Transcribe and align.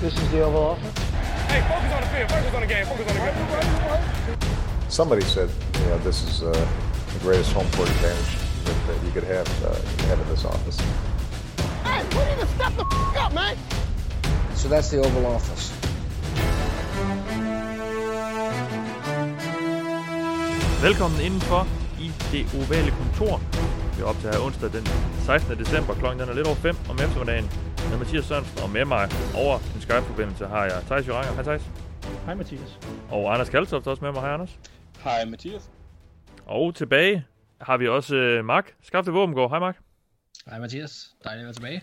This 0.00 0.14
is 0.14 0.30
the 0.30 0.42
Oval 0.42 0.62
Office. 0.62 0.98
Hey, 1.48 1.60
focus 1.68 1.92
on 1.92 2.00
the 2.02 2.08
field. 2.08 2.30
Focus 2.30 2.54
on 2.54 2.60
the 2.60 2.66
game. 2.66 2.86
Focus 2.86 3.06
on 3.08 3.14
the 3.14 4.36
game. 4.36 4.90
Somebody 4.90 5.22
said, 5.22 5.48
you 5.80 5.86
know, 5.86 5.98
this 5.98 6.22
is 6.22 6.42
uh, 6.42 6.52
the 7.14 7.18
greatest 7.20 7.52
home 7.52 7.66
court 7.72 7.88
advantage 7.88 8.36
that, 8.64 8.76
that 8.86 9.04
you 9.04 9.10
could 9.12 9.24
have, 9.24 9.48
uh, 9.64 9.74
have 10.08 10.20
in 10.20 10.28
this 10.28 10.44
office. 10.44 10.78
Hey, 11.82 12.02
we 12.16 12.24
need 12.30 12.40
to 12.40 12.46
step 12.54 12.72
the 12.76 12.84
f- 12.84 13.16
up, 13.16 13.32
man. 13.34 13.56
So 14.54 14.68
that's 14.68 14.90
the 14.90 14.98
Oval 14.98 15.26
Office. 15.26 15.72
Velkommen 20.82 21.20
indenfor 21.20 21.66
i 22.00 22.12
det 22.32 22.46
ovale 22.54 22.90
kontor. 22.90 23.40
Vi 23.96 24.02
optager 24.02 24.40
onsdag 24.46 24.72
den 24.72 24.86
16. 25.26 25.58
december. 25.58 25.94
Klokken 25.94 26.20
den 26.20 26.28
er 26.28 26.34
lidt 26.34 26.46
over 26.46 26.56
5 26.56 26.76
om 26.88 26.98
eftermiddagen. 26.98 27.50
Med 27.90 27.98
Mathias 27.98 28.24
Sørensen 28.24 28.58
og 28.64 28.70
med 28.70 28.84
mig 28.84 29.08
over 29.42 29.58
den 29.72 29.80
Skype-forbindelse 29.80 30.46
har 30.46 30.64
jeg 30.64 30.82
Thijs 30.86 31.08
Joranger. 31.08 31.32
Hej 31.32 31.42
Thijs. 31.42 31.64
Hej 32.24 32.34
Mathias. 32.34 32.78
Og 33.10 33.32
Anders 33.32 33.48
Kaltoft 33.48 33.86
også 33.86 34.04
med 34.04 34.12
mig. 34.12 34.20
Hej 34.20 34.32
Anders. 34.32 34.58
Hej 35.04 35.24
Mathias. 35.24 35.70
Og 36.46 36.74
tilbage 36.74 37.24
har 37.60 37.76
vi 37.76 37.88
også 37.88 38.38
uh, 38.38 38.44
Mark 38.44 38.74
Skafte 38.82 39.12
Våbengård. 39.12 39.50
Hej 39.50 39.58
Mark. 39.58 39.78
Hej 40.46 40.58
Mathias. 40.58 41.16
Dejligt 41.24 41.42
at 41.42 41.46
være 41.46 41.54
tilbage. 41.54 41.82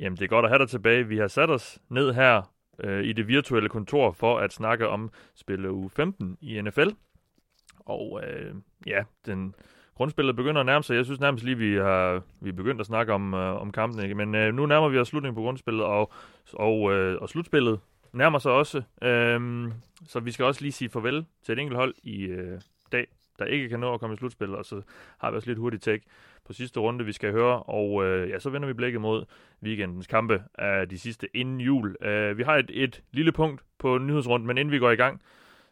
Jamen, 0.00 0.16
det 0.16 0.24
er 0.24 0.28
godt 0.28 0.44
at 0.44 0.50
have 0.50 0.58
dig 0.58 0.68
tilbage. 0.68 1.08
Vi 1.08 1.18
har 1.18 1.28
sat 1.28 1.50
os 1.50 1.78
ned 1.90 2.12
her 2.12 2.52
øh, 2.80 3.04
i 3.04 3.12
det 3.12 3.28
virtuelle 3.28 3.68
kontor 3.68 4.12
for 4.12 4.38
at 4.38 4.52
snakke 4.52 4.88
om 4.88 5.10
spille 5.34 5.72
uge 5.72 5.90
15 5.90 6.38
i 6.40 6.60
NFL. 6.60 6.88
Og 7.78 8.20
øh, 8.24 8.54
ja, 8.86 9.02
den 9.26 9.54
grundspillet 9.98 10.36
begynder 10.36 10.60
at 10.60 10.66
nærme 10.66 10.82
sig. 10.82 10.96
Jeg 10.96 11.04
synes 11.04 11.20
nærmest 11.20 11.44
lige, 11.44 11.58
vi 11.58 11.76
har 11.76 12.22
vi 12.40 12.48
er 12.48 12.52
begyndt 12.52 12.80
at 12.80 12.86
snakke 12.86 13.12
om, 13.12 13.34
øh, 13.34 13.60
om 13.60 13.72
kampen. 13.72 14.02
Ikke? 14.02 14.14
Men 14.14 14.34
øh, 14.34 14.54
nu 14.54 14.66
nærmer 14.66 14.88
vi 14.88 14.98
os 14.98 15.08
slutningen 15.08 15.34
på 15.34 15.40
grundspillet, 15.40 15.84
og, 15.84 16.12
og, 16.52 16.92
øh, 16.92 17.22
og 17.22 17.28
slutspillet 17.28 17.80
nærmer 18.12 18.38
sig 18.38 18.52
også. 18.52 18.82
Øh, 19.02 19.68
så 20.06 20.20
vi 20.20 20.30
skal 20.30 20.44
også 20.44 20.62
lige 20.62 20.72
sige 20.72 20.88
farvel 20.88 21.24
til 21.42 21.52
et 21.52 21.58
enkelt 21.58 21.76
hold 21.76 21.94
i 22.02 22.22
øh, 22.22 22.60
dag, 22.92 23.06
der 23.38 23.44
ikke 23.44 23.68
kan 23.68 23.80
nå 23.80 23.94
at 23.94 24.00
komme 24.00 24.14
i 24.14 24.16
slutspillet. 24.16 24.56
Og 24.56 24.64
så 24.64 24.82
har 25.18 25.30
vi 25.30 25.36
også 25.36 25.50
lidt 25.50 25.58
hurtigt 25.58 25.82
tæk 25.82 26.02
på 26.44 26.52
sidste 26.52 26.80
runde, 26.80 27.04
vi 27.04 27.12
skal 27.12 27.32
høre. 27.32 27.62
Og 27.62 28.04
øh, 28.04 28.30
ja, 28.30 28.38
så 28.38 28.50
vender 28.50 28.68
vi 28.68 28.74
blikket 28.74 29.00
mod 29.00 29.24
weekendens 29.62 30.06
kampe 30.06 30.42
af 30.54 30.88
de 30.88 30.98
sidste 30.98 31.28
inden 31.34 31.60
jul. 31.60 31.96
Øh, 32.06 32.38
vi 32.38 32.42
har 32.42 32.56
et, 32.56 32.70
et 32.74 33.02
lille 33.12 33.32
punkt 33.32 33.62
på 33.78 33.98
nyhedsrunden, 33.98 34.46
men 34.46 34.58
inden 34.58 34.72
vi 34.72 34.78
går 34.78 34.90
i 34.90 34.96
gang, 34.96 35.22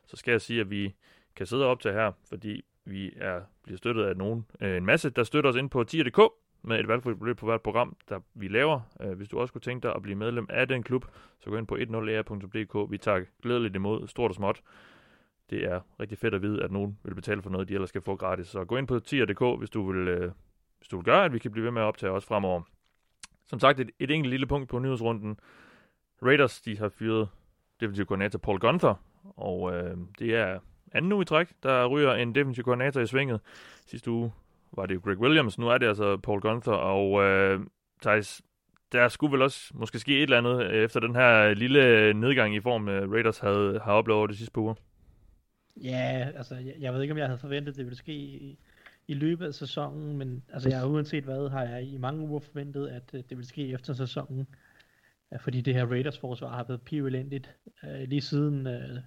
så 0.06 0.16
skal 0.16 0.32
jeg 0.32 0.40
sige, 0.40 0.60
at 0.60 0.70
vi 0.70 0.94
kan 1.36 1.46
sidde 1.46 1.66
op 1.66 1.80
til 1.80 1.92
her, 1.92 2.12
fordi 2.28 2.64
vi 2.86 3.12
er 3.16 3.40
bliver 3.62 3.76
støttet 3.76 4.04
af 4.04 4.16
nogen, 4.16 4.46
øh, 4.60 4.76
en 4.76 4.86
masse, 4.86 5.10
der 5.10 5.22
støtter 5.22 5.50
os 5.50 5.56
ind 5.56 5.70
på 5.70 5.84
tier.dk 5.84 6.20
med 6.62 6.80
et 6.80 6.88
valgfrit 6.88 7.18
beløb 7.18 7.36
på 7.36 7.46
hvert 7.46 7.62
program, 7.62 7.96
der 8.08 8.20
vi 8.34 8.48
laver. 8.48 8.80
Øh, 9.00 9.12
hvis 9.12 9.28
du 9.28 9.38
også 9.38 9.52
kunne 9.52 9.60
tænke 9.60 9.82
dig 9.82 9.94
at 9.94 10.02
blive 10.02 10.16
medlem 10.16 10.46
af 10.50 10.68
den 10.68 10.82
klub, 10.82 11.04
så 11.38 11.50
gå 11.50 11.56
ind 11.56 11.66
på 11.66 11.74
10er.dk. 11.74 12.90
Vi 12.90 12.98
tager 12.98 13.24
glædeligt 13.42 13.76
imod, 13.76 14.08
stort 14.08 14.30
og 14.30 14.34
småt. 14.34 14.62
Det 15.50 15.64
er 15.64 15.80
rigtig 16.00 16.18
fedt 16.18 16.34
at 16.34 16.42
vide, 16.42 16.62
at 16.62 16.70
nogen 16.70 16.98
vil 17.04 17.14
betale 17.14 17.42
for 17.42 17.50
noget, 17.50 17.68
de 17.68 17.74
ellers 17.74 17.88
skal 17.88 18.02
få 18.02 18.16
gratis. 18.16 18.46
Så 18.46 18.64
gå 18.64 18.76
ind 18.76 18.86
på 18.86 18.98
tier.dk, 18.98 19.58
hvis 19.58 19.70
du 19.70 19.92
vil, 19.92 20.08
øh, 20.08 20.32
hvis 20.78 20.88
du 20.88 20.96
vil 20.96 21.04
gøre, 21.04 21.24
at 21.24 21.32
vi 21.32 21.38
kan 21.38 21.50
blive 21.50 21.64
ved 21.64 21.70
med 21.70 21.82
at 21.82 21.86
optage 21.86 22.12
også 22.12 22.28
fremover. 22.28 22.62
Som 23.46 23.60
sagt, 23.60 23.80
et, 23.80 23.90
et 23.98 24.10
enkelt 24.10 24.30
lille 24.30 24.46
punkt 24.46 24.68
på 24.68 24.78
nyhedsrunden. 24.78 25.40
Raiders, 26.22 26.60
de 26.60 26.78
har 26.78 26.88
fyret 26.88 27.28
defensiv 27.80 28.06
koordinator 28.06 28.38
Paul 28.38 28.58
Gunther, 28.58 28.94
og 29.36 29.74
øh, 29.74 29.96
det 30.18 30.34
er 30.34 30.58
anden 30.96 31.12
uge 31.12 31.22
i 31.22 31.24
træk, 31.24 31.48
der 31.62 31.86
ryger 31.86 32.14
en 32.14 32.34
defensiv 32.34 32.64
koordinator 32.64 33.00
i 33.00 33.06
svinget. 33.06 33.40
Sidste 33.86 34.10
uge 34.10 34.32
var 34.76 34.86
det 34.86 34.94
jo 34.94 35.00
Greg 35.04 35.18
Williams, 35.18 35.58
nu 35.58 35.68
er 35.68 35.78
det 35.78 35.86
altså 35.86 36.16
Paul 36.16 36.40
Gunther, 36.40 36.72
og 36.72 37.24
øh, 37.24 37.60
Thijs, 38.02 38.42
der 38.92 39.08
skulle 39.08 39.32
vel 39.32 39.42
også 39.42 39.72
måske 39.74 39.98
ske 39.98 40.16
et 40.16 40.22
eller 40.22 40.38
andet 40.38 40.62
øh, 40.62 40.84
efter 40.84 41.00
den 41.00 41.14
her 41.14 41.54
lille 41.54 42.14
nedgang 42.14 42.54
i 42.54 42.60
form, 42.60 42.88
øh, 42.88 43.12
Raiders 43.12 43.38
havde, 43.38 43.80
har 43.84 43.92
oplevet 43.92 44.18
over 44.18 44.26
de 44.26 44.36
sidste 44.36 44.52
par 44.52 44.60
uger. 44.60 44.74
Ja, 45.82 46.28
altså 46.36 46.54
jeg, 46.54 46.74
jeg 46.80 46.94
ved 46.94 47.02
ikke, 47.02 47.12
om 47.12 47.18
jeg 47.18 47.26
havde 47.26 47.38
forventet, 47.38 47.76
det 47.76 47.84
ville 47.84 47.96
ske 47.96 48.12
i, 48.12 48.58
i 49.08 49.14
løbet 49.14 49.46
af 49.46 49.54
sæsonen, 49.54 50.16
men 50.16 50.44
altså 50.52 50.68
jeg 50.68 50.78
har 50.78 50.86
uanset 50.86 51.24
hvad, 51.24 51.50
har 51.50 51.62
jeg 51.62 51.82
i 51.82 51.98
mange 51.98 52.28
uger 52.28 52.40
forventet, 52.40 52.88
at 52.88 53.10
øh, 53.14 53.20
det 53.20 53.30
ville 53.30 53.48
ske 53.48 53.72
efter 53.72 53.92
sæsonen. 53.92 54.46
Fordi 55.40 55.60
det 55.60 55.74
her 55.74 55.86
Raiders 55.86 56.18
forsvar 56.18 56.48
har 56.48 56.64
været 56.68 56.82
pivelendigt 56.82 57.54
uh, 57.82 58.08
lige 58.08 58.20
siden 58.20 58.66
uh, 58.66 58.98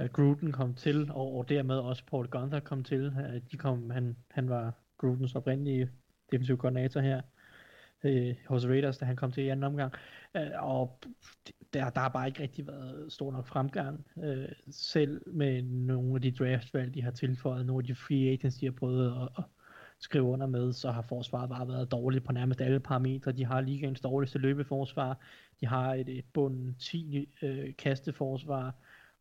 uh, 0.00 0.06
Gruden 0.06 0.52
kom 0.52 0.74
til, 0.74 1.10
og, 1.10 1.36
og 1.36 1.48
dermed 1.48 1.76
også 1.76 2.02
Paul 2.06 2.28
Gunther 2.28 2.60
kom 2.60 2.84
til. 2.84 3.06
Uh, 3.06 3.40
de 3.52 3.56
kom, 3.56 3.90
han, 3.90 4.16
han 4.30 4.48
var 4.48 4.72
Grudens 4.98 5.34
oprindelige 5.34 5.90
defensiv 6.32 6.58
koordinator 6.58 7.00
her 7.00 7.20
øh, 8.04 8.34
hos 8.48 8.66
Raiders, 8.66 8.98
da 8.98 9.04
han 9.04 9.16
kom 9.16 9.32
til 9.32 9.44
i 9.44 9.48
anden 9.48 9.64
omgang. 9.64 9.92
Øh, 10.36 10.50
og 10.58 10.98
der, 11.72 11.90
der 11.90 12.00
har 12.00 12.08
bare 12.08 12.26
ikke 12.26 12.42
rigtig 12.42 12.66
været 12.66 13.12
stor 13.12 13.32
nok 13.32 13.46
fremgang, 13.46 14.06
øh, 14.22 14.48
selv 14.70 15.22
med 15.26 15.62
nogle 15.62 16.14
af 16.14 16.22
de 16.22 16.30
draftvalg, 16.30 16.94
de 16.94 17.02
har 17.02 17.10
tilføjet, 17.10 17.66
nogle 17.66 17.82
af 17.82 17.86
de 17.86 17.94
free 17.94 18.32
agents, 18.32 18.56
de 18.56 18.66
har 18.66 18.72
prøvet 18.72 19.06
at, 19.06 19.28
at 19.38 19.44
skrive 19.98 20.24
under 20.24 20.46
med, 20.46 20.72
så 20.72 20.90
har 20.90 21.02
forsvaret 21.02 21.48
bare 21.48 21.68
været 21.68 21.90
dårligt 21.90 22.24
på 22.24 22.32
nærmest 22.32 22.60
alle 22.60 22.80
parametre. 22.80 23.32
De 23.32 23.44
har 23.44 23.60
ligaens 23.60 24.00
dårligste 24.00 24.38
løbeforsvar, 24.38 25.18
de 25.60 25.66
har 25.66 25.94
et, 25.94 26.08
et 26.08 26.24
bund 26.32 26.74
10 26.74 27.28
øh, 27.42 27.76
kasteforsvar, 27.78 28.74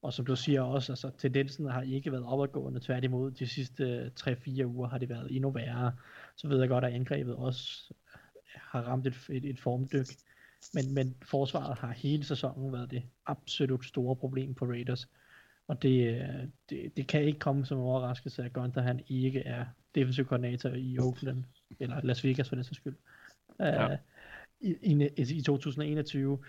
og 0.03 0.13
som 0.13 0.25
du 0.25 0.35
siger 0.35 0.61
også, 0.61 0.91
altså 0.91 1.11
tendensen 1.17 1.69
har 1.69 1.81
ikke 1.81 2.11
været 2.11 2.23
opadgående, 2.23 2.79
tværtimod 2.79 3.31
de 3.31 3.47
sidste 3.47 4.11
3-4 4.19 4.65
uger 4.65 4.87
har 4.87 4.97
det 4.97 5.09
været 5.09 5.35
endnu 5.35 5.51
værre. 5.51 5.93
Så 6.35 6.47
ved 6.47 6.59
jeg 6.59 6.69
godt, 6.69 6.85
at 6.85 6.93
angrebet 6.93 7.35
også 7.35 7.93
har 8.55 8.81
ramt 8.81 9.07
et, 9.07 9.27
et, 9.29 9.45
et 9.45 9.59
formdyk, 9.59 10.07
men, 10.73 10.93
men 10.93 11.15
forsvaret 11.25 11.77
har 11.77 11.91
hele 11.91 12.23
sæsonen 12.23 12.73
været 12.73 12.91
det 12.91 13.03
absolut 13.25 13.85
store 13.85 14.15
problem 14.15 14.53
på 14.53 14.65
Raiders. 14.65 15.09
Og 15.67 15.81
det, 15.81 16.25
det, 16.69 16.97
det 16.97 17.07
kan 17.07 17.23
ikke 17.23 17.39
komme 17.39 17.65
som 17.65 17.79
overraskelse, 17.79 18.43
at 18.43 18.53
Gunther 18.53 18.81
han 18.81 19.03
ikke 19.07 19.39
er 19.39 19.65
defensiv 19.95 20.25
koordinator 20.25 20.69
i 20.69 20.99
Oakland, 20.99 21.43
eller 21.79 22.01
Las 22.01 22.23
Vegas 22.23 22.49
for 22.49 22.55
den 22.55 22.63
sags 22.63 22.77
skyld, 22.77 22.95
ja. 23.59 23.93
uh, 23.93 23.97
i, 24.61 24.75
i, 24.81 25.37
i 25.37 25.41
2021. 25.41 26.39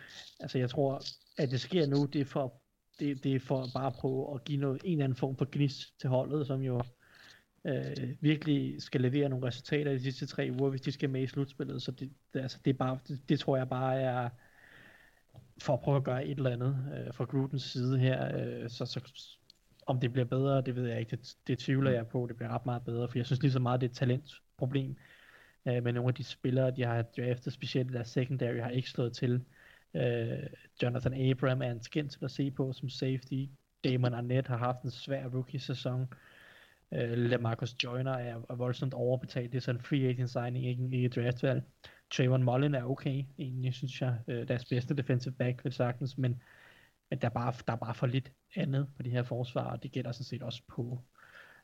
Altså 0.41 0.59
jeg 0.59 0.71
tror, 0.71 1.03
at 1.39 1.51
det 1.51 1.61
sker 1.61 1.87
nu, 1.87 2.05
det 2.05 2.21
er 2.21 2.25
for, 2.25 2.64
det, 2.99 3.25
det 3.25 3.35
er 3.35 3.41
for 3.41 3.67
bare 3.75 3.87
at 3.87 3.93
prøve 3.93 4.35
at 4.35 4.45
give 4.45 4.61
noget, 4.61 4.81
en 4.85 4.93
eller 4.93 5.05
anden 5.05 5.17
form 5.17 5.37
for 5.37 5.49
gnist 5.53 6.01
til 6.01 6.11
holdet, 6.11 6.47
som 6.47 6.61
jo 6.61 6.83
øh, 7.65 8.15
virkelig 8.21 8.83
skal 8.83 9.01
levere 9.01 9.29
nogle 9.29 9.47
resultater 9.47 9.91
i 9.91 9.95
de 9.95 10.03
sidste 10.03 10.27
tre 10.27 10.51
uger, 10.61 10.71
hvis 10.71 10.81
de 10.81 10.93
skal 10.93 11.11
med 11.11 11.23
i 11.23 11.27
slutspillet. 11.27 11.83
Så 11.83 11.91
det, 11.91 12.13
det, 12.35 12.41
altså, 12.41 12.59
det, 12.65 12.71
er 12.71 12.79
bare, 12.79 12.99
det, 13.09 13.29
det 13.29 13.41
tror 13.41 13.57
jeg 13.57 13.69
bare 13.69 14.01
er 14.01 14.29
for 15.63 15.75
at 15.75 15.81
prøve 15.81 15.97
at 15.97 16.05
gøre 16.05 16.27
et 16.27 16.39
eller 16.39 16.51
andet 16.51 17.05
øh, 17.07 17.15
fra 17.15 17.25
Grudens 17.25 17.63
side 17.63 17.99
her, 17.99 18.37
Øh, 18.37 18.71
så, 18.71 18.87
så 18.87 19.01
om 19.87 20.01
det 20.01 20.13
bliver 20.13 20.25
bedre, 20.25 20.61
det 20.61 20.77
ved 20.77 20.89
jeg 20.89 21.01
ikke. 21.01 21.17
Det, 21.17 21.37
det 21.47 21.59
tvivler 21.59 21.91
jeg 21.91 22.07
på. 22.07 22.27
Det 22.29 22.37
bliver 22.37 22.55
ret 22.55 22.67
meget 22.67 22.85
bedre, 22.85 23.09
for 23.09 23.19
jeg 23.19 23.27
synes 23.27 23.43
lige 23.43 23.53
så 23.53 23.59
meget, 23.59 23.81
det 23.81 23.87
er 23.87 23.91
et 23.91 23.97
talentproblem. 23.97 24.97
Øh, 25.69 25.85
men 25.85 25.95
nogle 25.95 26.09
af 26.09 26.15
de 26.15 26.25
spillere, 26.25 26.71
de 26.71 26.85
har 26.85 27.03
draftet, 27.03 27.53
specielt 27.53 27.93
deres 27.93 28.09
secondary, 28.09 28.61
har 28.61 28.71
ikke 28.71 28.91
slået 28.91 29.13
til. 29.13 29.45
Øh, 29.97 30.47
Jonathan 30.83 31.31
Abram 31.31 31.63
er 31.63 31.71
en 31.71 31.83
skænd 31.83 32.09
til 32.09 32.25
at 32.25 32.31
se 32.31 32.51
på 32.51 32.73
som 32.73 32.89
safety. 32.89 33.45
Damon 33.85 34.15
Arnett 34.15 34.49
har 34.49 34.57
haft 34.57 34.83
en 34.83 34.91
svær 34.91 35.29
rookie-sæson. 35.29 36.07
Øh, 36.95 37.19
Lamarcus 37.19 37.75
Joyner 37.85 38.13
er, 38.13 38.35
er 38.51 38.55
voldsomt 38.55 38.95
overbetalt. 38.95 39.53
Det 39.53 39.59
er 39.59 39.63
sådan 39.63 39.81
en 39.81 39.85
free 39.85 40.09
agent 40.09 40.31
signing, 40.31 40.67
ikke, 40.67 40.85
ikke 40.85 41.07
et 41.07 41.17
draftvalg. 41.17 41.63
Trayvon 42.11 42.43
Mullen 42.43 42.75
er 42.75 42.85
okay, 42.85 43.25
egentlig 43.39 43.75
synes 43.75 44.01
jeg, 44.01 44.19
Øh, 44.29 44.49
deres 44.49 44.65
bedste 44.65 44.95
defensive 44.95 45.35
back, 45.35 45.65
vil 45.65 45.73
sagtens, 45.73 46.19
men 46.19 46.43
men 47.11 47.21
der 47.21 47.29
er, 47.29 47.33
bare, 47.33 47.53
der 47.67 47.73
er 47.73 47.77
bare 47.77 47.95
for 47.95 48.07
lidt 48.07 48.33
andet 48.57 48.89
på 48.97 49.03
de 49.03 49.11
her 49.11 49.23
forsvar, 49.23 49.71
og 49.71 49.83
det 49.83 49.93
gælder 49.93 50.13
sådan 50.13 50.25
set 50.25 50.43
også 50.43 50.63
på 50.69 50.99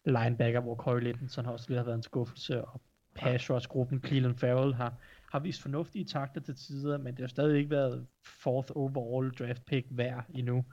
linebacker, 0.04 0.60
hvor 0.60 0.74
Corey 0.74 1.00
Linton 1.00 1.44
har 1.44 1.52
også 1.52 1.66
lidt 1.68 1.78
har 1.78 1.84
været 1.84 1.96
en 1.96 2.02
skuffelse, 2.02 2.64
og 2.64 2.80
pass 3.14 3.50
rush 3.50 3.68
gruppen 3.68 4.02
Cleveland 4.06 4.38
Farrell 4.38 4.74
har, 4.74 4.94
har 5.30 5.38
vist 5.38 5.62
fornuftige 5.62 6.04
takter 6.04 6.40
til 6.40 6.54
tider, 6.54 6.98
men 6.98 7.14
det 7.14 7.20
har 7.20 7.28
stadig 7.28 7.58
ikke 7.58 7.70
været 7.70 8.06
fourth 8.24 8.72
overall 8.74 9.30
draft 9.30 9.64
pick 9.64 9.86
værd 9.90 10.24
endnu. 10.34 10.64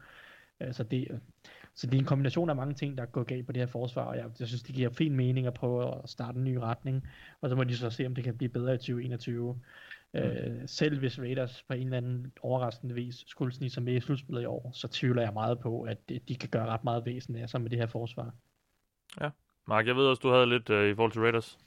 Så 0.72 0.84
det, 0.84 1.22
så 1.76 1.88
det 1.88 1.94
er 1.94 2.00
en 2.00 2.06
kombination 2.06 2.50
af 2.50 2.56
mange 2.56 2.74
ting, 2.74 2.98
der 2.98 3.04
er 3.04 3.08
gået 3.08 3.28
galt 3.28 3.46
på 3.46 3.52
det 3.52 3.62
her 3.62 3.68
forsvar, 3.68 4.04
og 4.04 4.18
jeg, 4.18 4.26
jeg 4.40 4.48
synes, 4.48 4.64
det 4.64 4.76
giver 4.76 4.90
fin 4.90 5.16
mening 5.16 5.48
at 5.48 5.54
prøve 5.54 6.04
at 6.04 6.10
starte 6.10 6.38
en 6.38 6.44
ny 6.44 6.56
retning, 6.56 7.08
og 7.42 7.50
så 7.50 7.56
må 7.56 7.64
de 7.64 7.78
så 7.78 7.90
se, 7.90 8.06
om 8.06 8.16
det 8.16 8.24
kan 8.24 8.38
blive 8.38 8.50
bedre 8.50 8.74
i 8.74 8.78
2021. 8.78 9.60
Mm. 10.14 10.20
Øh, 10.20 10.62
selv 10.66 11.00
hvis 11.00 11.20
Raiders 11.20 11.64
på 11.68 11.74
en 11.74 11.84
eller 11.84 11.98
anden 11.98 12.32
overraskende 12.42 12.96
vis 12.96 13.24
skulle 13.28 13.54
snige 13.54 13.70
sig 13.70 13.84
med 13.84 13.94
i 13.94 14.00
slutspillet 14.00 14.42
i 14.42 14.46
år, 14.46 14.72
så 14.74 14.88
tvivler 14.88 15.22
jeg 15.22 15.34
meget 15.34 15.60
på, 15.60 15.82
at 15.82 16.10
de 16.10 16.36
kan 16.36 16.50
gøre 16.50 16.66
ret 16.66 16.84
meget 16.84 17.06
væsen 17.06 17.36
af 17.36 17.50
sig 17.50 17.62
med 17.62 17.70
det 17.70 17.80
her 17.80 17.86
forsvar. 17.86 18.34
Ja. 19.22 19.30
Mark, 19.68 19.88
jeg 19.88 19.96
ved 19.96 20.06
også, 20.06 20.20
du 20.20 20.32
havde 20.32 20.50
lidt 20.50 20.70
uh, 20.70 20.90
i 20.90 20.96
forhold 20.96 21.12
til 21.12 21.22
Raiders. 21.22 21.58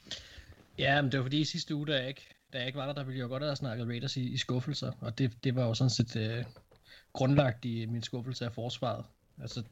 Ja, 0.79 1.03
men 1.03 1.13
det 1.13 1.19
var 1.19 1.25
fordi 1.25 1.41
i 1.41 1.45
sidste 1.45 1.75
uge, 1.75 1.87
da 1.87 1.97
jeg 1.97 2.09
ikke, 2.09 2.40
da 2.53 2.59
jeg 2.59 2.67
ikke 2.67 2.79
var 2.79 2.87
der, 2.87 2.93
der 2.93 3.05
ville 3.05 3.21
jeg 3.21 3.29
godt 3.29 3.43
have 3.43 3.57
snakket 3.57 3.87
Raiders 3.87 4.17
i, 4.17 4.23
i 4.23 4.37
skuffelser, 4.37 4.93
og 5.01 5.19
det, 5.19 5.45
det 5.45 5.55
var 5.55 5.67
jo 5.67 5.75
sådan 5.75 5.91
set 5.91 6.17
øh, 6.17 6.45
grundlagt 7.13 7.65
i 7.65 7.87
min 7.87 8.03
skuffelse 8.03 8.45
af 8.45 8.53
forsvaret. 8.53 9.05
Altså, 9.41 9.63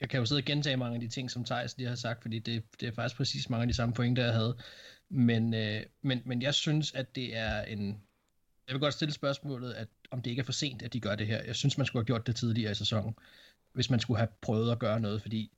jeg 0.00 0.08
kan 0.08 0.20
jo 0.20 0.26
sidde 0.26 0.38
og 0.40 0.44
gentage 0.44 0.76
mange 0.76 0.94
af 0.94 1.00
de 1.00 1.08
ting, 1.08 1.30
som 1.30 1.44
Thijs 1.44 1.76
lige 1.76 1.88
har 1.88 1.96
sagt, 1.96 2.22
fordi 2.22 2.38
det, 2.38 2.64
det 2.80 2.88
er 2.88 2.92
faktisk 2.92 3.16
præcis 3.16 3.50
mange 3.50 3.62
af 3.62 3.68
de 3.68 3.74
samme 3.74 3.94
pointer, 3.94 4.24
jeg 4.24 4.32
havde. 4.32 4.56
Men, 5.08 5.54
øh, 5.54 5.82
men, 6.02 6.22
men 6.24 6.42
jeg 6.42 6.54
synes, 6.54 6.94
at 6.94 7.14
det 7.14 7.36
er 7.36 7.62
en, 7.62 8.02
jeg 8.66 8.74
vil 8.74 8.80
godt 8.80 8.94
stille 8.94 9.14
spørgsmålet, 9.14 9.72
at 9.72 9.88
om 10.10 10.22
det 10.22 10.30
ikke 10.30 10.40
er 10.40 10.44
for 10.44 10.52
sent, 10.52 10.82
at 10.82 10.92
de 10.92 11.00
gør 11.00 11.14
det 11.14 11.26
her. 11.26 11.42
Jeg 11.42 11.56
synes, 11.56 11.78
man 11.78 11.86
skulle 11.86 12.00
have 12.00 12.06
gjort 12.06 12.26
det 12.26 12.36
tidligere 12.36 12.72
i 12.72 12.74
sæsonen, 12.74 13.14
hvis 13.72 13.90
man 13.90 14.00
skulle 14.00 14.18
have 14.18 14.28
prøvet 14.42 14.72
at 14.72 14.78
gøre 14.78 15.00
noget, 15.00 15.22
fordi 15.22 15.52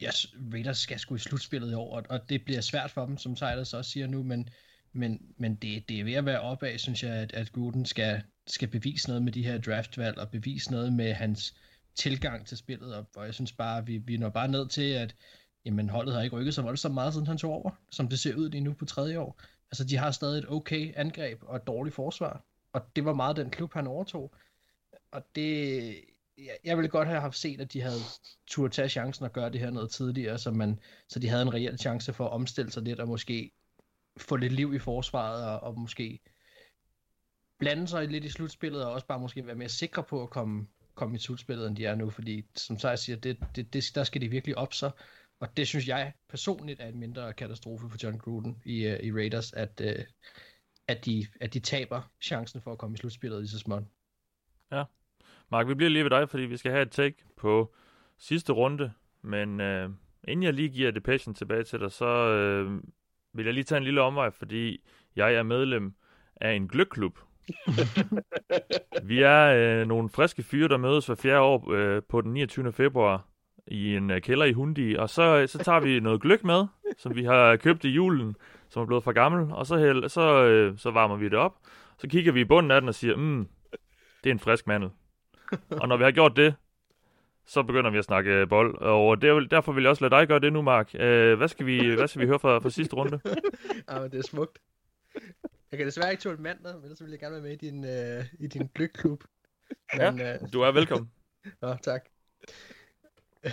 ja, 0.00 0.10
Raiders 0.52 0.78
skal 0.78 0.98
sgu 0.98 1.14
i 1.14 1.18
slutspillet 1.18 1.70
i 1.70 1.74
år, 1.74 1.96
og, 1.96 2.04
og 2.08 2.28
det 2.28 2.44
bliver 2.44 2.60
svært 2.60 2.90
for 2.90 3.06
dem, 3.06 3.18
som 3.18 3.36
Thijs 3.36 3.74
også 3.74 3.90
siger 3.90 4.06
nu, 4.06 4.22
men, 4.22 4.48
men, 4.98 5.20
men 5.36 5.54
det, 5.54 5.88
det 5.88 6.00
er 6.00 6.04
ved 6.04 6.14
at 6.14 6.26
være 6.26 6.40
opad, 6.40 6.78
synes 6.78 7.02
jeg, 7.02 7.12
at, 7.12 7.32
at 7.32 7.52
Gruden 7.52 7.86
skal, 7.86 8.22
skal 8.46 8.68
bevise 8.68 9.08
noget 9.08 9.22
med 9.22 9.32
de 9.32 9.44
her 9.44 9.58
draftvalg, 9.58 10.18
og 10.18 10.30
bevise 10.30 10.70
noget 10.70 10.92
med 10.92 11.12
hans 11.12 11.54
tilgang 11.94 12.46
til 12.46 12.56
spillet, 12.56 12.94
og, 12.94 13.06
og 13.16 13.26
jeg 13.26 13.34
synes 13.34 13.52
bare, 13.52 13.78
at 13.78 13.86
vi, 13.86 13.98
vi 13.98 14.16
når 14.16 14.28
bare 14.28 14.48
ned 14.48 14.68
til, 14.68 14.90
at 14.92 15.14
jamen, 15.64 15.88
holdet 15.88 16.14
har 16.14 16.22
ikke 16.22 16.36
rykket 16.36 16.54
så 16.54 16.62
voldsomt 16.62 16.94
meget, 16.94 17.12
siden 17.12 17.26
han 17.26 17.38
tog 17.38 17.52
over, 17.52 17.70
som 17.90 18.08
det 18.08 18.18
ser 18.18 18.34
ud 18.34 18.50
lige 18.50 18.60
nu 18.60 18.72
på 18.72 18.84
tredje 18.84 19.18
år. 19.18 19.40
Altså, 19.70 19.84
de 19.84 19.96
har 19.96 20.10
stadig 20.10 20.38
et 20.38 20.50
okay 20.50 20.92
angreb 20.96 21.38
og 21.42 21.56
et 21.56 21.66
dårligt 21.66 21.94
forsvar, 21.94 22.44
og 22.72 22.82
det 22.96 23.04
var 23.04 23.14
meget 23.14 23.36
den 23.36 23.50
klub, 23.50 23.74
han 23.74 23.86
overtog. 23.86 24.34
Og 25.10 25.26
det, 25.34 25.94
jeg 26.64 26.76
ville 26.76 26.88
godt 26.88 27.08
have 27.08 27.20
haft 27.20 27.36
set, 27.36 27.60
at 27.60 27.72
de 27.72 27.80
havde 27.80 28.00
turde 28.46 28.74
tage 28.74 28.88
chancen 28.88 29.24
og 29.24 29.32
gøre 29.32 29.50
det 29.50 29.60
her 29.60 29.70
noget 29.70 29.90
tidligere, 29.90 30.38
så, 30.38 30.50
man, 30.50 30.78
så 31.08 31.18
de 31.18 31.28
havde 31.28 31.42
en 31.42 31.54
reel 31.54 31.78
chance 31.78 32.12
for 32.12 32.24
at 32.24 32.32
omstille 32.32 32.70
sig 32.70 32.82
lidt 32.82 33.00
og 33.00 33.08
måske 33.08 33.50
få 34.18 34.36
lidt 34.36 34.52
liv 34.52 34.74
i 34.74 34.78
forsvaret 34.78 35.44
og, 35.50 35.60
og 35.60 35.80
måske 35.80 36.20
blande 37.58 37.88
sig 37.88 38.08
lidt 38.08 38.24
i 38.24 38.28
slutspillet 38.28 38.84
og 38.84 38.92
også 38.92 39.06
bare 39.06 39.20
måske 39.20 39.46
være 39.46 39.54
mere 39.54 39.68
sikre 39.68 40.02
på 40.02 40.22
at 40.22 40.30
komme, 40.30 40.66
komme 40.94 41.16
i 41.16 41.18
slutspillet, 41.18 41.66
end 41.66 41.76
de 41.76 41.84
er 41.84 41.94
nu, 41.94 42.10
fordi 42.10 42.46
som 42.56 42.76
jeg 42.82 42.98
siger, 42.98 43.16
det, 43.16 43.38
det, 43.56 43.72
det, 43.72 43.84
der 43.94 44.04
skal 44.04 44.20
de 44.20 44.28
virkelig 44.28 44.58
op 44.58 44.72
sig, 44.72 44.90
og 45.40 45.56
det 45.56 45.68
synes 45.68 45.88
jeg 45.88 46.12
personligt 46.28 46.80
er 46.80 46.86
en 46.86 46.98
mindre 46.98 47.32
katastrofe 47.32 47.90
for 47.90 47.98
John 48.02 48.18
Gruden 48.18 48.62
i, 48.64 48.86
uh, 48.86 49.00
i 49.00 49.12
Raiders, 49.12 49.52
at, 49.52 49.80
uh, 49.84 50.04
at, 50.88 51.06
de, 51.06 51.26
at 51.40 51.54
de 51.54 51.60
taber 51.60 52.10
chancen 52.22 52.60
for 52.60 52.72
at 52.72 52.78
komme 52.78 52.94
i 52.94 52.98
slutspillet 52.98 53.44
i 53.44 53.46
så 53.46 53.58
småt. 53.58 53.82
Ja. 54.72 54.84
Mark, 55.50 55.68
vi 55.68 55.74
bliver 55.74 55.90
lige 55.90 56.04
ved 56.04 56.10
dig, 56.10 56.28
fordi 56.28 56.42
vi 56.42 56.56
skal 56.56 56.72
have 56.72 56.82
et 56.82 56.90
take 56.90 57.24
på 57.36 57.74
sidste 58.18 58.52
runde, 58.52 58.92
men 59.22 59.60
uh, 59.60 59.94
inden 60.28 60.42
jeg 60.42 60.54
lige 60.54 60.68
giver 60.68 60.90
det 60.90 61.02
passion 61.02 61.34
tilbage 61.34 61.64
til 61.64 61.80
dig, 61.80 61.92
så 61.92 62.06
uh, 62.66 62.80
vil 63.38 63.44
jeg 63.44 63.54
lige 63.54 63.64
tage 63.64 63.76
en 63.76 63.84
lille 63.84 64.00
omvej, 64.00 64.30
fordi 64.30 64.80
jeg 65.16 65.34
er 65.34 65.42
medlem 65.42 65.94
af 66.36 66.52
en 66.52 66.68
gløkklub. 66.68 67.18
vi 69.10 69.22
er 69.22 69.44
øh, 69.46 69.86
nogle 69.86 70.08
friske 70.08 70.42
fyre, 70.42 70.68
der 70.68 70.76
mødes 70.76 71.06
hver 71.06 71.14
fjerde 71.14 71.40
år 71.40 71.72
øh, 71.72 72.02
på 72.08 72.20
den 72.20 72.32
29. 72.32 72.72
februar 72.72 73.26
i 73.66 73.96
en 73.96 74.10
øh, 74.10 74.20
kælder 74.20 74.44
i 74.44 74.52
Hundi, 74.52 74.96
og 74.96 75.10
så, 75.10 75.46
så 75.46 75.58
tager 75.58 75.80
vi 75.80 76.00
noget 76.00 76.20
gløk 76.20 76.44
med, 76.44 76.66
som 76.98 77.16
vi 77.16 77.24
har 77.24 77.56
købt 77.56 77.84
i 77.84 77.88
julen, 77.88 78.36
som 78.68 78.82
er 78.82 78.86
blevet 78.86 79.04
for 79.04 79.12
gammel, 79.12 79.52
og 79.52 79.66
så, 79.66 79.76
held, 79.76 80.08
så, 80.08 80.44
øh, 80.44 80.78
så 80.78 80.90
varmer 80.90 81.16
vi 81.16 81.24
det 81.24 81.38
op. 81.38 81.56
Så 81.98 82.08
kigger 82.08 82.32
vi 82.32 82.40
i 82.40 82.44
bunden 82.44 82.70
af 82.70 82.80
den 82.80 82.88
og 82.88 82.94
siger, 82.94 83.16
mm, 83.16 83.48
det 84.24 84.30
er 84.30 84.34
en 84.34 84.38
frisk 84.38 84.66
mandel. 84.66 84.90
og 85.82 85.88
når 85.88 85.96
vi 85.96 86.04
har 86.04 86.10
gjort 86.10 86.36
det, 86.36 86.54
så 87.48 87.62
begynder 87.62 87.90
vi 87.90 87.98
at 87.98 88.04
snakke 88.04 88.30
øh, 88.30 88.48
bold, 88.48 88.78
og 88.78 89.22
derfor 89.50 89.72
vil 89.72 89.82
jeg 89.82 89.90
også 89.90 90.08
lade 90.08 90.20
dig 90.20 90.28
gøre 90.28 90.40
det 90.40 90.52
nu, 90.52 90.62
Mark. 90.62 90.94
Øh, 90.94 91.38
hvad, 91.38 91.48
skal 91.48 91.66
vi, 91.66 91.94
hvad 91.94 92.08
skal 92.08 92.20
vi 92.20 92.26
høre 92.26 92.38
fra, 92.38 92.58
fra 92.58 92.70
sidste 92.70 92.96
runde? 92.96 93.20
ja, 93.88 93.98
men 94.00 94.10
det 94.10 94.18
er 94.18 94.22
smukt. 94.22 94.58
Jeg 95.70 95.78
kan 95.78 95.86
desværre 95.86 96.10
ikke 96.10 96.20
tåle 96.20 96.38
mandag, 96.38 96.74
men 96.74 96.82
ellers 96.82 97.02
vil 97.02 97.10
jeg 97.10 97.18
gerne 97.18 97.32
være 97.32 97.42
med 97.42 97.52
i 97.52 97.56
din, 97.56 97.84
øh, 97.84 98.24
i 98.38 98.46
din 98.46 98.70
gløkklub. 98.74 99.24
Men, 99.94 100.18
ja, 100.18 100.34
øh... 100.34 100.52
du 100.52 100.60
er 100.60 100.72
velkommen. 100.72 101.10
Nå, 101.62 101.74
tak. 101.82 102.08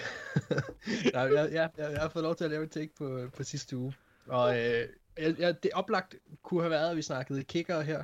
Nej, 1.14 1.22
jeg, 1.24 1.50
jeg, 1.52 1.70
jeg, 1.78 1.92
jeg 1.92 2.02
har 2.02 2.10
fået 2.10 2.24
lov 2.24 2.36
til 2.36 2.44
at 2.44 2.52
lave 2.52 2.64
et 2.64 2.72
take 2.72 2.92
på, 2.98 3.30
på 3.38 3.44
sidste 3.44 3.78
uge. 3.78 3.94
Og 4.28 4.60
øh, 4.60 4.88
jeg, 5.18 5.40
jeg, 5.40 5.64
det 5.64 5.72
oplagt 5.74 6.16
kunne 6.44 6.62
have 6.62 6.72
været, 6.72 6.92
at 6.92 6.98
vi 6.98 7.02
snakkede 7.02 7.44
kicker 7.44 7.82
her. 7.82 8.04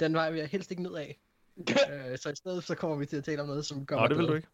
Den 0.00 0.14
vej 0.14 0.30
vil 0.30 0.38
jeg 0.38 0.48
helst 0.48 0.70
ikke 0.70 0.82
ned 0.82 0.94
af. 0.94 1.20
øh, 1.58 2.18
så 2.18 2.30
i 2.30 2.34
stedet 2.34 2.64
så 2.64 2.74
kommer 2.74 2.96
vi 2.96 3.06
til 3.06 3.16
at 3.16 3.24
tale 3.24 3.42
om 3.42 3.46
noget, 3.46 3.66
som 3.66 3.86
kommer 3.86 4.08
Nå, 4.08 4.08
det 4.08 4.18
vil 4.18 4.28
du 4.28 4.34
ikke. 4.34 4.48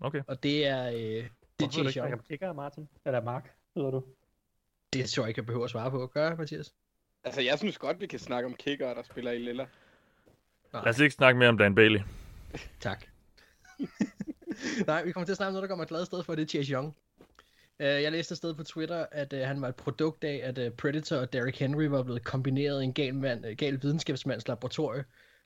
Okay. 0.00 0.22
Og 0.26 0.42
det 0.42 0.66
er... 0.66 0.88
Øh, 0.88 1.28
det 1.60 1.66
er 1.66 1.70
Chase 1.70 2.00
Young. 2.00 2.24
Kicker, 2.28 2.52
Martin? 2.52 2.88
Eller 3.06 3.22
Mark, 3.22 3.54
hedder 3.74 3.90
du? 3.90 4.04
Det 4.92 5.10
tror 5.10 5.22
jeg 5.22 5.28
ikke, 5.28 5.38
jeg 5.38 5.46
behøver 5.46 5.64
at 5.64 5.70
svare 5.70 5.90
på. 5.90 6.06
Gør, 6.06 6.36
Mathias? 6.36 6.74
Altså, 7.24 7.40
jeg 7.40 7.58
synes 7.58 7.78
godt, 7.78 8.00
vi 8.00 8.06
kan 8.06 8.18
snakke 8.18 8.46
om 8.46 8.54
kicker, 8.54 8.94
der 8.94 9.02
spiller 9.02 9.32
i 9.32 9.38
Lilla. 9.38 9.66
Lad 10.72 10.86
os 10.86 10.98
ikke 10.98 11.14
snakke 11.14 11.38
mere 11.38 11.48
om 11.48 11.58
Dan 11.58 11.74
Bailey. 11.74 12.00
tak. 12.80 13.04
Nej, 14.86 15.04
vi 15.04 15.12
kommer 15.12 15.24
til 15.24 15.32
at 15.32 15.36
snakke 15.36 15.48
om 15.48 15.52
noget, 15.52 15.62
der 15.62 15.68
kommer 15.68 15.82
et 15.82 15.88
glad 15.88 16.06
sted 16.06 16.22
for, 16.22 16.34
det 16.34 16.42
er 16.42 16.46
Chase 16.46 16.72
Young. 16.72 16.96
Uh, 17.80 17.84
jeg 17.86 18.12
læste 18.12 18.32
et 18.32 18.38
sted 18.38 18.54
på 18.54 18.64
Twitter, 18.64 19.06
at 19.12 19.32
uh, 19.32 19.38
han 19.38 19.62
var 19.62 19.68
et 19.68 19.76
produkt 19.76 20.24
af, 20.24 20.40
at 20.44 20.58
uh, 20.58 20.76
Predator 20.76 21.16
og 21.16 21.32
Derrick 21.32 21.58
Henry 21.58 21.84
var 21.84 22.02
blevet 22.02 22.24
kombineret 22.24 22.82
i 22.82 22.84
en 22.84 22.94
gal, 22.94 23.14
mand, 23.14 23.46
uh, 23.46 23.52
gal 23.52 23.82
videnskabsmands 23.82 24.48
laboratorie. 24.48 25.04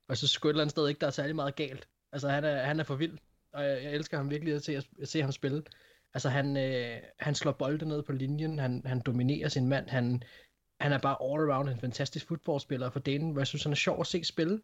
Og 0.09 0.17
så 0.17 0.29
skulle 0.29 0.51
et 0.51 0.53
eller 0.53 0.63
andet 0.63 0.71
sted 0.71 0.89
ikke, 0.89 1.01
der 1.01 1.07
er 1.07 1.11
særlig 1.11 1.37
meget 1.37 1.57
galt. 1.57 1.89
Altså, 2.13 2.29
han 2.29 2.45
er, 2.45 2.63
han 2.63 2.81
er 2.81 2.85
for 2.85 2.95
vild, 2.95 3.19
og 3.53 3.65
jeg, 3.65 3.85
jeg 3.85 3.93
elsker 3.93 4.17
ham 4.17 4.31
virkelig 4.31 4.55
at 4.55 4.65
se, 4.65 4.83
at 5.01 5.09
se 5.09 5.23
ham 5.23 5.33
spille. 5.33 5.63
Altså, 6.15 6.29
han, 6.29 6.57
øh, 6.57 6.97
han 7.19 7.35
slår 7.35 7.53
bolde 7.53 7.89
ned 7.89 8.03
på 8.03 8.13
linjen, 8.13 8.59
han, 8.59 8.83
han 8.87 9.01
dominerer 9.01 9.49
sin 9.49 9.69
mand, 9.69 9.89
han, 9.89 10.23
han 10.81 10.93
er 10.93 10.99
bare 10.99 11.17
all 11.23 11.51
around 11.51 11.69
en 11.69 11.81
fantastisk 11.81 12.29
fodboldspiller 12.29 12.91
for 12.91 13.01
Danen, 13.01 13.31
hvor 13.31 13.41
jeg 13.41 13.47
synes, 13.47 13.63
han 13.63 13.73
er 13.73 13.77
sjov 13.77 14.01
at 14.01 14.07
se 14.07 14.25
spille. 14.25 14.61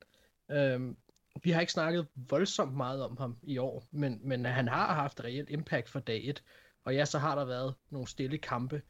Uh, 0.49 0.95
vi 1.43 1.51
har 1.51 1.61
ikke 1.61 1.73
snakket 1.73 2.07
voldsomt 2.15 2.77
meget 2.77 3.03
om 3.03 3.17
ham 3.17 3.37
i 3.43 3.59
år, 3.59 3.85
men, 3.91 4.21
men 4.23 4.45
han 4.45 4.69
har 4.69 4.95
haft 4.95 5.25
reelt 5.25 5.51
impact 5.51 5.89
for 5.89 6.01
dag 6.01 6.29
1. 6.29 6.43
Og 6.85 6.95
ja, 6.95 7.05
så 7.05 7.19
har 7.19 7.35
der 7.35 7.45
været 7.45 7.75
nogle 7.91 8.09
stille 8.09 8.39
kampe. 8.39 8.83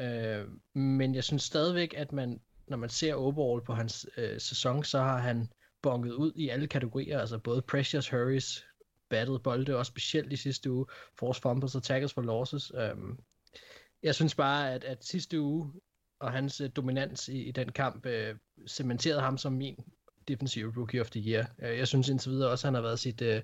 Øh, 0.00 0.48
men 0.74 1.14
jeg 1.14 1.24
synes 1.24 1.42
stadigvæk, 1.42 1.94
at 1.96 2.12
man, 2.12 2.40
når 2.68 2.76
man 2.76 2.88
ser 2.88 3.14
overall 3.14 3.64
på 3.64 3.74
hans 3.74 4.06
øh, 4.16 4.40
sæson, 4.40 4.84
så 4.84 4.98
har 4.98 5.18
han 5.18 5.48
bonket 5.82 6.12
ud 6.12 6.32
i 6.36 6.48
alle 6.48 6.66
kategorier, 6.66 7.20
altså 7.20 7.38
både 7.38 7.62
pressures, 7.62 8.10
hurries, 8.10 8.64
battede 9.14 9.38
bolde, 9.38 9.76
og 9.76 9.86
specielt 9.86 10.32
i 10.32 10.36
sidste 10.36 10.70
uge, 10.70 10.86
force 11.18 11.40
fumbles 11.40 11.74
og 11.74 11.82
tackles 11.82 12.12
for 12.12 12.22
losses. 12.22 12.72
Øhm, 12.74 13.18
jeg 14.02 14.14
synes 14.14 14.34
bare, 14.34 14.74
at, 14.74 14.84
at 14.84 15.04
sidste 15.04 15.40
uge 15.40 15.72
og 16.20 16.32
hans 16.32 16.60
øh, 16.60 16.70
dominans 16.76 17.28
i, 17.28 17.42
i 17.42 17.50
den 17.50 17.72
kamp 17.72 18.06
øh, 18.06 18.36
cementerede 18.68 19.20
ham 19.20 19.38
som 19.38 19.52
min 19.52 19.76
defensive 20.28 20.72
rookie 20.76 21.00
of 21.00 21.10
the 21.10 21.30
year. 21.30 21.44
Øh, 21.62 21.78
jeg 21.78 21.88
synes 21.88 22.08
indtil 22.08 22.30
videre 22.30 22.50
også, 22.50 22.66
at 22.66 22.68
han 22.68 22.74
har 22.74 22.82
været 22.82 22.98
sit, 22.98 23.22
øh, 23.22 23.42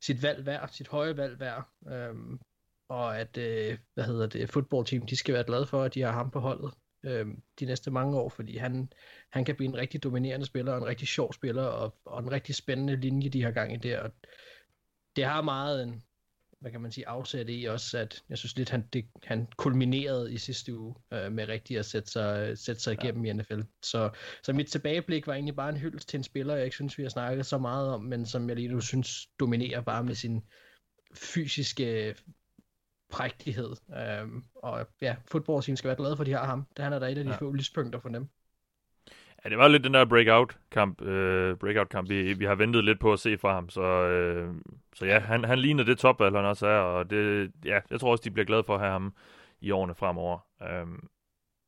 sit 0.00 0.22
valg 0.22 0.46
værd, 0.46 0.68
sit 0.72 0.88
høje 0.88 1.16
valg 1.16 1.40
værd. 1.40 1.68
Øhm, 1.92 2.40
og 2.88 3.20
at, 3.20 3.36
øh, 3.36 3.78
hvad 3.94 4.04
hedder 4.04 4.26
det, 4.26 4.50
fodboldteam, 4.50 5.06
de 5.06 5.16
skal 5.16 5.34
være 5.34 5.44
glade 5.44 5.66
for, 5.66 5.82
at 5.82 5.94
de 5.94 6.00
har 6.02 6.12
ham 6.12 6.30
på 6.30 6.40
holdet 6.40 6.72
øh, 7.04 7.26
de 7.60 7.64
næste 7.64 7.90
mange 7.90 8.18
år, 8.18 8.28
fordi 8.28 8.56
han, 8.56 8.92
han 9.30 9.44
kan 9.44 9.56
blive 9.56 9.68
en 9.68 9.76
rigtig 9.76 10.02
dominerende 10.02 10.46
spiller, 10.46 10.72
og 10.72 10.78
en 10.78 10.86
rigtig 10.86 11.08
sjov 11.08 11.32
spiller, 11.32 11.62
og, 11.62 11.94
og 12.04 12.22
en 12.22 12.32
rigtig 12.32 12.54
spændende 12.54 12.96
linje, 12.96 13.28
de 13.28 13.42
har 13.42 13.50
gang 13.50 13.72
i 13.72 13.76
der. 13.76 14.00
Og 14.00 14.10
det 15.16 15.24
har 15.24 15.42
meget 15.42 15.82
en, 15.82 16.02
hvad 16.60 16.70
kan 16.70 16.80
man 16.80 16.92
sige, 16.92 17.08
afsæt 17.08 17.46
i 17.48 17.64
også, 17.64 17.98
at 17.98 18.22
jeg 18.28 18.38
synes 18.38 18.56
lidt, 18.56 18.70
han, 18.70 18.88
det, 18.92 19.04
han 19.24 19.48
kulminerede 19.56 20.32
i 20.32 20.38
sidste 20.38 20.78
uge 20.78 20.94
øh, 21.12 21.32
med 21.32 21.48
rigtig 21.48 21.78
at 21.78 21.86
sætte 21.86 22.10
sig, 22.10 22.58
sætte 22.58 22.82
sig 22.82 22.92
igennem 22.92 23.24
ja. 23.24 23.30
i 23.30 23.34
NFL. 23.34 23.60
Så, 23.82 24.10
så 24.42 24.52
mit 24.52 24.66
tilbageblik 24.66 25.26
var 25.26 25.34
egentlig 25.34 25.56
bare 25.56 25.68
en 25.68 25.76
hyldest 25.76 26.08
til 26.08 26.18
en 26.18 26.24
spiller, 26.24 26.54
jeg 26.54 26.64
ikke 26.64 26.76
synes, 26.76 26.98
vi 26.98 27.02
har 27.02 27.10
snakket 27.10 27.46
så 27.46 27.58
meget 27.58 27.88
om, 27.88 28.04
men 28.04 28.26
som 28.26 28.48
jeg 28.48 28.56
lige 28.56 28.68
nu 28.68 28.80
synes 28.80 29.26
dominerer 29.40 29.80
bare 29.80 30.04
med 30.04 30.14
sin 30.14 30.42
fysiske 31.14 32.14
prægtighed. 33.10 33.76
Øhm, 33.96 34.44
og 34.54 34.86
ja, 35.00 35.16
fodboldteam 35.30 35.76
skal 35.76 35.88
være 35.88 35.96
glade 35.96 36.16
for, 36.16 36.22
at 36.22 36.26
de 36.26 36.32
har 36.32 36.46
ham. 36.46 36.66
Det 36.76 36.84
han 36.84 36.92
er 36.92 36.98
da 36.98 37.06
et 37.06 37.18
af 37.18 37.24
de 37.24 37.30
ja. 37.30 37.36
få 37.36 37.52
lyspunkter 37.52 38.00
for 38.00 38.08
dem. 38.08 38.28
Ja, 39.46 39.50
det 39.50 39.58
var 39.58 39.68
lidt 39.68 39.84
den 39.84 39.94
der 39.94 40.04
breakout-kamp, 40.04 41.02
øh, 41.02 41.56
breakout-kamp 41.56 42.08
vi, 42.08 42.32
vi 42.32 42.44
har 42.44 42.54
ventet 42.54 42.84
lidt 42.84 43.00
på 43.00 43.12
at 43.12 43.18
se 43.18 43.38
fra 43.38 43.54
ham. 43.54 43.68
Så, 43.68 43.82
øh, 43.82 44.54
så 44.94 45.06
ja, 45.06 45.18
han, 45.18 45.44
han 45.44 45.58
ligner 45.58 45.84
det 45.84 45.98
topvalg, 45.98 46.36
han 46.36 46.44
også 46.44 46.66
er, 46.66 46.78
og 46.78 47.10
det, 47.10 47.52
ja, 47.64 47.80
jeg 47.90 48.00
tror 48.00 48.10
også, 48.10 48.22
de 48.24 48.30
bliver 48.30 48.46
glade 48.46 48.64
for 48.64 48.74
at 48.74 48.80
have 48.80 48.92
ham 48.92 49.14
i 49.60 49.70
årene 49.70 49.94
fremover. 49.94 50.38
Øh, 50.62 50.86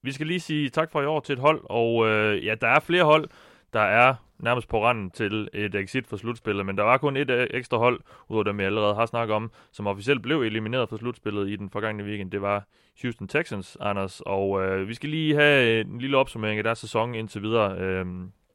vi 0.03 0.13
skal 0.13 0.27
lige 0.27 0.41
sige 0.41 0.69
tak 0.69 0.93
for 0.93 1.03
i 1.03 1.07
år 1.07 1.21
til 1.21 1.33
et 1.33 1.39
hold, 1.39 1.61
og 1.65 2.09
øh, 2.09 2.45
ja, 2.45 2.55
der 2.55 2.69
er 2.69 2.81
flere 2.81 3.05
hold, 3.05 3.29
der 3.73 3.81
er 3.81 4.15
nærmest 4.39 4.69
på 4.69 4.85
randen 4.85 5.11
til 5.11 5.49
et 5.53 5.75
exit 5.75 6.07
for 6.07 6.17
slutspillet, 6.17 6.67
men 6.67 6.77
der 6.79 6.83
var 6.83 6.99
kun 6.99 7.17
et 7.17 7.31
øh, 7.31 7.47
ekstra 7.51 7.77
hold, 7.77 8.01
udover 8.29 8.45
dem 8.45 8.61
jeg 8.61 8.67
allerede 8.67 8.95
har 8.95 9.07
snakket 9.07 9.35
om, 9.35 9.53
som 9.73 9.87
officielt 9.87 10.23
blev 10.23 10.43
elimineret 10.43 10.89
fra 10.89 10.99
slutspillet 10.99 11.49
i 11.49 11.57
den 11.57 11.71
forgangne 11.71 12.05
weekend. 12.05 12.31
Det 12.31 12.43
var 12.43 12.67
Houston 13.03 13.29
Texans, 13.29 13.77
Anders, 13.81 14.21
og 14.21 14.63
øh, 14.63 14.89
vi 14.89 14.95
skal 14.95 15.09
lige 15.09 15.35
have 15.35 15.81
en 15.81 15.99
lille 15.99 16.17
opsummering 16.17 16.59
af 16.59 16.65
deres 16.65 16.79
sæson 16.79 17.15
indtil 17.15 17.43
videre. 17.43 17.79
Øh, 17.79 18.07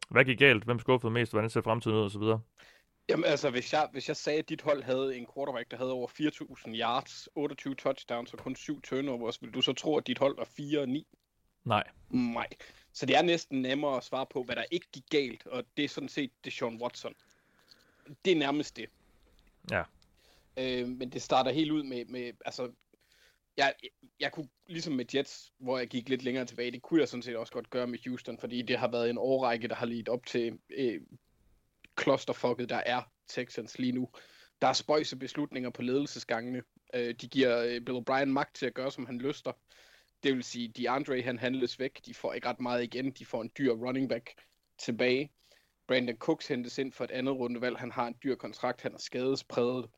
hvad 0.10 0.26
gik 0.26 0.40
galt? 0.40 0.64
Hvem 0.64 0.80
skuffede 0.80 1.14
mest? 1.14 1.32
Hvordan 1.32 1.50
ser 1.50 1.62
fremtiden 1.62 1.98
ud? 1.98 2.04
Og 2.04 2.12
så 2.12 2.20
videre. 2.20 2.40
Jamen 3.10 3.26
altså, 3.26 3.50
hvis 3.50 3.74
jeg, 3.74 3.88
hvis 3.92 4.08
jeg 4.08 4.18
sagde, 4.18 4.40
at 4.40 4.50
dit 4.50 4.62
hold 4.62 4.84
havde 4.84 5.18
en 5.18 5.28
quarterback, 5.36 5.72
der 5.72 5.78
havde 5.78 5.92
over 5.92 6.08
4.000 6.08 6.80
yards, 6.80 7.30
28 7.36 7.76
touchdowns 7.76 8.34
og 8.34 8.40
kun 8.40 8.56
7 8.56 8.82
turnovers, 8.82 9.42
vil 9.42 9.52
du 9.52 9.62
så 9.62 9.74
tro, 9.74 9.98
at 9.98 10.08
dit 10.08 10.20
hold 10.20 10.36
var 10.38 10.44
4-9? 10.44 11.04
Nej. 11.66 11.84
Nej. 12.10 12.48
Så 12.94 13.06
det 13.06 13.18
er 13.18 13.22
næsten 13.22 13.62
nemmere 13.62 13.98
at 13.98 14.04
svare 14.04 14.26
på, 14.26 14.44
hvad 14.44 14.56
der 14.56 14.64
ikke 14.72 14.88
gik 14.92 15.04
galt, 15.10 15.48
og 15.48 15.64
det 15.78 15.86
er 15.86 15.90
sådan 15.90 16.10
set 16.10 16.32
Deshaun 16.46 16.82
Watson. 16.82 17.16
Det 18.26 18.32
er 18.32 18.36
nærmest 18.36 18.78
det. 18.78 18.90
Ja. 19.72 19.84
Øh, 20.58 20.88
men 20.88 21.10
det 21.10 21.22
starter 21.22 21.52
helt 21.52 21.72
ud 21.72 21.84
med, 21.84 22.06
med 22.06 22.34
altså, 22.46 22.72
jeg, 23.58 23.74
jeg 24.20 24.32
kunne, 24.32 24.50
ligesom 24.68 24.94
med 24.94 25.06
Jets, 25.16 25.54
hvor 25.58 25.78
jeg 25.78 25.88
gik 25.88 26.10
lidt 26.10 26.24
længere 26.24 26.46
tilbage, 26.46 26.72
det 26.72 26.82
kunne 26.82 27.00
jeg 27.00 27.08
sådan 27.08 27.24
set 27.24 27.36
også 27.36 27.54
godt 27.54 27.70
gøre 27.70 27.88
med 27.88 28.00
Houston, 28.06 28.38
fordi 28.38 28.62
det 28.62 28.78
har 28.78 28.88
været 28.88 29.10
en 29.10 29.18
årrække, 29.18 29.68
der 29.68 29.76
har 29.76 29.86
lidt 29.86 30.10
op 30.10 30.26
til 30.26 30.60
øh, 30.70 31.02
clusterfucket, 32.02 32.70
der 32.70 32.82
er 32.86 33.02
Texans 33.28 33.80
lige 33.80 33.92
nu. 33.92 34.10
Der 34.62 34.68
er 34.68 34.74
spøjse 34.74 35.16
beslutninger 35.16 35.70
på 35.70 35.82
ledelsesgangene. 35.82 36.64
Øh, 36.94 37.16
de 37.16 37.28
giver 37.28 37.64
øh, 37.64 37.82
Bill 37.82 37.98
O'Brien 37.98 38.26
magt 38.26 38.56
til 38.56 38.66
at 38.66 38.74
gøre, 38.74 38.92
som 38.92 39.06
han 39.06 39.18
lyster. 39.18 39.52
Det 40.24 40.36
vil 40.36 40.44
sige, 40.44 40.68
DeAndre 40.68 41.22
han 41.22 41.40
handles 41.40 41.80
væk. 41.80 42.06
De 42.06 42.14
får 42.14 42.34
ikke 42.34 42.48
ret 42.48 42.60
meget 42.60 42.84
igen. 42.84 43.12
De 43.12 43.26
får 43.26 43.42
en 43.42 43.52
dyr 43.58 43.72
running 43.72 44.10
back 44.10 44.34
tilbage. 44.78 45.32
Brandon 45.88 46.18
Cooks 46.18 46.48
hentes 46.48 46.78
ind 46.78 46.92
for 46.92 47.04
et 47.04 47.12
andet 47.12 47.36
rundevalg. 47.36 47.78
Han 47.78 47.92
har 47.92 48.08
en 48.08 48.16
dyr 48.24 48.36
kontrakt. 48.36 48.82
Han 48.82 48.94
er 48.94 48.98
skadespræget. 48.98 49.90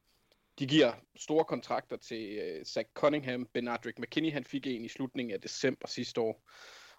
De 0.59 0.67
giver 0.67 0.93
store 1.15 1.45
kontrakter 1.45 1.97
til 1.97 2.39
uh, 2.39 2.63
Zach 2.63 2.89
Cunningham. 2.93 3.47
Benadrick 3.53 3.99
McKinney, 3.99 4.31
han 4.31 4.43
fik 4.43 4.67
en 4.67 4.85
i 4.85 4.87
slutningen 4.87 5.33
af 5.33 5.41
december 5.41 5.87
sidste 5.87 6.21
år. 6.21 6.49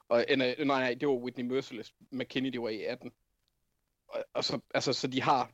Og, 0.09 0.25
uh, 0.33 0.39
nej, 0.39 0.65
nej, 0.65 0.95
det 0.95 1.09
var 1.09 1.15
Whitney 1.15 1.45
Merciless. 1.45 1.95
McKinney, 2.13 2.51
det 2.51 2.61
var 2.61 2.69
i 2.69 2.83
18. 2.83 3.13
Og, 4.09 4.25
og 4.35 4.45
så, 4.45 4.61
altså, 4.75 4.93
så 4.93 5.07
de 5.07 5.23
har 5.23 5.53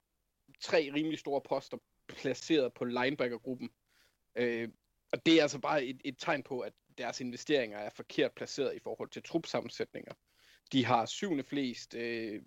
tre 0.60 0.90
rimelig 0.94 1.18
store 1.18 1.40
poster 1.48 1.76
placeret 2.08 2.74
på 2.74 2.84
linebackergruppen. 2.84 3.70
Uh, 4.40 4.68
og 5.12 5.26
det 5.26 5.38
er 5.38 5.42
altså 5.42 5.58
bare 5.58 5.84
et, 5.84 6.00
et 6.04 6.16
tegn 6.18 6.42
på, 6.42 6.60
at 6.60 6.72
deres 6.98 7.20
investeringer 7.20 7.78
er 7.78 7.90
forkert 7.90 8.32
placeret 8.32 8.76
i 8.76 8.78
forhold 8.78 9.08
til 9.08 9.22
trupsammensætninger. 9.22 10.12
De 10.72 10.84
har 10.84 11.06
syvende 11.06 11.44
flest, 11.44 11.94
øh, 11.94 12.42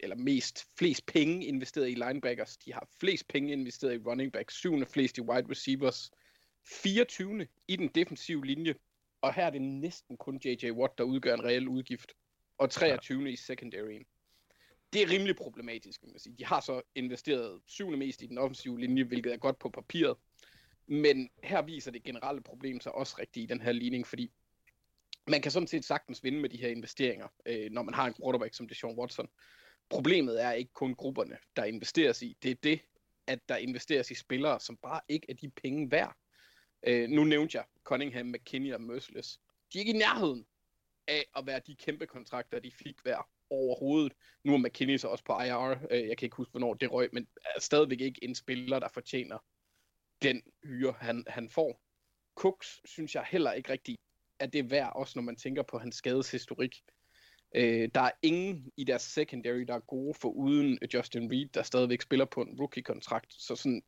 eller 0.00 0.16
mest 0.16 0.66
flest 0.78 1.06
penge 1.06 1.46
investeret 1.46 1.90
i 1.90 1.94
linebackers. 1.94 2.56
De 2.56 2.72
har 2.72 2.88
flest 3.00 3.28
penge 3.28 3.52
investeret 3.52 3.94
i 3.94 3.98
running 3.98 4.32
backs, 4.32 4.54
syvende 4.54 4.86
flest 4.86 5.18
i 5.18 5.20
wide 5.20 5.50
receivers, 5.50 6.10
24. 6.66 7.46
i 7.68 7.76
den 7.76 7.88
defensive 7.88 8.46
linje, 8.46 8.74
og 9.20 9.34
her 9.34 9.46
er 9.46 9.50
det 9.50 9.62
næsten 9.62 10.16
kun 10.16 10.40
J.J. 10.44 10.70
Watt, 10.70 10.98
der 10.98 11.04
udgør 11.04 11.34
en 11.34 11.44
reel 11.44 11.68
udgift, 11.68 12.12
og 12.58 12.70
23. 12.70 13.22
Ja. 13.22 13.28
i 13.28 13.36
secondaryen. 13.36 14.04
Det 14.92 15.02
er 15.02 15.10
rimelig 15.10 15.36
problematisk, 15.36 16.00
kan 16.00 16.10
man 16.10 16.18
sige. 16.18 16.36
De 16.38 16.44
har 16.44 16.60
så 16.60 16.82
investeret 16.94 17.60
syvende 17.66 17.98
mest 17.98 18.22
i 18.22 18.26
den 18.26 18.38
offensive 18.38 18.80
linje, 18.80 19.04
hvilket 19.04 19.32
er 19.32 19.36
godt 19.36 19.58
på 19.58 19.68
papiret. 19.68 20.16
Men 20.86 21.30
her 21.42 21.62
viser 21.62 21.90
det 21.90 22.02
generelle 22.02 22.42
problem 22.42 22.80
sig 22.80 22.94
også 22.94 23.16
rigtigt 23.18 23.44
i 23.44 23.46
den 23.46 23.60
her 23.60 23.72
ligning, 23.72 24.06
fordi 24.06 24.32
man 25.28 25.42
kan 25.42 25.52
sådan 25.52 25.66
set 25.66 25.84
sagtens 25.84 26.24
vinde 26.24 26.40
med 26.40 26.48
de 26.48 26.56
her 26.56 26.68
investeringer, 26.68 27.28
øh, 27.46 27.70
når 27.70 27.82
man 27.82 27.94
har 27.94 28.06
en 28.06 28.14
quarterback 28.14 28.54
som 28.54 28.68
Deshaun 28.68 28.98
Watson. 28.98 29.28
Problemet 29.90 30.42
er 30.44 30.52
ikke 30.52 30.72
kun 30.72 30.94
grupperne, 30.94 31.36
der 31.56 31.64
investeres 31.64 32.22
i. 32.22 32.36
Det 32.42 32.50
er 32.50 32.54
det, 32.62 32.80
at 33.26 33.48
der 33.48 33.56
investeres 33.56 34.10
i 34.10 34.14
spillere, 34.14 34.60
som 34.60 34.76
bare 34.76 35.00
ikke 35.08 35.26
er 35.30 35.34
de 35.34 35.48
penge 35.48 35.90
værd. 35.90 36.16
Øh, 36.86 37.08
nu 37.08 37.24
nævnte 37.24 37.58
jeg 37.58 37.64
Cunningham, 37.84 38.26
McKinney 38.26 38.72
og 38.74 38.80
Merciless. 38.80 39.40
De 39.72 39.78
er 39.78 39.80
ikke 39.80 39.92
i 39.92 39.98
nærheden 39.98 40.46
af 41.08 41.24
at 41.36 41.46
være 41.46 41.60
de 41.66 41.76
kæmpe 41.76 42.06
kontrakter, 42.06 42.58
de 42.58 42.70
fik 42.70 42.96
hver 43.02 43.28
overhovedet. 43.50 44.12
Nu 44.44 44.54
er 44.54 44.58
McKinney 44.58 44.96
så 44.96 45.08
også 45.08 45.24
på 45.24 45.32
IR. 45.32 45.86
Øh, 45.90 46.08
jeg 46.08 46.18
kan 46.18 46.26
ikke 46.26 46.36
huske, 46.36 46.50
hvornår 46.50 46.74
det 46.74 46.92
røg, 46.92 47.08
men 47.12 47.26
er 47.56 47.60
stadigvæk 47.60 48.00
ikke 48.00 48.24
en 48.24 48.34
spiller, 48.34 48.78
der 48.78 48.88
fortjener 48.88 49.38
den 50.22 50.42
hyre, 50.64 50.94
han, 51.00 51.24
han 51.26 51.48
får. 51.48 51.80
Cooks 52.34 52.80
synes 52.84 53.14
jeg 53.14 53.24
heller 53.30 53.52
ikke 53.52 53.70
rigtig, 53.70 53.98
at 54.38 54.52
det 54.52 54.58
er 54.58 54.68
værd, 54.68 54.92
også 54.94 55.12
når 55.16 55.22
man 55.22 55.36
tænker 55.36 55.62
på 55.62 55.78
hans 55.78 55.96
skadeshistorik. 55.96 56.82
Øh, 57.54 57.88
der 57.94 58.00
er 58.00 58.10
ingen 58.22 58.72
i 58.76 58.84
deres 58.84 59.02
secondary, 59.02 59.60
der 59.60 59.74
er 59.74 59.80
gode 59.80 60.14
for 60.14 60.28
uden 60.28 60.78
Justin 60.94 61.32
Reed, 61.32 61.48
der 61.48 61.62
stadigvæk 61.62 62.02
spiller 62.02 62.24
på 62.24 62.42
en 62.42 62.60
rookie-kontrakt. 62.60 63.34
Så 63.34 63.56
sådan, 63.56 63.82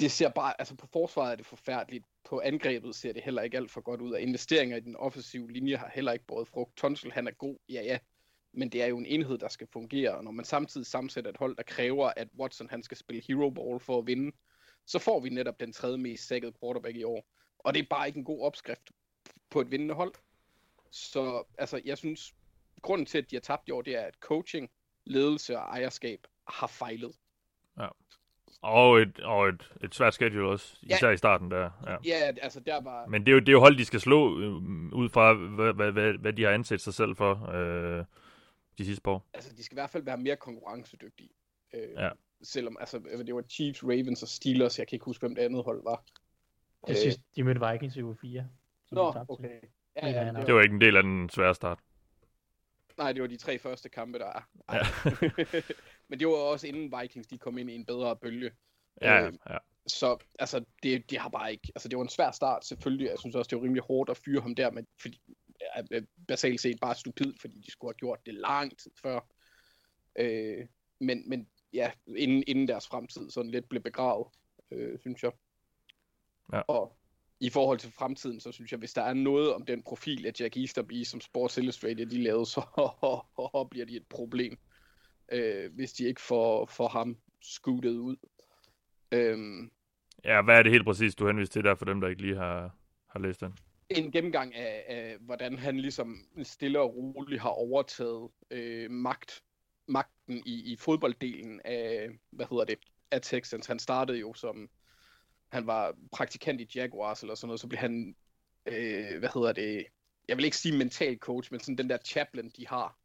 det 0.00 0.10
ser 0.10 0.28
bare, 0.28 0.60
altså 0.60 0.74
på 0.74 0.86
forsvaret 0.86 1.32
er 1.32 1.36
det 1.36 1.46
forfærdeligt. 1.46 2.04
På 2.24 2.40
angrebet 2.44 2.94
ser 2.94 3.12
det 3.12 3.22
heller 3.22 3.42
ikke 3.42 3.56
alt 3.56 3.70
for 3.70 3.80
godt 3.80 4.00
ud, 4.00 4.12
og 4.12 4.20
investeringer 4.20 4.76
i 4.76 4.80
den 4.80 4.96
offensive 4.96 5.52
linje 5.52 5.76
har 5.76 5.90
heller 5.94 6.12
ikke 6.12 6.26
båret 6.26 6.48
frugt. 6.48 6.76
Tonsel, 6.76 7.12
han 7.12 7.26
er 7.26 7.30
god, 7.30 7.56
ja 7.68 7.82
ja, 7.82 7.98
men 8.52 8.68
det 8.68 8.82
er 8.82 8.86
jo 8.86 8.98
en 8.98 9.06
enhed, 9.06 9.38
der 9.38 9.48
skal 9.48 9.66
fungere, 9.72 10.16
og 10.16 10.24
når 10.24 10.30
man 10.30 10.44
samtidig 10.44 10.86
sammensætter 10.86 11.30
et 11.30 11.36
hold, 11.36 11.56
der 11.56 11.62
kræver, 11.62 12.12
at 12.16 12.28
Watson 12.38 12.70
han 12.70 12.82
skal 12.82 12.96
spille 12.96 13.22
hero 13.28 13.50
ball 13.50 13.80
for 13.80 13.98
at 13.98 14.06
vinde, 14.06 14.32
så 14.86 14.98
får 14.98 15.20
vi 15.20 15.28
netop 15.28 15.60
den 15.60 15.72
tredje 15.72 15.98
mest 15.98 16.28
sækkede 16.28 16.52
quarterback 16.60 16.96
i 16.96 17.04
år. 17.04 17.26
Og 17.58 17.74
det 17.74 17.82
er 17.82 17.86
bare 17.90 18.06
ikke 18.06 18.18
en 18.18 18.24
god 18.24 18.46
opskrift 18.46 18.90
på 19.50 19.60
et 19.60 19.70
vindende 19.70 19.94
hold. 19.94 20.12
Så 20.90 21.44
altså, 21.58 21.80
jeg 21.84 21.98
synes, 21.98 22.34
grunden 22.82 23.06
til, 23.06 23.18
at 23.18 23.30
de 23.30 23.36
har 23.36 23.40
tabt 23.40 23.68
i 23.68 23.70
år, 23.70 23.82
det 23.82 23.96
er, 23.96 24.00
at 24.00 24.14
coaching, 24.14 24.70
ledelse 25.04 25.58
og 25.58 25.62
ejerskab 25.62 26.26
har 26.48 26.66
fejlet. 26.66 27.12
Ja. 27.78 27.88
Og 28.62 28.98
et, 28.98 29.20
og 29.20 29.48
et, 29.48 29.72
et 29.84 29.94
svært 29.94 30.14
schedule 30.14 30.48
også, 30.48 30.76
især 30.82 31.08
ja. 31.08 31.14
i 31.14 31.16
starten 31.16 31.50
der. 31.50 31.70
Ja. 31.86 31.96
ja, 32.04 32.32
altså 32.42 32.60
der 32.60 32.80
var... 32.80 33.06
Men 33.06 33.20
det 33.20 33.28
er, 33.28 33.32
jo, 33.32 33.40
det 33.40 33.48
er 33.48 33.52
jo 33.52 33.60
hold, 33.60 33.78
de 33.78 33.84
skal 33.84 34.00
slå 34.00 34.40
øh, 34.40 34.52
ud 34.92 35.08
fra, 35.08 35.34
hvad, 35.34 35.72
hvad, 35.72 35.92
hvad, 35.92 36.12
hvad 36.12 36.32
de 36.32 36.42
har 36.42 36.50
ansat 36.50 36.80
sig 36.80 36.94
selv 36.94 37.16
for 37.16 37.50
øh, 37.50 38.04
de 38.78 38.84
sidste 38.84 39.02
par 39.02 39.10
år. 39.10 39.26
Altså, 39.34 39.54
de 39.56 39.64
skal 39.64 39.74
i 39.74 39.80
hvert 39.80 39.90
fald 39.90 40.02
være 40.02 40.18
mere 40.18 40.36
konkurrencedygtige. 40.36 41.30
Øh, 41.74 41.92
ja 41.96 42.10
selvom 42.46 42.76
altså, 42.80 42.98
det 43.26 43.34
var 43.34 43.42
Chiefs, 43.42 43.84
Ravens 43.84 44.22
og 44.22 44.28
Steelers, 44.28 44.78
jeg 44.78 44.88
kan 44.88 44.96
ikke 44.96 45.04
huske, 45.04 45.22
hvem 45.22 45.34
det 45.34 45.42
andet 45.42 45.64
hold 45.64 45.82
var. 45.84 46.04
Det 46.86 46.96
sidste, 46.96 47.22
de 47.36 47.44
mødte 47.44 47.60
Vikings 47.70 47.96
i 47.96 48.02
uge 48.02 48.16
4. 48.20 48.48
Nå, 48.90 49.14
okay. 49.28 49.60
Ja, 49.96 50.08
ja, 50.08 50.32
det 50.46 50.54
var 50.54 50.62
ikke 50.62 50.74
en 50.74 50.80
del 50.80 50.96
af 50.96 51.02
den 51.02 51.28
svære 51.28 51.54
start. 51.54 51.78
Nej, 52.98 53.12
det 53.12 53.22
var 53.22 53.28
de 53.28 53.36
tre 53.36 53.58
første 53.58 53.88
kampe, 53.88 54.18
der 54.18 54.26
er. 54.26 54.48
Ja. 54.72 54.82
Men 56.08 56.18
det 56.18 56.28
var 56.28 56.34
også 56.34 56.66
inden 56.66 56.92
Vikings, 57.00 57.26
de 57.26 57.38
kom 57.38 57.58
ind 57.58 57.70
i 57.70 57.74
en 57.74 57.86
bedre 57.86 58.16
bølge. 58.16 58.50
Ja, 59.02 59.24
ja. 59.24 59.58
Så 59.86 60.18
altså, 60.38 60.64
det, 60.82 61.10
det 61.10 61.18
har 61.18 61.28
bare 61.28 61.52
ikke... 61.52 61.72
Altså, 61.74 61.88
det 61.88 61.96
var 61.96 62.02
en 62.02 62.08
svær 62.08 62.30
start, 62.30 62.64
selvfølgelig. 62.64 63.08
Jeg 63.08 63.18
synes 63.18 63.36
også, 63.36 63.48
det 63.48 63.58
var 63.58 63.64
rimelig 63.64 63.82
hårdt 63.82 64.10
at 64.10 64.16
fyre 64.16 64.40
ham 64.40 64.54
der, 64.54 64.70
men 64.70 64.86
fordi, 65.00 65.20
ja, 65.90 66.00
basalt 66.28 66.60
set 66.60 66.80
bare 66.80 66.94
stupid, 66.94 67.32
fordi 67.40 67.60
de 67.60 67.70
skulle 67.70 67.88
have 67.88 67.98
gjort 67.98 68.26
det 68.26 68.34
lang 68.34 68.78
tid 68.78 68.90
før. 69.02 69.20
Øh, 70.18 70.66
men, 71.00 71.28
men 71.28 71.48
ja, 71.76 71.90
inden, 72.16 72.44
inden 72.46 72.68
deres 72.68 72.88
fremtid 72.88 73.30
sådan 73.30 73.50
lidt 73.50 73.68
blev 73.68 73.82
begravet, 73.82 74.26
øh, 74.70 74.98
synes 74.98 75.22
jeg. 75.22 75.32
Ja. 76.52 76.60
Og 76.60 76.96
i 77.40 77.50
forhold 77.50 77.78
til 77.78 77.92
fremtiden, 77.92 78.40
så 78.40 78.52
synes 78.52 78.72
jeg, 78.72 78.78
hvis 78.78 78.92
der 78.92 79.02
er 79.02 79.14
noget 79.14 79.54
om 79.54 79.66
den 79.66 79.82
profil 79.82 80.26
af 80.26 80.32
Jack 80.40 80.56
Easterby, 80.56 81.04
som 81.04 81.20
Sports 81.20 81.58
Illustrated 81.58 82.06
de 82.06 82.22
lavede, 82.22 82.46
så 82.46 82.60
bliver 83.70 83.86
de 83.86 83.96
et 83.96 84.06
problem, 84.06 84.58
øh, 85.32 85.74
hvis 85.74 85.92
de 85.92 86.04
ikke 86.04 86.20
får, 86.20 86.66
får 86.66 86.88
ham 86.88 87.16
skuttet 87.42 87.90
ud. 87.90 88.16
Øhm, 89.12 89.70
ja, 90.24 90.42
hvad 90.42 90.58
er 90.58 90.62
det 90.62 90.72
helt 90.72 90.84
præcis, 90.84 91.14
du 91.14 91.26
henviser 91.26 91.52
til 91.52 91.64
der 91.64 91.74
for 91.74 91.84
dem, 91.84 92.00
der 92.00 92.08
ikke 92.08 92.22
lige 92.22 92.36
har, 92.36 92.76
har 93.06 93.20
læst 93.20 93.40
den? 93.40 93.52
En 93.90 94.12
gennemgang 94.12 94.54
af, 94.54 94.84
af, 94.88 95.16
hvordan 95.20 95.58
han 95.58 95.80
ligesom 95.80 96.16
stille 96.42 96.80
og 96.80 96.96
roligt 96.96 97.42
har 97.42 97.50
overtaget 97.50 98.30
øh, 98.50 98.90
magt 98.90 99.42
magten 99.86 100.42
i, 100.46 100.72
i 100.72 100.76
fodbolddelen 100.76 101.60
af, 101.64 102.08
hvad 102.30 102.46
hedder 102.50 102.64
det, 102.64 102.78
af 103.10 103.20
Texans. 103.22 103.66
Han 103.66 103.78
startede 103.78 104.18
jo 104.18 104.34
som, 104.34 104.70
han 105.48 105.66
var 105.66 105.94
praktikant 106.12 106.60
i 106.60 106.68
Jaguars 106.74 107.22
eller 107.22 107.34
sådan 107.34 107.48
noget, 107.48 107.60
så 107.60 107.68
blev 107.68 107.78
han, 107.78 108.16
øh, 108.66 109.18
hvad 109.18 109.28
hedder 109.34 109.52
det, 109.52 109.86
jeg 110.28 110.36
vil 110.36 110.44
ikke 110.44 110.56
sige 110.56 110.78
mental 110.78 111.18
coach, 111.18 111.52
men 111.52 111.60
sådan 111.60 111.78
den 111.78 111.90
der 111.90 111.98
chaplain, 112.04 112.50
de 112.56 112.66
har. 112.66 112.98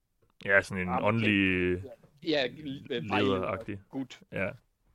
Ja, 0.45 0.61
sådan 0.61 0.87
en 0.87 1.03
åndelig 1.03 1.83
ja, 2.23 2.47
lederagtig. 2.47 3.79
Gut. 3.89 4.21
Ja. 4.31 4.49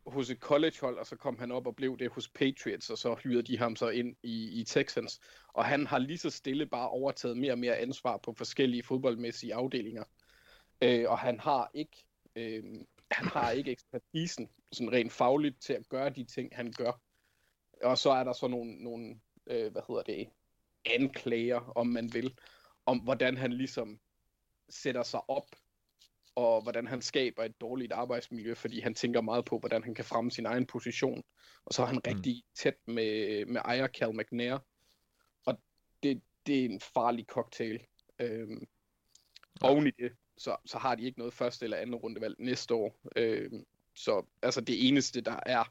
Hos 0.06 0.30
et 0.30 0.38
collegehold, 0.38 0.98
og 0.98 1.06
så 1.06 1.16
kom 1.16 1.38
han 1.38 1.52
op 1.52 1.66
og 1.66 1.76
blev 1.76 1.98
det 1.98 2.10
hos 2.10 2.28
Patriots, 2.28 2.90
og 2.90 2.98
så 2.98 3.14
hyrede 3.14 3.42
de 3.42 3.58
ham 3.58 3.76
så 3.76 3.88
ind 3.88 4.16
i, 4.22 4.60
i 4.60 4.64
Texans. 4.64 5.20
Og 5.48 5.64
han 5.64 5.86
har 5.86 5.98
lige 5.98 6.18
så 6.18 6.30
stille 6.30 6.66
bare 6.66 6.88
overtaget 6.88 7.36
mere 7.36 7.52
og 7.52 7.58
mere 7.58 7.76
ansvar 7.76 8.16
på 8.16 8.32
forskellige 8.32 8.82
fodboldmæssige 8.82 9.54
afdelinger. 9.54 10.04
Øh, 10.82 11.10
og 11.10 11.18
han 11.18 11.40
har 11.40 11.70
ikke 11.74 12.04
øh, 12.36 12.64
han 13.10 13.26
har 13.26 13.50
ikke 13.50 13.70
ekspertisen 13.70 14.50
sådan 14.72 14.92
rent 14.92 15.12
fagligt 15.12 15.62
til 15.62 15.72
at 15.72 15.88
gøre 15.88 16.10
de 16.10 16.24
ting, 16.24 16.56
han 16.56 16.72
gør. 16.72 17.00
Og 17.82 17.98
så 17.98 18.10
er 18.10 18.24
der 18.24 18.32
så 18.32 18.48
nogle, 18.48 18.84
nogle 18.84 19.20
øh, 19.46 19.72
hvad 19.72 19.82
hedder 19.88 20.02
det, 20.02 20.28
anklager, 20.84 21.72
om 21.76 21.86
man 21.86 22.14
vil, 22.14 22.38
om 22.86 22.98
hvordan 22.98 23.36
han 23.36 23.52
ligesom 23.52 24.00
sætter 24.68 25.02
sig 25.02 25.30
op, 25.30 25.48
og 26.34 26.62
hvordan 26.62 26.86
han 26.86 27.02
skaber 27.02 27.44
et 27.44 27.60
dårligt 27.60 27.92
arbejdsmiljø, 27.92 28.54
fordi 28.54 28.80
han 28.80 28.94
tænker 28.94 29.20
meget 29.20 29.44
på, 29.44 29.58
hvordan 29.58 29.84
han 29.84 29.94
kan 29.94 30.04
fremme 30.04 30.30
sin 30.30 30.46
egen 30.46 30.66
position. 30.66 31.22
Og 31.64 31.74
så 31.74 31.82
er 31.82 31.86
han 31.86 31.94
mm. 31.94 32.02
rigtig 32.06 32.44
tæt 32.54 32.76
med, 32.86 33.44
med 33.46 33.60
ejer 33.64 33.88
Cal 33.88 34.14
McNair. 34.14 34.58
Og 35.46 35.60
det, 36.02 36.22
det 36.46 36.60
er 36.60 36.64
en 36.64 36.80
farlig 36.80 37.24
cocktail. 37.24 37.86
Øhm, 38.18 38.66
oven 39.62 39.86
i 39.86 39.90
det, 39.90 40.12
så, 40.38 40.56
så 40.64 40.78
har 40.78 40.94
de 40.94 41.04
ikke 41.04 41.18
noget 41.18 41.34
første 41.34 41.64
eller 41.64 41.76
andet 41.76 42.02
rundevalg 42.02 42.36
næste 42.38 42.74
år. 42.74 42.98
Øh, 43.16 43.50
så 43.94 44.26
altså 44.42 44.60
det 44.60 44.88
eneste, 44.88 45.20
der 45.20 45.40
er 45.46 45.64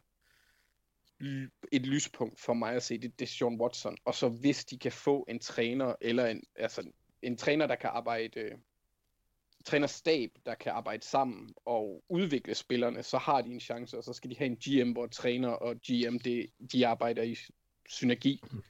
et 1.72 1.86
lyspunkt 1.86 2.39
for 2.39 2.53
mig 2.53 2.74
at 2.74 2.84
se, 2.84 2.98
det, 2.98 3.19
det 3.19 3.25
er 3.25 3.29
Sean 3.29 3.62
Watson. 3.62 3.98
Og 4.05 4.15
så 4.15 4.29
hvis 4.29 4.65
de 4.65 4.77
kan 4.77 4.91
få 4.91 5.25
en 5.29 5.39
træner, 5.39 5.95
eller 6.01 6.25
en, 6.25 6.43
altså 6.55 6.91
en 7.22 7.38
træner, 7.38 7.67
der 7.67 7.75
kan 7.75 7.89
arbejde, 7.93 8.39
øh, 8.39 8.51
trænerstab, 9.65 10.31
der 10.45 10.55
kan 10.55 10.72
arbejde 10.72 11.03
sammen 11.03 11.53
og 11.65 12.03
udvikle 12.10 12.55
spillerne, 12.55 13.03
så 13.03 13.17
har 13.17 13.41
de 13.41 13.50
en 13.50 13.60
chance, 13.60 13.98
og 13.98 14.03
så 14.03 14.13
skal 14.13 14.29
de 14.29 14.38
have 14.38 14.45
en 14.45 14.57
GM, 14.57 14.91
hvor 14.91 15.07
træner 15.07 15.50
og 15.50 15.75
GM, 15.75 16.17
det, 16.17 16.50
de 16.72 16.88
arbejder 16.88 17.24
i 17.24 17.38
synergi. 17.89 18.43
Mm. 18.51 18.63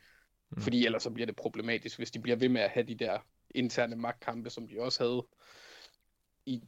Fordi 0.58 0.86
ellers 0.86 1.04
så 1.04 1.10
bliver 1.10 1.26
det 1.26 1.36
problematisk, 1.36 1.98
hvis 1.98 2.12
de 2.12 2.20
bliver 2.20 2.36
ved 2.36 2.50
med 2.50 2.62
at 2.62 2.70
have 2.70 2.86
de 2.86 2.96
der 2.96 3.20
interne 3.50 3.96
magtkampe, 3.96 4.50
som 4.50 4.68
de 4.68 4.82
også 4.82 5.04
havde 5.04 5.26
i 6.46 6.62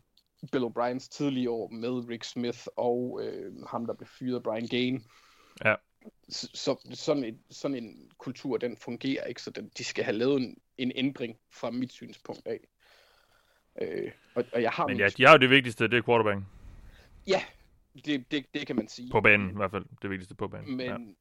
Bill 0.51 0.63
O'Briens 0.63 1.10
tidlige 1.10 1.50
år 1.50 1.69
med 1.69 2.10
Rick 2.10 2.24
Smith 2.24 2.65
og 2.77 3.19
øh, 3.24 3.63
ham, 3.67 3.86
der 3.86 3.93
blev 3.93 4.07
fyret, 4.07 4.43
Brian 4.43 4.67
Gain. 4.67 5.03
Ja. 5.65 5.75
Så, 6.29 6.50
så 6.53 6.77
sådan, 6.93 7.24
en, 7.24 7.39
sådan 7.50 7.84
en 7.84 8.12
kultur, 8.17 8.57
den 8.57 8.77
fungerer 8.77 9.25
ikke, 9.25 9.41
så 9.41 9.51
den, 9.51 9.72
de 9.77 9.84
skal 9.84 10.03
have 10.03 10.17
lavet 10.17 10.41
en, 10.41 10.57
en 10.77 10.91
ændring 10.96 11.38
fra 11.51 11.72
mit 11.72 11.91
synspunkt 11.91 12.48
af. 12.48 12.60
Øh, 13.81 14.12
og, 14.36 14.43
og 14.53 14.62
jeg 14.62 14.72
har 14.72 14.88
Men 14.88 14.98
ja, 14.98 15.07
de 15.17 15.25
har 15.25 15.31
jo 15.31 15.38
det 15.38 15.50
vigtigste, 15.50 15.88
det 15.88 15.98
er 15.98 16.01
quarterback. 16.01 16.41
ja 17.27 17.41
det, 18.05 18.31
det, 18.31 18.46
det 18.53 18.67
kan 18.67 18.75
man 18.75 18.88
sige. 18.88 19.12
På 19.12 19.22
banen 19.22 19.50
i 19.50 19.55
hvert 19.55 19.72
fald. 19.72 19.86
Det 20.01 20.10
vigtigste 20.10 20.36
på 20.36 20.48
banen. 20.48 20.77
Men 20.77 21.15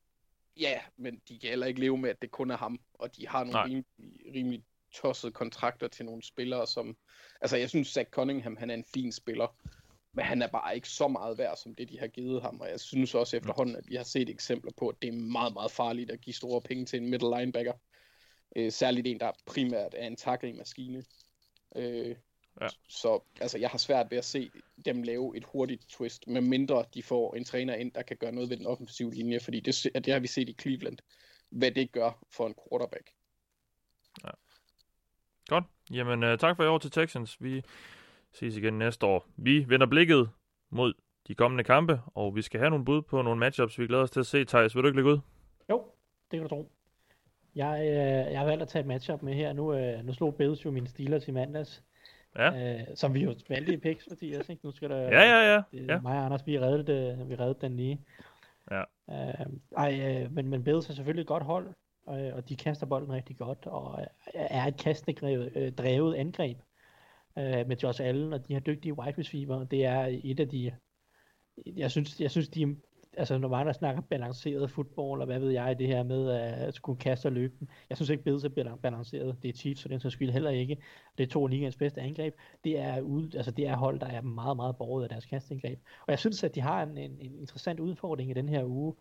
Ja. 0.61 0.71
ja. 0.71 0.81
men 0.97 1.21
de 1.29 1.39
kan 1.39 1.51
heller 1.51 1.67
ikke 1.67 1.81
leve 1.81 1.99
med, 1.99 2.11
at 2.11 2.23
det 2.23 2.31
kun 2.31 2.51
er 2.51 2.57
ham, 2.57 2.81
og 2.95 3.17
de 3.17 3.29
har 3.29 3.45
nogle 3.45 3.65
rimelig, 3.65 3.85
rimelig 4.35 4.65
tossede 5.03 5.33
kontrakter 5.33 5.89
til 5.89 6.05
nogle 6.05 6.23
spillere, 6.23 6.67
som... 6.67 6.97
Altså, 7.41 7.57
jeg 7.57 7.69
synes, 7.69 7.89
Zach 7.89 8.11
Cunningham, 8.11 8.57
han 8.57 8.71
er 8.71 8.75
en 8.75 8.85
fin 8.95 9.13
spiller, 9.13 9.57
men 10.13 10.25
han 10.25 10.43
er 10.43 10.47
bare 10.47 10.75
ikke 10.75 10.89
så 10.89 11.09
meget 11.09 11.39
værd, 11.39 11.57
som 11.57 11.75
det, 11.75 11.89
de 11.89 11.99
har 11.99 12.07
givet 12.07 12.43
ham, 12.43 12.61
og 12.61 12.71
jeg 12.71 12.81
synes 12.81 13.15
også 13.15 13.37
efterhånden, 13.37 13.77
at 13.77 13.85
vi 13.89 13.95
har 13.95 14.05
set 14.05 14.29
eksempler 14.29 14.73
på, 14.77 14.89
at 14.89 14.97
det 15.03 15.09
er 15.09 15.13
meget, 15.13 15.53
meget 15.53 15.71
farligt 15.71 16.11
at 16.11 16.21
give 16.21 16.35
store 16.35 16.61
penge 16.61 16.85
til 16.85 17.03
en 17.03 17.11
middle 17.11 17.39
linebacker. 17.39 17.73
Øh, 18.57 18.73
særligt 18.73 19.07
en, 19.07 19.21
der 19.21 19.33
primært 19.47 19.95
er 19.97 20.07
en 20.07 20.17
tackling-maskine. 20.17 21.05
Øh, 21.77 22.17
Ja. 22.61 22.69
Så 22.89 23.21
altså, 23.41 23.59
jeg 23.59 23.71
har 23.71 23.79
svært 23.79 24.11
ved 24.11 24.19
at 24.19 24.25
se 24.25 24.51
dem 24.85 25.03
lave 25.03 25.37
et 25.37 25.45
hurtigt 25.45 25.89
twist, 25.89 26.27
med 26.27 26.41
mindre 26.41 26.85
de 26.95 27.03
får 27.03 27.35
en 27.35 27.45
træner 27.45 27.75
ind, 27.75 27.93
der 27.93 28.03
kan 28.03 28.17
gøre 28.17 28.33
noget 28.33 28.51
ved 28.51 28.57
den 28.57 28.67
offensive 28.67 29.15
linje, 29.15 29.41
fordi 29.41 29.61
det, 29.61 29.85
det 29.95 30.13
har 30.13 30.21
vi 30.21 30.27
set 30.27 30.49
i 30.49 30.57
Cleveland, 30.61 30.99
hvad 31.51 31.71
det 31.71 31.93
gør 31.93 32.25
for 32.31 32.47
en 32.47 32.55
quarterback. 32.69 33.11
Godt. 35.49 35.65
Jamen, 35.91 36.23
uh, 36.23 36.39
tak 36.39 36.57
for 36.57 36.65
i 36.65 36.67
år 36.67 36.79
til 36.79 36.91
Texans. 36.91 37.43
Vi 37.43 37.63
ses 38.33 38.57
igen 38.57 38.79
næste 38.79 39.07
år. 39.07 39.27
Vi 39.37 39.65
vender 39.69 39.87
blikket 39.87 40.31
mod 40.71 40.95
de 41.29 41.35
kommende 41.35 41.65
kampe, 41.65 42.01
og 42.15 42.37
vi 42.37 42.43
skal 42.43 42.61
have 42.61 42.71
nogle 42.71 42.85
bud 42.85 43.03
på 43.03 43.23
nogle 43.23 43.41
matchups, 43.41 43.79
vi 43.79 43.87
glæder 43.87 44.03
os 44.03 44.11
til 44.11 44.21
at 44.21 44.27
se. 44.27 44.45
Thijs, 44.45 44.75
vil 44.75 44.83
du 44.83 44.89
ikke 44.89 44.97
lægge 44.97 45.11
ud? 45.11 45.19
Jo, 45.71 45.85
det 46.31 46.41
kan 46.41 46.43
du 46.43 46.49
tro. 46.49 46.73
Jeg, 47.55 47.81
øh, 47.81 48.33
jeg 48.33 48.39
har 48.39 48.47
valgt 48.47 48.63
at 48.63 48.69
tage 48.69 48.81
et 48.81 48.87
matchup 48.87 49.23
med 49.23 49.35
her. 49.35 49.53
Nu, 49.53 49.75
øh, 49.75 50.05
nu 50.05 50.13
slog 50.13 50.35
Bills 50.35 50.65
jo 50.65 50.71
mine 50.71 50.89
Steelers 50.89 51.29
i 51.29 51.31
mandags. 51.31 51.83
Ja. 52.39 52.79
Øh, 52.79 52.87
som 52.95 53.15
vi 53.15 53.23
jo 53.23 53.35
valgte 53.49 53.73
i 53.73 53.77
picks, 53.77 54.07
Mathias. 54.11 54.49
Ikke? 54.49 54.67
Nu 54.67 54.73
skal 54.73 54.91
der, 54.91 54.97
Ja, 54.97 55.23
ja, 55.23 55.55
ja. 55.55 55.63
Det, 55.73 55.89
ja. 55.89 56.01
Mig 56.01 56.19
og 56.19 56.25
Anders, 56.25 56.47
vi 56.47 56.61
reddede, 56.61 56.87
det, 56.87 57.29
vi 57.29 57.35
reddede 57.35 57.59
den 57.61 57.77
lige. 57.77 58.01
Ja. 58.71 58.83
Øh, 59.11 59.47
ej, 59.77 60.23
øh, 60.25 60.33
men, 60.33 60.49
men 60.49 60.65
Bills 60.65 60.89
er 60.91 60.95
selvfølgelig 60.95 61.23
et 61.23 61.29
godt 61.29 61.43
hold, 61.43 61.69
øh, 62.11 62.35
og 62.35 62.49
de 62.49 62.57
kaster 62.57 62.87
bolden 62.87 63.13
rigtig 63.13 63.37
godt, 63.37 63.67
og 63.67 64.01
øh, 64.01 64.07
er 64.35 64.67
et 64.67 64.77
kastende 64.77 65.51
øh, 65.55 65.73
drevet 65.73 66.15
angreb 66.15 66.59
øh, 67.39 67.69
med 67.69 67.77
Josh 67.77 68.05
Allen 68.05 68.33
og 68.33 68.49
de 68.49 68.53
her 68.53 68.61
dygtige 68.61 68.99
wide 68.99 69.19
receiver. 69.19 69.65
Det 69.65 69.85
er 69.85 70.19
et 70.25 70.41
af 70.41 70.49
de, 70.49 70.73
jeg 71.67 71.91
synes, 71.91 72.21
jeg 72.21 72.31
synes 72.31 72.49
de, 72.49 72.77
altså 73.17 73.39
når 73.39 73.49
man 73.49 73.75
snakker 73.75 74.03
balanceret 74.03 74.71
fodbold, 74.71 75.21
og 75.21 75.27
hvad 75.27 75.39
ved 75.39 75.51
jeg, 75.51 75.79
det 75.79 75.87
her 75.87 76.03
med 76.03 76.31
øh, 76.35 76.69
at 76.69 76.75
skulle 76.75 76.99
kaste 76.99 77.27
og 77.27 77.33
løbe 77.33 77.55
den. 77.61 77.69
Jeg 77.89 77.97
synes 77.97 78.11
ikke, 78.11 78.25
Bills 78.25 78.45
er 78.45 78.77
balanceret. 78.83 79.37
Det 79.43 79.49
er 79.49 79.53
Chiefs, 79.53 79.81
så 79.81 79.89
den 79.89 80.01
så 80.01 80.11
skyld 80.11 80.31
heller 80.31 80.51
ikke. 80.51 80.77
Det 81.19 81.25
er 81.25 81.29
to 81.31 81.49
af 81.49 81.73
bedste 81.79 82.01
angreb. 82.01 82.35
Det 82.65 82.79
er, 82.79 83.01
ude, 83.01 83.37
altså 83.37 83.51
det 83.51 83.67
er 83.67 83.77
hold, 83.77 84.01
der 84.01 84.07
er 84.07 84.21
meget, 84.21 84.57
meget 84.57 84.77
borget 84.77 85.03
af 85.03 85.09
deres 85.09 85.27
kastangreb. 85.27 85.79
Og 86.07 86.11
jeg 86.11 86.19
synes, 86.19 86.45
at 86.45 86.55
de 86.55 86.61
har 86.61 86.83
en, 86.83 86.99
en, 86.99 87.17
en 87.21 87.39
interessant 87.39 87.81
udfordring 87.81 88.31
i 88.31 88.35
den 88.35 88.49
her 88.49 88.65
uge 88.65 88.95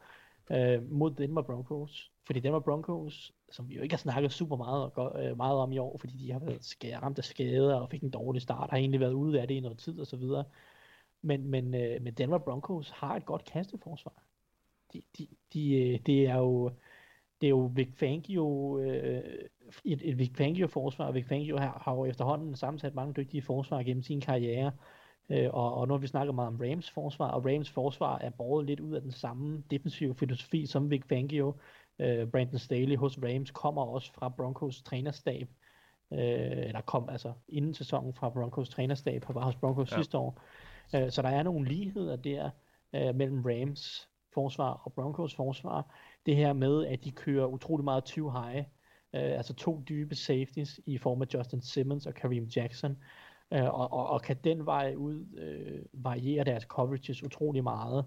øh, 0.52 0.92
mod 0.92 1.12
Denver 1.12 1.42
Broncos. 1.42 2.12
Fordi 2.26 2.40
Denver 2.40 2.60
Broncos, 2.60 3.34
som 3.52 3.70
vi 3.70 3.76
jo 3.76 3.82
ikke 3.82 3.94
har 3.96 3.98
snakket 3.98 4.32
super 4.32 4.56
meget, 4.56 4.92
og 4.96 5.26
øh, 5.26 5.38
meget 5.38 5.58
om 5.58 5.72
i 5.72 5.78
år, 5.78 5.98
fordi 5.98 6.18
de 6.18 6.32
har 6.32 6.40
været 6.40 6.64
skade, 6.64 6.98
ramt 6.98 7.18
af 7.18 7.24
skader 7.24 7.76
og 7.76 7.90
fik 7.90 8.04
en 8.04 8.10
dårlig 8.10 8.42
start, 8.42 8.70
har 8.70 8.78
egentlig 8.78 9.00
været 9.00 9.14
ude 9.14 9.42
af 9.42 9.48
det 9.48 9.56
i 9.56 9.60
noget 9.60 9.78
tid 9.78 10.00
og 10.00 10.08
så 10.08 10.18
videre. 10.18 10.44
Men, 11.22 11.48
men, 11.48 11.76
øh, 11.76 12.02
men 12.02 12.14
Denver 12.14 12.38
Broncos 12.38 12.90
har 12.90 13.16
et 13.16 13.26
godt 13.26 13.46
kasteforsvar. 13.46 14.24
De, 14.94 15.02
de, 15.18 15.28
de, 15.54 15.74
øh, 15.74 16.00
det 16.06 16.28
er 16.28 16.38
jo 16.38 16.72
det 17.42 17.48
er 17.48 17.50
jo 17.50 17.72
Vic 17.76 17.90
Fangio 17.96 18.80
øh, 18.80 19.24
et, 19.86 20.02
et 20.04 20.20
Vic 20.20 20.32
Fangio 20.38 20.68
forsvar. 20.68 21.12
Vic 21.12 21.28
Fangio 21.28 21.58
har, 21.58 21.82
har 21.86 21.94
jo 21.94 22.06
efterhånden 22.06 22.56
sammensat 22.56 22.96
mange 22.96 23.14
dygtige 23.14 23.42
forsvar 23.42 23.84
gennem 23.84 24.04
sin 24.04 24.22
karriere. 24.22 24.72
Øh, 25.30 25.50
og, 25.54 25.74
og 25.74 25.88
nu 25.88 25.94
har 25.94 26.00
vi 26.00 26.08
snakket 26.08 26.36
meget 26.36 26.48
om 26.48 26.60
Rams 26.62 26.90
forsvar, 26.92 27.28
og 27.32 27.46
Rams 27.46 27.70
forsvar 27.70 28.18
er 28.18 28.30
båret 28.30 28.66
lidt 28.66 28.80
ud 28.80 28.94
af 28.96 29.02
den 29.02 29.12
samme 29.12 29.64
defensive 29.72 30.16
filosofi 30.16 30.66
som 30.66 30.90
Vic 30.92 31.04
Fangio. 31.10 31.54
Øh, 32.00 32.28
Brandon 32.28 32.60
Staley 32.60 32.98
hos 32.98 33.20
Rams 33.24 33.52
kommer 33.52 33.82
også 33.82 34.14
fra 34.14 34.30
Broncos 34.30 34.82
trænerstab, 34.82 35.50
øh, 36.14 36.20
eller 36.68 36.82
kom 36.82 37.10
altså 37.10 37.34
inden 37.50 37.74
sæsonen 37.74 38.14
fra 38.14 38.30
Broncos 38.30 38.70
trænerstab, 38.70 39.24
og 39.28 39.36
var 39.36 39.46
hos 39.46 39.56
Broncos 39.56 39.92
Ja. 39.92 39.96
sidste 39.98 40.18
år. 40.18 40.42
Øh, 40.96 41.12
så 41.12 41.22
der 41.22 41.30
er 41.30 41.44
nogle 41.44 41.68
ligheder 41.68 42.16
der 42.16 42.50
øh, 42.96 43.16
mellem 43.16 43.42
Rams 43.46 44.10
forsvar 44.34 44.82
og 44.84 44.94
Broncos 44.94 45.36
forsvar. 45.36 45.96
Det 46.26 46.36
her 46.36 46.54
med, 46.54 46.86
at 46.86 47.04
de 47.04 47.12
kører 47.12 47.46
utrolig 47.46 47.84
meget 47.84 48.04
20 48.04 48.32
high, 48.32 48.58
øh, 49.14 49.38
altså 49.38 49.54
to 49.54 49.82
dybe 49.90 50.16
safeties 50.16 50.80
i 50.86 50.98
form 50.98 51.22
af 51.22 51.26
Justin 51.34 51.62
Simmons 51.62 52.06
og 52.06 52.14
Kareem 52.14 52.44
Jackson, 52.56 52.98
øh, 53.54 53.64
og, 53.64 53.94
og, 53.94 54.08
og 54.08 54.22
kan 54.22 54.38
den 54.44 54.66
vej 54.66 54.94
ud 54.98 55.26
øh, 55.38 55.82
variere 55.94 56.44
deres 56.44 56.64
coverages 56.64 57.24
utrolig 57.24 57.64
meget. 57.64 58.06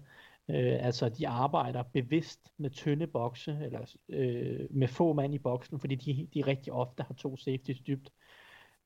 Øh, 0.49 0.85
altså 0.85 1.09
de 1.09 1.27
arbejder 1.27 1.83
bevidst 1.83 2.51
med 2.57 2.69
tynde 2.69 3.07
bokse, 3.07 3.59
eller 3.61 3.95
øh, 4.09 4.67
med 4.69 4.87
få 4.87 5.13
mand 5.13 5.33
i 5.33 5.39
boksen, 5.39 5.79
fordi 5.79 5.95
de, 5.95 6.27
de 6.33 6.47
rigtig 6.47 6.73
ofte 6.73 7.03
har 7.03 7.13
to 7.13 7.37
safeties 7.37 7.79
dybt. 7.79 8.09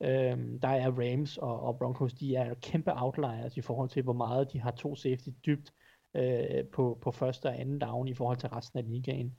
Øh, 0.00 0.38
der 0.62 0.68
er 0.68 0.90
Rams 0.90 1.38
og, 1.38 1.60
og 1.60 1.78
Broncos, 1.78 2.12
de 2.14 2.34
er 2.34 2.54
kæmpe 2.54 2.92
outliers 2.94 3.56
i 3.56 3.60
forhold 3.60 3.88
til, 3.88 4.02
hvor 4.02 4.12
meget 4.12 4.52
de 4.52 4.60
har 4.60 4.70
to 4.70 4.96
safety 4.96 5.28
dybt 5.46 5.72
øh, 6.14 6.64
på, 6.72 6.98
på 7.02 7.10
første 7.10 7.46
og 7.46 7.60
anden 7.60 7.78
down 7.78 8.08
i 8.08 8.14
forhold 8.14 8.36
til 8.38 8.48
resten 8.48 8.78
af 8.78 8.84
ligaen. 8.88 9.36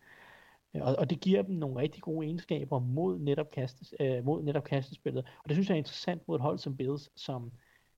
Øh, 0.75 0.81
og, 0.81 0.95
og 0.95 1.09
det 1.09 1.19
giver 1.19 1.41
dem 1.41 1.55
nogle 1.55 1.79
rigtig 1.79 2.01
gode 2.03 2.25
egenskaber 2.25 2.79
mod 2.79 3.19
netop, 3.19 3.51
kastes, 3.51 3.93
øh, 3.99 4.25
mod 4.25 4.43
netop 4.43 4.63
kastespillet. 4.63 5.25
Og 5.43 5.49
det 5.49 5.55
synes 5.55 5.69
jeg 5.69 5.75
er 5.75 5.79
interessant 5.79 6.27
mod 6.27 6.35
et 6.35 6.41
hold 6.41 6.57
som 6.57 6.77
Bills, 6.77 7.11
som 7.15 7.51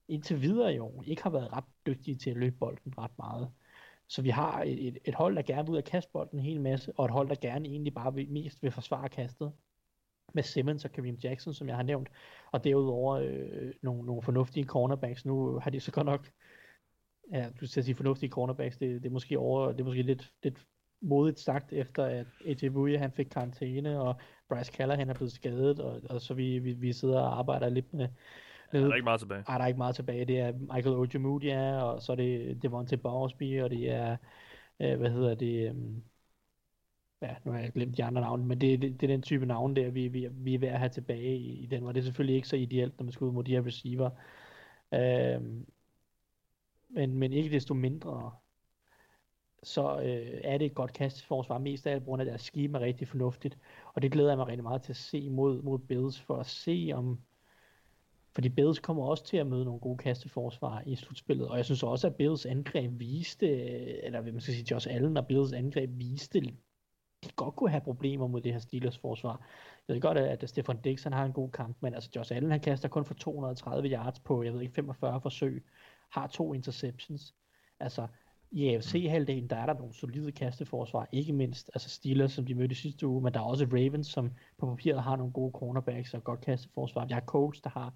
indtil 0.08 0.42
videre 0.42 0.76
i 0.76 0.80
år 0.80 1.04
ikke 1.08 1.24
har 1.24 1.30
været 1.30 1.54
ret 1.54 1.64
dygtige 1.86 2.16
til 2.16 2.30
at 2.30 2.38
løbe 2.38 2.56
bolden 2.60 2.98
ret 2.98 3.18
meget. 3.18 3.52
Så 4.08 4.22
vi 4.22 4.30
har 4.30 4.64
et, 4.64 4.88
et, 4.88 4.98
et 5.06 5.16
hold, 5.16 5.36
der 5.36 5.42
gerne 5.42 5.66
vil 5.66 5.72
ud 5.72 5.78
og 5.78 5.84
kaste 5.84 6.12
bolden 6.12 6.40
en 6.40 6.46
hel 6.46 6.62
masse, 6.62 6.94
og 6.98 7.06
et 7.06 7.12
hold, 7.12 7.30
der 7.30 7.36
gerne 7.36 7.70
egentlig 7.70 7.94
bare 7.94 8.14
vil, 8.14 8.30
mest 8.30 8.64
vil 8.64 8.72
forsvare 8.72 9.10
kastet 9.10 9.52
med 10.34 10.44
Simmons 10.44 10.86
og 10.86 10.92
Kareem 10.92 11.16
Jackson, 11.16 11.54
som 11.54 11.68
jeg 11.68 11.76
har 11.76 11.84
nævnt, 11.84 12.10
og 12.52 12.64
derudover 12.64 13.16
øh, 13.16 13.74
nogle, 13.82 14.06
nogle 14.06 14.22
fornuftige 14.22 14.66
cornerbacks. 14.66 15.26
Nu 15.26 15.60
har 15.60 15.70
de 15.70 15.80
så 15.80 15.92
godt 15.92 16.06
nok, 16.06 16.32
ja, 17.32 17.50
du 17.62 17.68
skal 17.68 17.84
sige 17.84 17.96
fornuftige 17.96 18.30
cornerbacks, 18.30 18.78
det, 18.78 19.04
det 19.04 19.10
er 19.10 19.14
måske 19.14 19.40
over, 19.40 19.72
det 19.72 19.80
er 19.80 19.84
måske 19.84 20.02
lidt, 20.02 20.34
lidt 20.44 20.66
modigt 21.02 21.40
sagt, 21.40 21.74
efter 21.74 22.06
at 22.06 22.28
AJ 22.46 22.70
Bouye, 22.70 22.98
han 22.98 23.12
fik 23.12 23.26
karantæne, 23.26 24.02
og 24.02 24.16
Bryce 24.50 24.72
Callahan 24.74 25.10
er 25.10 25.14
blevet 25.14 25.32
skadet, 25.32 25.80
og, 25.80 26.02
og 26.10 26.22
så 26.22 26.34
vi, 26.34 26.60
vi, 26.60 26.74
vi 26.74 26.94
sidder 26.94 27.20
og 27.22 27.40
arbejder 27.40 27.70
lidt 27.70 27.94
med, 27.94 28.08
Ja, 28.74 28.80
der 28.80 28.92
er 28.92 28.96
ikke 28.96 29.04
meget 29.04 29.20
tilbage. 29.20 29.46
ej, 29.48 29.58
der 29.58 29.64
er 29.64 29.68
ikke 29.68 29.78
meget 29.78 29.96
tilbage. 29.96 30.26
Det 30.26 30.40
er 30.40 30.52
Michael 30.54 30.96
Ojemudia, 30.96 31.82
og 31.84 32.02
så 32.02 32.12
er 32.12 32.16
det 32.16 32.62
Devontae 32.64 32.98
Bowersby, 32.98 33.62
og 33.62 33.70
det 33.70 33.90
er, 33.92 34.18
øh, 34.80 34.98
hvad 34.98 35.12
hedder 35.12 35.36
det, 35.36 35.72
um, 35.72 36.04
ja, 37.22 37.36
nu 37.46 37.52
har 37.52 37.60
jeg 37.60 37.74
glemt 37.74 37.98
de 37.98 38.04
andre 38.04 38.22
navne, 38.22 38.46
men 38.46 38.62
det, 38.62 38.82
det, 38.82 39.02
det 39.02 39.10
er 39.10 39.14
den 39.14 39.22
type 39.22 39.46
navn 39.46 39.76
der, 39.76 39.92
vi, 39.92 40.08
vi, 40.08 40.28
vi 40.32 40.56
er 40.56 40.60
ved 40.60 40.68
at 40.68 40.80
have 40.80 40.90
tilbage 40.90 41.38
i, 41.38 41.64
i 41.64 41.66
den, 41.66 41.84
og 41.84 41.94
det 41.96 42.00
er 42.02 42.04
selvfølgelig 42.06 42.36
ikke 42.36 42.48
så 42.48 42.56
ideelt, 42.56 42.98
når 42.98 43.04
man 43.04 43.12
skal 43.12 43.26
ud 43.26 43.32
mod 43.32 43.44
de 43.44 43.52
her 43.52 43.66
receiver. 43.66 44.10
Øhm, 44.94 45.66
men, 46.90 47.14
men 47.16 47.34
ikke 47.34 47.50
desto 47.52 47.74
mindre, 47.74 48.32
så 49.64 50.00
øh, 50.00 50.42
er 50.44 50.58
det 50.58 50.66
et 50.66 50.76
godt 50.76 50.94
kastforsvar, 50.94 51.58
mest 51.58 51.88
af 51.88 51.92
alt 51.92 52.04
på 52.04 52.06
grund 52.06 52.22
af 52.22 52.26
deres 52.26 52.42
scheme 52.42 52.78
er 52.78 52.82
rigtig 52.82 53.08
fornuftigt, 53.08 53.58
og 53.94 54.02
det 54.02 54.12
glæder 54.12 54.30
jeg 54.30 54.38
mig 54.38 54.48
rigtig 54.48 54.64
meget 54.64 54.82
til 54.82 54.92
at 54.92 54.98
se 54.98 55.30
mod, 55.30 55.62
mod 55.62 55.80
Bills, 55.80 56.20
for 56.20 56.38
at 56.38 56.46
se 56.46 56.92
om, 56.96 57.20
fordi 58.34 58.50
Bills 58.50 58.80
kommer 58.80 59.04
også 59.04 59.24
til 59.24 59.38
at 59.38 59.48
møde 59.48 59.66
nogle 59.66 59.80
gode 59.80 59.98
kasteforsvar 59.98 60.84
i 60.86 60.96
slutspillet, 60.96 61.48
og 61.48 61.58
jeg 61.58 61.66
synes 61.66 61.84
også, 61.84 62.08
at 62.08 62.16
Bills 62.16 62.46
angreb 62.46 63.00
viste, 63.00 63.48
eller 64.06 64.22
hvad 64.22 64.32
man 64.32 64.42
skal 64.42 64.54
sige, 64.54 64.68
Josh 64.72 64.88
Allen 64.92 65.18
og 65.18 65.28
Bills 65.28 65.54
angreb 65.54 65.90
viste, 65.94 66.40
de 67.24 67.30
godt 67.36 67.56
kunne 67.56 67.70
have 67.70 67.82
problemer 67.82 68.28
mod 68.28 68.42
det 68.42 68.54
her 68.54 68.60
Steelers 68.60 68.98
forsvar. 68.98 69.46
Jeg 69.88 69.94
ved 69.94 70.02
godt, 70.02 70.18
at 70.18 70.50
Stefan 70.50 70.82
Dix 70.82 71.04
han 71.04 71.14
har 71.14 71.26
en 71.26 71.34
god 71.34 71.52
kamp, 71.52 71.78
men 71.82 71.94
altså 71.94 72.10
Josh 72.16 72.36
Allen 72.36 72.52
han 72.52 72.60
kaster 72.60 72.90
kun 72.90 73.06
for 73.06 73.14
230 73.14 73.90
yards 73.90 74.20
på, 74.20 74.44
jeg 74.44 74.54
ved 74.54 74.62
ikke, 74.62 74.74
45 74.74 75.22
forsøg, 75.22 75.66
har 76.10 76.28
to 76.28 76.54
interceptions. 76.54 77.36
Altså, 77.80 78.08
i 78.52 78.68
AFC-halvdelen, 78.76 79.48
der 79.50 79.56
er 79.56 79.66
der 79.66 79.74
nogle 79.74 79.94
solide 79.94 80.32
kasteforsvar, 80.32 81.08
ikke 81.12 81.34
mindst 81.34 81.72
altså 81.74 81.90
Steelers, 81.90 82.32
som 82.32 82.46
de 82.46 82.56
mødte 82.56 82.76
sidste 82.76 83.08
uge, 83.08 83.22
men 83.22 83.34
der 83.34 83.40
er 83.40 83.44
også 83.44 83.66
Ravens, 83.66 84.08
som 84.08 84.32
på 84.58 84.66
papiret 84.70 85.04
har 85.04 85.16
nogle 85.16 85.34
gode 85.34 85.52
cornerbacks 85.52 86.14
og 86.14 86.24
godt 86.24 86.42
kasteforsvar. 86.42 87.06
Jeg 87.10 87.16
har 87.16 87.22
Colts, 87.26 87.62
der 87.62 87.70
har 87.70 87.94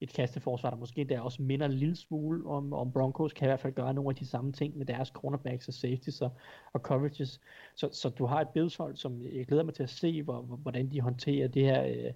et 0.00 0.12
kasteforsvar, 0.12 0.70
der 0.70 0.76
måske 0.76 1.04
der 1.04 1.20
også 1.20 1.42
minder 1.42 1.66
en 1.66 1.72
lille 1.72 1.96
smule 1.96 2.46
om, 2.46 2.72
om 2.72 2.92
Broncos, 2.92 3.32
kan 3.32 3.46
i 3.46 3.48
hvert 3.48 3.60
fald 3.60 3.74
gøre 3.74 3.94
nogle 3.94 4.10
af 4.10 4.14
de 4.16 4.26
samme 4.26 4.52
ting 4.52 4.76
med 4.76 4.86
deres 4.86 5.08
cornerbacks 5.08 5.68
og 5.68 5.74
safeties 5.74 6.20
og, 6.22 6.30
og 6.72 6.80
coverages. 6.80 7.40
Så, 7.74 7.88
så 7.92 8.08
du 8.08 8.26
har 8.26 8.40
et 8.40 8.48
Bills-hold, 8.48 8.96
som 8.96 9.22
jeg 9.22 9.46
glæder 9.46 9.62
mig 9.64 9.74
til 9.74 9.82
at 9.82 9.90
se, 9.90 10.22
hvor, 10.22 10.42
hvor- 10.42 10.56
hvordan 10.56 10.90
de 10.90 11.00
håndterer 11.00 11.48
det 11.48 11.62
her, 11.62 11.84
øh, 11.84 12.12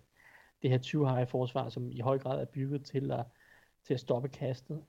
det 0.63 0.71
her 0.71 0.79
20 0.79 1.11
high 1.11 1.29
forsvar, 1.29 1.69
som 1.69 1.91
i 1.93 2.01
høj 2.01 2.19
grad 2.19 2.41
er 2.41 2.45
bygget 2.45 2.85
til 2.85 3.11
at, 3.11 3.25
til 3.87 3.95
at 3.95 4.01
stoppe 4.01 4.29
kastet. 4.29 4.83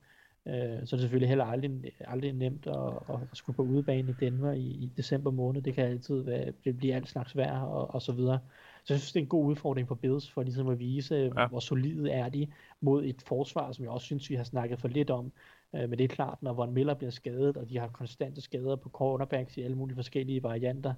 Øh, 0.49 0.53
så 0.85 0.95
er 0.95 0.97
det 0.97 0.99
selvfølgelig 0.99 1.29
heller 1.29 1.45
aldrig, 1.45 1.71
aldrig 1.99 2.33
nemt 2.33 2.67
at, 2.67 2.93
at, 3.09 3.19
skulle 3.33 3.55
på 3.55 3.63
udebane 3.63 4.11
i 4.11 4.15
Denver 4.19 4.51
i, 4.51 4.61
i 4.61 4.91
december 4.97 5.31
måned. 5.31 5.61
Det 5.61 5.73
kan 5.73 5.85
altid 5.85 6.21
være, 6.21 6.53
det 6.65 6.77
bliver 6.77 6.95
alt 6.95 7.09
slags 7.09 7.37
vejr 7.37 7.59
og, 7.61 7.93
og 7.93 8.01
så 8.01 8.11
videre. 8.11 8.39
Så 8.83 8.93
jeg 8.93 8.99
synes, 8.99 9.11
det 9.11 9.19
er 9.19 9.23
en 9.23 9.29
god 9.29 9.45
udfordring 9.45 9.87
for 9.87 9.95
Bills, 9.95 10.31
for 10.31 10.43
ligesom 10.43 10.67
at 10.67 10.79
vise, 10.79 11.15
ja. 11.15 11.47
hvor 11.47 11.59
solide 11.59 12.11
er 12.11 12.29
de 12.29 12.47
mod 12.81 13.05
et 13.05 13.21
forsvar, 13.27 13.71
som 13.71 13.83
jeg 13.83 13.91
også 13.91 14.05
synes, 14.05 14.29
vi 14.29 14.35
har 14.35 14.43
snakket 14.43 14.79
for 14.79 14.87
lidt 14.87 15.09
om. 15.09 15.31
Øh, 15.75 15.89
men 15.89 15.99
det 15.99 16.03
er 16.03 16.07
klart, 16.07 16.43
når 16.43 16.53
Von 16.53 16.73
Miller 16.73 16.93
bliver 16.93 17.11
skadet, 17.11 17.57
og 17.57 17.69
de 17.69 17.77
har 17.77 17.87
konstante 17.87 18.41
skader 18.41 18.75
på 18.75 18.89
cornerbacks 18.89 19.57
i 19.57 19.61
alle 19.61 19.77
mulige 19.77 19.95
forskellige 19.95 20.43
varianter, 20.43 20.93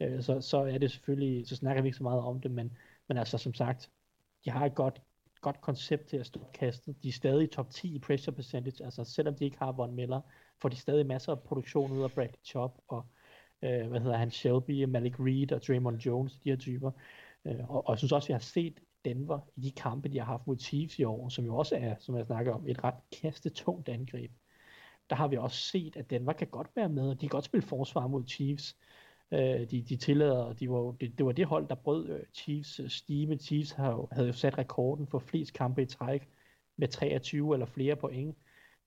øh, 0.00 0.22
så, 0.22 0.40
så 0.40 0.58
er 0.58 0.78
det 0.78 0.90
selvfølgelig, 0.90 1.48
så 1.48 1.56
snakker 1.56 1.82
vi 1.82 1.88
ikke 1.88 1.98
så 1.98 2.02
meget 2.02 2.22
om 2.22 2.40
det, 2.40 2.50
men, 2.50 2.72
men 3.08 3.18
altså 3.18 3.38
som 3.38 3.54
sagt, 3.54 3.90
de 4.44 4.50
har 4.50 4.66
et 4.66 4.74
godt, 4.74 5.02
godt 5.40 5.60
koncept 5.60 6.06
til 6.06 6.16
at 6.16 6.26
stå 6.26 6.40
kastet. 6.54 7.02
De 7.02 7.08
er 7.08 7.12
stadig 7.12 7.44
i 7.44 7.46
top 7.46 7.70
10 7.70 7.94
i 7.94 7.98
pressure 7.98 8.34
percentage, 8.34 8.84
altså 8.84 9.04
selvom 9.04 9.34
de 9.34 9.44
ikke 9.44 9.58
har 9.58 9.72
Von 9.72 9.94
Miller, 9.94 10.20
får 10.62 10.68
de 10.68 10.76
stadig 10.76 11.06
masser 11.06 11.32
af 11.32 11.40
produktion 11.40 11.92
ud 11.92 12.02
af 12.02 12.12
Bradley 12.12 12.44
Chop 12.44 12.80
og 12.88 13.06
øh, 13.62 13.86
hvad 13.88 14.00
hedder 14.00 14.16
han, 14.16 14.30
Shelby, 14.30 14.84
Malik 14.84 15.20
Reed 15.20 15.52
og 15.52 15.66
Draymond 15.66 15.98
Jones, 15.98 16.32
de 16.32 16.50
her 16.50 16.56
typer. 16.56 16.90
Øh, 17.44 17.70
og, 17.70 17.86
og 17.86 17.92
jeg 17.92 17.98
synes 17.98 18.12
også, 18.12 18.26
at 18.26 18.28
jeg 18.28 18.36
har 18.36 18.40
set 18.40 18.80
Denver 19.04 19.40
i 19.56 19.60
de 19.60 19.70
kampe, 19.70 20.08
de 20.08 20.18
har 20.18 20.24
haft 20.24 20.46
mod 20.46 20.58
Chiefs 20.58 20.98
i 20.98 21.04
år, 21.04 21.28
som 21.28 21.44
jo 21.44 21.56
også 21.56 21.76
er, 21.76 21.94
som 21.98 22.16
jeg 22.16 22.26
snakker 22.26 22.54
om, 22.54 22.68
et 22.68 22.84
ret 22.84 22.94
kastetungt 23.22 23.88
angreb. 23.88 24.30
Der 25.10 25.16
har 25.16 25.28
vi 25.28 25.36
også 25.36 25.56
set, 25.56 25.96
at 25.96 26.10
Denver 26.10 26.32
kan 26.32 26.46
godt 26.46 26.68
være 26.76 26.88
med, 26.88 27.08
og 27.08 27.14
de 27.14 27.20
kan 27.20 27.28
godt 27.28 27.44
spille 27.44 27.66
forsvar 27.66 28.06
mod 28.06 28.26
Chiefs. 28.26 28.76
Øh, 29.32 29.70
de, 29.70 29.82
de 29.82 29.96
tillader, 29.96 30.52
de 30.52 30.70
var, 30.70 30.92
det, 31.00 31.18
det 31.18 31.26
var 31.26 31.32
det 31.32 31.46
hold, 31.46 31.68
der 31.68 31.74
brød 31.74 32.08
øh, 32.08 32.20
Chiefs 32.34 32.80
øh, 32.80 32.88
stime. 32.88 33.38
Chiefs 33.38 33.72
havde, 33.72 34.08
havde 34.12 34.26
jo 34.26 34.32
sat 34.32 34.58
rekorden 34.58 35.06
for 35.06 35.18
flest 35.18 35.52
kampe 35.52 35.82
i 35.82 35.86
træk 35.86 36.28
med 36.76 36.88
23 36.88 37.54
eller 37.54 37.66
flere 37.66 37.96
point. 37.96 38.36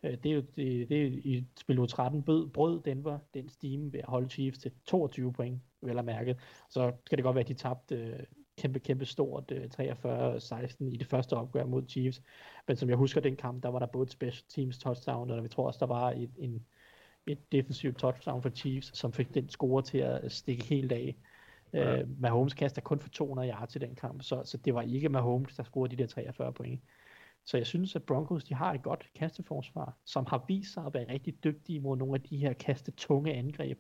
Øh, 0.04 0.18
det 0.24 0.26
er 0.32 0.36
jo 0.36 0.42
det, 0.42 0.90
det 0.90 1.02
er 1.02 1.08
i 1.08 1.46
spil 1.60 1.88
13 1.88 2.24
bød, 2.24 2.50
brød 2.50 2.82
Denver 2.84 3.20
den 3.34 3.50
stime 3.50 3.94
ved 3.94 4.00
at 4.00 4.10
holde 4.10 4.30
Chiefs 4.30 4.60
til 4.60 4.72
22 4.86 5.34
point, 5.34 5.62
vel 5.82 6.00
at 6.00 6.06
mærke. 6.06 6.36
Så 6.70 6.92
skal 7.06 7.18
det 7.18 7.24
godt 7.24 7.36
være, 7.36 7.44
at 7.44 7.48
de 7.48 7.54
tabte 7.54 7.96
øh, 7.96 8.20
kæmpe, 8.58 8.80
kæmpe 8.80 9.06
stort 9.06 9.52
øh, 9.52 9.64
43-16 9.64 10.84
i 10.86 10.98
det 10.98 11.08
første 11.08 11.34
opgør 11.34 11.66
mod 11.66 11.84
Chiefs. 11.90 12.22
Men 12.68 12.78
som 12.78 12.90
jeg 12.90 12.98
husker 12.98 13.22
den 13.22 13.36
kamp, 13.36 13.64
der 13.64 13.70
var 13.70 13.80
der 13.80 13.86
både 13.86 14.04
et 14.04 14.12
special 14.12 14.46
teams 14.50 14.78
touchdown, 14.78 15.32
og 15.32 15.44
vi 15.44 15.50
tror 15.50 15.68
også, 15.68 15.80
der 15.80 15.86
var 15.86 16.12
et, 16.12 16.32
en, 16.38 16.66
et 17.28 17.52
defensivt 17.52 17.98
touchdown 17.98 18.42
for 18.42 18.50
Chiefs, 18.50 18.98
som 18.98 19.14
fik 19.14 19.34
den 19.34 19.50
score 19.50 19.82
til 19.82 19.98
at 19.98 20.32
stikke 20.32 20.64
helt 20.64 20.92
af. 20.92 21.16
Ja. 21.74 22.00
Øh, 22.00 22.22
Mahomes 22.22 22.54
kaster 22.54 22.82
kun 22.82 23.00
for 23.00 23.10
200 23.10 23.50
yards 23.50 23.72
til 23.72 23.82
den 23.82 23.96
kamp, 23.96 24.22
så, 24.22 24.42
så 24.46 24.58
det 24.58 24.74
var 24.74 24.82
ikke 24.82 25.10
Mahomes, 25.10 25.56
der 25.56 25.64
scorede 25.64 25.96
de 25.96 26.02
der 26.02 26.08
43 26.08 26.54
point. 26.54 26.82
Så 27.46 27.58
jeg 27.58 27.68
synes, 27.68 27.96
at 27.96 28.04
Broncos 28.04 28.44
de 28.44 28.54
har 28.54 28.74
et 28.74 28.82
godt 28.82 29.10
kasteforsvar, 29.16 29.98
som 30.06 30.26
har 30.26 30.46
vist 30.48 30.74
sig 30.74 30.86
at 30.86 30.94
være 30.94 31.10
rigtig 31.10 31.44
dygtige 31.44 31.80
mod 31.80 31.98
nogle 31.98 32.16
af 32.16 32.22
de 32.22 32.38
her 32.38 32.54
kaste 32.54 32.92
tunge 32.92 33.34
angreb. 33.34 33.80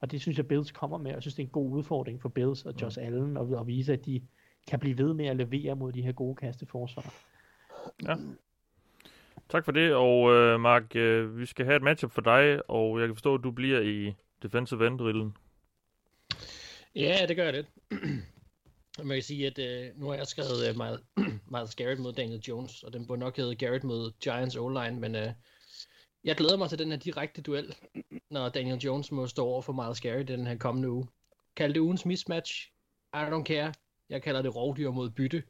Og 0.00 0.10
det 0.10 0.20
synes 0.20 0.38
jeg, 0.38 0.48
Bills 0.48 0.72
kommer 0.72 0.98
med. 0.98 1.10
Jeg 1.12 1.22
synes, 1.22 1.34
det 1.34 1.42
er 1.42 1.46
en 1.46 1.52
god 1.52 1.70
udfordring 1.70 2.22
for 2.22 2.28
Bills 2.28 2.66
og 2.66 2.74
Josh 2.82 3.00
mm. 3.00 3.06
Allen 3.06 3.36
at, 3.36 3.60
at 3.60 3.66
vise, 3.66 3.92
at 3.92 4.06
de 4.06 4.22
kan 4.68 4.78
blive 4.78 4.98
ved 4.98 5.14
med 5.14 5.26
at 5.26 5.36
levere 5.36 5.76
mod 5.76 5.92
de 5.92 6.02
her 6.02 6.12
gode 6.12 6.36
kasteforsvar. 6.36 7.14
Ja. 8.02 8.16
Tak 9.50 9.64
for 9.64 9.72
det, 9.72 9.94
og 9.94 10.32
øh, 10.32 10.60
Mark, 10.60 10.96
øh, 10.96 11.38
vi 11.38 11.46
skal 11.46 11.64
have 11.66 11.76
et 11.76 11.82
matchup 11.82 12.12
for 12.12 12.20
dig, 12.20 12.70
og 12.70 13.00
jeg 13.00 13.08
kan 13.08 13.14
forstå, 13.14 13.34
at 13.34 13.40
du 13.44 13.50
bliver 13.50 13.80
i 13.80 14.14
defensive 14.42 14.86
end-rillen. 14.86 15.36
Ja, 16.94 17.26
det 17.28 17.36
gør 17.36 17.44
jeg 17.44 17.52
lidt. 17.52 17.66
Man 19.08 19.16
kan 19.16 19.22
sige, 19.22 19.46
at 19.46 19.58
øh, 19.58 20.00
nu 20.00 20.08
har 20.08 20.14
jeg 20.14 20.26
skrevet 20.26 20.68
øh, 20.68 20.76
meget, 20.76 21.00
meget 21.50 21.76
Garrett 21.76 22.00
mod 22.00 22.12
Daniel 22.12 22.40
Jones, 22.40 22.82
og 22.82 22.92
den 22.92 23.06
burde 23.06 23.20
nok 23.20 23.36
hedde 23.36 23.54
Garrett 23.54 23.84
mod 23.84 24.12
Giants 24.20 24.56
O-line, 24.56 25.00
men 25.00 25.14
øh, 25.14 25.32
jeg 26.24 26.36
glæder 26.36 26.56
mig 26.56 26.68
til 26.68 26.78
den 26.78 26.90
her 26.90 26.98
direkte 26.98 27.42
duel, 27.42 27.74
når 28.30 28.48
Daniel 28.48 28.78
Jones 28.78 29.12
må 29.12 29.26
stå 29.26 29.44
over 29.46 29.62
for 29.62 29.72
Miles 29.72 30.00
Garrett 30.00 30.28
den 30.28 30.46
her 30.46 30.56
kommende 30.56 30.90
uge. 30.90 31.06
Kald 31.56 31.74
det 31.74 31.80
ugens 31.80 32.06
mismatch. 32.06 32.68
I 33.14 33.16
don't 33.16 33.44
care. 33.44 33.74
Jeg 34.08 34.22
kalder 34.22 34.42
det 34.42 34.56
rovdyr 34.56 34.90
mod 34.90 35.10
bytte. 35.10 35.42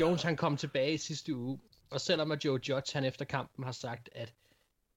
Jones 0.00 0.22
han 0.22 0.36
kom 0.36 0.56
tilbage 0.56 0.94
i 0.94 0.96
sidste 0.96 1.34
uge, 1.34 1.58
og 1.90 2.00
selvom 2.00 2.32
at 2.32 2.44
Joe 2.44 2.60
Judge 2.68 2.92
han 2.92 3.04
efter 3.04 3.24
kampen 3.24 3.64
har 3.64 3.72
sagt, 3.72 4.08
at 4.12 4.34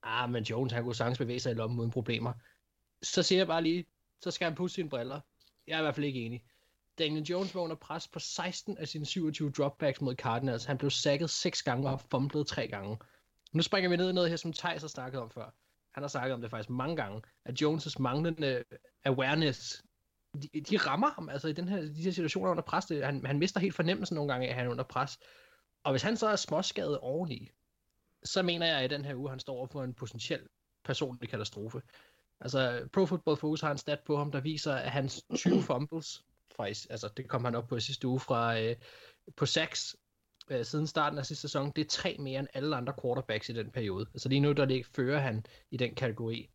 ah, 0.03 0.29
men 0.29 0.43
Jones 0.43 0.73
han 0.73 0.83
kunne 0.83 0.95
sagtens 0.95 1.17
bevæge 1.17 1.39
sig 1.39 1.51
i 1.51 1.55
lommen 1.55 1.79
uden 1.79 1.91
problemer, 1.91 2.33
så 3.01 3.23
siger 3.23 3.39
jeg 3.39 3.47
bare 3.47 3.63
lige, 3.63 3.85
så 4.21 4.31
skal 4.31 4.45
han 4.45 4.55
pusse 4.55 4.75
sine 4.75 4.89
briller. 4.89 5.19
Jeg 5.67 5.75
er 5.75 5.79
i 5.79 5.81
hvert 5.81 5.95
fald 5.95 6.05
ikke 6.05 6.19
enig. 6.19 6.43
Daniel 6.99 7.23
Jones 7.23 7.55
var 7.55 7.61
under 7.61 7.75
pres 7.75 8.07
på 8.07 8.19
16 8.19 8.77
af 8.77 8.87
sine 8.87 9.05
27 9.05 9.51
dropbacks 9.51 10.01
mod 10.01 10.15
Cardinals. 10.15 10.65
Han 10.65 10.77
blev 10.77 10.91
sækket 10.91 11.29
6 11.29 11.63
gange 11.63 11.89
og 11.89 12.01
fumblet 12.01 12.47
3 12.47 12.67
gange. 12.67 12.97
Nu 13.53 13.61
springer 13.61 13.89
vi 13.89 13.97
ned 13.97 14.09
i 14.09 14.13
noget 14.13 14.29
her, 14.29 14.37
som 14.37 14.53
Thijs 14.53 14.81
har 14.81 14.87
snakket 14.87 15.21
om 15.21 15.29
før. 15.29 15.55
Han 15.93 16.03
har 16.03 16.07
snakket 16.07 16.33
om 16.33 16.41
det 16.41 16.49
faktisk 16.49 16.69
mange 16.69 16.95
gange, 16.95 17.21
at 17.45 17.61
Jones' 17.61 17.95
manglende 17.99 18.63
awareness, 19.05 19.83
de, 20.33 20.61
de 20.61 20.77
rammer 20.77 21.09
ham 21.09 21.29
altså 21.29 21.47
i 21.47 21.53
den 21.53 21.67
her, 21.67 21.81
de 21.81 22.03
her 22.03 22.11
situationer 22.11 22.51
under 22.51 22.63
pres. 22.63 22.85
Det, 22.85 23.05
han, 23.05 23.25
han 23.25 23.39
mister 23.39 23.59
helt 23.59 23.75
fornemmelsen 23.75 24.15
nogle 24.15 24.33
gange 24.33 24.47
af, 24.47 24.51
at 24.51 24.55
han 24.55 24.65
er 24.65 24.71
under 24.71 24.83
pres. 24.83 25.19
Og 25.83 25.91
hvis 25.91 26.01
han 26.01 26.17
så 26.17 26.27
er 26.27 26.35
småskadet 26.35 26.99
oveni, 26.99 27.49
så 28.23 28.41
mener 28.41 28.65
jeg, 28.65 28.77
at 28.77 28.91
i 28.91 28.95
den 28.95 29.05
her 29.05 29.15
uge, 29.15 29.29
han 29.29 29.39
står 29.39 29.55
over 29.55 29.67
for 29.67 29.83
en 29.83 29.93
potentiel 29.93 30.47
personlig 30.83 31.29
katastrofe. 31.29 31.81
Altså, 32.41 32.89
Pro 32.93 33.05
Football 33.05 33.37
Focus 33.37 33.61
har 33.61 33.71
en 33.71 33.77
stat 33.77 33.99
på 33.99 34.17
ham, 34.17 34.31
der 34.31 34.41
viser, 34.41 34.73
at 34.73 34.91
hans 34.91 35.23
20 35.35 35.63
fumbles, 35.63 36.23
faktisk, 36.55 36.87
altså 36.89 37.09
det 37.17 37.29
kom 37.29 37.45
han 37.45 37.55
op 37.55 37.67
på 37.67 37.75
i 37.75 37.81
sidste 37.81 38.07
uge 38.07 38.19
fra, 38.19 38.59
øh, 38.59 38.75
på 39.35 39.45
6 39.45 39.95
øh, 40.49 40.65
siden 40.65 40.87
starten 40.87 41.19
af 41.19 41.25
sidste 41.25 41.41
sæson, 41.41 41.71
det 41.75 41.81
er 41.81 41.89
tre 41.89 42.17
mere 42.19 42.39
end 42.39 42.47
alle 42.53 42.75
andre 42.75 42.93
quarterbacks 43.01 43.49
i 43.49 43.53
den 43.53 43.71
periode. 43.71 44.05
Altså 44.13 44.29
lige 44.29 44.39
nu, 44.39 44.51
der 44.51 44.65
det 44.65 44.85
fører 44.85 45.19
han 45.19 45.45
i 45.71 45.77
den 45.77 45.95
kategori. 45.95 46.49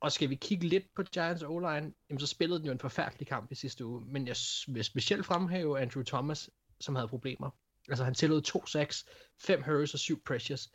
Og 0.00 0.12
skal 0.12 0.30
vi 0.30 0.34
kigge 0.34 0.68
lidt 0.68 0.94
på 0.94 1.02
Giants 1.02 1.42
O-line, 1.42 1.92
jamen 2.10 2.20
så 2.20 2.26
spillede 2.26 2.58
den 2.58 2.66
jo 2.66 2.72
en 2.72 2.78
forfærdelig 2.78 3.26
kamp 3.26 3.52
i 3.52 3.54
sidste 3.54 3.86
uge, 3.86 4.00
men 4.00 4.26
jeg 4.26 4.36
vil 4.68 4.84
specielt 4.84 5.26
fremhæve 5.26 5.80
Andrew 5.80 6.02
Thomas, 6.02 6.50
som 6.80 6.94
havde 6.94 7.08
problemer. 7.08 7.50
Altså 7.90 8.04
han 8.04 8.14
tillod 8.14 8.42
to 8.42 8.66
sacks, 8.66 9.04
fem 9.38 9.62
hurries 9.62 9.94
og 9.94 10.00
syv 10.00 10.22
pressures. 10.24 10.70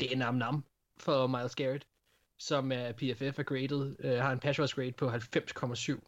Det 0.00 0.12
er 0.12 0.16
nam 0.16 0.34
nam 0.34 0.64
for 0.98 1.26
Miles 1.26 1.54
Garrett, 1.54 1.86
som 2.38 2.72
er 2.72 2.92
PFF 2.92 3.38
er 3.38 3.42
graded, 3.42 3.96
øh, 3.98 4.18
har 4.18 4.32
en 4.32 4.40
pass 4.40 4.74
grade 4.74 4.92
på 4.92 5.08
90,7. 5.08 6.00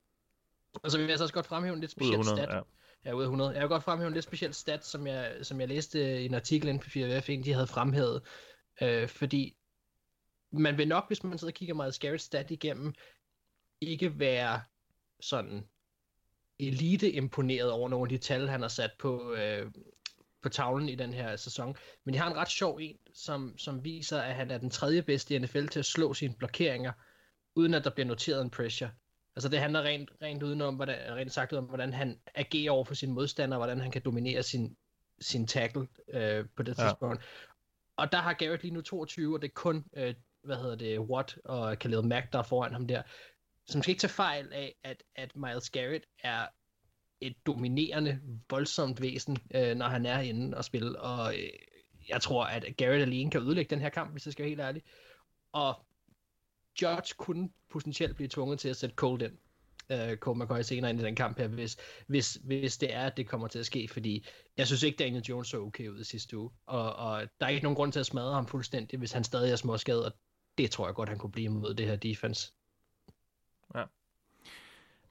Og 0.82 0.90
så 0.90 0.98
vil 0.98 1.06
jeg 1.06 1.18
så 1.18 1.24
også 1.24 1.34
godt 1.34 1.46
fremhæve 1.46 1.74
en 1.74 1.80
lidt 1.80 1.90
speciel 1.90 2.24
stat. 2.24 2.48
Ja 2.48 2.60
Ja, 3.04 3.12
ud 3.12 3.22
af 3.22 3.26
100. 3.26 3.50
Jeg 3.50 3.60
vil 3.60 3.68
godt 3.68 3.82
fremhæve 3.82 4.08
en 4.08 4.14
lidt 4.14 4.24
speciel 4.24 4.54
stat, 4.54 4.87
som 4.87 5.06
jeg, 5.06 5.37
som 5.42 5.60
jeg 5.60 5.68
læste 5.68 6.22
i 6.22 6.24
en 6.24 6.34
artikel 6.34 6.68
inden 6.68 6.82
på 6.82 6.88
4F, 6.88 7.28
en 7.28 7.44
de 7.44 7.52
havde 7.52 7.66
fremhævet. 7.66 8.22
Øh, 8.82 9.08
fordi 9.08 9.56
man 10.52 10.78
vil 10.78 10.88
nok, 10.88 11.06
hvis 11.06 11.24
man 11.24 11.38
sidder 11.38 11.52
og 11.52 11.54
kigger 11.54 11.74
meget 11.74 11.94
scary 11.94 12.16
stat 12.16 12.50
igennem, 12.50 12.94
ikke 13.80 14.18
være 14.18 14.62
sådan 15.20 15.68
elite 16.58 17.12
imponeret 17.12 17.70
over 17.70 17.88
nogle 17.88 18.04
af 18.04 18.08
de 18.08 18.18
tal, 18.18 18.48
han 18.48 18.60
har 18.60 18.68
sat 18.68 18.90
på, 18.98 19.34
øh, 19.34 19.72
på 20.44 20.48
tavlen 20.48 20.88
i 20.88 20.94
den 20.94 21.14
her 21.14 21.37
sæson. 21.37 21.76
Men 22.04 22.14
de 22.14 22.18
har 22.18 22.30
en 22.30 22.37
ret 22.37 22.48
sjov 22.48 22.78
en, 22.80 22.96
som, 23.14 23.59
som 23.59 23.85
viser, 23.85 24.20
at 24.20 24.35
han 24.35 24.50
er 24.50 24.59
den 24.59 24.70
tredje 24.70 25.02
bedste 25.02 25.35
i 25.35 25.38
NFL 25.38 25.66
til 25.66 25.78
at 25.78 25.85
slå 25.85 26.14
sine 26.14 26.35
blokeringer, 26.35 26.92
uden 27.54 27.74
at 27.74 27.85
der 27.85 27.90
bliver 27.90 28.07
noteret 28.07 28.42
en 28.42 28.50
pressure. 28.50 28.90
Altså 29.37 29.48
det 29.48 29.59
handler 29.59 29.83
rent, 29.83 30.11
rent 30.22 30.42
udenom, 30.42 30.74
hvordan, 30.74 31.14
rent 31.14 31.33
sagt 31.33 31.52
om, 31.52 31.64
hvordan 31.64 31.92
han 31.92 32.20
agerer 32.35 32.72
over 32.72 32.85
for 32.85 32.94
sine 32.94 33.12
modstandere, 33.12 33.59
hvordan 33.59 33.80
han 33.80 33.90
kan 33.90 34.02
dominere 34.04 34.42
sin, 34.42 34.76
sin 35.20 35.46
tackle 35.46 35.88
øh, 36.12 36.44
på 36.57 36.62
det 36.62 36.78
ja. 36.78 36.85
tidspunkt. 36.85 37.22
Og 37.96 38.12
der 38.12 38.18
har 38.18 38.33
Garrett 38.33 38.62
lige 38.62 38.74
nu 38.74 38.80
22, 38.80 39.35
og 39.35 39.42
det 39.42 39.48
er 39.48 39.52
kun, 39.54 39.85
øh, 39.96 40.14
hvad 40.42 40.57
hedder 40.57 40.76
det, 40.76 40.98
Watt 40.98 41.38
og 41.44 41.78
Khalil 41.78 42.04
Mack, 42.04 42.33
der 42.33 42.38
er 42.38 42.42
foran 42.42 42.72
ham 42.72 42.87
der. 42.87 43.02
Så 43.66 43.78
man 43.78 43.83
skal 43.83 43.90
ikke 43.90 44.00
tage 44.00 44.12
fejl 44.12 44.52
af, 44.52 44.74
at, 44.85 45.02
at 45.16 45.37
Miles 45.37 45.70
Garrett 45.70 46.04
er 46.22 46.46
et 47.26 47.46
dominerende, 47.46 48.20
voldsomt 48.50 49.00
væsen, 49.00 49.37
øh, 49.54 49.76
når 49.76 49.87
han 49.87 50.06
er 50.06 50.20
inde 50.20 50.56
og 50.56 50.64
spille. 50.64 51.00
Og 51.00 51.34
øh, 51.34 51.48
jeg 52.08 52.20
tror, 52.20 52.44
at 52.44 52.64
Garrett 52.76 53.02
alene 53.02 53.30
kan 53.30 53.42
ødelægge 53.42 53.70
den 53.70 53.80
her 53.80 53.88
kamp, 53.88 54.12
hvis 54.12 54.26
jeg 54.26 54.32
skal 54.32 54.42
være 54.42 54.48
helt 54.48 54.60
ærlig. 54.60 54.82
Og 55.52 55.87
Judge 56.82 57.14
kunne 57.18 57.50
potentielt 57.70 58.16
blive 58.16 58.28
tvunget 58.28 58.58
til 58.58 58.68
at 58.68 58.76
sætte 58.76 58.94
Cold 58.94 59.22
ind. 59.22 59.32
Øh, 59.92 60.16
Cole 60.16 60.44
McCoy 60.44 60.62
senere 60.62 60.90
ind 60.90 61.00
i 61.00 61.04
den 61.04 61.16
kamp 61.16 61.38
her, 61.38 61.48
hvis, 61.48 61.76
hvis, 62.06 62.34
hvis 62.34 62.76
det 62.78 62.94
er, 62.94 63.06
at 63.06 63.16
det 63.16 63.28
kommer 63.28 63.48
til 63.48 63.58
at 63.58 63.66
ske, 63.66 63.88
fordi 63.88 64.26
jeg 64.56 64.66
synes 64.66 64.82
ikke, 64.82 64.96
Daniel 64.96 65.24
Jones 65.24 65.48
så 65.48 65.60
okay 65.60 65.88
ud 65.88 66.00
i 66.00 66.04
sidste 66.04 66.38
uge, 66.38 66.50
og, 66.66 66.96
og 66.96 67.28
der 67.40 67.46
er 67.46 67.50
ikke 67.50 67.62
nogen 67.62 67.76
grund 67.76 67.92
til 67.92 68.00
at 68.00 68.06
smadre 68.06 68.34
ham 68.34 68.46
fuldstændig, 68.46 68.98
hvis 68.98 69.12
han 69.12 69.24
stadig 69.24 69.52
er 69.52 69.56
småskadet, 69.56 70.04
og 70.04 70.12
det 70.58 70.70
tror 70.70 70.87
jeg 70.87 70.94
godt, 70.94 71.08
han 71.08 71.18
kunne 71.18 71.32
blive 71.32 71.48
mod 71.48 71.74
det 71.74 71.87
her 71.87 71.96
defense. 71.96 72.52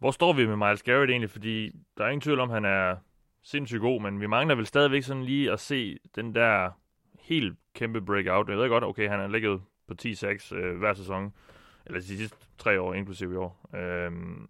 Hvor 0.04 0.12
står 0.12 0.34
vi 0.34 0.46
med 0.46 0.56
Miles 0.56 0.84
Garrett 0.84 1.12
egentlig, 1.12 1.30
fordi 1.30 1.72
der 1.98 2.06
er 2.06 2.10
ingen 2.10 2.22
tvivl 2.22 2.39
om, 2.39 2.50
han 2.50 2.66
er 2.66 2.96
sindssygt 3.44 3.82
god, 3.82 4.02
men 4.02 4.22
vi 4.22 4.28
mangler 4.28 4.56
vel 4.56 4.66
stadigvæk 4.66 5.04
sådan 5.04 5.24
lige 5.24 5.52
at 5.52 5.60
se 5.60 5.98
den 6.16 6.36
der 6.36 6.72
helt 7.20 7.58
kæmpe 7.76 8.02
breakout. 8.02 8.50
Jeg 8.50 8.58
ved 8.58 8.70
godt, 8.70 8.84
okay, 8.84 9.10
han 9.10 9.20
er 9.20 9.28
ligget 9.28 9.62
på 9.88 9.94
10-6 10.02 10.56
øh, 10.56 10.78
hver 10.78 10.94
sæson, 10.94 11.34
eller 11.86 12.00
de 12.00 12.06
sidste 12.06 12.38
tre 12.58 12.82
år, 12.82 12.94
inklusive 12.94 13.34
i 13.34 13.36
år. 13.36 13.70
Øhm, 13.76 14.48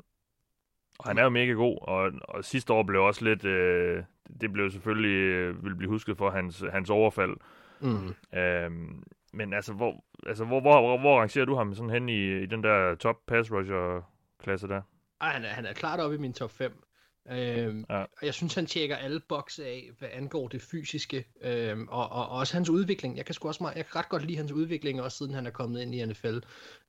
og 1.00 1.08
han 1.08 1.18
er 1.18 1.24
jo 1.24 1.30
mega 1.30 1.52
god, 1.52 1.78
og, 1.82 2.12
og 2.22 2.46
sidste 2.46 2.74
år 2.74 2.84
blev 2.84 3.02
også 3.02 3.26
lidt, 3.26 3.46
øh, 3.46 4.04
det 4.42 4.54
blev 4.54 4.72
selvfølgelig, 4.72 5.18
øh, 5.18 5.66
vil 5.66 5.76
blive 5.76 5.90
husket 5.90 6.18
for 6.18 6.30
hans, 6.30 6.64
hans 6.72 6.90
overfald. 6.90 7.36
Mm. 7.82 8.38
Øhm, 8.40 9.04
men 9.34 9.54
altså, 9.54 9.74
hvor, 9.74 10.04
altså 10.28 10.46
hvor, 10.46 10.62
hvor, 10.62 10.82
hvor, 10.82 11.00
hvor 11.00 11.20
rangerer 11.20 11.46
du 11.46 11.56
ham 11.56 11.74
sådan 11.74 11.90
hen 11.90 12.10
i, 12.10 12.44
i 12.44 12.46
den 12.46 12.64
der 12.64 12.96
top 12.96 13.18
pass 13.28 13.52
rusher 13.52 14.02
klasse 14.44 14.68
der? 14.68 14.82
Ej, 15.24 15.34
han 15.34 15.46
er, 15.46 15.50
han 15.50 15.66
er 15.66 15.74
klart 15.74 16.00
oppe 16.00 16.16
i 16.16 16.20
min 16.20 16.34
top 16.34 16.52
5. 16.52 16.84
Øhm, 17.32 17.86
Ja. 17.90 18.02
Og 18.02 18.26
jeg 18.26 18.34
synes, 18.34 18.54
han 18.54 18.66
tjekker 18.66 18.96
alle 18.96 19.20
bokse 19.30 19.66
af, 19.66 19.90
hvad 20.00 20.10
angår 20.12 20.48
det 20.48 20.62
fysiske, 20.62 21.26
øhm, 21.42 21.88
og, 21.88 22.10
og, 22.10 22.30
og 22.30 22.38
også 22.38 22.54
hans 22.54 22.70
udvikling. 22.70 23.18
Jeg 23.18 23.26
kan 23.26 23.36
sgu 23.36 23.48
også 23.48 23.64
meget, 23.64 23.76
jeg 23.78 23.86
kan 23.86 23.96
ret 23.96 24.10
godt 24.10 24.26
lide 24.26 24.38
hans 24.38 24.52
udvikling, 24.52 25.02
også 25.02 25.18
siden 25.18 25.34
han 25.34 25.46
er 25.46 25.52
kommet 25.52 25.82
ind 25.82 25.96
i 25.96 26.06
NFL. 26.06 26.38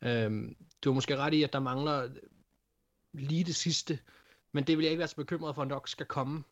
Øhm, 0.04 0.56
du 0.84 0.90
har 0.90 0.94
måske 0.94 1.16
ret 1.16 1.34
i, 1.34 1.42
at 1.42 1.52
der 1.52 1.60
mangler 1.60 2.08
lige 3.12 3.44
det 3.44 3.54
sidste, 3.54 3.98
men 4.52 4.64
det 4.64 4.76
vil 4.78 4.82
jeg 4.82 4.90
ikke 4.90 4.98
være 4.98 5.08
så 5.08 5.16
bekymret 5.16 5.54
for, 5.54 5.64
nok 5.64 5.88
skal 5.88 6.06
komme 6.06 6.42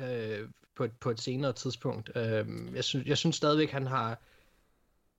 øh, 0.00 0.48
på, 0.76 0.84
et, 0.84 0.92
på 1.00 1.10
et 1.10 1.20
senere 1.20 1.52
tidspunkt. 1.52 2.10
Øhm, 2.16 2.74
jeg, 2.74 2.84
synes, 2.84 3.06
jeg 3.06 3.18
synes 3.18 3.36
stadigvæk, 3.36 3.70
han 3.70 3.86
har 3.86 4.22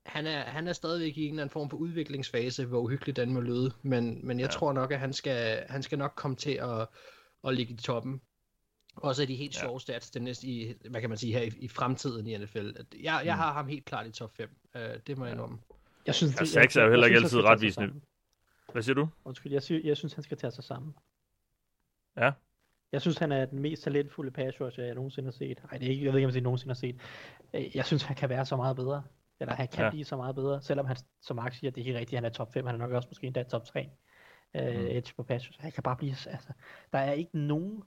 han 0.06 0.28
er, 0.28 0.42
han 0.44 0.68
er 0.68 0.74
stadigvæk 0.74 1.18
i 1.18 1.24
en 1.26 1.30
eller 1.30 1.42
anden 1.44 1.54
form 1.54 1.70
for 1.70 1.78
udviklingsfase, 1.78 2.66
hvor 2.66 2.80
uhyggeligt 2.80 3.16
den 3.18 3.34
må 3.34 3.39
lyde, 3.42 3.72
men, 3.82 4.28
men 4.28 4.39
jeg 4.39 4.44
Ja. 4.46 4.52
ja. 4.54 4.58
tror 4.60 4.74
nok, 4.74 4.92
at 4.92 5.00
han 5.00 5.13
skal, 5.13 5.63
han 5.70 5.84
skal 5.84 5.98
nok 5.98 6.13
komme 6.16 6.38
til 6.38 6.52
at, 6.52 6.88
at 7.48 7.56
ligge 7.56 7.74
i 7.74 7.78
toppen. 7.78 8.22
Også 8.96 9.22
af 9.22 9.28
de 9.28 9.36
helt 9.36 9.56
Ja. 9.56 9.60
sjove 9.60 9.80
stats, 9.82 10.12
det 10.12 10.22
næste 10.22 10.48
i, 10.48 10.74
hvad 10.89 11.02
kan 11.02 11.10
man 11.10 11.18
sige, 11.18 11.34
her 11.34 11.42
i, 11.42 11.52
i 11.60 11.68
fremtiden 11.68 12.28
i 12.28 12.38
NFL. 12.38 12.70
Jeg, 13.02 13.22
jeg 13.26 13.36
Mm. 13.36 13.39
har 13.39 13.54
ham 13.54 13.68
helt 13.68 13.86
klart 13.86 14.08
i 14.08 14.12
top 14.12 14.36
5. 14.36 14.50
Uh, 14.76 14.82
det 15.08 15.18
må 15.18 15.26
jeg 15.26 15.34
indrømme. 15.34 15.58
Jeg 16.06 16.16
synes, 16.16 16.39
Ja, 16.39 16.46
seks 16.46 16.76
er 16.76 16.84
jo 16.84 16.89
heller 16.89 17.08
ikke 17.08 17.18
synes, 17.20 17.34
altid 17.34 17.44
retvisende. 17.48 18.02
Hvad 18.72 18.82
siger 18.82 18.94
du? 18.96 19.08
Undskyld, 19.26 19.52
jeg, 19.52 19.63
sy- 19.63 19.72
jeg 19.84 19.98
synes, 19.98 20.13
han 20.13 20.24
skal 20.24 20.38
tage 20.38 20.52
sig 20.52 20.63
sammen. 20.63 20.96
Ja. 22.18 22.32
Jeg 22.92 23.02
synes, 23.02 23.18
han 23.18 23.32
er 23.32 23.46
den 23.46 23.60
mest 23.60 23.84
talentfulde 23.84 24.32
pass 24.32 24.62
rusher, 24.62 24.84
jeg 24.84 24.96
nogensinde 24.96 25.28
har 25.28 25.32
set. 25.32 25.60
Nej, 25.63 25.78
det 25.78 25.86
er 25.88 25.92
ikke, 25.92 26.06
jeg 26.06 26.13
ved 26.13 26.20
ikke, 26.20 26.28
om 26.30 26.34
jeg 26.34 26.42
nogensinde 26.42 26.70
har 26.70 26.76
set. 26.80 26.96
Øh, 27.54 27.76
Jeg 27.76 27.86
synes, 27.86 28.04
han 28.04 28.16
kan 28.16 28.30
være 28.30 28.46
så 28.46 28.56
meget 28.56 28.76
bedre. 28.76 29.04
Eller 29.39 29.54
han 29.56 29.67
kan 29.67 29.84
Ja. 29.84 29.89
blive 29.89 30.06
så 30.06 30.15
meget 30.17 30.36
bedre, 30.36 30.62
selvom 30.62 30.86
han, 30.86 30.98
som 31.22 31.36
Mark 31.36 31.54
siger, 31.54 31.72
det 31.72 31.82
er 31.82 31.86
helt 31.86 31.98
rigtigt, 31.98 32.17
han 32.17 32.26
er 32.26 32.30
top 32.30 32.54
5, 32.54 32.65
han 32.65 32.76
er 32.76 32.80
nok 32.80 32.91
også 32.91 33.08
måske 33.10 33.28
endda 33.28 33.43
top 33.43 33.65
3. 33.65 33.89
Uh, 34.60 34.62
Mm. 34.62 34.67
edge 34.69 35.13
på 35.17 35.24
pass. 35.24 35.52
Han 35.60 35.72
kan 35.72 35.84
bare 35.84 35.96
blive, 35.96 36.12
altså, 36.12 36.54
der 36.93 37.00
er 37.00 37.12
ikke 37.12 37.38
nogen, 37.38 37.84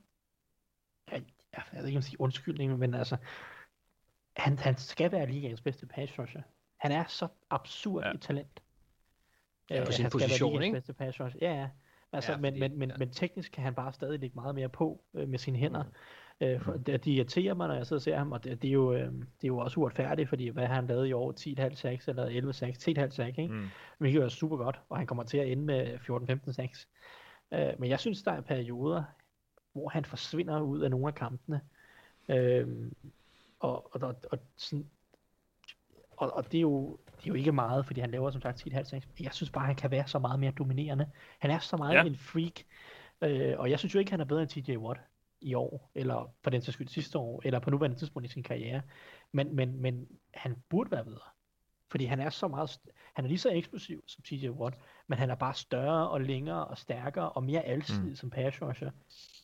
jeg, 1.13 1.23
jeg, 1.57 1.63
jeg 1.73 1.81
ved 1.81 1.87
ikke, 1.87 1.97
om 1.97 2.01
jeg 2.01 2.05
siger 2.05 2.21
undskyldning, 2.21 2.79
men 2.79 2.95
altså, 2.95 3.17
han, 4.37 4.59
han 4.59 4.77
skal 4.77 5.13
være 5.13 5.27
ligaens 5.31 5.61
bedste 5.61 5.87
pass 5.87 6.19
rusher. 6.19 6.43
Han 6.77 6.93
er 6.93 7.05
så 7.09 7.29
absurd 7.51 8.05
Ja. 8.05 8.11
et 8.11 8.21
talent. 8.23 8.63
Ja, 9.71 9.81
på 9.85 9.87
Øh, 9.89 9.93
sin 9.93 10.03
han 10.05 10.11
position, 10.13 10.63
ikke? 10.63 10.75
bedste 10.75 10.93
pass 10.93 11.21
rusher. 11.21 11.39
Ja, 11.43 11.55
ja. 11.55 11.69
Altså, 12.13 12.33
Ja, 12.33 12.39
men, 12.39 12.53
fordi- 12.55 12.61
men, 12.61 12.79
men, 12.79 12.91
ja. 12.91 12.97
men 12.99 13.11
teknisk 13.11 13.53
kan 13.53 13.65
han 13.65 13.75
bare 13.75 13.93
stadig 13.93 14.21
lægge 14.21 14.35
meget 14.35 14.55
mere 14.55 14.69
på 14.69 15.05
øh, 15.15 15.29
med 15.29 15.39
sine 15.39 15.59
hænder. 15.59 15.83
Mm. 15.83 15.91
Øh, 16.41 16.61
for, 16.61 16.73
det, 16.73 17.05
de 17.05 17.13
irriterer 17.13 17.55
mig, 17.55 17.69
når 17.69 17.75
jeg 17.75 17.93
og 17.93 18.03
ser 18.03 18.17
ham, 18.17 18.33
og 18.33 18.45
det, 18.45 18.63
det, 18.63 18.69
er, 18.69 18.73
jo, 18.73 18.93
øh, 18.93 19.13
det 19.13 19.45
er 19.45 19.49
jo 19.49 19.59
også 19.59 19.81
uretfærdigt, 19.81 20.29
fordi 20.29 20.49
hvad 20.49 20.67
han 20.67 20.87
lavet 20.87 21.07
i 21.07 21.13
år? 21.13 21.33
10,5 21.69 21.75
sacks 21.75 22.09
eller 22.09 22.25
11 22.25 22.53
sacks? 22.53 22.89
10,5 22.89 23.11
sacks, 23.11 23.39
ikke? 23.39 23.55
Mm. 23.55 23.67
Hvilket 23.99 24.23
er 24.23 24.29
super 24.29 24.57
godt, 24.57 24.81
og 24.89 24.97
han 24.97 25.07
kommer 25.07 25.25
til 25.25 25.39
at 25.39 25.53
ende 25.53 25.65
med 25.65 25.95
14-15 26.49 26.53
sacks. 26.53 26.89
Øh, 27.53 27.73
men 27.79 27.91
jeg 27.91 28.01
synes, 28.01 28.23
der 28.23 28.33
er 28.33 28.41
perioder, 28.41 29.03
hvor 29.73 29.89
han 29.89 30.05
forsvinder 30.05 30.61
ud 30.61 30.81
af 30.81 30.91
nogle 30.91 31.07
af 31.07 31.15
kampene. 31.15 31.61
Øh, 32.29 32.91
og, 33.61 33.95
og, 33.95 34.01
og, 34.03 34.17
og, 34.31 34.39
sådan, 34.57 34.87
og, 36.17 36.37
og 36.37 36.53
det, 36.53 36.59
er 36.59 36.63
jo, 36.63 36.99
det 37.17 37.25
er 37.25 37.29
jo 37.29 37.35
ikke 37.35 37.53
meget, 37.53 37.87
fordi 37.87 38.01
han 38.01 38.11
laver 38.11 38.31
som 38.31 38.41
sagt 38.41 38.67
10,5 38.67 38.83
sacks. 38.83 39.09
Men 39.19 39.25
jeg 39.25 39.33
synes 39.33 39.51
bare, 39.51 39.67
han 39.67 39.77
kan 39.77 39.91
være 39.91 40.07
så 40.07 40.19
meget 40.19 40.41
mere 40.41 40.51
dominerende. 40.51 41.11
Han 41.39 41.51
er 41.51 41.59
så 41.59 41.77
meget 41.77 41.95
ja. 41.95 42.05
en 42.05 42.17
freak. 42.17 42.61
Øh, 43.23 43.59
og 43.59 43.71
jeg 43.71 43.79
synes 43.79 43.95
jo 43.95 43.99
ikke, 43.99 44.11
han 44.11 44.21
er 44.21 44.25
bedre 44.25 44.43
end 44.43 44.51
TJ 44.51 44.77
Watt 44.77 45.01
i 45.41 45.55
år, 45.55 45.91
eller 45.95 46.35
for 46.43 46.51
den 46.51 46.63
sags 46.63 46.75
skyld 46.75 46.89
sidste 46.89 47.19
år, 47.19 47.43
eller 47.45 47.59
på 47.59 47.71
nuværende 47.71 47.99
tidspunkt 47.99 48.29
i 48.29 48.33
sin 48.33 48.43
karriere. 48.43 48.83
Men, 49.33 49.57
men, 49.57 49.81
men 49.81 50.09
han 50.35 50.57
burde 50.69 50.91
være 50.91 51.05
bedre. 51.05 51.21
Fordi 51.91 52.05
han 52.05 52.21
er 52.21 52.31
så 52.31 52.49
meget, 52.49 52.79
han 53.15 53.25
er 53.25 53.29
lige 53.29 53.39
så 53.39 53.51
eksplosiv 53.51 54.05
som 54.07 54.23
TJ 54.23 54.49
Watt, 54.49 54.77
men 55.07 55.19
han 55.19 55.31
er 55.31 55.35
bare 55.35 55.55
større 55.55 56.09
og 56.09 56.21
længere 56.21 56.65
og 56.67 56.79
stærkere 56.79 57.31
og 57.33 57.45
mere 57.45 57.63
alsidig 57.63 58.03
Mm. 58.03 58.09
mm. 58.09 58.17
som 58.17 58.31
pass 58.31 58.63
rusher. 58.63 58.91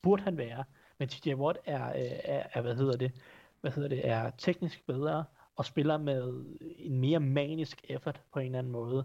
Burde 0.02 0.22
han 0.22 0.36
være. 0.36 0.64
Men 0.98 1.08
TJ 1.08 1.34
Watt 1.34 1.58
er, 1.64 1.88
øh, 1.88 2.18
er, 2.24 2.42
er, 2.52 2.60
hvad 2.60 2.74
hedder 2.76 2.96
det, 2.96 3.12
hvad 3.60 3.70
hedder 3.70 3.88
det, 3.88 4.08
er 4.08 4.30
teknisk 4.38 4.86
bedre 4.86 5.24
og 5.56 5.64
spiller 5.64 5.98
med 5.98 6.44
en 6.78 6.98
mere 7.00 7.20
manisk 7.20 7.84
effort 7.88 8.22
på 8.32 8.38
en 8.38 8.46
eller 8.46 8.58
anden 8.58 8.72
måde, 8.72 9.04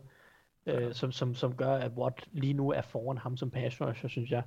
øh, 0.66 0.94
som, 0.94 1.12
som, 1.12 1.36
som 1.36 1.56
gør, 1.56 1.74
at 1.76 1.92
Watt 1.92 2.28
lige 2.32 2.54
nu 2.54 2.72
er 2.72 2.82
foran 2.82 3.18
ham 3.18 3.38
som 3.38 3.52
pass 3.52 3.82
rusher, 3.82 4.10
synes 4.10 4.32
jeg. 4.32 4.44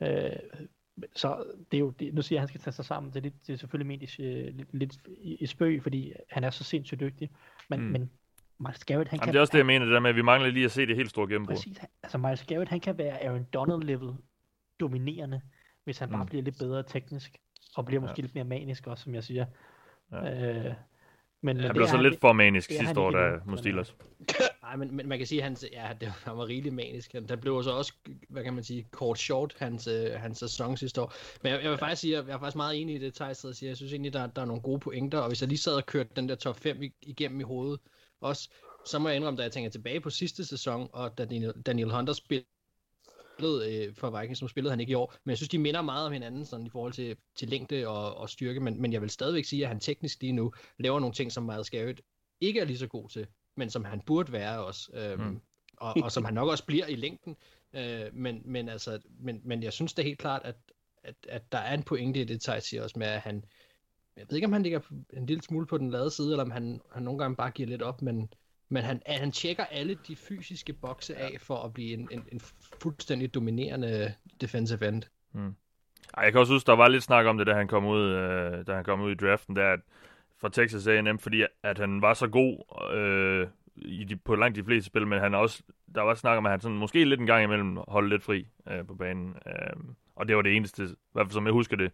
Øh, 0.00 0.66
så 1.16 1.44
det 1.70 1.76
er 1.76 1.80
jo, 1.80 1.90
det, 1.90 2.14
nu 2.14 2.22
siger 2.22 2.36
jeg, 2.36 2.38
at 2.38 2.40
han 2.40 2.48
skal 2.48 2.60
tage 2.60 2.72
sig 2.72 2.84
sammen. 2.84 3.12
Det 3.12 3.18
er, 3.18 3.22
lidt, 3.22 3.46
det 3.46 3.52
er 3.52 3.56
selvfølgelig 3.56 3.86
ment 3.86 4.18
i, 4.18 4.22
øh, 4.22 4.54
lidt, 4.56 4.68
lidt 4.72 4.96
i, 5.20 5.34
i 5.34 5.46
spøg, 5.46 5.82
fordi 5.82 6.12
han 6.30 6.44
er 6.44 6.50
så 6.50 6.64
sindssygt 6.64 7.00
dygtig. 7.00 7.30
Men, 7.68 7.80
Mm. 7.80 7.86
men 7.86 8.10
Miles 8.58 8.84
Garrett, 8.84 9.10
han 9.10 9.16
Jamen, 9.16 9.24
kan... 9.24 9.32
det 9.32 9.38
er 9.38 9.40
også 9.40 9.52
det, 9.52 9.58
jeg 9.58 9.66
mener, 9.66 9.84
det 9.86 9.92
der 9.94 10.00
med, 10.00 10.10
at 10.10 10.16
vi 10.16 10.22
mangler 10.22 10.50
lige 10.50 10.64
at 10.64 10.70
se 10.70 10.86
det 10.86 10.96
helt 10.96 11.10
store 11.10 11.28
gennembrud. 11.28 11.54
Præcis. 11.56 11.80
Altså 12.02 12.18
Miles 12.18 12.44
Garrett, 12.44 12.70
han 12.70 12.80
kan 12.80 12.98
være 12.98 13.24
Aaron 13.24 13.46
Donald-level 13.52 14.12
dominerende, 14.80 15.40
hvis 15.84 15.98
han 15.98 16.10
bare 16.10 16.22
Mm. 16.22 16.26
bliver 16.28 16.42
lidt 16.42 16.58
bedre 16.58 16.82
teknisk, 16.82 17.36
og 17.76 17.84
bliver 17.84 18.00
måske 18.00 18.14
Ja. 18.18 18.22
lidt 18.22 18.34
mere 18.34 18.44
manisk 18.44 18.86
også, 18.86 19.04
som 19.04 19.14
jeg 19.14 19.24
siger. 19.24 19.46
Ja. 20.12 20.56
Øh, 20.68 20.74
men, 21.40 21.60
Han 21.60 21.74
blev 21.74 21.86
så 21.86 21.96
lidt 21.96 22.20
for 22.20 22.32
manisk 22.32 22.70
sidste 22.70 23.00
år, 23.00 23.08
ikke 23.10 23.18
der 23.18 23.40
Nej, 24.64 24.76
men, 24.76 24.96
men 24.96 25.08
man 25.08 25.18
kan 25.18 25.26
sige, 25.26 25.38
at 25.38 25.44
hans, 25.44 25.64
ja, 25.72 25.92
det, 26.00 26.08
han 26.08 26.36
var 26.36 26.46
rigtig 26.46 26.74
manisk. 26.74 27.12
Han, 27.12 27.28
der 27.28 27.36
blev 27.36 27.62
så 27.62 27.70
også, 27.70 27.92
hvad 28.28 28.44
kan 28.44 28.54
man 28.54 28.64
sige, 28.64 28.86
kort 28.90 29.18
short, 29.18 29.54
hans, 29.58 29.86
øh, 29.86 30.12
hans 30.12 30.38
sæson 30.38 30.76
sidste 30.76 31.02
år. 31.02 31.12
Men 31.42 31.52
jeg, 31.52 31.62
jeg 31.62 31.70
vil 31.70 31.78
faktisk 31.78 32.00
sige, 32.00 32.18
at 32.18 32.26
jeg 32.26 32.34
er 32.34 32.38
faktisk 32.38 32.56
meget 32.56 32.80
enig 32.80 32.94
i 32.94 32.98
det, 32.98 33.14
Thijs 33.14 33.38
siger. 33.38 33.70
Jeg 33.70 33.76
synes 33.76 33.92
egentlig, 33.92 34.12
der, 34.12 34.26
der 34.26 34.42
er 34.42 34.46
nogle 34.46 34.62
gode 34.62 34.80
pointer, 34.80 35.18
og 35.18 35.28
hvis 35.28 35.40
jeg 35.40 35.48
lige 35.48 35.58
sad 35.58 35.74
og 35.74 35.86
kørte 35.86 36.10
den 36.16 36.28
der 36.28 36.34
top 36.34 36.56
5 36.56 36.82
igennem 37.02 37.40
i 37.40 37.42
hovedet 37.42 37.80
også, 38.20 38.48
så 38.86 38.98
må 38.98 39.08
jeg 39.08 39.16
indrømme, 39.16 39.38
da 39.38 39.42
jeg 39.42 39.52
tænker 39.52 39.70
tilbage 39.70 40.00
på 40.00 40.10
sidste 40.10 40.44
sæson, 40.44 40.88
og 40.92 41.18
da 41.18 41.24
Daniel, 41.24 41.52
Daniel 41.66 41.90
Hunter 41.90 42.12
spillede 42.12 43.84
øh, 43.86 43.94
for 43.94 44.20
Vikings, 44.20 44.42
nu 44.42 44.48
spillede 44.48 44.70
han 44.70 44.80
ikke 44.80 44.90
i 44.90 44.94
år, 44.94 45.14
men 45.24 45.30
jeg 45.30 45.36
synes, 45.36 45.48
de 45.48 45.58
minder 45.58 45.82
meget 45.82 46.06
om 46.06 46.12
hinanden 46.12 46.44
sådan, 46.44 46.66
i 46.66 46.70
forhold 46.70 46.92
til, 46.92 47.16
til 47.36 47.48
længde 47.48 47.88
og, 47.88 48.16
og 48.16 48.30
styrke, 48.30 48.60
men, 48.60 48.82
men 48.82 48.92
jeg 48.92 49.02
vil 49.02 49.10
stadigvæk 49.10 49.44
sige, 49.44 49.62
at 49.62 49.68
han 49.68 49.80
teknisk 49.80 50.20
lige 50.20 50.32
nu 50.32 50.52
laver 50.78 51.00
nogle 51.00 51.14
ting, 51.14 51.32
som 51.32 51.42
Miles 51.42 51.70
Garrett 51.70 52.00
ikke 52.40 52.60
er 52.60 52.64
lige 52.64 52.78
så 52.78 52.86
god 52.86 53.08
til, 53.08 53.26
men 53.56 53.70
som 53.70 53.84
han 53.84 54.00
burde 54.00 54.32
være 54.32 54.64
også, 54.64 54.90
øhm, 54.94 55.20
Mm. 55.20 55.26
mm. 55.26 55.40
og, 55.76 55.94
og 56.02 56.12
som 56.12 56.24
han 56.24 56.34
nok 56.34 56.48
også 56.48 56.66
bliver 56.66 56.86
i 56.86 56.94
længden, 56.94 57.36
øh, 57.72 58.04
men, 58.12 58.42
men, 58.44 58.68
altså, 58.68 58.98
men, 59.20 59.40
men 59.44 59.62
jeg 59.62 59.72
synes 59.72 59.94
da 59.94 60.02
helt 60.02 60.18
klart, 60.18 60.42
at, 60.44 60.56
at, 61.04 61.14
at 61.28 61.52
der 61.52 61.58
er 61.58 61.74
en 61.74 61.82
pointe 61.82 62.20
i 62.20 62.24
det, 62.24 62.40
Thijs 62.40 62.64
siger 62.64 62.82
også 62.82 62.98
med, 62.98 63.06
at 63.06 63.20
han, 63.20 63.44
jeg 64.16 64.26
ved 64.28 64.36
ikke, 64.36 64.46
om 64.46 64.52
han 64.52 64.62
ligger 64.62 64.80
en 65.12 65.26
lille 65.26 65.42
smule 65.42 65.66
på 65.66 65.78
den 65.78 65.90
lade 65.90 66.10
side, 66.10 66.30
eller 66.30 66.44
om 66.44 66.50
han, 66.50 66.80
han 66.92 67.02
nogle 67.02 67.18
gange 67.18 67.36
bare 67.36 67.50
giver 67.50 67.68
lidt 67.68 67.82
op, 67.82 68.02
men, 68.02 68.32
men 68.68 68.82
han, 68.82 69.02
han 69.06 69.32
tjekker 69.32 69.64
alle 69.64 69.98
de 70.08 70.16
fysiske 70.16 70.72
bokse 70.72 71.16
af 71.16 71.36
for 71.40 71.62
at 71.62 71.72
blive 71.74 71.92
en, 71.92 72.08
en, 72.10 72.24
en 72.32 72.40
fuldstændig 72.82 73.34
dominerende 73.34 74.14
defensive 74.40 74.88
end. 74.88 75.02
Ej, 76.16 76.24
jeg 76.24 76.32
kan 76.32 76.40
også 76.40 76.52
huske, 76.52 76.66
der 76.66 76.76
var 76.76 76.88
lidt 76.88 77.02
snak 77.02 77.26
om 77.26 77.38
det, 77.38 77.46
da 77.46 77.54
han 77.54 77.68
kom 77.68 77.86
ud, 77.86 78.02
øh, 78.02 78.66
da 78.66 78.74
han 78.74 78.84
kom 78.84 79.00
ud 79.00 79.12
i 79.12 79.14
draften, 79.14 79.56
der 79.56 79.72
at 79.72 79.80
for 80.40 80.48
Texas 80.48 80.86
A&M, 80.86 81.18
fordi 81.18 81.44
at 81.62 81.78
han 81.78 82.02
var 82.02 82.14
så 82.14 82.28
god 82.28 82.56
øh, 82.94 83.48
i 83.76 84.04
de, 84.04 84.16
på 84.16 84.34
langt 84.34 84.56
de 84.56 84.64
fleste 84.64 84.86
spil, 84.86 85.06
men 85.06 85.20
han 85.20 85.34
også, 85.34 85.62
der 85.94 86.02
var 86.02 86.14
snak 86.14 86.38
om, 86.38 86.46
at 86.46 86.50
han 86.50 86.60
sådan, 86.60 86.76
måske 86.76 87.04
lidt 87.04 87.20
en 87.20 87.26
gang 87.26 87.44
imellem 87.44 87.78
holdt 87.88 88.08
lidt 88.10 88.22
fri 88.22 88.46
øh, 88.70 88.86
på 88.86 88.94
banen. 88.94 89.36
Øh, 89.46 89.76
og 90.16 90.28
det 90.28 90.36
var 90.36 90.42
det 90.42 90.56
eneste, 90.56 90.84
i 90.84 90.86
hvert 91.12 91.26
fald 91.26 91.32
som 91.32 91.46
jeg 91.46 91.52
husker 91.52 91.76
det, 91.76 91.92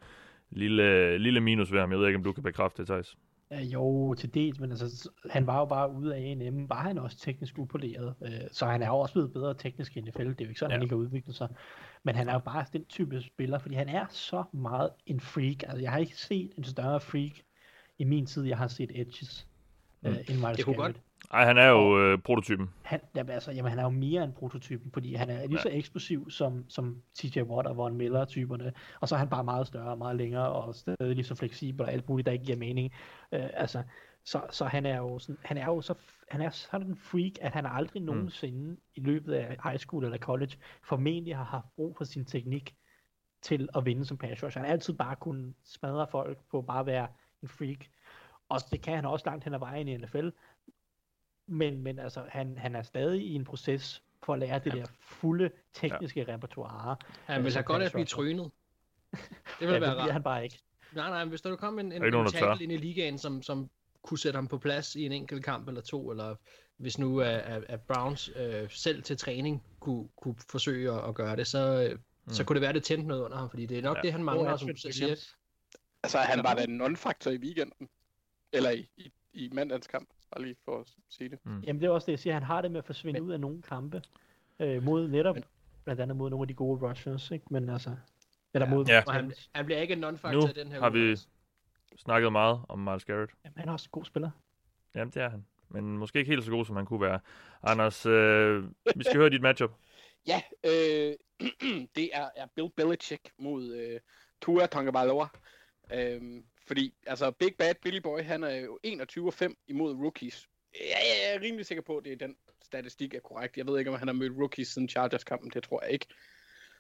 lille, 0.51 1.19
lille 1.19 1.41
minus 1.41 1.73
ved 1.73 1.81
ham. 1.81 1.91
Jeg 1.91 1.99
ved 1.99 2.07
ikke, 2.07 2.17
om 2.17 2.25
du 2.25 2.33
kan 2.33 2.43
bekræfte 2.43 2.83
det, 2.83 2.87
Thijs. 2.87 3.17
Jo, 3.53 4.15
til 4.15 4.35
dels, 4.35 4.61
men 4.61 4.71
altså, 4.71 5.11
han 5.31 5.47
var 5.47 5.59
jo 5.59 5.65
bare 5.65 5.93
ude 5.93 6.17
af 6.17 6.21
A&M, 6.21 6.69
var 6.69 6.83
han 6.83 6.99
også 6.99 7.19
teknisk 7.19 7.59
upoleret, 7.59 8.15
øh, 8.23 8.31
så 8.53 8.67
han 8.67 8.83
er 8.83 8.87
jo 8.87 8.99
også 8.99 9.15
blevet 9.15 9.33
bedre 9.33 9.55
teknisk 9.55 9.97
i 9.97 10.01
NFL, 10.01 10.29
det 10.29 10.41
er 10.41 10.45
jo 10.45 10.49
ikke 10.49 10.59
sådan, 10.59 10.71
ja. 10.71 10.77
han 10.77 10.83
ikke 10.83 10.95
har 10.95 11.01
udviklet 11.01 11.37
sig, 11.37 11.49
men 12.03 12.15
han 12.15 12.29
er 12.29 12.33
jo 12.33 12.39
bare 12.39 12.65
den 12.73 12.85
type 12.85 13.23
spiller, 13.23 13.59
fordi 13.59 13.75
han 13.75 13.89
er 13.89 14.07
så 14.09 14.45
meget 14.53 14.91
en 15.07 15.21
freak, 15.21 15.63
altså 15.63 15.83
jeg 15.83 15.91
har 15.91 15.99
ikke 15.99 16.17
set 16.17 16.53
en 16.59 16.65
større 16.65 17.01
freak 17.01 17.33
i 18.01 18.05
min 18.05 18.27
tid, 18.27 18.45
jeg 18.45 18.59
har 18.59 18.69
set 18.69 18.91
Edges, 18.95 19.47
øh, 20.03 20.13
Mm. 20.13 20.19
end 20.29 20.39
Miles 20.39 20.57
Det 20.57 20.65
kunne 20.65 20.77
Garrett. 20.77 21.01
Ej, 21.33 21.45
han 21.45 21.59
er 21.59 21.67
jo 21.69 22.01
øh, 22.01 22.19
prototypen. 22.19 22.71
Han, 22.83 23.01
jamen, 23.15 23.31
altså, 23.33 23.53
jamen, 23.53 23.71
han 23.71 23.79
er 23.79 23.83
jo 23.83 23.89
mere 23.91 24.25
end 24.25 24.33
prototypen, 24.33 24.93
fordi 24.93 25.15
han 25.15 25.31
er 25.31 25.41
lige 25.47 25.53
Ja. 25.57 25.63
så 25.63 25.69
eksplosiv 25.73 26.31
som, 26.31 26.65
som 26.69 27.03
TJ 27.15 27.41
Watt 27.43 27.69
og 27.69 27.77
Von 27.77 27.97
Miller-typerne, 27.97 28.73
og 29.01 29.09
så 29.09 29.15
er 29.15 29.19
han 29.19 29.29
bare 29.29 29.45
meget 29.45 29.67
større, 29.67 29.97
meget 29.97 30.17
længere, 30.17 30.49
og 30.53 30.75
stadig 30.75 31.15
lige 31.17 31.25
så 31.25 31.35
fleksibel 31.35 31.83
og 31.83 31.93
alt 31.93 32.09
muligt, 32.09 32.27
der 32.27 32.33
ikke 32.33 32.45
giver 32.45 32.59
mening. 32.59 32.93
Øh, 33.33 33.41
altså, 33.55 33.83
så, 34.25 34.41
så 34.51 34.65
han 34.65 34.87
er 34.87 34.97
jo 34.97 35.19
sådan, 35.19 35.39
han 35.45 35.57
er 35.57 35.65
jo 35.67 35.81
så, 35.81 35.95
han 36.31 36.41
er 36.41 36.51
sådan 36.51 36.87
en 36.87 36.97
freak, 36.97 37.33
at 37.41 37.53
han 37.53 37.67
aldrig 37.67 38.03
nogensinde 38.03 38.77
i 38.95 39.01
løbet 39.01 39.33
af 39.33 39.57
high 39.65 39.79
school 39.79 40.05
eller 40.05 40.19
college 40.19 40.53
formentlig 40.83 41.37
har 41.37 41.45
haft 41.45 41.67
brug 41.77 41.97
for 41.97 42.05
sin 42.05 42.25
teknik 42.25 42.75
til 43.43 43.69
at 43.75 43.85
vinde 43.85 44.05
som 44.05 44.17
pass 44.17 44.43
rusher. 44.43 44.61
Han 44.61 44.67
har 44.69 44.73
altid 44.73 44.95
bare 44.95 45.17
kunnet 45.17 45.55
smadre 45.65 46.07
folk 46.11 46.39
på 46.51 46.63
bare 46.63 46.81
at 46.81 46.87
være 46.87 47.07
en 47.43 47.49
freak. 47.49 47.87
Og 48.49 48.61
det 48.71 48.83
kan 48.83 48.95
han 48.95 49.05
også 49.05 49.27
langt 49.27 49.45
hen 49.45 49.55
ad 49.55 49.59
vejen 49.59 49.89
i 49.89 49.97
NFL. 49.97 50.29
Men, 51.47 51.83
men 51.83 51.99
altså, 51.99 52.25
han, 52.29 52.59
han 52.59 52.77
er 52.77 52.83
stadig 52.83 53.23
i 53.23 53.35
en 53.35 53.45
proces 53.45 54.03
for 54.23 54.33
at 54.33 54.39
lære 54.39 54.59
det 54.59 54.73
der 54.73 54.87
fulde 55.01 55.51
tekniske 55.75 56.25
ja. 56.29 56.35
repertoire. 56.35 56.97
Han 57.25 57.45
vil 57.45 57.53
som 57.53 57.59
have 57.59 57.65
godt 57.65 57.83
at 57.83 57.93
blive 57.93 58.05
trynet. 58.05 58.51
Det 59.13 59.19
Ja, 59.61 59.67
vil 59.67 59.75
det 59.75 59.81
være 59.81 59.91
bliver 59.91 60.03
rart. 60.03 60.13
han 60.13 60.23
bare 60.23 60.45
ikke. 60.45 60.59
Nej, 60.93 61.09
nej, 61.11 61.25
men 61.25 61.29
hvis 61.29 61.41
der 61.41 61.57
kommer 61.57 61.81
en, 61.81 61.93
en, 61.93 62.15
en 62.15 62.27
tackle 62.27 62.63
ind 62.65 62.73
i 62.73 62.77
ligaen, 62.77 63.19
som, 63.19 63.43
som 63.43 63.71
kunne 64.03 64.19
sætte 64.19 64.37
ham 64.37 64.49
på 64.49 64.59
plads 64.59 64.97
i 64.97 65.07
en 65.07 65.13
enkelt 65.13 65.45
kamp 65.45 65.69
eller 65.69 65.81
to, 65.81 66.11
eller 66.11 66.35
hvis 66.77 66.99
nu 66.99 67.21
at, 67.21 67.29
at, 67.29 67.65
at 67.69 67.81
Browns 67.81 68.31
øh, 68.37 68.71
selv 68.71 69.03
til 69.03 69.17
træning 69.17 69.63
kunne, 69.81 70.09
kunne 70.17 70.35
forsøge 70.51 70.93
at, 70.93 71.09
at 71.09 71.15
gøre 71.15 71.37
det, 71.37 71.47
så, 71.47 71.89
øh, 71.91 71.99
mm. 72.25 72.33
så 72.33 72.45
kunne 72.45 72.55
det 72.55 72.63
være, 72.63 72.73
det 72.73 72.85
tændte 72.85 73.09
noget 73.09 73.23
under 73.23 73.37
ham, 73.37 73.51
fordi 73.51 73.67
det 73.67 73.79
er 73.79 73.83
nok 73.83 73.97
ja. 73.97 74.03
det, 74.03 74.13
han 74.13 74.25
mangler, 74.25 74.57
som 74.57 74.69
du 74.69 74.77
siger. 74.77 75.17
Altså, 76.03 76.19
han 76.19 76.45
var 76.45 76.55
da 76.55 76.65
en 76.65 76.77
non-faktor 76.81 77.31
i 77.31 77.37
weekenden. 77.37 77.89
Eller 78.53 78.71
i, 78.71 78.89
i, 78.97 79.13
i 79.33 79.51
mandagens 79.53 79.87
kamp, 79.87 80.09
bare 80.35 80.45
lige 80.45 80.57
for 80.65 80.81
at 80.81 80.87
sige 81.09 81.29
det. 81.29 81.39
Mm. 81.45 81.61
Jamen, 81.61 81.83
det 81.83 81.87
er 81.87 81.91
også 81.91 82.07
det, 82.07 82.13
jeg 82.13 82.19
siger. 82.19 82.35
Han 82.35 82.43
har 82.43 82.63
det 82.63 82.71
med 82.71 82.79
at 82.79 82.85
forsvinde 82.85 83.21
Men... 83.21 83.29
ud 83.29 83.33
af 83.33 83.41
nogle 83.41 83.63
kampe. 83.63 84.03
Øh, 84.61 84.83
mod 84.83 85.09
netop, 85.09 85.35
Men... 85.35 85.45
blandt 85.85 86.03
andet 86.03 86.17
mod 86.17 86.31
nogle 86.31 86.43
af 86.45 86.49
de 86.49 86.55
gode 86.55 86.89
rushers, 86.89 87.31
ikke? 87.31 87.45
Men 87.51 87.69
altså... 87.69 87.97
Eller 88.55 88.69
ja. 88.69 88.75
mod... 88.75 88.87
Ja. 88.87 89.03
Og 89.07 89.13
han, 89.13 89.33
han 89.55 89.65
bliver 89.65 89.81
ikke 89.81 89.95
en 89.95 90.05
non-factor 90.05 90.49
i 90.49 90.53
den 90.53 90.73
her 90.73 90.81
har 90.81 90.91
vi 90.91 91.17
snakket 91.97 92.33
meget 92.33 92.61
om 92.69 92.79
Miles 92.79 93.05
Garrett. 93.05 93.33
Jamen, 93.45 93.59
han 93.59 93.69
er 93.69 93.73
også 93.73 93.87
en 93.87 93.91
god 93.91 94.05
spiller. 94.05 94.31
Jamen, 94.95 95.13
det 95.15 95.23
er 95.23 95.29
han. 95.29 95.47
Men 95.69 95.99
måske 95.99 96.19
ikke 96.19 96.31
helt 96.31 96.45
så 96.45 96.51
god, 96.51 96.65
som 96.65 96.77
han 96.77 96.87
kunne 96.87 97.01
være. 97.01 97.21
Anders, 97.63 98.07
øh, 98.07 98.65
vi 98.97 99.05
skal 99.05 99.17
høre 99.17 99.31
dit 99.31 99.43
matchup. 99.43 99.71
Ja, 100.27 100.43
øh, 100.65 101.15
det 101.97 102.11
er, 102.13 102.29
er 102.37 102.47
Bill 102.57 102.71
Belichick 102.77 103.31
mod 103.39 103.75
øh, 103.75 104.01
Tua 104.41 104.67
Tagovailoa. 104.67 105.27
Øh, 105.95 106.43
fordi, 106.67 106.95
altså, 107.07 107.31
Big 107.31 107.57
Bad 107.59 107.75
Billy 107.83 108.01
Boy, 108.01 108.21
han 108.21 108.45
er 108.45 108.57
jo 108.57 108.79
21-5 108.87 109.55
imod 109.69 109.95
rookies. 109.95 110.49
Ja, 110.75 110.99
jeg 110.99 111.35
er 111.35 111.41
rimelig 111.41 111.67
sikker 111.67 111.83
på, 111.83 111.97
at 111.97 112.05
det 112.05 112.13
er 112.13 112.17
den 112.17 112.37
statistik 112.63 113.15
er 113.15 113.21
korrekt. 113.21 113.57
Jeg 113.57 113.67
ved 113.67 113.79
ikke, 113.79 113.91
om 113.91 113.99
han 113.99 114.09
har 114.09 114.13
mødt 114.13 114.39
rookies 114.39 114.69
siden 114.69 114.89
Chargers-kampen. 114.89 115.51
Det 115.51 115.63
tror 115.63 115.83
jeg 115.83 115.93
ikke. 115.93 116.07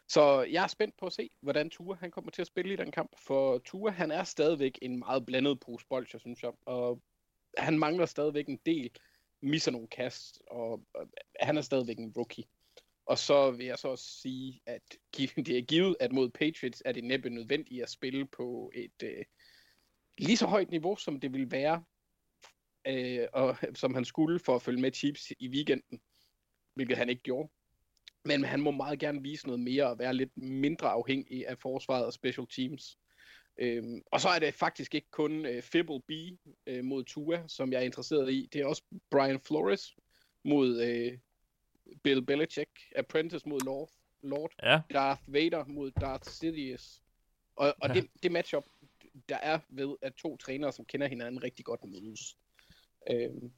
Så 0.09 0.43
jeg 0.43 0.63
er 0.63 0.67
spændt 0.67 0.95
på 0.99 1.07
at 1.07 1.13
se, 1.13 1.31
hvordan 1.41 1.71
Tua 1.71 1.97
han 2.01 2.11
kommer 2.11 2.31
til 2.31 2.43
at 2.43 2.47
spille 2.47 2.73
i 2.73 2.77
den 2.77 2.91
kamp. 2.91 3.11
For 3.19 3.59
Tua, 3.59 3.91
han 3.91 4.11
er 4.11 4.25
stadigvæk 4.25 4.79
en 4.83 4.99
meget 4.99 5.27
blandet 5.27 5.61
pose 5.61 5.87
bolcher, 5.87 6.19
synes 6.19 6.43
jeg. 6.43 6.53
Og 6.67 7.03
han 7.59 7.79
mangler 7.79 8.07
stadigvæk 8.07 8.49
en 8.49 8.61
del, 8.67 8.91
misser 9.41 9.71
nogle 9.71 9.89
kast, 9.89 10.43
og, 10.47 10.73
og 10.95 11.07
han 11.41 11.57
er 11.57 11.63
stadigvæk 11.63 11.99
en 11.99 12.13
rookie. 12.17 12.45
Og 13.11 13.19
så 13.19 13.51
vil 13.51 13.67
jeg 13.67 13.79
så 13.79 13.89
også 13.89 14.21
sige, 14.21 14.61
at 14.67 14.83
det 15.47 15.59
er 15.59 15.63
givet, 15.63 15.97
at 16.01 16.13
mod 16.13 16.31
Patriots 16.31 16.83
er 16.85 16.93
det 16.93 17.05
næppe 17.05 17.31
nødvendigt 17.31 17.83
at 17.83 17.91
spille 17.91 18.27
på 18.27 18.73
et 18.75 19.03
øh, 19.03 19.25
lige 20.19 20.37
så 20.37 20.47
højt 20.47 20.71
niveau, 20.71 20.97
som 20.97 21.21
det 21.21 21.33
vil 21.33 21.51
være, 21.51 21.85
øh, 22.87 23.27
og 23.33 23.57
som 23.81 23.95
han 23.95 24.05
skulle 24.05 24.39
for 24.39 24.55
at 24.57 24.63
følge 24.63 24.81
med 24.81 24.93
Chiefs 24.93 25.33
i 25.39 25.49
weekenden, 25.49 26.01
hvilket 26.75 26.97
han 26.97 27.09
ikke 27.09 27.23
gjorde. 27.23 27.49
Men 28.25 28.45
han 28.45 28.61
må 28.61 28.71
meget 28.71 28.99
gerne 28.99 29.23
vise 29.23 29.47
noget 29.47 29.61
mere 29.61 29.91
og 29.91 29.99
være 29.99 30.15
lidt 30.15 30.37
mindre 30.37 30.89
afhængig 30.89 31.49
af 31.49 31.59
forsvaret 31.59 32.07
og 32.07 32.13
special 32.13 32.47
teams. 32.47 32.99
Øhm, 33.59 34.03
og 34.13 34.21
så 34.21 34.29
er 34.29 34.39
det 34.39 34.55
faktisk 34.55 34.95
ikke 34.95 35.11
kun 35.11 35.47
øh, 35.47 35.63
Fibble 35.63 36.01
B 36.09 36.11
øh, 36.67 36.85
mod 36.85 37.05
Tua, 37.05 37.45
som 37.49 37.73
jeg 37.73 37.79
er 37.79 37.85
interesseret 37.85 38.33
i. 38.33 38.49
Det 38.53 38.61
er 38.61 38.67
også 38.67 38.83
Brian 39.11 39.41
Flores 39.41 39.97
mod 40.45 40.83
øh, 40.83 41.19
Bill 42.03 42.23
Belichick, 42.23 42.71
Apprentice 42.97 43.49
mod 43.49 43.61
Lord, 43.61 43.91
Lord 44.23 44.53
ja. 44.63 44.81
Darth 44.95 45.23
Vader 45.27 45.65
mod 45.65 45.91
Darth 45.91 46.31
Sidious. 46.31 47.03
Og, 47.57 47.75
og 47.83 47.89
ja. 47.89 47.95
det, 47.95 48.11
det 48.23 48.33
matchup, 48.33 48.65
der 49.29 49.37
er 49.37 49.59
ved, 49.69 49.97
at 50.03 50.15
to 50.15 50.37
trænere, 50.37 50.73
som 50.73 50.85
kender 50.85 51.07
hinanden 51.07 51.43
rigtig 51.43 51.65
godt, 51.65 51.85
mødes. 51.85 52.37
Øhm, 53.11 53.53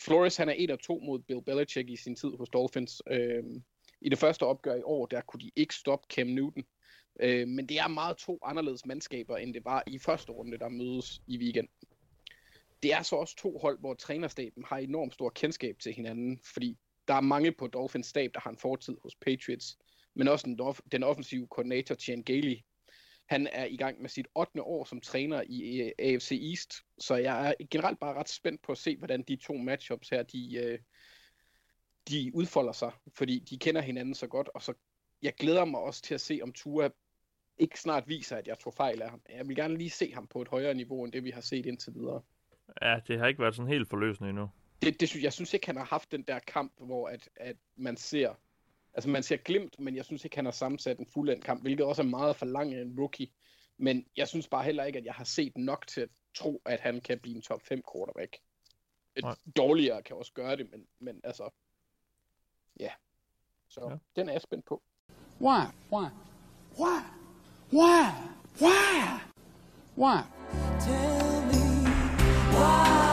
Flores, 0.00 0.36
han 0.36 0.48
er 0.48 0.54
1 0.56 0.70
og 0.70 0.80
2 0.80 0.98
mod 0.98 1.18
Bill 1.18 1.42
Belichick 1.42 1.90
i 1.90 1.96
sin 1.96 2.16
tid 2.16 2.30
hos 2.38 2.48
Dolphins. 2.48 3.02
Øhm, 3.10 3.62
I 4.00 4.08
det 4.08 4.18
første 4.18 4.42
opgør 4.42 4.74
i 4.74 4.82
år, 4.82 5.06
der 5.06 5.20
kunne 5.20 5.40
de 5.40 5.50
ikke 5.56 5.74
stoppe 5.74 6.06
Cam 6.14 6.26
Newton. 6.26 6.64
Øh, 7.20 7.48
men 7.48 7.68
det 7.68 7.78
er 7.78 7.88
meget 7.88 8.16
to 8.16 8.38
anderledes 8.42 8.86
mandskaber, 8.86 9.36
end 9.36 9.54
det 9.54 9.64
var 9.64 9.82
i 9.86 9.98
første 9.98 10.32
runde, 10.32 10.58
der 10.58 10.68
mødes 10.68 11.22
i 11.26 11.38
weekenden. 11.38 11.72
Det 12.82 12.92
er 12.92 13.02
så 13.02 13.16
også 13.16 13.36
to 13.36 13.58
hold, 13.58 13.78
hvor 13.78 13.94
trænerstaben 13.94 14.64
har 14.64 14.78
enormt 14.78 15.14
stor 15.14 15.30
kendskab 15.30 15.78
til 15.78 15.92
hinanden, 15.92 16.40
fordi 16.54 16.78
der 17.08 17.14
er 17.14 17.20
mange 17.20 17.52
på 17.52 17.66
Dolphins 17.66 18.06
stab, 18.06 18.30
der 18.34 18.40
har 18.40 18.50
en 18.50 18.56
fortid 18.56 18.96
hos 19.02 19.14
Patriots, 19.14 19.78
men 20.14 20.28
også 20.28 20.46
den, 20.46 20.60
off- 20.60 20.88
den 20.92 21.02
offensive 21.02 21.46
koordinator, 21.46 21.94
Tian 21.94 22.22
Gailey. 22.22 22.56
Han 23.26 23.48
er 23.52 23.64
i 23.64 23.76
gang 23.76 24.00
med 24.00 24.08
sit 24.08 24.26
8. 24.34 24.62
år 24.62 24.84
som 24.84 25.00
træner 25.00 25.42
i 25.46 25.80
øh, 25.80 25.90
AFC 25.98 26.40
East, 26.50 26.74
så 26.98 27.14
jeg 27.16 27.48
er 27.48 27.66
generelt 27.70 28.00
bare 28.00 28.14
ret 28.14 28.28
spændt 28.28 28.62
på 28.62 28.72
at 28.72 28.78
se, 28.78 28.96
hvordan 28.96 29.22
de 29.22 29.36
to 29.36 29.54
matchups 29.54 30.08
her, 30.08 30.22
de, 30.22 30.56
øh, 30.56 30.78
de 32.08 32.30
udfolder 32.34 32.72
sig, 32.72 32.92
fordi 33.16 33.38
de 33.38 33.58
kender 33.58 33.80
hinanden 33.80 34.14
så 34.14 34.26
godt, 34.26 34.48
og 34.54 34.62
så 34.62 34.72
jeg 35.22 35.34
glæder 35.34 35.64
mig 35.64 35.80
også 35.80 36.02
til 36.02 36.14
at 36.14 36.20
se, 36.20 36.40
om 36.42 36.52
Tua 36.52 36.88
ikke 37.58 37.80
snart 37.80 38.08
viser, 38.08 38.36
at 38.36 38.46
jeg 38.48 38.58
tog 38.58 38.74
fejl 38.74 39.02
af 39.02 39.10
ham. 39.10 39.20
Jeg 39.28 39.48
vil 39.48 39.56
gerne 39.56 39.76
lige 39.76 39.90
se 39.90 40.12
ham 40.14 40.26
på 40.26 40.42
et 40.42 40.48
højere 40.48 40.74
niveau, 40.74 41.04
end 41.04 41.12
det 41.12 41.24
vi 41.24 41.30
har 41.30 41.40
set 41.40 41.66
indtil 41.66 41.94
videre. 41.94 42.22
Ja, 42.82 43.00
det 43.06 43.18
har 43.18 43.26
ikke 43.26 43.42
været 43.42 43.54
sådan 43.54 43.72
helt 43.72 43.88
forløsende 43.88 44.30
endnu. 44.30 44.48
Det, 44.82 45.00
det, 45.00 45.22
jeg 45.22 45.32
synes 45.32 45.54
ikke, 45.54 45.66
han 45.66 45.76
har 45.76 45.84
haft 45.84 46.12
den 46.12 46.22
der 46.22 46.38
kamp, 46.38 46.72
hvor 46.78 47.08
at, 47.08 47.28
at 47.36 47.56
man 47.76 47.96
ser 47.96 48.34
Altså 48.94 49.10
man 49.10 49.22
ser 49.22 49.36
glimt, 49.36 49.80
men 49.80 49.96
jeg 49.96 50.04
synes 50.04 50.24
ikke, 50.24 50.36
han 50.36 50.44
har 50.44 50.52
sammensat 50.52 50.98
en 50.98 51.06
fuldendt 51.06 51.44
kamp, 51.44 51.62
hvilket 51.62 51.86
også 51.86 52.02
er 52.02 52.06
meget 52.06 52.36
for 52.36 52.46
lang 52.46 52.74
en 52.74 52.98
rookie. 52.98 53.28
Men 53.76 54.06
jeg 54.16 54.28
synes 54.28 54.48
bare 54.48 54.64
heller 54.64 54.84
ikke, 54.84 54.98
at 54.98 55.04
jeg 55.04 55.14
har 55.14 55.24
set 55.24 55.56
nok 55.56 55.86
til 55.86 56.00
at 56.00 56.08
tro, 56.34 56.62
at 56.64 56.80
han 56.80 57.00
kan 57.00 57.18
blive 57.18 57.36
en 57.36 57.42
top 57.42 57.62
5 57.62 57.82
quarterback. 57.94 58.36
Et 59.16 59.24
Nej. 59.24 59.34
Dårligere 59.56 60.02
kan 60.02 60.16
også 60.16 60.32
gøre 60.32 60.56
det, 60.56 60.70
men, 60.70 60.86
men 60.98 61.20
altså... 61.24 61.50
Ja. 62.80 62.90
Så 63.68 63.88
ja. 63.90 63.96
den 64.20 64.28
er 64.28 64.32
jeg 64.32 64.42
spændt 64.42 64.64
på. 64.64 64.82
Why? 65.40 65.64
Why? 65.92 66.06
Why? 66.78 67.00
Why? 67.72 68.10
Why? 68.60 69.20
Why? 69.96 70.18
Tell 70.80 71.46
me 71.46 71.88
why. 72.52 73.07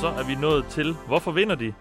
Så 0.00 0.08
er 0.08 0.26
vi 0.26 0.34
nået 0.34 0.64
til, 0.64 0.94
hvorfor 1.06 1.32
vinder 1.32 1.54
de? 1.54 1.74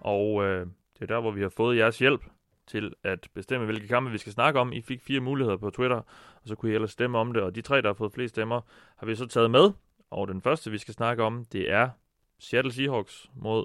Og 0.00 0.44
øh, 0.44 0.66
det 0.94 1.02
er 1.02 1.06
der, 1.06 1.20
hvor 1.20 1.30
vi 1.30 1.42
har 1.42 1.48
fået 1.48 1.76
jeres 1.76 1.98
hjælp 1.98 2.24
til 2.66 2.94
at 3.04 3.28
bestemme, 3.34 3.66
hvilke 3.66 3.88
kampe 3.88 4.10
vi 4.10 4.18
skal 4.18 4.32
snakke 4.32 4.60
om. 4.60 4.72
I 4.72 4.82
fik 4.82 5.02
fire 5.02 5.20
muligheder 5.20 5.56
på 5.56 5.70
Twitter, 5.70 5.96
og 5.96 6.42
så 6.44 6.54
kunne 6.54 6.72
I 6.72 6.74
ellers 6.74 6.90
stemme 6.90 7.18
om 7.18 7.32
det. 7.32 7.42
Og 7.42 7.54
de 7.54 7.60
tre, 7.60 7.82
der 7.82 7.88
har 7.88 7.94
fået 7.94 8.12
flest 8.12 8.34
stemmer, 8.34 8.60
har 8.96 9.06
vi 9.06 9.14
så 9.14 9.26
taget 9.26 9.50
med. 9.50 9.70
Og 10.10 10.28
den 10.28 10.42
første, 10.42 10.70
vi 10.70 10.78
skal 10.78 10.94
snakke 10.94 11.22
om, 11.22 11.44
det 11.44 11.70
er 11.70 11.90
Seattle 12.38 12.72
Seahawks 12.72 13.30
mod 13.34 13.64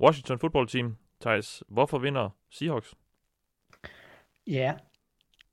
Washington 0.00 0.38
Football 0.38 0.66
Team. 0.66 0.96
Thijs, 1.20 1.62
hvorfor 1.68 1.98
vinder 1.98 2.30
Seahawks? 2.50 2.94
Ja, 4.46 4.74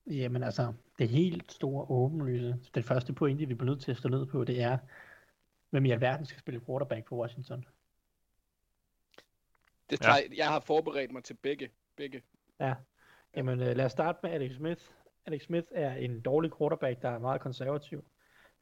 jamen 0.07 0.43
altså, 0.43 0.73
det 0.99 1.09
helt 1.09 1.51
store 1.51 1.85
åbenlyse, 1.89 2.55
det 2.75 2.85
første 2.85 3.13
pointe, 3.13 3.45
vi 3.45 3.53
bliver 3.53 3.71
nødt 3.71 3.81
til 3.81 3.91
at 3.91 3.97
stå 3.97 4.09
ned 4.09 4.25
på, 4.25 4.43
det 4.43 4.61
er, 4.61 4.77
hvem 5.73 5.85
i 5.85 5.91
alverden 5.91 6.25
skal 6.25 6.39
spille 6.39 6.61
quarterback 6.65 7.07
for 7.07 7.15
Washington? 7.15 7.65
Det 9.89 10.01
tager, 10.01 10.17
ja. 10.17 10.35
Jeg 10.37 10.47
har 10.47 10.59
forberedt 10.59 11.11
mig 11.11 11.23
til 11.23 11.33
begge. 11.33 11.69
begge. 11.95 12.21
Ja, 12.59 12.73
jamen 13.35 13.59
uh, 13.59 13.65
lad 13.65 13.85
os 13.85 13.91
starte 13.91 14.19
med 14.23 14.31
Alex 14.31 14.55
Smith. 14.55 14.81
Alex 15.25 15.43
Smith 15.43 15.67
er 15.71 15.93
en 15.93 16.21
dårlig 16.21 16.51
quarterback, 16.57 17.01
der 17.01 17.09
er 17.09 17.19
meget 17.19 17.41
konservativ. 17.41 17.97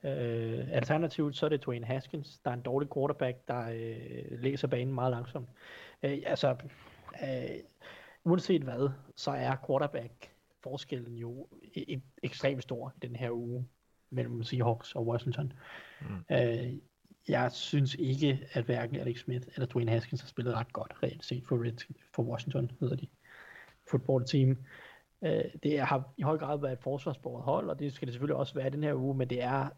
Uh, 0.04 0.10
alternativt 0.72 1.36
så 1.36 1.46
er 1.46 1.50
det 1.50 1.66
Dwayne 1.66 1.86
Haskins, 1.86 2.40
der 2.46 2.52
er 2.52 2.56
en 2.56 2.62
dårlig 2.62 2.90
quarterback, 2.94 3.48
der 3.48 3.68
uh, 3.68 4.40
læser 4.40 4.68
banen 4.68 4.94
meget 4.94 5.12
langsomt. 5.12 5.50
Uh, 6.04 6.10
altså, 6.26 6.56
uh, 7.24 7.60
uanset 8.24 8.62
hvad, 8.62 8.90
så 9.16 9.32
er 9.32 9.56
quarterback 9.68 10.32
forskellen 10.64 11.18
jo 11.18 11.48
ekstremt 12.24 12.64
stor 12.64 12.94
i 12.96 13.00
den 13.08 13.16
her 13.16 13.32
uge 13.32 13.68
mellem 14.10 14.44
Seahawks 14.44 14.96
og 14.96 15.08
Washington. 15.08 15.54
Mm. 16.02 16.26
Uh, 16.30 16.91
jeg 17.28 17.52
synes 17.52 17.96
ikke, 17.96 18.48
at 18.54 18.64
hverken 18.64 18.96
Alex 18.96 19.20
Smith 19.20 19.48
eller 19.56 19.68
Dwayne 19.68 19.92
Haskins 19.92 20.22
har 20.22 20.28
spillet 20.28 20.54
ret 20.54 20.74
godt, 20.74 20.94
reelt 21.04 21.26
set 21.26 21.44
for, 21.48 21.64
Red, 21.64 21.96
for 22.14 22.24
Washington, 22.24 22.72
hedder 22.80 22.96
de, 22.96 23.08
football 23.90 24.26
team. 24.26 24.58
Øh, 25.22 25.44
det 25.64 25.80
har 25.80 26.14
i 26.18 26.22
høj 26.22 26.38
grad 26.38 26.60
været 26.60 26.74
et 26.74 26.80
forsvarsbordet 26.80 27.44
hold, 27.44 27.70
og 27.70 27.80
det 27.80 27.94
skal 27.94 28.06
det 28.06 28.14
selvfølgelig 28.14 28.36
også 28.36 28.54
være 28.54 28.70
den 28.70 28.84
her 28.84 28.94
uge, 28.94 29.18
men 29.18 29.30
det 29.30 29.44
er 29.44 29.70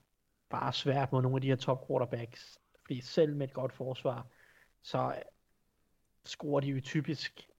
bare 0.49 0.73
svært 0.73 1.11
mod 1.11 1.21
nogle 1.21 1.37
af 1.37 1.41
de 1.41 1.47
her 1.47 1.55
top 1.55 1.87
quarterbacks, 1.87 2.59
fordi 2.81 3.01
selv 3.01 3.35
med 3.35 3.47
et 3.47 3.53
godt 3.53 3.73
forsvar, 3.73 4.27
så 4.83 5.15
scorer 6.25 6.59
de 6.59 6.67
jo 6.67 6.81
typisk 6.81 7.49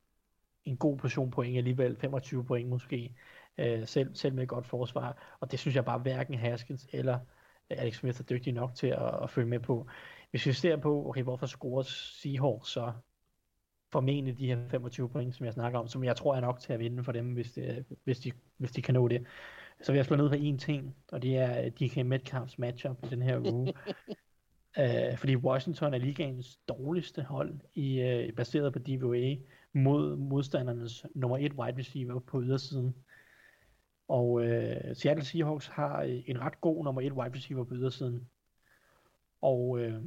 en 0.64 0.76
god 0.76 0.98
portion 0.98 1.30
point 1.30 1.56
alligevel, 1.56 1.96
25 1.96 2.44
point 2.44 2.68
måske, 2.68 3.14
øh, 3.58 3.86
selv, 3.86 4.14
selv 4.14 4.34
med 4.34 4.42
et 4.42 4.48
godt 4.48 4.66
forsvar, 4.66 5.36
og 5.40 5.50
det 5.50 5.58
synes 5.58 5.76
jeg 5.76 5.84
bare 5.84 5.98
hverken 5.98 6.38
Haskins 6.38 6.86
eller 6.92 7.18
Alex 7.70 7.96
Smith 7.96 8.20
er 8.20 8.24
dygtig 8.24 8.52
nok 8.52 8.74
til 8.74 8.86
at, 8.86 9.22
at 9.22 9.30
følge 9.30 9.48
med 9.48 9.60
på. 9.60 9.86
Hvis 10.30 10.46
vi 10.46 10.52
ser 10.52 10.76
på, 10.76 11.08
okay, 11.08 11.22
hvorfor 11.22 11.46
scorer 11.46 11.82
Seahawks 11.82 12.68
så 12.68 12.92
formentlig 13.92 14.38
de 14.38 14.46
her 14.46 14.68
25 14.70 15.08
point, 15.08 15.34
som 15.34 15.46
jeg 15.46 15.52
snakker 15.52 15.78
om, 15.78 15.88
som 15.88 16.04
jeg 16.04 16.16
tror 16.16 16.34
er 16.34 16.40
nok 16.40 16.60
til 16.60 16.72
at 16.72 16.78
vinde 16.78 17.04
for 17.04 17.12
dem, 17.12 17.32
hvis, 17.32 17.52
det, 17.52 17.84
hvis, 18.04 18.18
de, 18.18 18.32
hvis 18.58 18.72
de 18.72 18.82
kan 18.82 18.94
nå 18.94 19.08
det. 19.08 19.26
Så 19.82 19.92
vil 19.92 19.98
jeg 19.98 20.06
slå 20.06 20.16
ned 20.16 20.28
på 20.28 20.34
én 20.34 20.58
ting, 20.58 20.96
og 21.12 21.22
det 21.22 21.38
er 21.38 21.70
DK 21.70 22.06
Metcalfs 22.06 22.58
matchup 22.58 22.96
i 23.04 23.08
den 23.08 23.22
her 23.22 23.38
uge. 23.38 23.74
uh, 24.78 25.18
fordi 25.20 25.36
Washington 25.36 25.94
er 25.94 25.98
ligaens 25.98 26.56
dårligste 26.68 27.22
hold, 27.22 27.60
i, 27.74 28.02
uh, 28.02 28.34
baseret 28.34 28.72
på 28.72 28.78
DVA, 28.78 29.34
mod 29.72 30.16
modstandernes 30.16 31.06
nummer 31.14 31.38
et 31.38 31.52
wide 31.52 31.78
receiver 31.78 32.18
på 32.18 32.42
ydersiden. 32.42 32.94
Og 34.08 34.44
øh, 34.44 34.96
Seattle 34.96 35.24
Seahawks 35.24 35.66
har 35.66 36.02
øh, 36.02 36.22
en 36.26 36.40
ret 36.40 36.60
god 36.60 36.84
nummer 36.84 37.00
1 37.00 37.12
wide 37.12 37.36
receiver 37.36 37.64
på 37.64 37.74
ydersiden. 37.74 38.28
Og 39.42 39.78
øh, 39.78 40.02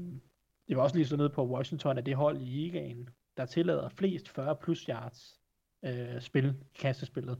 det 0.67 0.77
var 0.77 0.83
også 0.83 0.95
lige 0.95 1.07
så 1.07 1.17
nede 1.17 1.29
på 1.29 1.47
Washington, 1.47 1.97
at 1.97 2.05
det 2.05 2.15
hold 2.15 2.41
i 2.41 2.45
ligaen, 2.45 3.09
der 3.37 3.45
tillader 3.45 3.89
flest 3.89 4.29
40 4.29 4.55
plus 4.55 4.83
yards 4.83 5.39
øh, 5.83 6.21
spil, 6.21 6.55
kastespillet. 6.79 7.37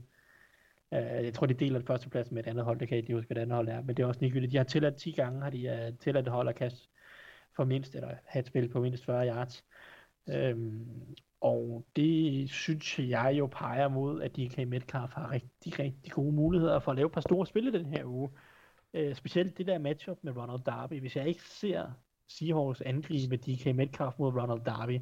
Øh, 0.94 1.00
jeg 1.00 1.34
tror, 1.34 1.46
de 1.46 1.54
deler 1.54 1.78
den 1.78 1.86
første 1.86 2.10
plads 2.10 2.30
med 2.30 2.42
et 2.46 2.50
andet 2.50 2.64
hold, 2.64 2.78
det 2.78 2.88
kan 2.88 2.96
jeg 2.96 3.02
ikke 3.02 3.14
huske, 3.14 3.26
hvad 3.26 3.34
det 3.34 3.42
andet 3.42 3.56
hold 3.56 3.68
er, 3.68 3.82
men 3.82 3.96
det 3.96 4.02
er 4.02 4.06
også 4.06 4.20
ligegyldigt. 4.20 4.52
De 4.52 4.56
har 4.56 4.64
tilladt 4.64 4.96
10 4.96 5.12
gange, 5.12 5.42
har 5.42 5.50
de 5.50 5.88
uh, 5.88 5.98
tilladt 5.98 6.26
et 6.26 6.32
hold 6.32 6.48
at 6.48 6.54
kaste 6.54 6.88
for 7.56 7.64
mindst, 7.64 7.94
eller 7.94 8.14
have 8.24 8.40
et 8.40 8.46
spil 8.46 8.68
på 8.68 8.80
mindst 8.80 9.04
40 9.04 9.26
yards. 9.26 9.64
Øhm, 10.32 11.16
og 11.40 11.86
det 11.96 12.50
synes 12.50 12.98
jeg 12.98 13.34
jo 13.38 13.46
peger 13.46 13.88
mod, 13.88 14.22
at 14.22 14.36
DK 14.36 14.68
Metcalf 14.68 15.12
har 15.12 15.30
rigtig, 15.30 15.78
rigtig 15.78 16.12
gode 16.12 16.32
muligheder 16.32 16.78
for 16.78 16.90
at 16.90 16.96
lave 16.96 17.06
et 17.06 17.12
par 17.12 17.20
store 17.20 17.46
spil 17.46 17.66
i 17.66 17.78
den 17.78 17.86
her 17.86 18.04
uge. 18.04 18.30
Øh, 18.94 19.14
specielt 19.14 19.58
det 19.58 19.66
der 19.66 19.78
matchup 19.78 20.18
med 20.22 20.36
Ronald 20.36 20.64
Darby. 20.64 21.00
Hvis 21.00 21.16
jeg 21.16 21.28
ikke 21.28 21.42
ser 21.42 21.90
Seahawks 22.28 22.80
angribe 22.80 23.36
DK 23.36 23.76
Metcalf 23.76 24.14
mod 24.18 24.32
Ronald 24.32 24.64
Darby, 24.64 25.00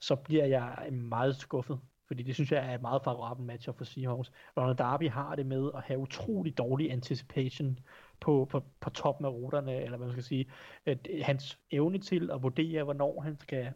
så 0.00 0.16
bliver 0.16 0.44
jeg 0.44 0.88
meget 0.92 1.36
skuffet. 1.36 1.80
Fordi 2.06 2.22
det 2.22 2.34
synes 2.34 2.52
jeg 2.52 2.70
er 2.70 2.74
et 2.74 2.82
meget 2.82 3.02
favorabelt 3.04 3.46
matchup 3.46 3.78
for 3.78 3.84
Seahawks. 3.84 4.32
Ronald 4.56 4.76
Darby 4.76 5.10
har 5.10 5.34
det 5.34 5.46
med 5.46 5.70
at 5.74 5.82
have 5.82 5.98
utrolig 5.98 6.58
dårlig 6.58 6.92
anticipation 6.92 7.78
på, 8.20 8.48
på, 8.50 8.62
på 8.80 8.90
toppen 8.90 9.26
af 9.26 9.30
ruterne, 9.30 9.82
eller 9.82 9.96
hvad 9.98 10.06
man 10.06 10.14
skal 10.14 10.24
sige. 10.24 10.50
At 10.86 11.08
øh, 11.10 11.20
hans 11.24 11.58
evne 11.70 11.98
til 11.98 12.30
at 12.30 12.42
vurdere, 12.42 12.84
hvornår 12.84 13.20
han 13.20 13.38
skal 13.38 13.72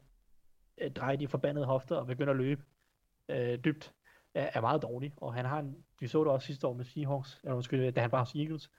øh, 0.82 0.90
dreje 0.90 1.16
de 1.16 1.28
forbandede 1.28 1.66
hofter 1.66 1.96
og 1.96 2.06
begynde 2.06 2.30
at 2.30 2.36
løbe 2.36 2.62
øh, 3.28 3.58
dybt, 3.64 3.94
er, 4.34 4.50
er 4.54 4.60
meget 4.60 4.82
dårlig. 4.82 5.12
Og 5.16 5.34
han 5.34 5.44
har 5.44 5.58
en, 5.58 5.76
vi 6.00 6.06
så 6.06 6.24
det 6.24 6.32
også 6.32 6.46
sidste 6.46 6.66
år 6.66 6.74
med 6.74 6.84
Seahawks, 6.84 7.40
eller 7.42 7.54
undskyld, 7.54 7.80
øh, 7.80 7.96
da 7.96 8.00
han 8.00 8.12
var 8.12 8.18
hos 8.18 8.34
Eagles, 8.34 8.70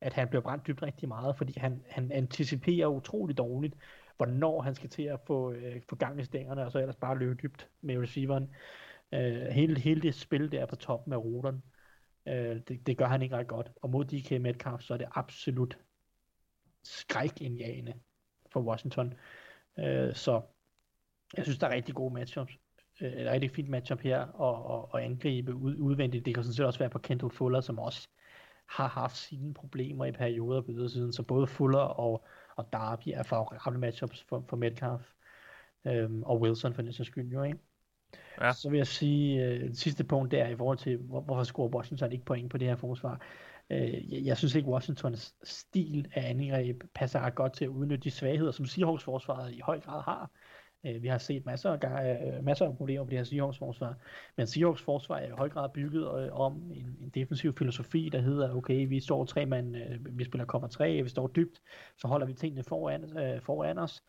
at 0.00 0.12
han 0.12 0.28
blev 0.28 0.42
brændt 0.42 0.66
dybt 0.66 0.82
rigtig 0.82 1.08
meget, 1.08 1.36
fordi 1.36 1.58
han, 1.58 1.84
han 1.88 2.12
anticiperer 2.12 2.86
utrolig 2.86 3.38
dårligt, 3.38 3.74
hvornår 4.16 4.62
han 4.62 4.74
skal 4.74 4.90
til 4.90 5.02
at 5.02 5.20
få, 5.26 5.52
øh, 5.52 5.82
få 5.88 5.96
gang 5.96 6.20
i 6.20 6.24
stængerne, 6.24 6.64
og 6.66 6.72
så 6.72 6.78
ellers 6.78 6.96
bare 6.96 7.18
løbe 7.18 7.34
dybt 7.34 7.68
med 7.80 7.98
receiveren. 7.98 8.54
Øh, 9.12 9.46
hele, 9.46 9.80
hele 9.80 10.02
det 10.02 10.14
spil 10.14 10.52
der 10.52 10.66
på 10.66 10.76
toppen 10.76 11.12
af 11.12 11.16
ruteren, 11.16 11.62
øh, 12.26 12.60
det, 12.68 12.86
det 12.86 12.98
gør 12.98 13.06
han 13.06 13.22
ikke 13.22 13.36
ret 13.36 13.46
godt. 13.46 13.72
Og 13.82 13.90
mod 13.90 14.04
DK 14.04 14.30
Metcalf, 14.30 14.82
så 14.82 14.94
er 14.94 14.98
det 14.98 15.08
absolut 15.14 15.78
skrækindjagende 16.82 17.94
for 18.52 18.60
Washington. 18.60 19.14
Øh, 19.78 20.14
så 20.14 20.42
jeg 21.36 21.44
synes, 21.44 21.58
der 21.58 21.66
er 21.66 21.74
rigtig 21.74 21.94
gode 21.94 22.14
matchups. 22.14 22.52
Øh, 23.00 23.12
et 23.12 23.30
rigtig 23.30 23.50
fint 23.50 23.68
matchup 23.68 24.00
her, 24.00 24.20
og, 24.20 24.66
og, 24.66 24.94
og 24.94 25.04
angribe 25.04 25.54
ud, 25.54 25.76
udvendigt. 25.76 26.26
Det 26.26 26.34
kan 26.34 26.42
sådan 26.42 26.54
set 26.54 26.66
også 26.66 26.78
være 26.78 26.90
på 26.90 26.98
Kendall 26.98 27.30
Fuller, 27.30 27.60
som 27.60 27.78
også 27.78 28.08
har 28.68 28.88
haft 28.88 29.16
sine 29.16 29.54
problemer 29.54 30.04
i 30.04 30.12
perioder 30.12 30.60
på 30.60 30.72
ydersiden, 30.72 31.12
så 31.12 31.22
både 31.22 31.46
Fuller 31.46 31.78
og, 31.78 32.26
og 32.56 32.72
Darby 32.72 33.08
er 33.14 33.22
favorable 33.22 33.78
matchups 33.78 34.24
for, 34.28 34.44
for 34.48 34.56
Metcalf, 34.56 35.02
øhm, 35.86 36.22
og 36.22 36.40
Wilson 36.40 36.74
for 36.74 36.82
den 36.82 36.92
sags 36.92 37.06
skyld 37.06 37.32
jo, 37.32 37.42
ikke? 37.42 37.58
Ja. 38.40 38.52
Så 38.52 38.70
vil 38.70 38.76
jeg 38.76 38.86
sige, 38.86 39.44
øh, 39.44 39.60
det 39.60 39.78
sidste 39.78 40.04
punkt 40.04 40.30
der 40.30 40.48
i 40.48 40.56
forhold 40.56 40.78
til, 40.78 40.96
hvor, 40.96 41.20
hvorfor 41.20 41.44
scorer 41.44 41.68
Washington 41.68 42.12
ikke 42.12 42.24
point 42.24 42.50
på 42.50 42.58
det 42.58 42.68
her 42.68 42.76
forsvar. 42.76 43.20
Øh, 43.70 44.12
jeg, 44.12 44.24
jeg 44.24 44.36
synes 44.36 44.54
ikke, 44.54 44.68
Washingtons 44.68 45.34
stil 45.42 46.12
af 46.14 46.30
angreb 46.30 46.82
passer 46.94 47.20
ret 47.20 47.34
godt 47.34 47.52
til 47.52 47.64
at 47.64 47.68
udnytte 47.68 48.04
de 48.04 48.10
svagheder, 48.10 48.50
som 48.50 48.66
Seahawks 48.66 49.04
forsvaret 49.04 49.52
i 49.52 49.60
høj 49.60 49.80
grad 49.80 50.02
har. 50.02 50.30
Øh, 50.86 51.02
vi 51.02 51.08
har 51.08 51.18
set 51.18 51.46
masser 51.46 51.70
af, 51.70 52.36
øh, 52.38 52.44
masser 52.44 52.66
af 52.66 52.76
problemer 52.76 53.04
på 53.04 53.10
det 53.10 53.18
her 53.18 53.24
Seahawks 53.24 53.58
forsvar, 53.58 53.96
men 54.36 54.46
Seahawks 54.46 54.82
forsvar 54.82 55.16
er 55.16 55.26
i 55.26 55.30
høj 55.30 55.48
grad 55.48 55.68
bygget 55.74 56.24
øh, 56.24 56.32
om 56.32 56.72
en, 56.72 56.96
en 57.00 57.10
defensiv 57.14 57.56
filosofi, 57.56 58.08
der 58.12 58.20
hedder, 58.20 58.54
okay, 58.54 58.88
vi 58.88 59.00
står 59.00 59.24
tre 59.24 59.46
mand, 59.46 59.76
øh, 59.76 60.18
vi 60.18 60.24
spiller 60.24 60.46
cover 60.46 60.68
3, 60.68 61.02
vi 61.02 61.08
står 61.08 61.26
dybt, 61.26 61.60
så 61.96 62.08
holder 62.08 62.26
vi 62.26 62.34
tingene 62.34 62.62
foran, 62.62 63.18
øh, 63.18 63.42
foran 63.42 63.78
os, 63.78 64.02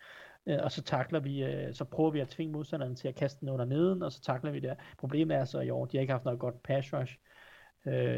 og 0.46 0.72
så 0.72 0.82
takler 0.84 1.20
vi, 1.20 1.46
så 1.74 1.86
prøver 1.86 2.12
vi 2.12 2.20
at 2.20 2.28
tvinge 2.28 2.54
modstanderen 2.54 2.96
til 2.96 3.08
at 3.08 3.16
kaste 3.16 3.40
den 3.40 3.50
under 3.50 3.66
neden, 3.66 4.04
og 4.04 4.12
så 4.12 4.22
takler 4.22 4.52
vi 4.52 4.60
det. 4.60 4.78
Problemet 4.98 5.38
er 5.38 5.46
så 5.46 5.60
i 5.60 5.70
år, 5.70 5.86
de 5.86 5.98
har 5.98 6.02
ikke 6.02 6.14
haft 6.14 6.26
noget 6.26 6.40
godt 6.40 6.64
pass 6.64 6.94
rush, 6.94 7.18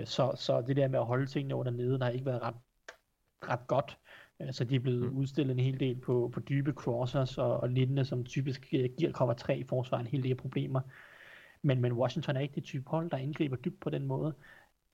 så, 0.06 0.34
så 0.36 0.64
det 0.68 0.76
der 0.76 0.88
med 0.88 1.00
at 1.00 1.06
holde 1.06 1.26
tingene 1.26 1.56
under 1.56 1.72
neden 1.72 2.02
har 2.02 2.10
ikke 2.10 2.26
været 2.26 2.42
ret, 2.42 2.56
ret 3.50 3.68
godt. 3.68 3.98
Så 4.52 4.64
de 4.64 4.76
er 4.76 4.80
blevet 4.80 5.12
mm. 5.12 5.18
udstillet 5.18 5.54
en 5.54 5.64
hel 5.64 5.80
del 5.80 5.96
på, 5.96 6.30
på 6.34 6.40
dybe 6.40 6.72
crossers 6.72 7.38
og, 7.38 7.58
og 7.58 7.70
lignende, 7.70 8.06
som 8.06 8.24
typisk 8.24 8.68
øh, 8.74 8.90
giver 8.98 9.12
cover 9.12 9.34
3 9.34 9.58
i 9.58 9.64
forsvaret 9.64 10.02
en 10.02 10.08
hel 10.08 10.24
del 10.24 10.36
problemer. 10.36 10.82
Men, 11.62 11.82
men 11.82 11.94
Washington 11.94 12.36
er 12.36 12.40
ikke 12.40 12.56
det 12.56 12.64
type 12.64 12.90
hold, 12.90 13.10
der 13.10 13.18
indgriber 13.18 13.56
dybt 13.56 13.80
på 13.80 13.90
den 13.90 14.06
måde. 14.06 14.34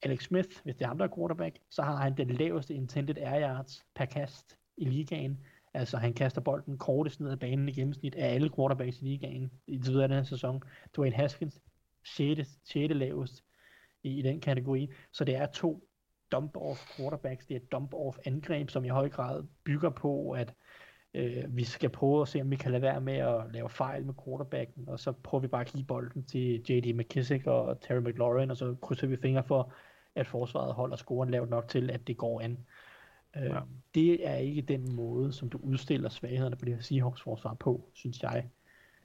Alex 0.04 0.24
Smith, 0.24 0.50
hvis 0.64 0.76
det 0.76 0.84
er 0.84 0.88
ham, 0.88 0.98
der 0.98 1.06
er 1.06 1.16
quarterback, 1.16 1.60
så 1.70 1.82
har 1.82 1.96
han 1.96 2.18
den 2.18 2.28
laveste 2.28 2.74
intended 2.74 3.18
air 3.18 3.42
yards 3.42 3.86
per 3.96 4.06
kast 4.06 4.58
i 4.78 4.86
ligaen. 4.86 5.38
Altså 5.74 5.98
han 5.98 6.14
kaster 6.14 6.42
bolden 6.42 6.78
kortest 6.78 7.20
ned 7.20 7.32
ad 7.32 7.38
banen 7.38 7.70
i 7.70 7.72
gennemsnit 7.72 8.16
af 8.16 8.34
alle 8.34 8.50
quarterbacks 8.56 9.02
i 9.02 9.06
ligaen 9.06 9.52
i 9.68 9.78
tidligere 9.80 10.08
den 10.08 10.16
her 10.16 10.24
sæson. 10.24 10.64
Dwayne 10.96 11.16
Haskins, 11.16 11.62
6. 12.06 12.60
6. 12.64 12.94
lavest 12.94 13.44
i, 14.04 14.20
i 14.20 14.22
den 14.22 14.42
kategori. 14.42 14.90
Så 15.12 15.24
det 15.24 15.36
er 15.36 15.46
to 15.46 15.87
dump-off 16.36 16.96
quarterbacks, 16.96 17.46
det 17.46 17.56
er 17.56 17.78
dump-off 17.78 18.18
angreb, 18.26 18.70
som 18.70 18.86
i 18.86 18.90
høj 18.90 19.10
grad 19.10 19.44
bygger 19.64 19.90
på, 19.90 20.32
at 20.32 20.54
øh, 21.14 21.44
vi 21.50 21.64
skal 21.64 21.90
prøve 21.90 22.22
at 22.22 22.28
se, 22.28 22.42
om 22.42 22.52
vi 22.52 22.56
kan 22.56 22.72
lade 22.72 22.82
være 22.82 23.02
med 23.02 23.18
at 23.18 23.44
lave 23.54 23.70
fejl 23.70 24.06
med 24.06 24.14
quarterbacken, 24.26 24.90
og 24.90 25.00
så 25.00 25.12
prøver 25.12 25.42
vi 25.42 25.48
bare 25.48 25.62
at 25.62 25.68
give 25.68 25.86
bolden 25.86 26.24
til 26.24 26.64
J.D. 26.70 26.94
McKissick 26.96 27.48
og 27.48 27.82
Terry 27.82 28.00
McLaurin, 28.00 28.52
og 28.52 28.58
så 28.58 28.76
krydser 28.82 29.08
vi 29.08 29.18
fingre 29.18 29.44
for, 29.44 29.74
at 30.16 30.28
forsvaret 30.28 30.74
holder 30.74 30.96
scoren 30.96 31.30
lavt 31.30 31.50
nok 31.50 31.68
til, 31.68 31.92
at 31.92 32.08
det 32.08 32.18
går 32.18 32.42
an. 32.42 32.58
Øh, 33.38 33.44
ja. 33.44 33.60
Det 33.96 34.28
er 34.28 34.36
ikke 34.36 34.62
den 34.62 34.96
måde, 34.96 35.34
som 35.34 35.50
du 35.50 35.60
udstiller 35.64 36.10
svaghederne 36.10 36.56
på 36.56 36.66
det 36.66 36.74
her 36.74 36.82
Seahawks 36.82 37.22
forsvar 37.22 37.54
på, 37.54 37.90
synes 37.94 38.24
jeg. 38.24 38.50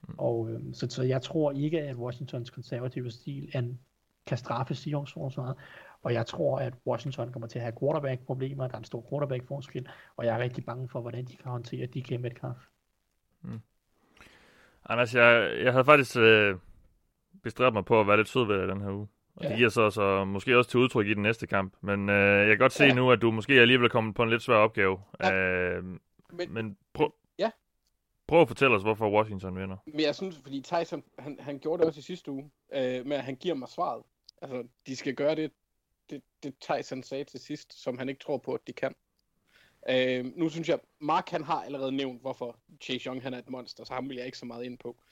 Mm. 0.08 0.14
Og 0.18 0.50
øh, 0.50 0.60
så, 0.72 0.86
så 0.90 1.02
jeg 1.02 1.22
tror 1.22 1.52
ikke, 1.52 1.82
at 1.82 1.96
Washingtons 1.96 2.50
konservative 2.50 3.10
stil 3.10 3.50
an, 3.54 3.78
kan 4.26 4.38
straffe 4.38 4.74
Seahawks 4.74 5.12
forsvaret, 5.12 5.56
og 6.02 6.12
jeg 6.12 6.26
tror, 6.26 6.58
at 6.58 6.74
Washington 6.86 7.32
kommer 7.32 7.48
til 7.48 7.58
at 7.58 7.62
have 7.62 7.74
quarterback-problemer. 7.80 8.68
Der 8.68 8.74
er 8.74 8.78
en 8.78 8.84
stor 8.84 9.06
quarterback-forskel. 9.10 9.88
Og 10.16 10.26
jeg 10.26 10.34
er 10.34 10.38
rigtig 10.38 10.64
bange 10.64 10.88
for, 10.88 11.00
hvordan 11.00 11.24
de 11.24 11.36
kan 11.36 11.50
håndtere 11.50 11.86
DK 11.86 12.20
Metcalf. 12.20 12.56
Mm. 13.42 13.60
Anders, 14.84 15.14
jeg, 15.14 15.58
jeg 15.64 15.72
havde 15.72 15.84
faktisk 15.84 16.16
øh, 16.16 16.56
bestræbt 17.42 17.74
mig 17.74 17.84
på 17.84 18.00
at 18.00 18.06
være 18.06 18.16
lidt 18.16 18.28
sød 18.28 18.46
ved 18.46 18.68
den 18.68 18.80
her 18.80 18.90
uge. 18.90 19.08
Og 19.36 19.44
ja. 19.44 19.48
det 19.48 19.56
giver 19.56 19.68
så, 19.68 19.90
så 19.90 20.24
måske 20.24 20.58
også 20.58 20.70
til 20.70 20.80
udtryk 20.80 21.06
i 21.06 21.14
den 21.14 21.22
næste 21.22 21.46
kamp. 21.46 21.74
Men 21.80 22.08
øh, 22.08 22.38
jeg 22.38 22.48
kan 22.48 22.58
godt 22.58 22.72
se 22.72 22.84
ja. 22.84 22.94
nu, 22.94 23.10
at 23.10 23.22
du 23.22 23.30
måske 23.30 23.52
alligevel 23.52 23.84
er 23.84 23.88
kommet 23.88 24.14
på 24.14 24.22
en 24.22 24.30
lidt 24.30 24.42
svær 24.42 24.56
opgave. 24.56 24.98
Ja. 25.20 25.34
Øh, 25.34 25.84
men 26.32 26.52
men 26.52 26.76
prøv, 26.92 27.14
ja. 27.38 27.50
prøv 28.26 28.40
at 28.40 28.48
fortælle 28.48 28.76
os, 28.76 28.82
hvorfor 28.82 29.10
Washington 29.10 29.56
vinder. 29.56 29.76
Men 29.86 30.00
jeg 30.00 30.14
synes, 30.14 30.38
fordi 30.42 30.60
Tyson, 30.60 31.02
han, 31.18 31.36
han 31.40 31.58
gjorde 31.58 31.80
det 31.80 31.86
også 31.86 31.98
i 31.98 32.02
sidste 32.02 32.30
uge, 32.30 32.50
øh, 32.74 33.06
med 33.06 33.16
at 33.16 33.24
han 33.24 33.36
giver 33.36 33.54
mig 33.54 33.68
svaret. 33.68 34.02
Altså, 34.42 34.62
de 34.86 34.96
skal 34.96 35.14
gøre 35.14 35.34
det, 35.34 35.52
det, 36.12 36.22
det 36.42 36.54
Tyson 36.58 37.02
sagde 37.02 37.24
til 37.24 37.40
sidst, 37.40 37.82
som 37.82 37.98
han 37.98 38.08
ikke 38.08 38.18
tror 38.18 38.38
på, 38.38 38.54
at 38.54 38.60
de 38.66 38.72
kan. 38.72 38.94
Øh, 39.88 40.24
nu 40.36 40.48
synes 40.48 40.68
jeg, 40.68 40.78
Mark 41.00 41.28
han 41.28 41.44
har 41.44 41.62
allerede 41.62 41.92
nævnt, 41.92 42.20
hvorfor 42.20 42.58
Chase 42.82 43.06
Young 43.06 43.22
han 43.22 43.34
er 43.34 43.38
et 43.38 43.50
monster, 43.50 43.84
så 43.84 43.94
ham 43.94 44.08
vil 44.08 44.16
jeg 44.16 44.26
ikke 44.26 44.38
så 44.38 44.46
meget 44.46 44.64
ind 44.64 44.78
på. 44.78 45.02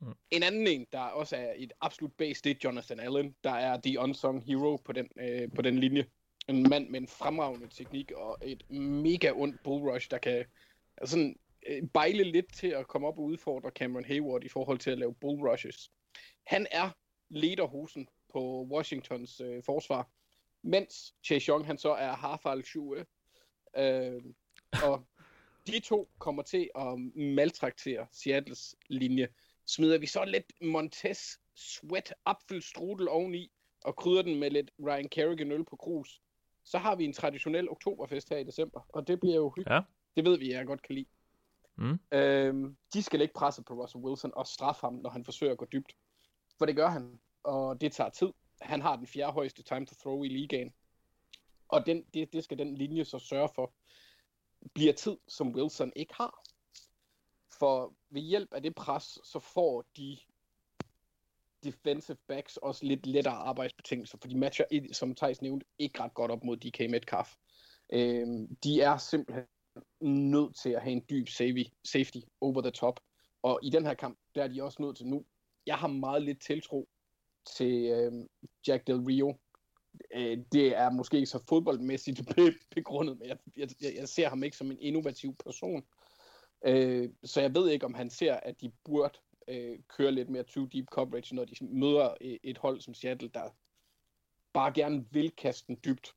Mm. 0.00 0.12
En 0.30 0.42
anden 0.42 0.66
en, 0.66 0.86
der 0.92 1.00
også 1.00 1.36
er 1.36 1.52
et 1.56 1.72
absolut 1.80 2.12
base, 2.12 2.42
det 2.44 2.50
er 2.50 2.60
Jonathan 2.64 3.00
Allen, 3.00 3.34
der 3.44 3.50
er 3.50 3.80
the 3.84 4.00
unsung 4.00 4.44
hero 4.44 4.76
på 4.76 4.92
den, 4.92 5.08
øh, 5.20 5.48
på 5.54 5.62
den 5.62 5.78
linje. 5.78 6.06
En 6.48 6.68
mand 6.68 6.88
med 6.88 7.00
en 7.00 7.08
fremragende 7.08 7.68
teknik 7.68 8.10
og 8.10 8.38
et 8.42 8.70
mega 8.70 9.32
ondt 9.34 9.62
bull 9.64 9.90
rush, 9.90 10.10
der 10.10 10.18
kan 10.18 10.44
altså 10.96 11.12
sådan, 11.12 11.36
øh, 11.66 11.82
bejle 11.94 12.24
lidt 12.24 12.54
til 12.54 12.66
at 12.66 12.88
komme 12.88 13.08
op 13.08 13.18
og 13.18 13.24
udfordre 13.24 13.70
Cameron 13.70 14.04
Hayward 14.04 14.44
i 14.44 14.48
forhold 14.48 14.78
til 14.78 14.90
at 14.90 14.98
lave 14.98 15.14
bull 15.14 15.48
rushes. 15.48 15.90
Han 16.46 16.66
er 16.70 16.90
lederhosen 17.30 18.08
på 18.32 18.66
Washingtons 18.70 19.40
øh, 19.40 19.62
forsvar 19.64 20.08
mens 20.62 21.14
Chase 21.24 21.48
Young 21.48 21.66
han 21.66 21.78
så 21.78 21.92
er 21.92 22.12
Harfald 22.12 22.64
Shue. 22.64 23.04
Øh, 23.76 24.22
og 24.84 25.06
de 25.66 25.80
to 25.80 26.10
kommer 26.18 26.42
til 26.42 26.70
at 26.74 26.98
maltraktere 27.14 28.06
Seattles 28.10 28.76
linje. 28.88 29.28
Smider 29.66 29.98
vi 29.98 30.06
så 30.06 30.24
lidt 30.24 30.52
Montez 30.60 31.36
Sweat 31.54 32.14
Apfelstrudel 32.24 33.08
oveni, 33.08 33.52
og 33.84 33.96
krydder 33.96 34.22
den 34.22 34.38
med 34.38 34.50
lidt 34.50 34.70
Ryan 34.86 35.08
Kerrigan 35.08 35.52
øl 35.52 35.64
på 35.64 35.76
krus, 35.76 36.20
så 36.64 36.78
har 36.78 36.96
vi 36.96 37.04
en 37.04 37.12
traditionel 37.12 37.70
oktoberfest 37.70 38.28
her 38.28 38.36
i 38.36 38.44
december, 38.44 38.80
og 38.88 39.06
det 39.06 39.20
bliver 39.20 39.36
jo 39.36 39.52
hyggeligt. 39.56 39.74
Ja. 39.74 39.80
Det 40.16 40.24
ved 40.24 40.38
vi, 40.38 40.52
jeg 40.52 40.66
godt 40.66 40.82
kan 40.82 40.94
lide. 40.94 41.06
Mm. 41.76 41.98
Øhm, 42.12 42.76
de 42.94 43.02
skal 43.02 43.20
ikke 43.20 43.34
presse 43.34 43.62
på 43.62 43.74
Russell 43.74 44.04
Wilson 44.04 44.32
og 44.36 44.46
straffe 44.46 44.80
ham, 44.80 44.94
når 44.94 45.10
han 45.10 45.24
forsøger 45.24 45.52
at 45.52 45.58
gå 45.58 45.64
dybt. 45.64 45.96
For 46.58 46.66
det 46.66 46.76
gør 46.76 46.88
han, 46.88 47.20
og 47.42 47.80
det 47.80 47.92
tager 47.92 48.10
tid 48.10 48.28
han 48.62 48.82
har 48.82 48.96
den 48.96 49.06
fjerde 49.06 49.32
højeste 49.32 49.62
time 49.62 49.86
to 49.86 49.94
throw 49.94 50.22
i 50.22 50.28
ligaen. 50.28 50.72
Og 51.68 51.86
den, 51.86 52.04
det, 52.14 52.32
det 52.32 52.44
skal 52.44 52.58
den 52.58 52.74
linje 52.74 53.04
så 53.04 53.18
sørge 53.18 53.48
for, 53.54 53.74
bliver 54.74 54.92
tid, 54.92 55.16
som 55.28 55.54
Wilson 55.54 55.92
ikke 55.96 56.14
har. 56.14 56.42
For 57.58 57.94
ved 58.10 58.22
hjælp 58.22 58.54
af 58.54 58.62
det 58.62 58.74
pres, 58.74 59.18
så 59.24 59.38
får 59.38 59.84
de 59.96 60.18
defensive 61.64 62.16
backs 62.28 62.56
også 62.56 62.86
lidt 62.86 63.06
lettere 63.06 63.34
arbejdsbetingelser, 63.34 64.18
for 64.18 64.28
de 64.28 64.38
matcher, 64.38 64.64
som 64.92 65.14
Thijs 65.14 65.42
nævnte, 65.42 65.66
ikke 65.78 66.00
ret 66.00 66.14
godt 66.14 66.30
op 66.30 66.44
mod 66.44 66.56
DK 66.56 66.90
Metcalf. 66.90 67.34
Øhm, 67.92 68.56
de 68.56 68.80
er 68.80 68.96
simpelthen 68.96 69.46
nødt 70.30 70.56
til 70.56 70.70
at 70.70 70.82
have 70.82 70.92
en 70.92 71.04
dyb 71.10 71.28
safety 71.84 72.18
over 72.40 72.62
the 72.62 72.70
top. 72.70 73.00
Og 73.42 73.60
i 73.62 73.70
den 73.70 73.86
her 73.86 73.94
kamp, 73.94 74.18
der 74.34 74.44
er 74.44 74.48
de 74.48 74.62
også 74.62 74.82
nødt 74.82 74.96
til 74.96 75.06
nu. 75.06 75.24
Jeg 75.66 75.78
har 75.78 75.88
meget 75.88 76.22
lidt 76.22 76.42
tiltro 76.42 76.88
til 77.46 77.84
øh, 77.84 78.12
Jack 78.66 78.86
Del 78.86 78.96
Rio. 78.96 79.36
Øh, 80.14 80.38
det 80.52 80.76
er 80.76 80.90
måske 80.90 81.16
ikke 81.16 81.26
så 81.26 81.44
fodboldmæssigt 81.48 82.20
begrundet, 82.74 83.18
men 83.18 83.28
jeg, 83.28 83.38
jeg, 83.56 83.68
jeg 83.96 84.08
ser 84.08 84.28
ham 84.28 84.42
ikke 84.42 84.56
som 84.56 84.70
en 84.70 84.78
innovativ 84.80 85.34
person. 85.34 85.84
Øh, 86.64 87.10
så 87.24 87.40
jeg 87.40 87.54
ved 87.54 87.70
ikke, 87.70 87.86
om 87.86 87.94
han 87.94 88.10
ser, 88.10 88.34
at 88.34 88.60
de 88.60 88.72
burde 88.84 89.18
øh, 89.48 89.78
køre 89.88 90.12
lidt 90.12 90.30
mere 90.30 90.42
two 90.42 90.64
deep 90.64 90.86
coverage, 90.86 91.34
når 91.34 91.44
de 91.44 91.54
møder 91.60 92.14
øh, 92.20 92.36
et 92.42 92.58
hold 92.58 92.80
som 92.80 92.94
Seattle, 92.94 93.28
der 93.28 93.50
bare 94.52 94.72
gerne 94.72 95.06
vil 95.10 95.30
kaste 95.30 95.66
den 95.66 95.78
dybt. 95.84 96.14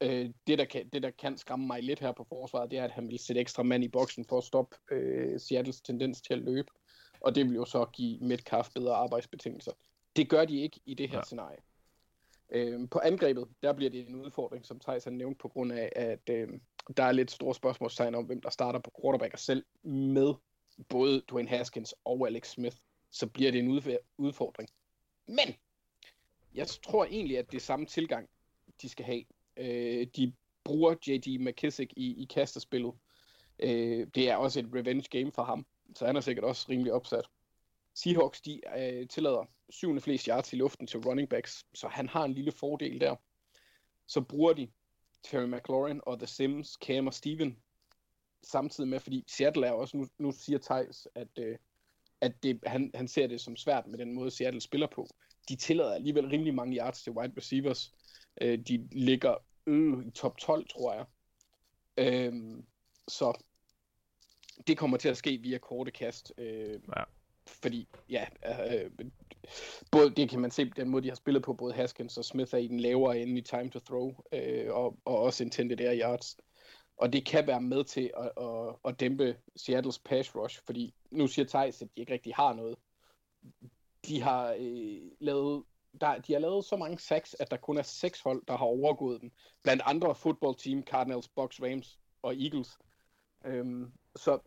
Øh, 0.00 0.30
det, 0.46 0.58
der 0.58 0.64
kan, 0.64 0.88
det, 0.88 1.02
der 1.02 1.10
kan 1.10 1.38
skræmme 1.38 1.66
mig 1.66 1.82
lidt 1.82 2.00
her 2.00 2.12
på 2.12 2.24
forsvaret, 2.24 2.70
det 2.70 2.78
er, 2.78 2.84
at 2.84 2.90
han 2.90 3.08
vil 3.08 3.18
sætte 3.18 3.40
ekstra 3.40 3.62
mand 3.62 3.84
i 3.84 3.88
boksen 3.88 4.24
for 4.24 4.38
at 4.38 4.44
stoppe 4.44 4.76
øh, 4.90 5.40
Seattles 5.40 5.80
tendens 5.80 6.20
til 6.20 6.32
at 6.32 6.38
løbe. 6.38 6.68
Og 7.20 7.34
det 7.34 7.46
vil 7.46 7.54
jo 7.54 7.64
så 7.64 7.84
give 7.92 8.18
Metcalf 8.18 8.68
bedre 8.74 8.94
arbejdsbetingelser. 8.94 9.72
Det 10.16 10.28
gør 10.28 10.44
de 10.44 10.60
ikke 10.60 10.80
i 10.86 10.94
det 10.94 11.08
her 11.08 11.16
ja. 11.16 11.22
scenarie. 11.22 11.58
Øh, 12.50 12.88
på 12.90 12.98
angrebet, 12.98 13.48
der 13.62 13.72
bliver 13.72 13.90
det 13.90 14.08
en 14.08 14.14
udfordring, 14.14 14.66
som 14.66 14.80
Thijs 14.80 15.04
har 15.04 15.10
nævnt, 15.10 15.38
på 15.38 15.48
grund 15.48 15.72
af, 15.72 15.92
at 15.96 16.30
øh, 16.30 16.48
der 16.96 17.04
er 17.04 17.12
lidt 17.12 17.30
store 17.30 17.54
spørgsmålstegn 17.54 18.14
om, 18.14 18.24
hvem 18.24 18.40
der 18.40 18.50
starter 18.50 18.78
på 18.78 18.90
quarterback 19.00 19.32
og 19.32 19.38
selv 19.38 19.64
med 19.82 20.34
både 20.88 21.22
Dwayne 21.30 21.48
Haskins 21.48 21.94
og 22.04 22.26
Alex 22.26 22.50
Smith, 22.50 22.76
så 23.10 23.26
bliver 23.26 23.52
det 23.52 23.58
en 23.58 23.98
udfordring. 24.18 24.70
Men 25.26 25.56
jeg 26.54 26.66
tror 26.66 27.04
egentlig, 27.04 27.38
at 27.38 27.50
det 27.50 27.56
er 27.56 27.60
samme 27.60 27.86
tilgang, 27.86 28.28
de 28.82 28.88
skal 28.88 29.04
have. 29.04 29.24
Øh, 29.56 30.06
de 30.16 30.32
bruger 30.64 30.94
J.D. 31.06 31.40
McKissick 31.40 31.92
i, 31.96 32.22
i 32.22 32.24
kasterspillet. 32.24 32.92
Øh, 33.58 34.06
det 34.14 34.30
er 34.30 34.36
også 34.36 34.60
et 34.60 34.70
revenge 34.74 35.18
game 35.18 35.32
for 35.32 35.44
ham, 35.44 35.66
så 35.94 36.06
han 36.06 36.16
er 36.16 36.20
sikkert 36.20 36.44
også 36.44 36.66
rimelig 36.68 36.92
opsat. 36.92 37.24
Seahawks, 37.94 38.40
de 38.40 38.60
øh, 38.78 39.08
tillader 39.08 39.44
syvende 39.70 40.00
flest 40.00 40.26
yards 40.26 40.52
i 40.52 40.56
luften 40.56 40.86
til 40.86 41.00
running 41.00 41.28
backs, 41.28 41.64
så 41.74 41.88
han 41.88 42.08
har 42.08 42.24
en 42.24 42.34
lille 42.34 42.52
fordel 42.52 43.00
der. 43.00 43.16
Så 44.06 44.20
bruger 44.20 44.52
de 44.52 44.68
Terry 45.22 45.46
McLaurin 45.46 46.00
og 46.06 46.18
The 46.18 46.26
Sims, 46.26 46.68
Cam 46.68 47.06
og 47.06 47.14
Steven 47.14 47.62
samtidig 48.42 48.90
med, 48.90 49.00
fordi 49.00 49.24
Seattle 49.28 49.66
er 49.66 49.72
også, 49.72 49.96
nu, 49.96 50.06
nu 50.18 50.32
siger 50.32 50.58
Thijs, 50.58 51.08
at, 51.14 51.28
øh, 51.38 51.58
at 52.20 52.42
det, 52.42 52.60
han, 52.66 52.90
han 52.94 53.08
ser 53.08 53.26
det 53.26 53.40
som 53.40 53.56
svært 53.56 53.86
med 53.86 53.98
den 53.98 54.14
måde, 54.14 54.30
Seattle 54.30 54.60
spiller 54.60 54.86
på. 54.94 55.08
De 55.48 55.56
tillader 55.56 55.94
alligevel 55.94 56.28
rimelig 56.28 56.54
mange 56.54 56.76
yards 56.76 57.02
til 57.02 57.12
wide 57.12 57.32
receivers. 57.36 57.94
Øh, 58.40 58.58
de 58.58 58.88
ligger 58.92 59.34
øh, 59.66 60.06
i 60.06 60.10
top 60.10 60.38
12, 60.38 60.68
tror 60.68 60.94
jeg. 60.94 61.06
Øh, 61.96 62.62
så 63.08 63.44
det 64.66 64.78
kommer 64.78 64.96
til 64.96 65.08
at 65.08 65.16
ske 65.16 65.38
via 65.38 65.58
korte 65.58 65.90
kast. 65.90 66.32
Øh, 66.38 66.80
ja. 66.96 67.02
Fordi, 67.46 67.88
ja, 68.08 68.26
øh, 68.46 68.90
både 69.90 70.10
det 70.10 70.30
kan 70.30 70.40
man 70.40 70.50
se 70.50 70.64
den 70.64 70.88
måde, 70.88 71.02
de 71.02 71.08
har 71.08 71.16
spillet 71.16 71.42
på, 71.42 71.52
både 71.52 71.74
Haskins 71.74 72.18
og 72.18 72.24
Smith 72.24 72.54
er 72.54 72.58
i 72.58 72.66
den 72.66 72.80
lavere 72.80 73.18
ende 73.18 73.38
i 73.38 73.42
time 73.42 73.70
to 73.70 73.78
throw, 73.78 74.14
øh, 74.32 74.74
og, 74.74 74.98
og 75.04 75.18
også 75.18 75.44
intended 75.44 75.80
air 75.80 76.00
yards. 76.00 76.36
Og 76.96 77.12
det 77.12 77.26
kan 77.26 77.46
være 77.46 77.60
med 77.60 77.84
til 77.84 78.10
at, 78.16 78.44
at, 78.44 78.74
at 78.84 79.00
dæmpe 79.00 79.36
Seattles 79.56 79.98
pass 79.98 80.34
rush, 80.36 80.60
fordi 80.66 80.94
nu 81.10 81.26
siger 81.26 81.46
Thijs, 81.46 81.82
at 81.82 81.88
de 81.96 82.00
ikke 82.00 82.12
rigtig 82.12 82.34
har 82.34 82.54
noget. 82.54 82.76
De 84.06 84.20
har 84.20 84.56
øh, 84.58 85.10
lavet 85.20 85.64
der, 86.00 86.18
de 86.18 86.32
har 86.32 86.40
lavet 86.40 86.64
så 86.64 86.76
mange 86.76 86.98
sacks, 86.98 87.36
at 87.40 87.50
der 87.50 87.56
kun 87.56 87.78
er 87.78 87.82
seks 87.82 88.20
hold, 88.20 88.42
der 88.48 88.56
har 88.56 88.64
overgået 88.64 89.20
dem. 89.20 89.32
Blandt 89.62 89.82
andre 89.86 90.14
football 90.14 90.54
team, 90.58 90.82
Cardinals, 90.82 91.28
Bucks, 91.28 91.62
Rams 91.62 91.98
og 92.22 92.34
Eagles. 92.34 92.78
Øhm, 93.44 93.92
så 94.16 94.38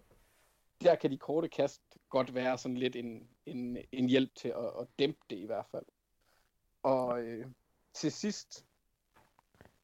der 0.82 0.96
kan 0.96 1.12
de 1.12 1.18
korte 1.18 1.50
kast 1.50 1.82
godt 2.10 2.36
være 2.36 2.58
sådan 2.58 2.78
lidt 2.78 2.96
en, 2.96 3.30
en, 3.46 3.78
en 3.92 4.10
hjælp 4.10 4.36
til 4.36 4.50
at, 4.50 4.66
at 4.82 4.88
dæmpe 5.00 5.20
det 5.30 5.38
i 5.38 5.46
hvert 5.46 5.66
fald. 5.72 5.86
Og 6.84 7.22
øh, 7.22 7.46
til 7.94 8.12
sidst, 8.12 8.66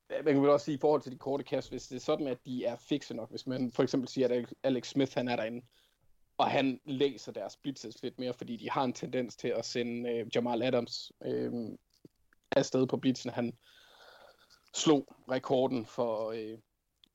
man 0.09 0.33
kan 0.33 0.41
vel 0.41 0.49
også 0.49 0.65
sige 0.65 0.75
i 0.75 0.81
forhold 0.81 1.01
til 1.01 1.11
de 1.11 1.17
korte 1.17 1.43
kast, 1.43 1.69
hvis 1.69 1.87
det 1.87 1.95
er 1.95 1.99
sådan, 1.99 2.27
at 2.27 2.45
de 2.45 2.65
er 2.65 2.75
fikse 2.75 3.13
nok, 3.13 3.29
hvis 3.29 3.47
man 3.47 3.71
for 3.71 3.83
eksempel 3.83 4.09
siger, 4.09 4.27
at 4.27 4.53
Alex 4.63 4.87
Smith 4.87 5.11
han 5.13 5.27
er 5.27 5.35
derinde, 5.35 5.65
og 6.37 6.51
han 6.51 6.79
læser 6.85 7.31
deres 7.31 7.57
blitzes 7.57 8.03
lidt 8.03 8.19
mere, 8.19 8.33
fordi 8.33 8.57
de 8.57 8.69
har 8.69 8.83
en 8.83 8.93
tendens 8.93 9.35
til 9.35 9.47
at 9.47 9.65
sende 9.65 10.09
øh, 10.09 10.27
Jamal 10.35 10.63
Adams 10.63 11.11
øh, 11.25 11.51
afsted 12.51 12.87
på 12.87 12.97
blitzen. 12.97 13.31
Han 13.31 13.57
slog 14.73 15.15
rekorden 15.31 15.85
for 15.85 16.31
øh, 16.31 16.57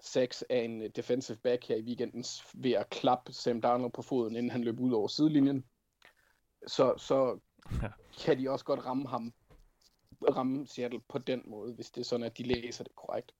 sex 0.00 0.42
af 0.50 0.58
en 0.58 0.82
øh, 0.82 0.90
defensive 0.96 1.38
back 1.38 1.64
her 1.64 1.76
i 1.76 1.82
weekenden 1.82 2.24
ved 2.54 2.72
at 2.72 2.90
klappe 2.90 3.32
Sam 3.32 3.60
Darnold 3.60 3.92
på 3.92 4.02
foden, 4.02 4.36
inden 4.36 4.50
han 4.50 4.64
løb 4.64 4.80
ud 4.80 4.92
over 4.92 5.08
sidelinjen. 5.08 5.64
Så, 6.66 6.94
så 6.96 7.38
ja. 7.82 7.88
kan 8.24 8.38
de 8.38 8.50
også 8.50 8.64
godt 8.64 8.86
ramme 8.86 9.08
ham, 9.08 9.32
ramme 10.36 10.66
Seattle 10.66 11.00
på 11.08 11.18
den 11.18 11.42
måde, 11.46 11.74
hvis 11.74 11.90
det 11.90 12.00
er 12.00 12.04
sådan, 12.04 12.26
at 12.26 12.38
de 12.38 12.42
læser 12.42 12.84
det 12.84 12.94
korrekt. 12.96 13.32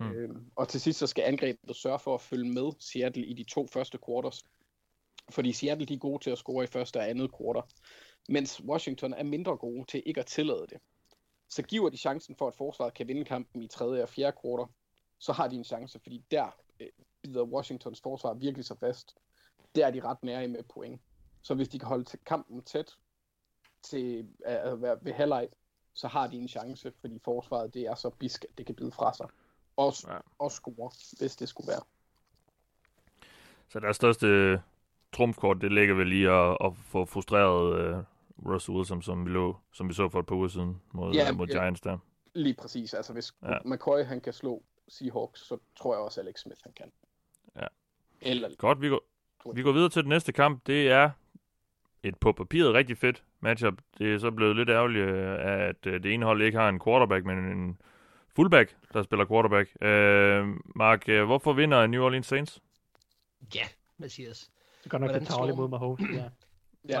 Mm. 0.00 0.12
Øhm, 0.12 0.50
og 0.56 0.68
til 0.68 0.80
sidst 0.80 0.98
så 0.98 1.06
skal 1.06 1.24
angrebet 1.24 1.76
sørge 1.76 1.98
for 1.98 2.14
at 2.14 2.20
følge 2.20 2.52
med 2.52 2.72
Seattle 2.78 3.26
i 3.26 3.34
de 3.34 3.44
to 3.44 3.66
første 3.66 3.98
quarters. 4.06 4.44
Fordi 5.30 5.52
Seattle 5.52 5.86
de 5.86 5.94
er 5.94 5.98
gode 5.98 6.22
til 6.24 6.30
at 6.30 6.38
score 6.38 6.64
i 6.64 6.66
første 6.66 6.96
og 6.96 7.10
andet 7.10 7.30
quarter, 7.38 7.62
mens 8.28 8.64
Washington 8.64 9.12
er 9.12 9.22
mindre 9.22 9.56
gode 9.56 9.84
til 9.84 10.02
ikke 10.06 10.20
at 10.20 10.26
tillade 10.26 10.66
det. 10.70 10.78
Så 11.48 11.62
giver 11.62 11.90
de 11.90 11.96
chancen 11.96 12.36
for, 12.36 12.48
at 12.48 12.54
forsvaret 12.54 12.94
kan 12.94 13.08
vinde 13.08 13.24
kampen 13.24 13.62
i 13.62 13.68
tredje 13.68 14.02
og 14.02 14.08
fjerde 14.08 14.36
quarter, 14.42 14.66
så 15.18 15.32
har 15.32 15.48
de 15.48 15.56
en 15.56 15.64
chance, 15.64 15.98
fordi 15.98 16.24
der 16.30 16.56
øh, 16.80 16.88
bider 17.22 17.44
Washingtons 17.44 18.00
forsvar 18.00 18.34
virkelig 18.34 18.64
så 18.64 18.74
fast. 18.80 19.16
Der 19.74 19.86
er 19.86 19.90
de 19.90 20.00
ret 20.00 20.22
nære 20.22 20.48
med 20.48 20.62
point. 20.62 21.00
Så 21.42 21.54
hvis 21.54 21.68
de 21.68 21.78
kan 21.78 21.88
holde 21.88 22.18
kampen 22.26 22.62
tæt 22.62 22.96
til 23.82 24.28
at 24.44 24.82
være 24.82 24.98
ved 25.02 25.12
halvleg, 25.12 25.48
så 25.94 26.08
har 26.08 26.26
de 26.26 26.36
en 26.36 26.48
chance, 26.48 26.92
fordi 27.00 27.18
forsvaret 27.24 27.74
det 27.74 27.82
er 27.82 27.94
så 27.94 28.10
bisk, 28.10 28.44
at 28.44 28.58
det 28.58 28.66
kan 28.66 28.74
bide 28.74 28.92
fra 28.92 29.14
sig. 29.14 29.26
Og, 29.76 29.92
ja. 30.08 30.18
og 30.38 30.52
score, 30.52 30.90
hvis 31.18 31.36
det 31.36 31.48
skulle 31.48 31.68
være. 31.68 31.82
Så 33.68 33.80
deres 33.80 33.96
største 33.96 34.60
trumfkort, 35.12 35.60
det 35.60 35.72
ligger 35.72 35.94
vel 35.94 36.06
lige 36.06 36.30
at, 36.30 36.56
at 36.64 36.76
få 36.76 37.04
frustreret 37.04 37.96
uh, 37.96 38.04
Russell 38.52 38.76
Wilson, 38.76 39.02
som 39.02 39.24
vi, 39.26 39.30
lå, 39.30 39.56
som 39.72 39.88
vi 39.88 39.94
så 39.94 40.08
for 40.08 40.20
et 40.20 40.26
par 40.26 40.34
uger 40.34 40.48
siden 40.48 40.82
mod, 40.92 41.14
ja, 41.14 41.32
mod 41.32 41.46
ja, 41.46 41.52
Giants 41.52 41.80
der. 41.80 41.98
Lige 42.34 42.54
præcis. 42.54 42.94
Altså 42.94 43.12
hvis 43.12 43.34
ja. 43.42 43.58
McCoy 43.64 44.04
han 44.04 44.20
kan 44.20 44.32
slå 44.32 44.62
Seahawks, 44.88 45.40
så 45.40 45.58
tror 45.76 45.94
jeg 45.94 46.02
også, 46.02 46.20
Alex 46.20 46.40
Smith 46.40 46.60
han 46.64 46.72
kan. 46.72 46.92
Ja. 47.56 47.66
Eller... 48.20 48.50
Godt, 48.58 48.80
vi 48.80 48.88
går, 48.88 49.02
vi 49.54 49.62
går 49.62 49.72
videre 49.72 49.88
til 49.88 50.02
den 50.02 50.08
næste 50.08 50.32
kamp. 50.32 50.66
Det 50.66 50.90
er 50.90 51.10
et 52.02 52.18
på 52.18 52.32
papiret 52.32 52.74
rigtig 52.74 52.98
fedt 52.98 53.24
matchup. 53.40 53.74
Det 53.98 54.14
er 54.14 54.18
så 54.18 54.30
blevet 54.30 54.56
lidt 54.56 54.68
ærgerligt, 54.68 55.04
øh, 55.04 55.38
at 55.40 55.86
øh, 55.86 56.02
det 56.02 56.14
ene 56.14 56.26
hold 56.26 56.42
ikke 56.42 56.58
har 56.58 56.68
en 56.68 56.80
quarterback, 56.80 57.24
men 57.24 57.38
en 57.38 57.80
fullback, 58.36 58.76
der 58.92 59.02
spiller 59.02 59.26
quarterback. 59.26 59.70
Uh, 59.74 60.48
Mark, 60.76 61.08
hvorfor 61.08 61.52
vinder 61.52 61.86
New 61.86 62.04
Orleans 62.04 62.26
Saints? 62.26 62.62
Ja, 63.54 63.64
Mathias. 63.96 64.50
Det 64.82 64.90
går 64.90 64.98
nok 64.98 65.12
lidt 65.12 65.26
tavligt 65.26 65.56
mod 65.56 65.68
Mahomes, 65.68 66.00
ja. 66.14 66.28
ja. 66.94 67.00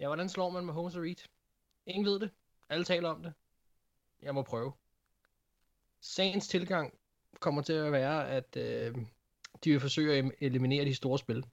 ja, 0.00 0.06
hvordan 0.06 0.28
slår 0.28 0.50
man 0.50 0.64
Mahomes 0.64 0.96
og 0.96 1.02
Reed? 1.02 1.28
Ingen 1.86 2.06
ved 2.06 2.20
det. 2.20 2.30
Alle 2.68 2.84
taler 2.84 3.08
om 3.08 3.22
det. 3.22 3.32
Jeg 4.22 4.34
må 4.34 4.42
prøve. 4.42 4.72
Sagens 6.00 6.48
tilgang 6.48 6.94
kommer 7.40 7.62
til 7.62 7.72
at 7.72 7.92
være, 7.92 8.30
at 8.30 8.56
øh, 8.56 8.94
de 9.64 9.70
vil 9.70 9.80
forsøge 9.80 10.18
at 10.18 10.32
eliminere 10.40 10.84
de 10.84 10.94
store 10.94 11.18
spil. 11.18 11.44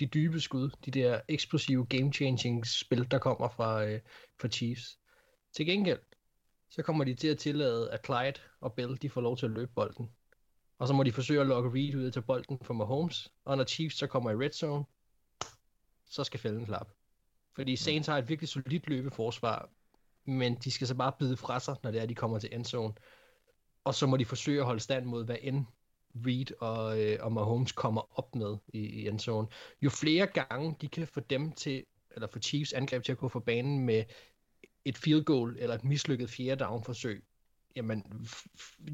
De 0.00 0.06
dybe 0.06 0.40
skud, 0.40 0.70
de 0.84 0.90
der 0.90 1.20
eksplosive 1.28 1.86
game-changing 1.86 2.66
spil, 2.66 3.10
der 3.10 3.18
kommer 3.18 3.48
fra, 3.48 3.84
øh, 3.84 4.00
fra 4.40 4.48
Chiefs. 4.48 4.98
Til 5.52 5.66
gengæld, 5.66 6.00
så 6.70 6.82
kommer 6.82 7.04
de 7.04 7.14
til 7.14 7.28
at 7.28 7.38
tillade, 7.38 7.90
at 7.90 8.04
Clyde 8.04 8.40
og 8.60 8.74
Bell, 8.74 9.02
de 9.02 9.10
får 9.10 9.20
lov 9.20 9.36
til 9.36 9.46
at 9.46 9.52
løbe 9.52 9.72
bolden. 9.74 10.10
Og 10.78 10.88
så 10.88 10.94
må 10.94 11.02
de 11.02 11.12
forsøge 11.12 11.40
at 11.40 11.46
lokke 11.46 11.70
Reed 11.70 11.94
ud 11.94 12.10
til 12.10 12.22
bolden 12.22 12.58
for 12.62 12.74
Mahomes. 12.74 13.32
Og 13.44 13.56
når 13.56 13.64
Chiefs 13.64 13.96
så 13.96 14.06
kommer 14.06 14.30
i 14.30 14.34
red 14.34 14.52
zone, 14.52 14.84
så 16.06 16.24
skal 16.24 16.40
fælden 16.40 16.66
klappe. 16.66 16.92
Fordi 17.52 17.76
Saints 17.76 18.08
har 18.08 18.18
et 18.18 18.28
virkelig 18.28 18.48
solidt 18.48 18.88
løbeforsvar, 18.88 19.70
men 20.24 20.54
de 20.54 20.70
skal 20.70 20.86
så 20.86 20.94
bare 20.94 21.12
bide 21.18 21.36
fra 21.36 21.60
sig, 21.60 21.76
når 21.82 21.90
det 21.90 22.02
er, 22.02 22.06
de 22.06 22.14
kommer 22.14 22.38
til 22.38 22.54
endzone. 22.54 22.94
Og 23.84 23.94
så 23.94 24.06
må 24.06 24.16
de 24.16 24.24
forsøge 24.24 24.60
at 24.60 24.66
holde 24.66 24.80
stand 24.80 25.04
mod, 25.04 25.24
hvad 25.24 25.36
end 25.40 25.64
Reed 26.26 26.60
og, 26.60 27.02
øh, 27.02 27.18
og 27.20 27.32
Mahomes 27.32 27.72
kommer 27.72 28.18
op 28.18 28.34
med 28.34 28.56
i, 28.68 28.78
i 28.78 29.08
endzone. 29.08 29.48
Jo 29.82 29.90
flere 29.90 30.26
gange 30.26 30.76
de 30.80 30.88
kan 30.88 31.06
få 31.06 31.20
dem 31.20 31.52
til, 31.52 31.84
eller 32.10 32.26
få 32.26 32.38
Chiefs 32.38 32.72
angreb 32.72 33.04
til 33.04 33.12
at 33.12 33.18
gå 33.18 33.28
for 33.28 33.40
banen 33.40 33.86
med 33.86 34.04
et 34.84 34.98
field 34.98 35.24
goal 35.24 35.56
eller 35.58 35.74
et 35.74 35.84
mislykket 35.84 36.30
fjerde 36.30 36.64
down 36.64 36.84
forsøg, 36.84 37.24
jamen, 37.76 38.26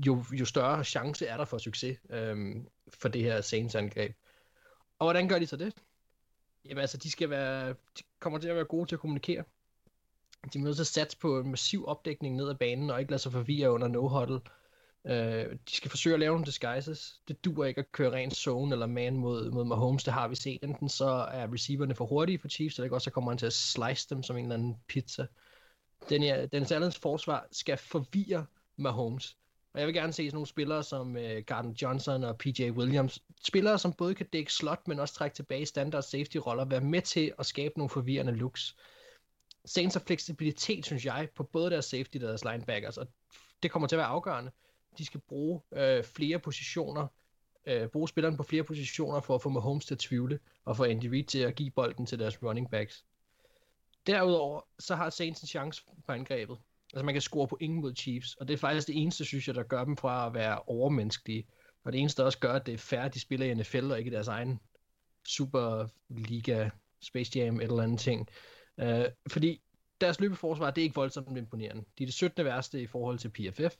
jo, 0.07 0.25
jo 0.33 0.45
større 0.45 0.85
chance 0.85 1.27
er 1.27 1.37
der 1.37 1.45
for 1.45 1.59
succes 1.59 1.99
øhm, 2.11 2.67
for 2.89 3.09
det 3.09 3.23
her 3.23 3.41
Saints 3.41 3.75
angreb. 3.75 4.17
Og 4.99 5.07
hvordan 5.07 5.29
gør 5.29 5.39
de 5.39 5.47
så 5.47 5.57
det? 5.57 5.75
Jamen 6.65 6.81
altså, 6.81 6.97
de 6.97 7.11
skal 7.11 7.31
være, 7.31 7.69
de 7.69 8.03
kommer 8.19 8.39
til 8.39 8.49
at 8.49 8.57
være 8.57 8.65
gode 8.65 8.89
til 8.89 8.97
at 8.97 9.01
kommunikere. 9.01 9.45
De 10.45 10.59
er 10.59 10.63
nødt 10.63 10.77
til 10.77 10.83
at 10.83 10.87
satse 10.87 11.19
på 11.19 11.41
en 11.41 11.51
massiv 11.51 11.85
opdækning 11.87 12.37
ned 12.37 12.49
ad 12.49 12.55
banen, 12.55 12.91
og 12.91 13.01
ikke 13.01 13.13
lade 13.13 13.23
sig 13.23 13.33
forvirre 13.33 13.73
under 13.73 13.89
no-huddle. 13.89 14.41
Øh, 15.07 15.53
de 15.69 15.77
skal 15.77 15.91
forsøge 15.91 16.15
at 16.15 16.21
lave 16.21 16.33
nogle 16.33 16.47
disguises. 16.47 17.21
Det 17.29 17.45
duer 17.45 17.67
ikke 17.67 17.79
at 17.79 17.93
køre 17.93 18.13
ren 18.13 18.31
zone 18.31 18.73
eller 18.73 18.87
man 18.87 19.17
mod, 19.17 19.51
mod 19.51 19.65
Mahomes, 19.65 20.05
det 20.05 20.13
har 20.13 20.29
vi 20.29 20.35
set. 20.35 20.63
Enten 20.63 20.89
så 20.89 21.09
er 21.09 21.53
receiverne 21.53 21.95
for 21.95 22.07
hurtige 22.07 22.39
for 22.39 22.49
Chiefs, 22.49 22.79
eller 22.79 22.95
også 22.95 23.05
så 23.05 23.11
kommer 23.11 23.31
han 23.31 23.39
til 23.39 23.47
at 23.47 23.53
slice 23.53 24.07
dem 24.11 24.23
som 24.23 24.37
en 24.37 24.45
eller 24.45 24.55
anden 24.55 24.77
pizza. 24.89 25.27
Den, 26.09 26.23
her, 26.23 26.47
den 26.47 26.63
Allen's 26.63 26.99
forsvar 27.03 27.47
skal 27.53 27.77
forvirre 27.77 28.47
Mahomes. 28.77 29.37
Og 29.75 29.81
jeg 29.81 29.87
vil 29.87 29.95
gerne 29.95 30.13
se 30.13 30.27
sådan 30.27 30.35
nogle 30.35 30.47
spillere 30.47 30.83
som 30.83 31.17
øh, 31.17 31.43
Gardner 31.47 31.75
Johnson 31.83 32.25
og 32.25 32.39
PJ 32.39 32.71
Williams. 32.71 33.23
Spillere, 33.45 33.79
som 33.79 33.93
både 33.93 34.15
kan 34.15 34.27
dække 34.33 34.53
slot, 34.53 34.89
men 34.89 34.99
også 34.99 35.15
trække 35.15 35.35
tilbage 35.35 35.63
i 35.63 35.65
standard 35.65 36.03
safety-roller. 36.03 36.65
Være 36.65 36.81
med 36.81 37.03
til 37.03 37.33
at 37.39 37.47
skabe 37.47 37.75
nogle 37.77 37.91
forvirrende 37.91 38.33
looks. 38.33 38.77
Saints 39.65 39.95
har 39.95 40.03
fleksibilitet, 40.07 40.87
synes 40.87 41.05
jeg, 41.05 41.29
på 41.35 41.43
både 41.43 41.71
deres 41.71 41.85
safety 41.85 42.17
og 42.17 42.23
deres 42.23 42.45
linebackers. 42.45 42.97
Og 42.97 43.07
det 43.63 43.71
kommer 43.71 43.89
til 43.89 43.97
at 43.97 43.99
være 43.99 44.07
afgørende. 44.07 44.51
De 44.99 45.05
skal 45.05 45.21
bruge 45.21 45.61
øh, 45.73 46.05
flere 46.05 46.39
positioner, 46.39 47.07
øh, 47.67 47.89
bruge 47.89 48.09
spillerne 48.09 48.37
på 48.37 48.43
flere 48.43 48.65
positioner 48.65 49.21
for 49.21 49.35
at 49.35 49.43
få 49.43 49.49
Mahomes 49.49 49.87
til 49.87 49.95
at 49.95 49.99
tvivle, 49.99 50.39
og 50.65 50.77
få 50.77 50.85
Andy 50.85 51.07
Reid 51.07 51.25
til 51.25 51.39
at 51.39 51.55
give 51.55 51.71
bolden 51.71 52.07
til 52.07 52.19
deres 52.19 52.43
running 52.43 52.71
backs. 52.71 53.05
Derudover, 54.07 54.61
så 54.79 54.95
har 54.95 55.11
Saints 55.11 55.41
en 55.41 55.49
chance 55.49 55.83
på 56.07 56.13
angrebet. 56.13 56.59
Altså 56.93 57.05
man 57.05 57.15
kan 57.15 57.23
score 57.23 57.49
på 57.49 57.59
ingen 57.61 57.81
mod 57.81 57.95
Chiefs, 57.95 58.35
og 58.35 58.49
det 58.49 58.55
er 58.55 58.59
faktisk 58.59 58.87
det 58.87 59.03
eneste, 59.03 59.25
synes 59.25 59.47
jeg, 59.47 59.55
der 59.55 59.63
gør 59.63 59.85
dem 59.85 59.97
fra 59.97 60.27
at 60.27 60.35
være 60.35 60.63
overmenneskelige. 60.67 61.47
Og 61.85 61.93
det 61.93 62.01
eneste, 62.01 62.23
der 62.23 62.27
også 62.27 62.39
gør, 62.39 62.53
at 62.53 62.67
det 62.67 62.75
er 62.75 62.79
færre, 62.79 63.09
de 63.09 63.21
spiller 63.21 63.47
i 63.47 63.55
NFL, 63.55 63.91
og 63.91 63.99
ikke 63.99 64.11
i 64.11 64.15
deres 64.15 64.29
egen 64.29 64.61
Superliga, 65.27 66.71
Space 67.01 67.39
Jam, 67.39 67.57
et 67.57 67.63
eller 67.63 67.83
andet 67.83 68.01
ting. 68.01 68.29
Øh, 68.79 69.05
fordi 69.29 69.63
deres 70.01 70.21
løbeforsvar, 70.21 70.71
det 70.71 70.81
er 70.81 70.85
ikke 70.85 70.95
voldsomt 70.95 71.39
imponerende. 71.39 71.85
De 71.99 72.03
er 72.03 72.07
det 72.07 72.15
17. 72.15 72.45
værste 72.45 72.83
i 72.83 72.87
forhold 72.87 73.19
til 73.19 73.29
PFF. 73.29 73.77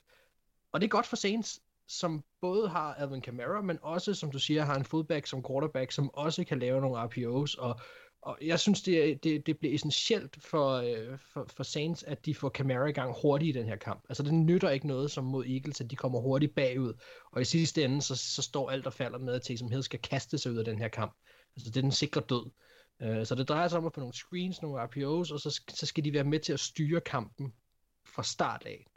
Og 0.71 0.81
det 0.81 0.87
er 0.87 0.89
godt 0.89 1.05
for 1.05 1.15
Saints, 1.15 1.61
som 1.87 2.23
både 2.41 2.69
har 2.69 2.93
Alvin 2.93 3.21
Kamara, 3.21 3.61
men 3.61 3.79
også, 3.81 4.13
som 4.13 4.31
du 4.31 4.39
siger, 4.39 4.63
har 4.63 4.75
en 4.75 4.85
fullback 4.85 5.27
som 5.27 5.43
quarterback, 5.47 5.91
som 5.91 6.13
også 6.13 6.43
kan 6.43 6.59
lave 6.59 6.81
nogle 6.81 7.03
RPOs, 7.03 7.55
og 7.55 7.79
og 8.23 8.37
jeg 8.41 8.59
synes, 8.59 8.81
det, 8.81 9.23
det, 9.23 9.45
det 9.45 9.57
bliver 9.57 9.75
essentielt 9.75 10.43
for, 10.43 10.71
øh, 10.71 11.17
for, 11.33 11.45
for 11.55 11.63
Saints, 11.63 12.03
at 12.03 12.25
de 12.25 12.35
får 12.35 12.49
Kamara 12.49 12.85
i 12.85 12.91
gang 12.91 13.15
hurtigt 13.21 13.55
i 13.55 13.59
den 13.59 13.67
her 13.67 13.75
kamp. 13.75 14.03
Altså, 14.09 14.23
det 14.23 14.33
nytter 14.33 14.69
ikke 14.69 14.87
noget 14.87 15.11
som 15.11 15.23
mod 15.23 15.45
Eagles, 15.45 15.81
at 15.81 15.91
de 15.91 15.95
kommer 15.95 16.19
hurtigt 16.19 16.55
bagud. 16.55 16.93
Og 17.31 17.41
i 17.41 17.45
sidste 17.45 17.83
ende, 17.83 18.01
så, 18.01 18.15
så 18.15 18.41
står 18.41 18.69
alt 18.69 18.87
og 18.87 18.93
falder 18.93 19.17
med, 19.19 19.33
at 19.33 19.41
Taysom 19.41 19.69
Hill 19.69 19.83
skal 19.83 19.99
kaste 19.99 20.37
sig 20.37 20.51
ud 20.51 20.57
af 20.57 20.65
den 20.65 20.79
her 20.79 20.87
kamp. 20.87 21.17
Altså, 21.55 21.69
det 21.69 21.77
er 21.77 21.81
den 21.81 21.91
sikre 21.91 22.21
død. 22.21 22.49
Uh, 23.01 23.25
så 23.25 23.35
det 23.35 23.49
drejer 23.49 23.67
sig 23.67 23.79
om 23.79 23.85
at 23.85 23.93
få 23.93 23.99
nogle 23.99 24.13
screens, 24.13 24.61
nogle 24.61 24.83
RPOs, 24.83 25.31
og 25.31 25.39
så, 25.39 25.61
så 25.69 25.85
skal 25.85 26.03
de 26.03 26.13
være 26.13 26.23
med 26.23 26.39
til 26.39 26.53
at 26.53 26.59
styre 26.59 27.01
kampen 27.01 27.53
fra 28.05 28.23
start 28.23 28.63
af. 28.65 28.87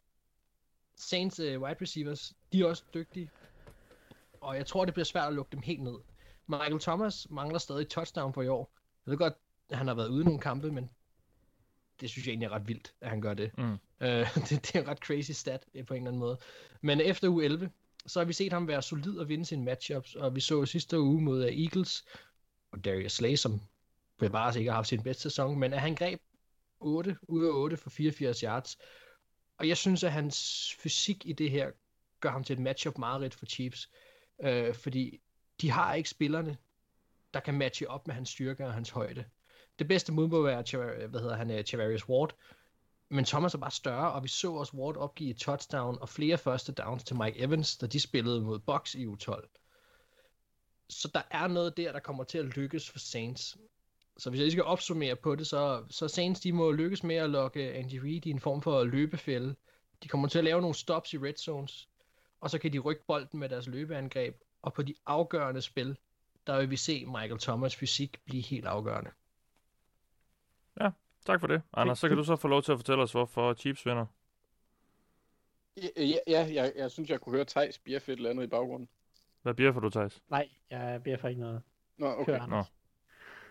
Saints 0.96 1.40
uh, 1.40 1.46
wide 1.46 1.76
receivers, 1.82 2.32
de 2.52 2.60
er 2.60 2.66
også 2.66 2.82
dygtige. 2.94 3.30
Og 4.40 4.56
jeg 4.56 4.66
tror, 4.66 4.84
det 4.84 4.94
bliver 4.94 5.04
svært 5.04 5.28
at 5.28 5.34
lukke 5.34 5.52
dem 5.52 5.62
helt 5.62 5.82
ned. 5.82 5.96
Michael 6.46 6.80
Thomas 6.80 7.30
mangler 7.30 7.58
stadig 7.58 7.88
touchdown 7.88 8.32
på 8.32 8.42
i 8.42 8.48
år. 8.48 8.72
Jeg 9.06 9.10
ved 9.10 9.18
godt, 9.18 9.34
at 9.70 9.78
han 9.78 9.86
har 9.86 9.94
været 9.94 10.08
ude 10.08 10.22
i 10.22 10.24
nogle 10.24 10.40
kampe, 10.40 10.72
men 10.72 10.90
det 12.00 12.10
synes 12.10 12.26
jeg 12.26 12.32
egentlig 12.32 12.46
er 12.46 12.52
ret 12.52 12.68
vildt, 12.68 12.94
at 13.00 13.10
han 13.10 13.20
gør 13.20 13.34
det. 13.34 13.58
Mm. 13.58 13.72
Uh, 13.72 13.78
det, 14.48 14.50
det 14.50 14.76
er 14.76 14.80
en 14.80 14.88
ret 14.88 14.98
crazy 14.98 15.30
stat 15.30 15.64
øh, 15.74 15.86
på 15.86 15.94
en 15.94 16.02
eller 16.02 16.10
anden 16.10 16.20
måde. 16.20 16.38
Men 16.80 17.00
efter 17.00 17.28
uge 17.28 17.44
11, 17.44 17.70
så 18.06 18.20
har 18.20 18.24
vi 18.24 18.32
set 18.32 18.52
ham 18.52 18.68
være 18.68 18.82
solid 18.82 19.18
og 19.18 19.28
vinde 19.28 19.44
sine 19.44 19.64
matchups, 19.64 20.14
og 20.14 20.34
vi 20.34 20.40
så 20.40 20.66
sidste 20.66 21.00
uge 21.00 21.22
mod 21.22 21.44
øh, 21.44 21.62
Eagles, 21.62 22.04
og 22.72 22.84
Darius 22.84 23.12
Slay, 23.12 23.34
som 23.34 23.60
bevares 24.30 24.56
ikke 24.56 24.70
har 24.70 24.76
haft 24.76 24.88
sin 24.88 25.02
bedste 25.02 25.22
sæson, 25.22 25.58
men 25.58 25.72
at 25.72 25.80
han 25.80 25.94
greb 25.94 26.20
8 26.80 27.16
ud 27.22 27.44
af 27.44 27.50
8 27.50 27.76
for 27.76 27.90
84 27.90 28.40
yards. 28.40 28.78
Og 29.58 29.68
jeg 29.68 29.76
synes, 29.76 30.04
at 30.04 30.12
hans 30.12 30.68
fysik 30.78 31.26
i 31.26 31.32
det 31.32 31.50
her 31.50 31.70
gør 32.20 32.30
ham 32.30 32.44
til 32.44 32.54
et 32.54 32.58
matchup 32.58 32.98
meget 32.98 33.34
for 33.34 33.46
Chiefs. 33.46 33.90
Øh, 34.42 34.74
fordi 34.74 35.20
de 35.60 35.70
har 35.70 35.94
ikke 35.94 36.08
spillerne 36.08 36.56
der 37.34 37.40
kan 37.40 37.54
matche 37.54 37.90
op 37.90 38.06
med 38.06 38.14
hans 38.14 38.28
styrke 38.28 38.66
og 38.66 38.74
hans 38.74 38.90
højde. 38.90 39.24
Det 39.78 39.88
bedste 39.88 40.12
mod 40.12 40.28
må 40.28 40.42
være, 40.42 41.06
hvad 41.06 41.20
hedder 41.20 41.36
han, 41.36 41.50
øh, 41.50 41.64
Chavarius 41.64 42.08
Ward, 42.08 42.34
men 43.08 43.24
Thomas 43.24 43.54
er 43.54 43.58
bare 43.58 43.70
større, 43.70 44.12
og 44.12 44.22
vi 44.22 44.28
så 44.28 44.52
også 44.52 44.76
Ward 44.76 44.96
opgive 44.96 45.30
et 45.30 45.36
touchdown 45.36 45.98
og 46.00 46.08
flere 46.08 46.38
første 46.38 46.72
downs 46.72 47.04
til 47.04 47.16
Mike 47.16 47.38
Evans, 47.38 47.76
da 47.76 47.86
de 47.86 48.00
spillede 48.00 48.40
mod 48.40 48.58
Box 48.58 48.94
i 48.94 49.06
U12. 49.06 49.48
Så 50.88 51.10
der 51.14 51.22
er 51.30 51.46
noget 51.46 51.76
der, 51.76 51.92
der 51.92 52.00
kommer 52.00 52.24
til 52.24 52.38
at 52.38 52.44
lykkes 52.44 52.90
for 52.90 52.98
Saints. 52.98 53.56
Så 54.16 54.30
hvis 54.30 54.38
jeg 54.38 54.44
lige 54.44 54.52
skal 54.52 54.64
opsummere 54.64 55.16
på 55.16 55.34
det, 55.34 55.46
så, 55.46 55.84
så 55.90 56.08
Saints 56.08 56.40
de 56.40 56.52
må 56.52 56.72
lykkes 56.72 57.02
med 57.02 57.16
at 57.16 57.30
lokke 57.30 57.72
Andy 57.72 57.98
Reid 57.98 58.26
i 58.26 58.30
en 58.30 58.40
form 58.40 58.62
for 58.62 58.84
løbefælde. 58.84 59.54
De 60.02 60.08
kommer 60.08 60.28
til 60.28 60.38
at 60.38 60.44
lave 60.44 60.60
nogle 60.60 60.74
stops 60.74 61.12
i 61.12 61.18
red 61.18 61.34
zones, 61.34 61.88
og 62.40 62.50
så 62.50 62.58
kan 62.58 62.72
de 62.72 62.78
rykke 62.78 63.04
bolden 63.06 63.40
med 63.40 63.48
deres 63.48 63.66
løbeangreb, 63.66 64.40
og 64.62 64.72
på 64.72 64.82
de 64.82 64.94
afgørende 65.06 65.62
spil, 65.62 65.96
der 66.46 66.58
vil 66.58 66.70
vi 66.70 66.76
se 66.76 67.06
Michael 67.06 67.38
Thomas 67.38 67.76
fysik 67.76 68.20
blive 68.24 68.42
helt 68.42 68.66
afgørende. 68.66 69.10
Ja, 70.80 70.90
tak 71.26 71.40
for 71.40 71.46
det. 71.46 71.62
Anders, 71.72 71.98
så 71.98 72.08
kan 72.08 72.16
du 72.16 72.24
så 72.24 72.36
få 72.36 72.48
lov 72.48 72.62
til 72.62 72.72
at 72.72 72.78
fortælle 72.78 73.02
os, 73.02 73.12
hvorfor 73.12 73.54
Chiefs 73.54 73.86
vinder. 73.86 74.06
Ja, 75.76 75.88
ja, 75.96 76.18
ja 76.26 76.48
jeg, 76.54 76.72
jeg 76.76 76.90
synes, 76.90 77.10
jeg 77.10 77.20
kunne 77.20 77.34
høre 77.34 77.44
Thijs 77.44 77.78
bjeffe 77.78 78.12
et 78.12 78.16
eller 78.16 78.30
andet 78.30 78.44
i 78.44 78.46
baggrunden. 78.46 78.88
Hvad 79.42 79.54
bjeffer 79.54 79.80
du, 79.80 79.90
Thijs? 79.90 80.22
Nej, 80.28 80.48
jeg 80.70 81.02
bjeffer 81.04 81.28
ikke 81.28 81.40
noget. 81.40 81.62
Nå, 81.96 82.06
okay. 82.06 82.38
Kør, 82.38 82.46
Nå. 82.46 82.62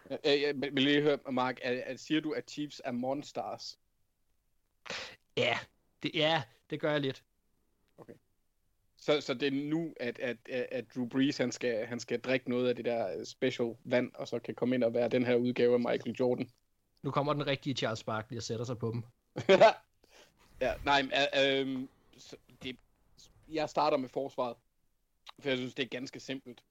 Jeg, 0.09 0.19
jeg, 0.23 0.41
jeg 0.41 0.55
vil 0.73 0.83
lige 0.83 1.01
høre, 1.01 1.17
Mark, 1.31 1.59
at, 1.61 1.77
at, 1.77 1.99
siger 1.99 2.21
du, 2.21 2.31
at 2.31 2.51
Chiefs 2.51 2.81
er 2.85 2.91
monsters? 2.91 3.79
Ja, 5.37 5.57
det, 6.03 6.11
ja, 6.13 6.43
det 6.69 6.79
gør 6.79 6.91
jeg 6.91 7.01
lidt. 7.01 7.23
Okay. 7.97 8.13
Så, 8.97 9.21
så 9.21 9.33
det 9.33 9.47
er 9.47 9.69
nu, 9.69 9.93
at, 9.99 10.19
at, 10.19 10.37
at 10.49 10.85
Drew 10.95 11.07
Brees 11.07 11.37
han 11.37 11.51
skal, 11.51 11.85
han 11.85 11.99
skal 11.99 12.21
drikke 12.21 12.49
noget 12.49 12.69
af 12.69 12.75
det 12.75 12.85
der 12.85 13.23
special 13.23 13.75
vand, 13.83 14.11
og 14.15 14.27
så 14.27 14.39
kan 14.39 14.55
komme 14.55 14.75
ind 14.75 14.83
og 14.83 14.93
være 14.93 15.09
den 15.09 15.25
her 15.25 15.35
udgave 15.35 15.73
af 15.73 15.79
Michael 15.79 16.15
Jordan. 16.19 16.49
Nu 17.03 17.11
kommer 17.11 17.33
den 17.33 17.47
rigtige 17.47 17.73
Charles 17.73 18.03
Barkley 18.03 18.37
og 18.37 18.43
sætter 18.43 18.65
sig 18.65 18.77
på 18.77 18.91
dem. 18.91 19.03
ja, 20.61 20.73
nej, 20.85 21.01
øh, 21.37 21.69
øh, 21.69 21.87
det, 22.63 22.77
jeg 23.51 23.69
starter 23.69 23.97
med 23.97 24.09
forsvaret, 24.09 24.57
for 25.39 25.49
jeg 25.49 25.57
synes, 25.57 25.73
det 25.73 25.83
er 25.83 25.89
ganske 25.89 26.19
simpelt. 26.19 26.63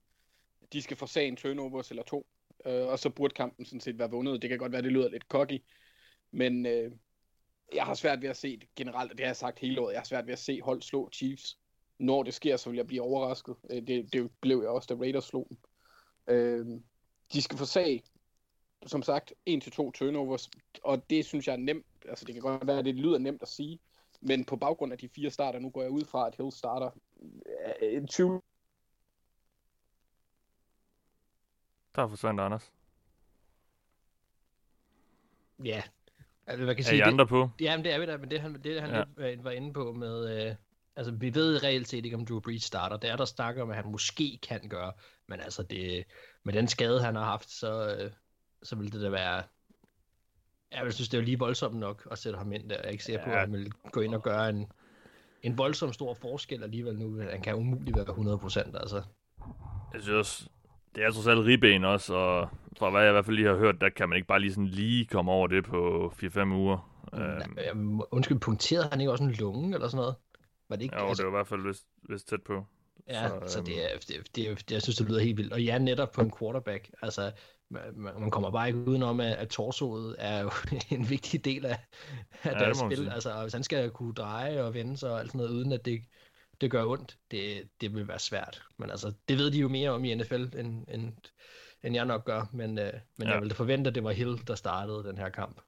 De 0.72 0.82
skal 0.82 0.96
få 0.96 1.06
sagen 1.06 1.36
turnovers 1.36 1.90
eller 1.90 2.02
to, 2.02 2.26
øh, 2.66 2.86
og 2.86 2.98
så 2.98 3.10
burde 3.10 3.34
kampen 3.34 3.64
sådan 3.64 3.80
set 3.80 3.98
være 3.98 4.10
vundet. 4.10 4.42
Det 4.42 4.50
kan 4.50 4.58
godt 4.58 4.72
være, 4.72 4.82
det 4.82 4.92
lyder 4.92 5.08
lidt 5.08 5.24
cocky, 5.28 5.62
men 6.30 6.66
øh, 6.66 6.92
jeg 7.74 7.84
har 7.84 7.94
svært 7.94 8.22
ved 8.22 8.28
at 8.28 8.36
se 8.36 8.56
det 8.56 8.68
generelt, 8.76 9.10
og 9.10 9.18
det 9.18 9.26
har 9.26 9.28
jeg 9.28 9.36
sagt 9.36 9.58
hele 9.58 9.80
året, 9.80 9.92
jeg 9.92 10.00
har 10.00 10.04
svært 10.04 10.26
ved 10.26 10.32
at 10.32 10.38
se 10.38 10.60
hold 10.60 10.82
slå 10.82 11.10
Chiefs 11.12 11.58
når 12.02 12.22
det 12.22 12.34
sker, 12.34 12.56
så 12.56 12.70
vil 12.70 12.76
jeg 12.76 12.86
blive 12.86 13.02
overrasket. 13.02 13.56
Øh, 13.70 13.86
det, 13.86 14.12
det 14.12 14.30
blev 14.40 14.60
jeg 14.60 14.68
også, 14.68 14.94
da 14.94 15.00
Raiders 15.00 15.24
slog 15.24 15.46
dem. 15.48 15.58
Øh, 16.34 16.66
de 17.32 17.42
skal 17.42 17.58
få 17.58 17.64
sag, 17.64 18.02
som 18.86 19.02
sagt, 19.02 19.32
1-2 19.50 19.90
turnovers, 19.92 20.50
og 20.84 21.10
det 21.10 21.24
synes 21.24 21.46
jeg 21.46 21.52
er 21.52 21.56
nemt. 21.56 21.86
Altså, 22.08 22.24
det 22.24 22.34
kan 22.34 22.42
godt 22.42 22.66
være, 22.66 22.78
at 22.78 22.84
det 22.84 22.94
lyder 22.94 23.18
nemt 23.18 23.42
at 23.42 23.48
sige, 23.48 23.78
men 24.20 24.44
på 24.44 24.56
baggrund 24.56 24.92
af 24.92 24.98
de 24.98 25.08
fire 25.08 25.30
starter, 25.30 25.58
nu 25.58 25.70
går 25.70 25.82
jeg 25.82 25.90
ud 25.90 26.04
fra, 26.04 26.26
at 26.26 26.34
Hill 26.36 26.52
starter 26.52 26.90
øh, 27.82 28.06
20. 28.06 28.42
Der 31.94 32.08
forsvandt 32.08 32.40
Anders. 32.40 32.72
Ja, 35.64 35.82
altså, 36.46 36.64
hvad 36.64 36.74
kan 36.74 36.84
er 36.84 36.88
sige, 36.88 36.98
I 36.98 37.00
andre 37.00 37.24
det, 37.24 37.28
på? 37.28 37.50
Jamen, 37.60 37.84
det 37.84 37.94
er 37.94 37.98
vi 37.98 38.06
da, 38.06 38.16
men 38.16 38.30
det 38.30 38.40
han, 38.40 38.62
det, 38.62 38.82
han 38.82 38.90
ja. 39.18 39.36
var 39.42 39.50
inde 39.50 39.72
på 39.72 39.92
med, 39.92 40.48
øh, 40.48 40.54
Altså, 40.96 41.12
vi 41.12 41.34
ved 41.34 41.62
reelt 41.62 41.88
set 41.88 42.04
ikke, 42.04 42.16
om 42.16 42.26
Drew 42.26 42.40
Brees 42.40 42.62
starter. 42.62 42.96
Det 42.96 43.10
er 43.10 43.16
der 43.16 43.24
snakker 43.24 43.62
om, 43.62 43.70
at 43.70 43.76
han 43.76 43.90
måske 43.90 44.38
kan 44.42 44.68
gøre. 44.68 44.92
Men 45.26 45.40
altså, 45.40 45.62
det, 45.62 46.04
med 46.42 46.52
den 46.54 46.68
skade, 46.68 47.02
han 47.02 47.16
har 47.16 47.24
haft, 47.24 47.50
så, 47.50 47.96
øh, 47.96 48.10
så 48.62 48.76
vil 48.76 48.92
det 48.92 49.02
da 49.02 49.08
være... 49.08 49.42
Jeg 50.72 50.92
synes, 50.92 51.08
det 51.08 51.18
er 51.18 51.20
jo 51.20 51.24
lige 51.24 51.38
voldsomt 51.38 51.76
nok 51.76 52.08
at 52.10 52.18
sætte 52.18 52.38
ham 52.38 52.52
ind 52.52 52.68
der. 52.68 52.76
Jeg 52.76 52.84
er 52.84 52.88
ikke 52.88 53.04
sikker 53.04 53.20
ja. 53.20 53.26
på, 53.26 53.32
at 53.32 53.40
han 53.40 53.52
vil 53.52 53.72
gå 53.92 54.00
ind 54.00 54.14
og 54.14 54.22
gøre 54.22 54.48
en, 54.48 54.72
en 55.42 55.58
voldsom 55.58 55.92
stor 55.92 56.14
forskel 56.14 56.62
alligevel 56.62 56.98
nu. 56.98 57.20
Han 57.20 57.42
kan 57.42 57.54
umuligt 57.54 57.96
være 57.96 58.06
100%, 58.06 58.78
altså. 58.80 59.02
Jeg 59.94 60.02
synes 60.02 60.48
det 60.94 61.04
er 61.04 61.10
trods 61.10 61.26
alt 61.26 61.46
ribben 61.46 61.84
også, 61.84 62.14
og 62.14 62.48
fra 62.78 62.90
hvad 62.90 63.00
jeg 63.00 63.10
i 63.10 63.12
hvert 63.12 63.24
fald 63.24 63.36
lige 63.36 63.48
har 63.48 63.56
hørt, 63.56 63.80
der 63.80 63.88
kan 63.88 64.08
man 64.08 64.16
ikke 64.16 64.28
bare 64.28 64.40
lige 64.40 64.52
sådan 64.52 64.66
lige 64.66 65.06
komme 65.06 65.32
over 65.32 65.46
det 65.46 65.64
på 65.64 66.12
4-5 66.22 66.52
uger. 66.52 66.88
Ja, 67.16 67.72
undskyld, 68.10 68.38
punkterede 68.38 68.88
han 68.90 69.00
ikke 69.00 69.12
også 69.12 69.24
en 69.24 69.32
lunge 69.32 69.74
eller 69.74 69.88
sådan 69.88 69.96
noget? 69.96 70.14
Var 70.68 70.76
det 70.76 70.82
ikke, 70.82 70.96
jo, 71.00 71.08
altså... 71.08 71.22
det 71.22 71.32
var 71.32 71.38
i 71.38 71.38
hvert 71.38 71.46
fald 71.46 71.66
vist, 71.66 71.86
vist 72.08 72.28
tæt 72.28 72.42
på. 72.42 72.66
Ja, 73.08 73.28
så, 73.28 73.40
så 73.46 73.58
øhm... 73.58 73.66
det, 73.66 73.84
er, 73.84 73.98
det, 73.98 74.36
det, 74.36 74.58
det, 74.58 74.72
jeg 74.72 74.82
synes, 74.82 74.96
det 74.96 75.08
lyder 75.08 75.20
helt 75.20 75.36
vildt. 75.36 75.52
Og 75.52 75.62
ja, 75.62 75.78
netop 75.78 76.12
på 76.12 76.20
en 76.20 76.32
quarterback. 76.38 76.90
Altså, 77.02 77.32
man, 77.70 77.80
man 77.94 78.30
kommer 78.30 78.50
bare 78.50 78.66
ikke 78.66 78.78
udenom, 78.78 79.20
at, 79.20 79.32
at 79.32 79.48
torsoet 79.48 80.16
er 80.18 80.40
jo 80.40 80.50
en 80.96 81.10
vigtig 81.10 81.44
del 81.44 81.66
af, 81.66 81.78
af 82.42 82.52
ja, 82.52 82.58
deres 82.58 82.78
spil. 82.78 83.08
Altså, 83.08 83.42
hvis 83.42 83.52
han 83.52 83.62
skal 83.62 83.90
kunne 83.90 84.14
dreje 84.14 84.62
og 84.62 84.74
vende 84.74 84.96
sig 84.96 85.12
og 85.12 85.20
alt 85.20 85.28
sådan 85.28 85.38
noget, 85.38 85.52
uden 85.52 85.72
at 85.72 85.84
det 85.84 86.02
det 86.62 86.70
gør 86.70 86.84
ondt, 86.84 87.18
det, 87.30 87.68
det 87.80 87.94
vil 87.94 88.08
være 88.08 88.18
svært. 88.18 88.62
Men 88.76 88.90
altså, 88.90 89.12
det 89.28 89.38
ved 89.38 89.50
de 89.50 89.58
jo 89.58 89.68
mere 89.68 89.90
om 89.90 90.04
i 90.04 90.14
NFL, 90.14 90.34
end, 90.34 90.84
end, 90.88 91.12
end 91.82 91.94
jeg 91.94 92.04
nok 92.04 92.24
gør. 92.24 92.46
Men, 92.52 92.78
øh, 92.78 92.92
men 93.16 93.28
ja. 93.28 93.32
jeg 93.32 93.40
ville 93.40 93.54
forvente, 93.54 93.88
at 93.88 93.94
det 93.94 94.04
var 94.04 94.10
Hill, 94.10 94.46
der 94.46 94.54
startede 94.54 95.04
den 95.04 95.18
her 95.18 95.28
kamp. 95.28 95.60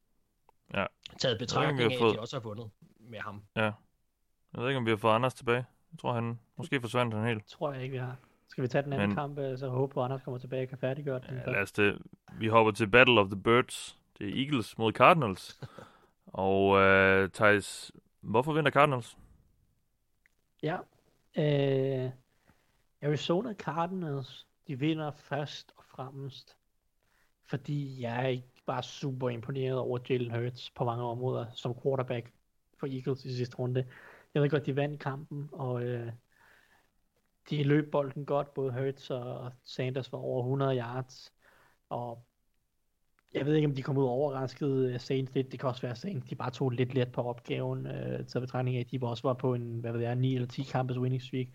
Ja. 0.75 0.87
Taget 1.19 1.39
betragtning 1.39 1.93
af, 1.93 1.99
fået... 1.99 2.11
at 2.11 2.15
de 2.15 2.21
også 2.21 2.37
har 2.37 2.43
vundet 2.43 2.71
med 2.99 3.19
ham. 3.19 3.43
Ja. 3.57 3.63
Jeg 4.53 4.63
ved 4.63 4.69
ikke, 4.69 4.79
om 4.79 4.87
vi 4.87 4.91
har 4.91 4.97
fået 4.97 5.13
Anders 5.13 5.35
tilbage. 5.35 5.65
Jeg 5.93 5.99
tror, 5.99 6.15
han 6.15 6.39
måske 6.57 6.81
forsvandt 6.81 7.15
han 7.15 7.27
helt. 7.27 7.47
Tror 7.47 7.73
jeg 7.73 7.83
ikke, 7.83 7.93
vi 7.93 7.99
har. 7.99 8.17
Skal 8.49 8.63
vi 8.63 8.69
tage 8.69 8.83
den 8.83 8.93
anden 8.93 9.09
Men... 9.09 9.17
kamp, 9.17 9.39
øh, 9.39 9.59
så 9.59 9.69
håber 9.69 9.95
på, 9.95 10.01
at 10.01 10.05
Anders 10.05 10.23
kommer 10.23 10.39
tilbage 10.39 10.63
og 10.63 10.69
kan 10.69 10.79
færdiggøre 10.79 11.21
den? 11.29 11.37
Ja, 11.47 11.53
lad 11.53 11.63
os 11.63 11.73
det. 11.73 11.99
Vi 12.39 12.47
hopper 12.49 12.73
til 12.73 12.87
Battle 12.87 13.21
of 13.21 13.27
the 13.27 13.43
Birds. 13.43 13.99
Det 14.19 14.29
er 14.29 14.45
Eagles 14.45 14.79
mod 14.79 14.93
Cardinals. 14.93 15.61
og 16.27 16.81
øh, 16.81 17.31
Thijs, 17.31 17.93
hvorfor 18.21 18.53
vinder 18.53 18.71
Cardinals? 18.71 19.17
Ja. 20.65 20.79
Øh, 21.37 22.11
Arizona 23.03 23.55
Cardinals, 23.55 24.47
de 24.67 24.79
vinder 24.79 25.11
først 25.11 25.73
og 25.77 25.85
fremmest, 25.85 26.57
fordi 27.43 28.03
jeg 28.03 28.25
er 28.25 28.29
ikke 28.29 28.63
bare 28.67 28.83
super 28.83 29.29
imponeret 29.29 29.79
over 29.79 29.99
Jalen 30.09 30.31
Hurts 30.31 30.71
på 30.71 30.85
mange 30.85 31.05
områder 31.05 31.47
som 31.51 31.75
quarterback 31.83 32.33
for 32.79 32.87
Eagles 32.87 33.25
i 33.25 33.37
sidste 33.37 33.57
runde. 33.57 33.87
Jeg 34.35 34.43
ved 34.43 34.51
godt, 34.51 34.67
de 34.67 34.77
vandt 34.77 35.01
kampen, 35.01 35.51
og 35.53 35.83
øh, 35.83 36.13
de 37.51 37.63
løb 37.63 37.91
bolden 37.91 38.27
godt, 38.27 38.55
både 38.55 38.73
Hurts 38.73 39.11
og 39.11 39.53
Sanders 39.65 40.13
var 40.13 40.19
over 40.19 40.43
100 40.43 40.79
yards, 40.79 41.33
og 41.89 42.25
jeg 43.35 43.47
ved 43.47 43.55
ikke, 43.55 43.69
om 43.69 43.75
de 43.75 43.83
kom 43.83 43.97
ud 43.97 44.05
overrasket 44.05 44.91
øh, 44.93 45.01
Saints 45.01 45.35
lidt. 45.35 45.53
Det 45.53 45.61
kan 45.61 45.69
også 45.69 45.83
være 45.83 45.97
Saints, 45.97 46.27
de 46.31 46.35
bare 46.35 46.51
tog 46.51 46.71
lidt 46.71 46.95
let 46.95 47.13
på 47.13 47.23
opgaven, 47.23 47.87
øh, 47.87 48.27
til 48.27 48.41
betragtning 48.41 48.77
af, 48.77 48.81
at 48.81 48.91
de 48.91 49.07
også 49.07 49.23
var 49.23 49.35
på 49.35 49.55
en, 49.55 49.81
hvad 49.81 49.93
ved 49.93 50.01
jeg, 50.01 50.17
9 50.17 50.35
eller 50.35 50.49
10 50.49 50.63
kampes 50.63 50.99
winning 50.99 51.23
streak. 51.23 51.47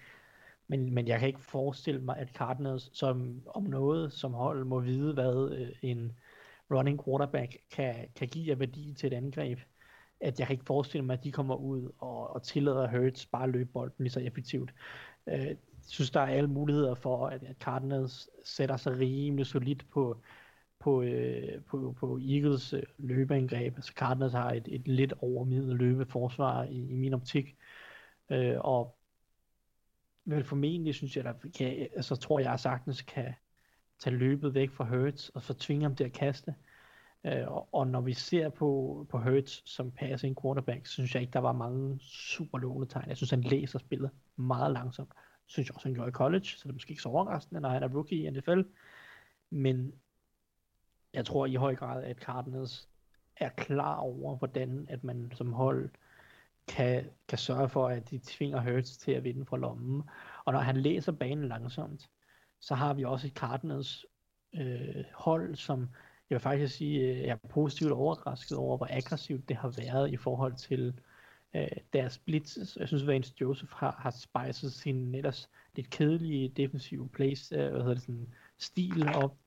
Men, 0.67 0.93
men 0.93 1.07
jeg 1.07 1.19
kan 1.19 1.27
ikke 1.27 1.41
forestille 1.41 2.01
mig, 2.01 2.17
at 2.17 2.29
Cardinals 2.29 2.89
som 2.93 3.41
om 3.47 3.63
noget 3.63 4.13
som 4.13 4.33
hold 4.33 4.65
må 4.65 4.79
vide, 4.79 5.13
hvad 5.13 5.51
øh, 5.57 5.69
en 5.81 6.11
running 6.71 7.03
quarterback 7.05 7.57
kan, 7.71 7.95
kan 8.15 8.27
give 8.27 8.51
af 8.51 8.59
værdi 8.59 8.93
til 8.97 9.07
et 9.07 9.15
angreb. 9.15 9.59
At 10.21 10.39
jeg 10.39 10.47
kan 10.47 10.53
ikke 10.53 10.65
forestille 10.65 11.05
mig, 11.05 11.13
at 11.13 11.23
de 11.23 11.31
kommer 11.31 11.55
ud 11.55 11.91
og, 11.97 12.33
og 12.35 12.43
tillader 12.43 12.87
Hurts 12.87 13.25
bare 13.25 13.43
at 13.43 13.49
løbe 13.49 13.69
bolden 13.73 14.03
lige 14.03 14.11
så 14.11 14.19
effektivt. 14.19 14.73
Uh, 15.25 15.33
jeg 15.33 15.57
synes, 15.87 16.11
der 16.11 16.19
er 16.19 16.25
alle 16.25 16.49
muligheder 16.49 16.95
for, 16.95 17.27
at, 17.27 17.43
at 17.43 17.55
Cardinals 17.59 18.29
sætter 18.43 18.77
sig 18.77 18.99
rimelig 18.99 19.45
solidt 19.45 19.85
på, 19.89 20.21
på, 20.79 21.01
øh, 21.01 21.61
på, 21.61 21.95
på 21.99 22.19
Eagles 22.21 22.73
øh, 22.73 22.83
løbeangreb. 22.97 23.75
Altså 23.75 23.93
Cardinals 23.95 24.33
har 24.33 24.51
et, 24.51 24.67
et 24.71 24.87
lidt 24.87 25.13
overmiddel 25.21 25.77
løbeforsvar 25.77 26.63
i, 26.63 26.89
i 26.89 26.95
min 26.95 27.13
optik. 27.13 27.55
Øh, 28.29 28.55
og 28.59 28.95
vel 30.25 30.43
formentlig 30.43 30.95
synes 30.95 31.17
jeg, 31.17 31.23
der 31.23 31.33
kan, 31.57 31.87
altså 31.95 32.15
tror 32.15 32.39
jeg 32.39 32.59
sagtens 32.59 33.01
kan 33.01 33.33
tage 33.99 34.15
løbet 34.15 34.53
væk 34.53 34.71
fra 34.71 34.83
Hurts, 34.85 35.29
og 35.29 35.41
så 35.41 35.53
tvinge 35.53 35.83
ham 35.83 35.95
til 35.95 36.03
at 36.03 36.13
kaste. 36.13 36.55
Øh, 37.23 37.47
og, 37.47 37.69
og 37.73 37.87
når 37.87 38.01
vi 38.01 38.13
ser 38.13 38.49
på, 38.49 39.05
på 39.09 39.17
Hurts 39.17 39.69
som 39.69 39.91
passing 39.91 40.41
quarterback, 40.41 40.85
så 40.85 40.93
synes 40.93 41.13
jeg 41.13 41.21
ikke, 41.21 41.33
der 41.33 41.39
var 41.39 41.51
mange 41.51 41.99
super 42.01 42.57
lovende 42.57 42.87
tegn. 42.87 43.09
Jeg 43.09 43.17
synes, 43.17 43.29
han 43.29 43.41
læser 43.41 43.79
spillet 43.79 44.09
meget 44.35 44.73
langsomt. 44.73 45.11
Synes 45.45 45.69
jeg 45.69 45.75
også, 45.75 45.87
han 45.87 45.95
gjorde 45.95 46.09
i 46.09 46.11
college, 46.11 46.45
så 46.45 46.63
det 46.63 46.69
er 46.69 46.73
måske 46.73 46.91
ikke 46.91 47.01
så 47.01 47.09
overraskende, 47.09 47.61
når 47.61 47.69
han 47.69 47.83
er 47.83 47.87
rookie 47.87 48.17
i 48.17 48.29
NFL. 48.29 48.61
Men 49.49 49.93
jeg 51.13 51.25
tror 51.25 51.45
i 51.45 51.55
høj 51.55 51.75
grad, 51.75 52.03
at 52.03 52.17
Cardinals 52.17 52.89
er 53.37 53.49
klar 53.49 53.95
over, 53.95 54.35
hvordan 54.35 54.85
at 54.89 55.03
man 55.03 55.31
som 55.35 55.53
hold 55.53 55.89
kan, 56.67 57.09
kan 57.27 57.37
sørge 57.37 57.69
for, 57.69 57.87
at 57.87 58.09
de 58.09 58.19
tvinger 58.23 58.61
Hurts 58.61 58.97
til 58.97 59.11
at 59.11 59.23
vinde 59.23 59.45
fra 59.45 59.57
lommen. 59.57 60.03
Og 60.45 60.53
når 60.53 60.59
han 60.59 60.77
læser 60.77 61.11
banen 61.11 61.47
langsomt, 61.47 62.09
så 62.59 62.75
har 62.75 62.93
vi 62.93 63.03
også 63.03 63.27
et 63.27 63.33
Cardinals 63.33 64.05
øh, 64.53 65.03
hold, 65.13 65.55
som 65.55 65.79
jeg 66.29 66.35
vil 66.35 66.39
faktisk 66.39 66.75
sige, 66.75 67.17
jeg 67.17 67.39
er 67.43 67.47
positivt 67.49 67.91
overrasket 67.91 68.57
over, 68.57 68.77
hvor 68.77 68.87
aggressivt 68.89 69.49
det 69.49 69.57
har 69.57 69.69
været 69.69 70.11
i 70.11 70.17
forhold 70.17 70.53
til 70.55 70.99
øh, 71.55 71.67
deres 71.93 72.17
blitz. 72.17 72.57
Jeg 72.79 72.87
synes, 72.87 73.07
Vance 73.07 73.33
Joseph 73.41 73.71
har, 73.75 73.95
har 73.99 74.11
spejset 74.11 74.73
sin 74.73 75.15
ellers 75.15 75.49
lidt 75.75 75.89
kedelige 75.89 76.49
defensive 76.49 77.09
plays, 77.09 77.51
øh, 77.51 77.69
hvad 77.69 77.81
hedder 77.81 77.93
det, 77.93 78.01
sådan, 78.01 78.33
stil 78.57 79.07
op 79.15 79.37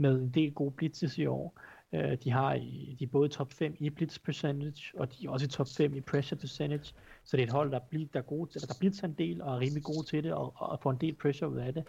med 0.00 0.20
en 0.20 0.30
del 0.30 0.52
gode 0.52 0.70
blitzes 0.70 1.18
i 1.18 1.26
år. 1.26 1.60
Uh, 1.92 2.12
de 2.24 2.30
har 2.30 2.54
i, 2.54 2.96
de 2.98 3.04
er 3.04 3.08
både 3.08 3.28
top 3.28 3.52
5 3.52 3.76
i 3.78 3.90
blitz 3.90 4.18
percentage, 4.18 5.00
og 5.00 5.12
de 5.12 5.26
er 5.26 5.30
også 5.30 5.46
i 5.46 5.48
top 5.48 5.66
5 5.76 5.94
i 5.94 6.00
pressure 6.00 6.38
percentage. 6.38 6.94
Så 7.24 7.36
det 7.36 7.42
er 7.42 7.46
et 7.46 7.52
hold, 7.52 7.70
der, 7.70 7.78
bliver, 7.78 8.08
der, 8.12 8.18
er 8.18 8.24
gode 8.24 8.50
til, 8.50 8.58
altså, 8.58 8.66
der 8.66 8.78
blitzer 8.80 9.08
en 9.08 9.14
del, 9.14 9.42
og 9.42 9.54
er 9.54 9.60
rimelig 9.60 9.82
gode 9.82 10.06
til 10.06 10.24
det, 10.24 10.32
og, 10.32 10.52
og 10.56 10.80
får 10.82 10.90
en 10.90 11.00
del 11.00 11.14
pressure 11.14 11.50
ud 11.50 11.58
af 11.58 11.74
det. 11.74 11.84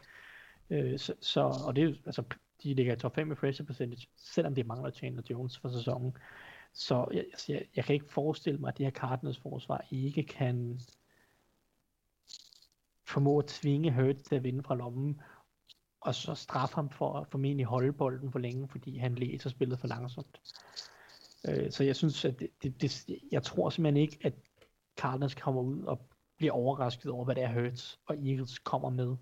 Uh, 0.70 1.00
så, 1.00 1.14
så, 1.20 1.42
og 1.68 1.76
det 1.76 1.84
er 1.84 1.94
altså, 2.06 2.24
de 2.64 2.74
ligger 2.74 2.94
i 2.94 3.00
top 3.00 3.16
5 3.16 3.32
i 3.32 3.36
pressure 3.36 3.66
percentage, 3.66 4.08
selvom 4.16 4.56
det 4.56 4.66
mangler 4.66 4.92
Chandler 4.92 5.24
Jones 5.30 5.58
for 5.58 5.70
sæsonen. 5.70 6.18
Så 6.74 7.08
jeg, 7.14 7.26
altså, 7.32 7.54
jeg, 7.54 7.66
jeg 7.76 7.86
kan 7.86 7.94
ikke 7.94 8.12
forestille 8.14 8.60
mig, 8.60 8.68
at 8.68 8.78
det 8.78 8.86
her 8.86 8.92
Cardinals 8.92 9.38
forsvar 9.38 9.86
ikke 9.92 10.24
kan 10.24 10.80
formå 13.08 13.40
at 13.40 13.46
tvinge 13.46 13.94
Hurt 13.94 14.16
til 14.16 14.36
at 14.36 14.44
vinde 14.44 14.64
fra 14.64 14.76
lommen, 14.76 15.22
og 16.02 16.16
så 16.16 16.36
straffe 16.36 16.76
ham 16.76 16.90
for 16.90 17.14
at 17.14 17.28
formentlig 17.28 17.66
holde 17.66 17.94
bolden 17.94 18.32
for 18.32 18.40
længe, 18.40 18.68
fordi 18.68 18.98
han 18.98 19.16
læser 19.16 19.50
spillet 19.50 19.80
for 19.80 19.88
langsomt. 19.88 20.42
Øh, 21.48 21.72
så 21.72 21.84
jeg 21.84 21.96
synes, 21.96 22.26
at 22.26 22.40
det, 22.40 22.50
det, 22.64 22.82
det, 22.82 23.20
jeg 23.32 23.44
tror 23.44 23.70
simpelthen 23.70 24.02
ikke, 24.02 24.18
at 24.22 24.34
Cardinals 24.98 25.36
kommer 25.36 25.62
ud 25.62 25.84
og 25.84 26.08
bliver 26.38 26.54
overrasket 26.54 27.12
over, 27.12 27.26
hvad 27.26 27.36
det 27.36 27.44
er 27.44 27.62
Hurts 27.62 28.00
og 28.06 28.16
Eagles 28.16 28.60
kommer 28.60 28.90
med. 28.90 29.16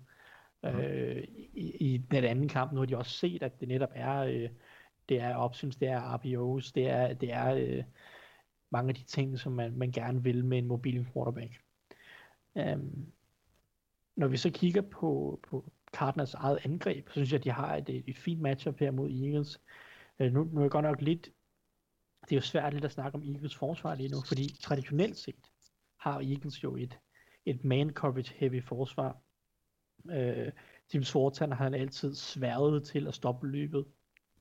Øh, 0.64 1.24
i, 1.54 1.76
I 1.92 1.96
den 1.96 2.24
anden 2.24 2.48
kamp, 2.48 2.72
nu 2.72 2.78
har 2.78 2.86
de 2.86 2.96
også 2.96 3.12
set, 3.12 3.42
at 3.42 3.60
det 3.60 3.68
netop 3.68 3.90
er, 3.94 4.18
øh, 4.18 4.48
det 5.08 5.20
er 5.20 5.34
opsyns, 5.34 5.76
det 5.76 5.88
er 5.88 6.14
RPOs, 6.14 6.72
det 6.72 6.88
er, 6.88 7.14
det 7.14 7.32
er 7.32 7.54
øh, 7.54 7.84
mange 8.70 8.88
af 8.88 8.94
de 8.94 9.04
ting, 9.04 9.38
som 9.38 9.52
man, 9.52 9.76
man 9.76 9.90
gerne 9.90 10.22
vil 10.22 10.44
med 10.44 10.58
en 10.58 10.66
mobil 10.66 11.06
quarterback. 11.12 11.60
Um, 12.54 13.12
når 14.16 14.28
vi 14.28 14.36
så 14.36 14.50
kigger 14.50 14.82
på, 14.82 15.40
på, 15.48 15.72
Cardinals 15.92 16.34
eget 16.34 16.58
angreb, 16.64 17.08
så 17.08 17.12
synes 17.12 17.32
jeg, 17.32 17.38
at 17.38 17.44
de 17.44 17.50
har 17.50 17.76
et, 17.76 18.04
et 18.06 18.18
fint 18.18 18.40
matchup 18.40 18.78
her 18.78 18.90
mod 18.90 19.10
Eagles. 19.10 19.60
Øh, 20.18 20.32
nu, 20.32 20.44
nu 20.44 20.58
er 20.58 20.62
jeg 20.62 20.70
godt 20.70 20.84
nok 20.84 21.00
lidt, 21.00 21.28
det 22.22 22.32
er 22.32 22.36
jo 22.36 22.40
svært 22.40 22.72
lidt 22.72 22.84
at 22.84 22.92
snakke 22.92 23.16
om 23.18 23.22
Eagles 23.22 23.56
forsvar 23.56 23.94
lige 23.94 24.08
nu, 24.08 24.20
fordi 24.28 24.56
traditionelt 24.60 25.18
set 25.18 25.50
har 25.96 26.20
Eagles 26.20 26.62
jo 26.62 26.76
et, 26.76 26.98
et 27.46 27.64
man 27.64 27.90
coverage 27.90 28.34
heavy 28.36 28.62
forsvar. 28.62 29.16
Øh, 30.10 30.52
Tim 30.88 31.02
Swartan 31.02 31.52
har 31.52 31.64
han 31.64 31.74
altid 31.74 32.14
sværget 32.14 32.84
til 32.84 33.06
at 33.06 33.14
stoppe 33.14 33.48
løbet, 33.48 33.86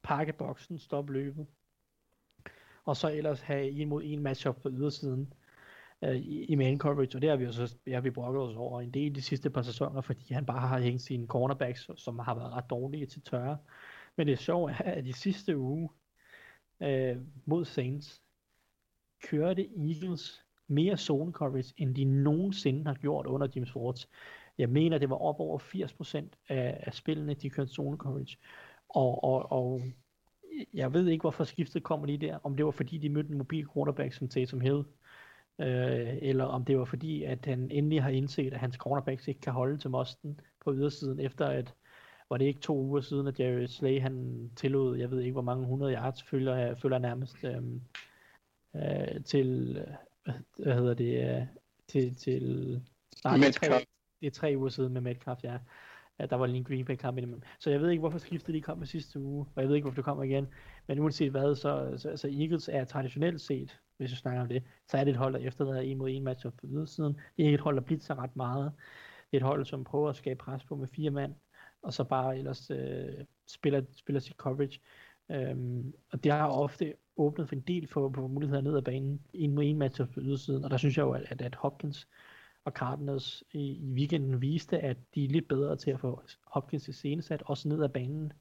pakke 0.03 0.33
boksen, 0.33 0.79
stoppe 0.79 1.13
løbet, 1.13 1.47
og 2.85 2.97
så 2.97 3.11
ellers 3.11 3.41
have 3.41 3.69
en 3.69 3.89
mod 3.89 4.03
en 4.03 4.23
matchup 4.23 4.61
på 4.61 4.69
ydersiden 4.69 5.33
øh, 6.01 6.15
i, 6.15 6.43
i 6.43 6.55
man 6.55 6.77
coverage, 6.77 7.17
og 7.17 7.21
det 7.21 7.29
har 7.29 7.37
vi 7.37 7.43
jo 7.43 7.51
så 7.51 7.77
det 7.85 7.93
har 7.93 8.01
vi 8.01 8.09
brokket 8.09 8.41
os 8.41 8.55
over 8.55 8.81
en 8.81 8.91
del 8.91 9.15
de 9.15 9.21
sidste 9.21 9.49
par 9.49 9.61
sæsoner, 9.61 10.01
fordi 10.01 10.33
han 10.33 10.45
bare 10.45 10.67
har 10.67 10.79
hængt 10.79 11.01
sine 11.01 11.27
cornerbacks, 11.27 11.89
som 11.95 12.19
har 12.19 12.35
været 12.35 12.51
ret 12.51 12.69
dårlige 12.69 13.05
til 13.05 13.21
tørre. 13.21 13.57
Men 14.15 14.27
det 14.27 14.39
sjove 14.39 14.71
er, 14.71 14.91
at 14.91 15.05
i 15.05 15.11
sidste 15.11 15.57
uge 15.57 15.89
øh, 16.81 17.17
mod 17.45 17.65
Saints, 17.65 18.21
kørte 19.23 19.61
Eagles 19.61 20.45
mere 20.67 20.97
zone 20.97 21.31
coverage, 21.31 21.73
end 21.77 21.95
de 21.95 22.03
nogensinde 22.03 22.85
har 22.85 22.93
gjort 22.93 23.25
under 23.25 23.47
Jim 23.55 23.65
Schwartz. 23.65 24.05
Jeg 24.57 24.69
mener, 24.69 24.97
det 24.97 25.09
var 25.09 25.15
op 25.15 25.39
over 25.39 25.59
80% 25.59 26.17
af, 26.49 26.83
af 26.87 26.93
spillene, 26.93 27.33
de 27.33 27.49
kørte 27.49 27.71
zone 27.71 27.97
coverage. 27.97 28.37
Og, 28.89 29.23
og, 29.23 29.51
og 29.51 29.81
jeg 30.73 30.93
ved 30.93 31.07
ikke, 31.07 31.21
hvorfor 31.21 31.43
skiftet 31.43 31.83
kommer 31.83 32.05
lige 32.05 32.17
der. 32.17 32.39
Om 32.43 32.55
det 32.55 32.65
var 32.65 32.71
fordi, 32.71 32.97
de 32.97 33.09
mødte 33.09 33.29
en 33.29 33.37
mobil 33.37 33.67
quarterback 33.73 34.13
som 34.13 34.27
Tatum 34.27 34.61
Hill, 34.61 34.83
øh, 35.59 36.17
eller 36.21 36.45
om 36.45 36.65
det 36.65 36.77
var 36.77 36.85
fordi, 36.85 37.23
at 37.23 37.45
han 37.45 37.71
endelig 37.71 38.03
har 38.03 38.09
indset, 38.09 38.53
at 38.53 38.59
hans 38.59 38.75
cornerbacks 38.75 39.27
ikke 39.27 39.41
kan 39.41 39.53
holde 39.53 39.77
til 39.77 39.89
Mosten 39.89 40.39
på 40.65 40.73
ydersiden, 40.73 41.19
efter 41.19 41.45
at, 41.45 41.73
var 42.29 42.37
det 42.37 42.45
ikke 42.45 42.59
to 42.59 42.77
uger 42.77 43.01
siden, 43.01 43.27
at 43.27 43.39
Jerry 43.39 43.65
Slay, 43.65 44.01
han 44.01 44.49
tillod, 44.55 44.97
jeg 44.97 45.11
ved 45.11 45.21
ikke, 45.21 45.31
hvor 45.31 45.41
mange 45.41 45.61
100 45.61 45.93
yards 45.93 46.23
følger, 46.23 46.75
følger 46.75 46.97
nærmest 46.97 47.35
øh, 47.43 47.61
øh, 48.75 49.23
til, 49.23 49.79
hvad 50.57 50.73
hedder 50.73 50.93
det, 50.93 51.35
øh, 51.35 51.47
til, 51.87 52.15
til, 52.15 52.43
nej, 53.23 53.37
det, 53.37 53.47
er 53.47 53.51
tre, 53.51 53.85
det 54.21 54.27
er 54.27 54.31
tre 54.31 54.53
uger 54.57 54.69
siden 54.69 54.93
med 54.93 55.01
Metcalf, 55.01 55.43
ja. 55.43 55.57
Der 56.29 56.35
var 56.35 56.45
lige 56.45 56.57
en 56.57 56.63
Green 56.63 56.85
Bay 56.85 56.95
kamp 56.95 57.17
imellem. 57.17 57.41
Så 57.59 57.69
jeg 57.69 57.81
ved 57.81 57.89
ikke, 57.89 57.99
hvorfor 57.99 58.17
skiftet 58.17 58.55
de 58.55 58.61
kom 58.61 58.77
med 58.77 58.87
sidste 58.87 59.19
uge, 59.19 59.45
og 59.55 59.61
jeg 59.61 59.69
ved 59.69 59.75
ikke, 59.75 59.83
hvorfor 59.83 59.95
det 59.95 60.05
kommer 60.05 60.23
igen. 60.23 60.47
Men 60.87 60.99
uanset 60.99 61.31
hvad, 61.31 61.55
så, 61.55 61.93
så, 61.97 62.17
så 62.17 62.27
Eagles 62.27 62.69
er 62.73 62.85
traditionelt 62.85 63.41
set 63.41 63.79
hvis 63.99 64.11
vi 64.11 64.15
snakker 64.15 64.41
om 64.41 64.47
det, 64.47 64.63
så 64.87 64.97
er 64.97 65.03
det 65.03 65.11
et 65.11 65.17
hold, 65.17 65.33
der 65.33 65.39
efterlader 65.39 65.81
en 65.81 65.97
mod 65.97 66.09
en 66.09 66.23
match 66.23 66.47
på 66.47 66.67
ydersiden. 66.67 67.13
Det 67.13 67.43
er 67.43 67.47
ikke 67.47 67.55
et 67.55 67.61
hold, 67.61 67.75
der 67.75 67.81
blitzer 67.81 68.15
ret 68.23 68.35
meget. 68.35 68.71
Det 69.31 69.37
er 69.37 69.41
et 69.41 69.47
hold, 69.47 69.65
som 69.65 69.83
prøver 69.83 70.09
at 70.09 70.15
skabe 70.15 70.37
pres 70.37 70.63
på 70.63 70.75
med 70.75 70.87
fire 70.87 71.11
mand, 71.11 71.35
og 71.81 71.93
så 71.93 72.03
bare 72.03 72.37
ellers 72.37 72.71
øh, 72.71 73.25
spiller, 73.47 73.81
spiller 73.93 74.19
sit 74.19 74.35
coverage. 74.35 74.79
Øhm, 75.31 75.93
og 76.11 76.23
det 76.23 76.31
har 76.31 76.47
ofte 76.47 76.93
åbnet 77.17 77.47
for 77.47 77.55
en 77.55 77.61
del 77.61 77.87
for, 77.87 78.11
for 78.15 78.27
muligheder 78.27 78.61
ned 78.61 78.77
ad 78.77 78.81
banen, 78.81 79.21
en 79.33 79.55
mod 79.55 79.63
en 79.63 79.77
match 79.77 80.01
på 80.13 80.19
ydersiden, 80.21 80.63
og 80.63 80.69
der 80.69 80.77
synes 80.77 80.97
jeg 80.97 81.03
jo, 81.03 81.11
at, 81.11 81.41
at 81.41 81.55
Hopkins 81.55 82.07
og 82.65 82.71
Cardinals 82.71 83.43
i, 83.51 83.59
i 83.59 83.91
weekenden 83.93 84.41
viste, 84.41 84.79
at 84.79 84.97
de 85.15 85.25
er 85.25 85.29
lidt 85.29 85.47
bedre 85.47 85.75
til 85.75 85.91
at 85.91 85.99
få 85.99 86.21
Hopkins 86.47 86.87
i 86.87 86.91
scenesat, 86.91 87.43
også 87.45 87.69
ned 87.69 87.83
ad 87.83 87.89
banen, 87.89 88.33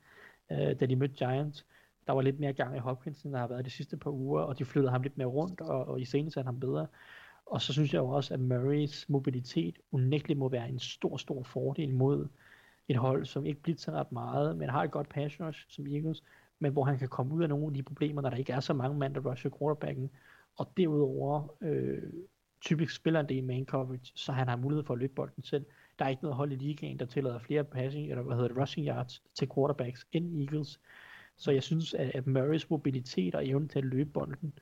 øh, 0.53 0.81
da 0.81 0.87
de 0.87 0.97
mødte 0.97 1.15
Giants. 1.15 1.67
Der 2.09 2.15
var 2.15 2.23
lidt 2.23 2.41
mere 2.41 2.53
gang 2.53 2.77
i 2.77 2.79
Hopkins, 2.79 3.23
end 3.23 3.33
der 3.33 3.39
har 3.39 3.47
været 3.47 3.65
de 3.65 3.71
sidste 3.71 3.97
par 3.97 4.11
uger, 4.11 4.43
og 4.43 4.59
de 4.59 4.65
flyttede 4.65 4.91
ham 4.91 5.03
lidt 5.03 5.19
mere 5.19 5.29
rundt, 5.29 5.61
og, 5.61 5.89
og 5.89 6.01
i 6.01 6.05
scenesat 6.05 6.45
ham 6.45 6.61
bedre. 6.61 6.87
Og 7.47 7.63
så 7.63 7.73
synes 7.73 7.95
jeg 7.95 7.99
jo 7.99 8.09
også, 8.09 8.35
at 8.35 8.41
Murrays 8.41 9.09
mobilitet 9.09 9.79
unægteligt 9.93 10.39
må 10.39 10.49
være 10.49 10.69
en 10.69 10.79
stor, 10.79 11.17
stor 11.17 11.43
fordel 11.43 11.95
mod 11.95 12.29
et 12.89 12.97
hold, 12.97 13.27
som 13.27 13.47
ikke 13.47 13.63
blitzer 13.63 13.93
ret 13.93 14.13
meget, 14.13 14.57
men 14.57 14.69
har 14.69 14.85
et 14.85 14.91
godt 14.91 15.09
pass 15.09 15.41
rush 15.41 15.67
som 15.69 15.87
Eagles, 15.87 16.23
men 16.59 16.73
hvor 16.73 16.85
han 16.85 16.99
kan 16.99 17.09
komme 17.09 17.35
ud 17.35 17.43
af 17.43 17.49
nogle 17.49 17.67
af 17.67 17.75
de 17.75 17.83
problemer, 17.83 18.23
når 18.23 18.31
der 18.31 18.37
ikke 18.37 18.53
er 18.53 18.61
så 18.61 18.75
mange 18.75 18.99
mand, 18.99 19.15
der 19.15 19.31
rusher 19.31 19.51
quarterbacken, 19.59 20.11
og 20.57 20.73
derudover 20.77 21.55
øh, 21.61 22.03
typisk 22.61 22.95
spiller 22.95 23.21
en 23.21 23.29
del 23.29 23.45
man 23.45 23.65
coverage, 23.65 24.13
så 24.15 24.33
han 24.33 24.49
har 24.49 24.57
mulighed 24.57 24.85
for 24.85 24.95
at 24.95 25.01
løbe 25.01 25.15
bolden 25.15 25.43
selv. 25.43 25.65
Der 25.99 26.05
er 26.05 26.09
ikke 26.09 26.23
noget 26.23 26.37
hold 26.37 26.53
i 26.53 26.57
ligaen, 26.57 26.99
der 26.99 27.07
tillader 27.07 27.39
flere 27.39 27.65
passing, 27.65 28.11
eller 28.11 28.23
hvad 28.23 28.37
hedder 28.37 28.49
det, 28.49 28.59
rushing 28.59 28.87
yards 28.87 29.23
til 29.35 29.49
quarterbacks 29.55 30.07
end 30.13 30.41
Eagles. 30.41 30.81
Så 31.39 31.51
jeg 31.51 31.63
synes, 31.63 31.95
at, 31.95 32.11
at 32.15 32.27
Murrays 32.27 32.71
mobilitet 32.71 33.35
og 33.35 33.49
evne 33.49 33.69
til 33.69 33.79
at 33.79 33.85
løbe 33.85 34.11
bolden 34.11 34.53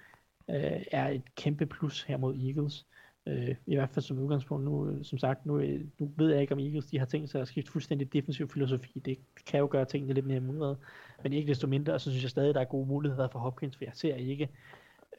øh, 0.50 0.82
er 0.90 1.08
et 1.08 1.34
kæmpe 1.34 1.66
plus 1.66 2.02
her 2.02 2.16
mod 2.16 2.36
Eagles. 2.36 2.86
Øh, 3.26 3.54
I 3.66 3.74
hvert 3.74 3.90
fald 3.90 4.02
som 4.02 4.18
udgangspunkt 4.18 4.64
nu, 4.64 4.88
øh, 4.88 5.04
som 5.04 5.18
sagt, 5.18 5.46
nu, 5.46 5.58
øh, 5.58 5.80
nu 5.98 6.12
ved 6.16 6.32
jeg 6.32 6.40
ikke 6.40 6.54
om 6.54 6.60
Eagles 6.60 6.86
de 6.86 6.98
har 6.98 7.06
tænkt 7.06 7.30
sig 7.30 7.40
at 7.40 7.48
skifte 7.48 7.72
fuldstændig 7.72 8.12
defensiv 8.12 8.48
filosofi. 8.48 8.98
Det 9.04 9.18
kan 9.46 9.60
jo 9.60 9.68
gøre 9.70 9.84
tingene 9.84 10.14
lidt 10.14 10.26
mere 10.26 10.40
mudret. 10.40 10.76
Men 11.22 11.32
ikke 11.32 11.48
desto 11.48 11.66
mindre, 11.66 11.98
så 11.98 12.10
synes 12.10 12.22
jeg 12.22 12.30
stadig, 12.30 12.54
der 12.54 12.60
er 12.60 12.64
gode 12.64 12.86
muligheder 12.86 13.28
for 13.28 13.38
Hopkins, 13.38 13.76
for 13.76 13.84
jeg 13.84 13.94
ser 13.94 14.14
ikke 14.14 14.48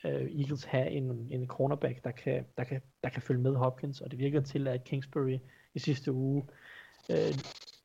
øh, 0.03 0.11
Eagles 0.11 0.63
have 0.63 0.89
en, 0.89 1.27
en 1.31 1.47
cornerback, 1.47 2.03
der 2.03 2.11
kan, 2.11 2.45
der, 2.57 2.63
kan, 2.63 2.81
der 3.03 3.09
kan 3.09 3.21
følge 3.21 3.41
med 3.41 3.55
Hopkins, 3.55 4.01
og 4.01 4.11
det 4.11 4.19
virker 4.19 4.41
til, 4.41 4.67
at 4.67 4.83
Kingsbury 4.83 5.37
i 5.73 5.79
sidste 5.79 6.11
uge 6.11 6.43
øh, 7.11 7.33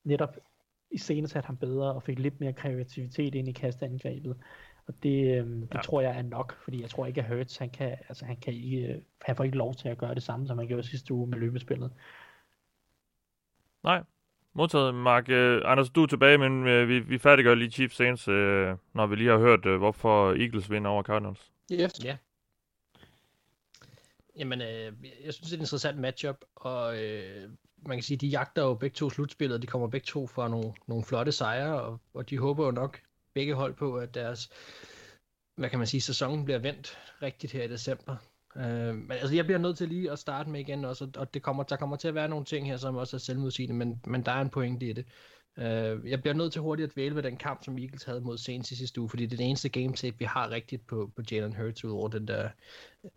netop 0.04 0.36
i 0.92 0.98
scenen 0.98 1.28
satte 1.28 1.46
ham 1.46 1.56
bedre 1.56 1.94
og 1.94 2.02
fik 2.02 2.18
lidt 2.18 2.40
mere 2.40 2.52
kreativitet 2.52 3.34
ind 3.34 3.48
i 3.48 3.52
kasteangrebet. 3.52 4.36
Og 4.86 4.94
det, 5.02 5.38
øh, 5.38 5.46
det 5.46 5.68
ja. 5.74 5.80
tror 5.80 6.00
jeg 6.00 6.18
er 6.18 6.22
nok, 6.22 6.56
fordi 6.64 6.82
jeg 6.82 6.90
tror 6.90 7.06
ikke, 7.06 7.22
at 7.22 7.36
Hurts, 7.36 7.56
han 7.56 7.70
kan, 7.70 7.96
altså, 8.08 8.24
han 8.24 8.36
kan 8.36 8.52
ikke, 8.52 9.02
han 9.22 9.36
får 9.36 9.44
ikke 9.44 9.56
lov 9.56 9.74
til 9.74 9.88
at 9.88 9.98
gøre 9.98 10.14
det 10.14 10.22
samme, 10.22 10.46
som 10.46 10.58
han 10.58 10.66
gjorde 10.66 10.82
sidste 10.82 11.14
uge 11.14 11.26
med 11.26 11.38
løbespillet. 11.38 11.92
Nej, 13.82 14.02
modtaget. 14.52 14.94
Mark, 14.94 15.28
uh, 15.28 15.70
Anders, 15.70 15.90
du 15.90 16.02
er 16.02 16.06
tilbage, 16.06 16.38
men 16.38 16.62
uh, 16.62 16.88
vi, 16.88 16.98
vi 16.98 17.18
færdiggør 17.18 17.54
lige 17.54 17.70
Chiefs 17.70 17.96
Saints, 17.96 18.28
uh, 18.28 18.34
når 18.94 19.06
vi 19.06 19.16
lige 19.16 19.30
har 19.30 19.38
hørt, 19.38 19.66
uh, 19.66 19.76
hvorfor 19.76 20.32
Eagles 20.32 20.70
vinder 20.70 20.90
over 20.90 21.02
Cardinals. 21.02 21.52
Yes. 21.72 22.04
Ja. 22.04 22.16
Jamen, 24.38 24.60
øh, 24.60 24.92
jeg 25.24 25.34
synes, 25.34 25.38
det 25.38 25.52
er 25.52 25.56
et 25.56 25.60
interessant 25.60 25.98
matchup, 25.98 26.36
og 26.54 27.02
øh, 27.02 27.50
man 27.86 27.96
kan 27.96 28.02
sige, 28.02 28.16
de 28.16 28.26
jagter 28.26 28.62
jo 28.62 28.74
begge 28.74 28.94
to 28.94 29.10
slutspillet, 29.10 29.62
de 29.62 29.66
kommer 29.66 29.88
begge 29.88 30.04
to 30.04 30.26
fra 30.26 30.48
nogle, 30.48 30.74
nogle 30.86 31.04
flotte 31.04 31.32
sejre, 31.32 31.82
og, 31.82 32.00
og 32.14 32.30
de 32.30 32.38
håber 32.38 32.64
jo 32.64 32.70
nok 32.70 33.00
begge 33.34 33.54
hold 33.54 33.74
på, 33.74 33.96
at 33.96 34.14
deres, 34.14 34.50
hvad 35.56 35.70
kan 35.70 35.78
man 35.78 35.88
sige, 35.88 36.00
sæsonen 36.00 36.44
bliver 36.44 36.58
vendt 36.58 36.98
rigtigt 37.22 37.52
her 37.52 37.64
i 37.64 37.68
december. 37.68 38.16
Øh, 38.56 38.94
men 38.94 39.12
altså, 39.12 39.34
jeg 39.34 39.44
bliver 39.44 39.58
nødt 39.58 39.78
til 39.78 39.88
lige 39.88 40.10
at 40.10 40.18
starte 40.18 40.50
med 40.50 40.60
igen 40.60 40.84
også, 40.84 41.10
og 41.16 41.34
det 41.34 41.42
kommer, 41.42 41.62
der 41.62 41.76
kommer 41.76 41.96
til 41.96 42.08
at 42.08 42.14
være 42.14 42.28
nogle 42.28 42.44
ting 42.44 42.66
her, 42.66 42.76
som 42.76 42.96
også 42.96 43.16
er 43.16 43.18
selvmodsigende, 43.18 43.74
men, 43.74 44.00
men 44.06 44.24
der 44.24 44.32
er 44.32 44.40
en 44.40 44.50
pointe 44.50 44.86
i 44.86 44.92
det. 44.92 45.06
Uh, 45.56 46.10
jeg 46.10 46.20
bliver 46.20 46.34
nødt 46.34 46.52
til 46.52 46.62
hurtigt 46.62 46.90
at 46.90 46.96
vælge 46.96 47.14
ved 47.14 47.22
den 47.22 47.36
kamp, 47.36 47.64
som 47.64 47.78
Eagles 47.78 48.04
havde 48.04 48.20
mod 48.20 48.38
Saints 48.38 48.70
i 48.70 48.76
sidste 48.76 49.00
uge, 49.00 49.10
fordi 49.10 49.26
det 49.26 49.32
er 49.32 49.36
det 49.36 49.46
eneste 49.46 49.68
game 49.68 49.94
tape, 49.94 50.18
vi 50.18 50.24
har 50.24 50.50
rigtigt 50.50 50.86
på, 50.86 51.12
på 51.16 51.22
Jalen 51.30 51.56
Hurts 51.56 51.84
ud 51.84 51.90
over 51.90 52.08
den 52.08 52.28
der 52.28 52.48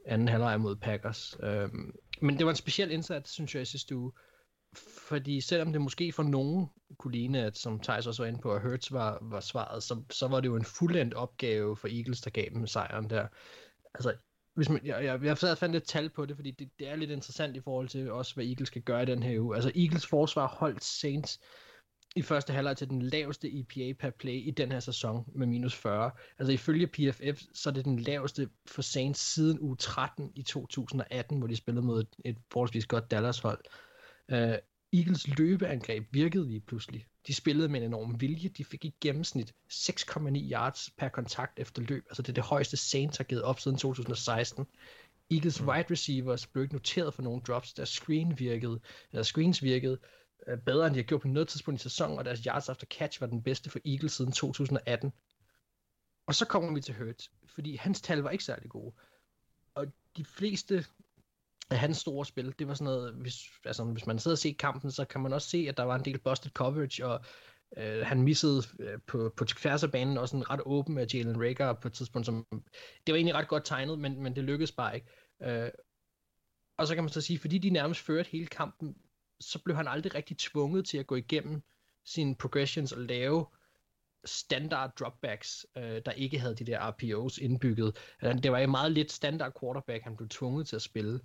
anden 0.05 0.27
halvleg 0.27 0.59
mod 0.61 0.75
Packers. 0.75 1.37
Uh, 1.39 1.69
men 2.21 2.37
det 2.37 2.45
var 2.45 2.51
en 2.51 2.55
speciel 2.55 2.91
indsats, 2.91 3.31
synes 3.31 3.55
jeg, 3.55 3.61
i 3.61 3.65
sidste 3.65 3.97
uge 3.97 4.11
fordi 5.07 5.41
selvom 5.41 5.71
det 5.71 5.81
måske 5.81 6.11
for 6.11 6.23
nogen 6.23 6.67
kunne 6.97 7.11
ligne, 7.11 7.45
at 7.45 7.57
som 7.57 7.79
Thijs 7.79 8.07
også 8.07 8.23
var 8.23 8.27
inde 8.27 8.39
på, 8.39 8.53
at 8.53 8.61
Hurts 8.61 8.91
var, 8.91 9.19
var 9.21 9.39
svaret, 9.39 9.83
så, 9.83 10.01
så 10.09 10.27
var 10.27 10.39
det 10.39 10.47
jo 10.47 10.55
en 10.55 10.65
fuldendt 10.65 11.13
opgave 11.13 11.77
for 11.77 11.87
Eagles, 11.87 12.21
der 12.21 12.29
gav 12.29 12.45
dem 12.53 12.67
sejren 12.67 13.09
der. 13.09 13.27
Altså, 13.93 14.15
hvis 14.53 14.69
man, 14.69 14.85
jeg, 14.85 15.03
jeg, 15.03 15.23
jeg 15.23 15.37
sad 15.37 15.55
fandt 15.55 15.75
et 15.75 15.83
tal 15.83 16.09
på 16.09 16.25
det, 16.25 16.35
fordi 16.35 16.51
det, 16.51 16.69
det 16.79 16.89
er 16.89 16.95
lidt 16.95 17.11
interessant 17.11 17.55
i 17.55 17.61
forhold 17.61 17.87
til 17.87 18.11
også, 18.11 18.35
hvad 18.35 18.45
Eagles 18.45 18.67
skal 18.67 18.81
gøre 18.81 19.03
i 19.03 19.05
den 19.05 19.23
her 19.23 19.39
uge. 19.39 19.55
Altså, 19.55 19.71
Eagles 19.75 20.07
forsvar 20.07 20.47
holdt 20.47 20.83
Saints 20.83 21.39
i 22.15 22.21
første 22.21 22.53
halvleg 22.53 22.77
til 22.77 22.89
den 22.89 23.01
laveste 23.01 23.59
EPA 23.59 23.93
per 23.99 24.09
play 24.09 24.33
i 24.33 24.51
den 24.51 24.71
her 24.71 24.79
sæson 24.79 25.25
med 25.35 25.47
minus 25.47 25.75
40. 25.75 26.11
Altså 26.39 26.51
ifølge 26.51 26.87
PFF, 26.87 27.41
så 27.53 27.69
er 27.69 27.73
det 27.73 27.85
den 27.85 27.99
laveste 27.99 28.49
for 28.65 28.81
Saints 28.81 29.19
siden 29.33 29.59
uge 29.59 29.75
13 29.75 30.31
i 30.35 30.41
2018, 30.41 31.37
hvor 31.37 31.47
de 31.47 31.55
spillede 31.55 31.85
mod 31.85 31.99
et, 31.99 32.15
et 32.25 32.37
forholdsvis 32.51 32.85
godt 32.85 33.11
Dallas-hold. 33.11 33.59
Uh, 34.31 34.55
Eagles 34.93 35.37
løbeangreb 35.37 36.07
virkede 36.11 36.47
lige 36.47 36.59
pludselig. 36.59 37.05
De 37.27 37.33
spillede 37.33 37.69
med 37.69 37.79
en 37.79 37.85
enorm 37.85 38.21
vilje. 38.21 38.49
De 38.49 38.65
fik 38.65 38.85
i 38.85 38.95
gennemsnit 39.01 39.53
6,9 39.73 40.51
yards 40.51 40.89
per 40.97 41.09
kontakt 41.09 41.59
efter 41.59 41.81
løb. 41.81 42.05
Altså 42.09 42.21
det 42.21 42.29
er 42.29 42.33
det 42.33 42.43
højeste 42.43 42.77
Saints 42.77 43.17
har 43.17 43.23
givet 43.23 43.43
op 43.43 43.59
siden 43.59 43.77
2016. 43.77 44.65
Eagles 45.31 45.61
mm. 45.61 45.67
wide 45.67 45.85
receivers 45.91 46.47
blev 46.47 46.63
ikke 46.63 46.75
noteret 46.75 47.13
for 47.13 47.21
nogle 47.21 47.41
drops. 47.41 47.73
Deres 47.73 47.89
screen 47.89 48.39
virkede, 48.39 48.79
eller 49.11 49.23
screens 49.23 49.63
virkede 49.63 49.97
Øh, 50.47 50.57
bedre, 50.57 50.87
end 50.87 50.95
de 50.95 50.99
har 50.99 51.03
gjort 51.03 51.21
på 51.21 51.27
noget 51.27 51.47
tidspunkt 51.47 51.81
i 51.81 51.83
sæsonen, 51.83 52.19
og 52.19 52.25
deres 52.25 52.43
yards 52.43 52.69
after 52.69 52.85
catch 52.85 53.21
var 53.21 53.27
den 53.27 53.43
bedste 53.43 53.69
for 53.69 53.79
Eagles 53.85 54.13
siden 54.13 54.31
2018. 54.31 55.13
Og 56.27 56.35
så 56.35 56.45
kommer 56.45 56.73
vi 56.73 56.81
til 56.81 56.95
Hurts, 56.95 57.31
fordi 57.55 57.75
hans 57.75 58.01
tal 58.01 58.19
var 58.19 58.29
ikke 58.29 58.43
særlig 58.43 58.69
gode. 58.69 58.95
Og 59.75 59.87
de 60.17 60.25
fleste 60.25 60.85
af 61.69 61.79
hans 61.79 61.97
store 61.97 62.25
spil, 62.25 62.55
det 62.59 62.67
var 62.67 62.73
sådan 62.73 62.85
noget, 62.85 63.13
hvis, 63.13 63.43
altså, 63.65 63.83
hvis 63.83 64.07
man 64.07 64.19
sidder 64.19 64.35
og 64.35 64.39
ser 64.39 64.53
kampen, 64.59 64.91
så 64.91 65.05
kan 65.05 65.21
man 65.21 65.33
også 65.33 65.49
se, 65.49 65.65
at 65.69 65.77
der 65.77 65.83
var 65.83 65.95
en 65.95 66.05
del 66.05 66.19
busted 66.19 66.51
coverage, 66.51 67.05
og 67.05 67.25
øh, 67.77 68.05
han 68.05 68.21
missede 68.21 68.63
øh, 68.79 68.99
på, 69.07 69.33
på 69.37 69.45
tværs 69.45 69.83
af 69.83 69.91
banen 69.91 70.17
også 70.17 70.37
en 70.37 70.49
ret 70.49 70.61
åben 70.65 70.97
af 70.97 71.05
Jalen 71.13 71.41
Rager 71.41 71.73
på 71.73 71.87
et 71.87 71.93
tidspunkt, 71.93 72.25
som, 72.25 72.47
det 73.07 73.13
var 73.13 73.15
egentlig 73.15 73.35
ret 73.35 73.47
godt 73.47 73.65
tegnet, 73.65 73.99
men, 73.99 74.23
men 74.23 74.35
det 74.35 74.43
lykkedes 74.43 74.71
bare 74.71 74.95
ikke. 74.95 75.07
Øh, 75.43 75.69
og 76.77 76.87
så 76.87 76.95
kan 76.95 77.03
man 77.03 77.11
så 77.11 77.21
sige, 77.21 77.39
fordi 77.39 77.57
de 77.57 77.69
nærmest 77.69 78.01
førte 78.01 78.29
hele 78.29 78.47
kampen, 78.47 78.95
så 79.39 79.59
blev 79.63 79.75
han 79.75 79.87
aldrig 79.87 80.15
rigtig 80.15 80.37
tvunget 80.37 80.85
til 80.85 80.97
at 80.97 81.07
gå 81.07 81.15
igennem 81.15 81.63
sine 82.05 82.35
progressions 82.35 82.91
og 82.91 83.01
lave 83.01 83.45
standard 84.25 84.95
dropbacks, 84.99 85.65
øh, 85.77 86.01
der 86.05 86.11
ikke 86.11 86.39
havde 86.39 86.55
de 86.55 86.65
der 86.65 86.91
RPOs 86.91 87.37
indbygget. 87.37 87.97
Øh, 88.23 88.43
det 88.43 88.51
var 88.51 88.59
jo 88.59 88.67
meget 88.67 88.91
lidt 88.91 89.11
standard 89.11 89.53
quarterback, 89.59 90.03
han 90.03 90.17
blev 90.17 90.29
tvunget 90.29 90.67
til 90.67 90.75
at 90.75 90.81
spille 90.81 91.19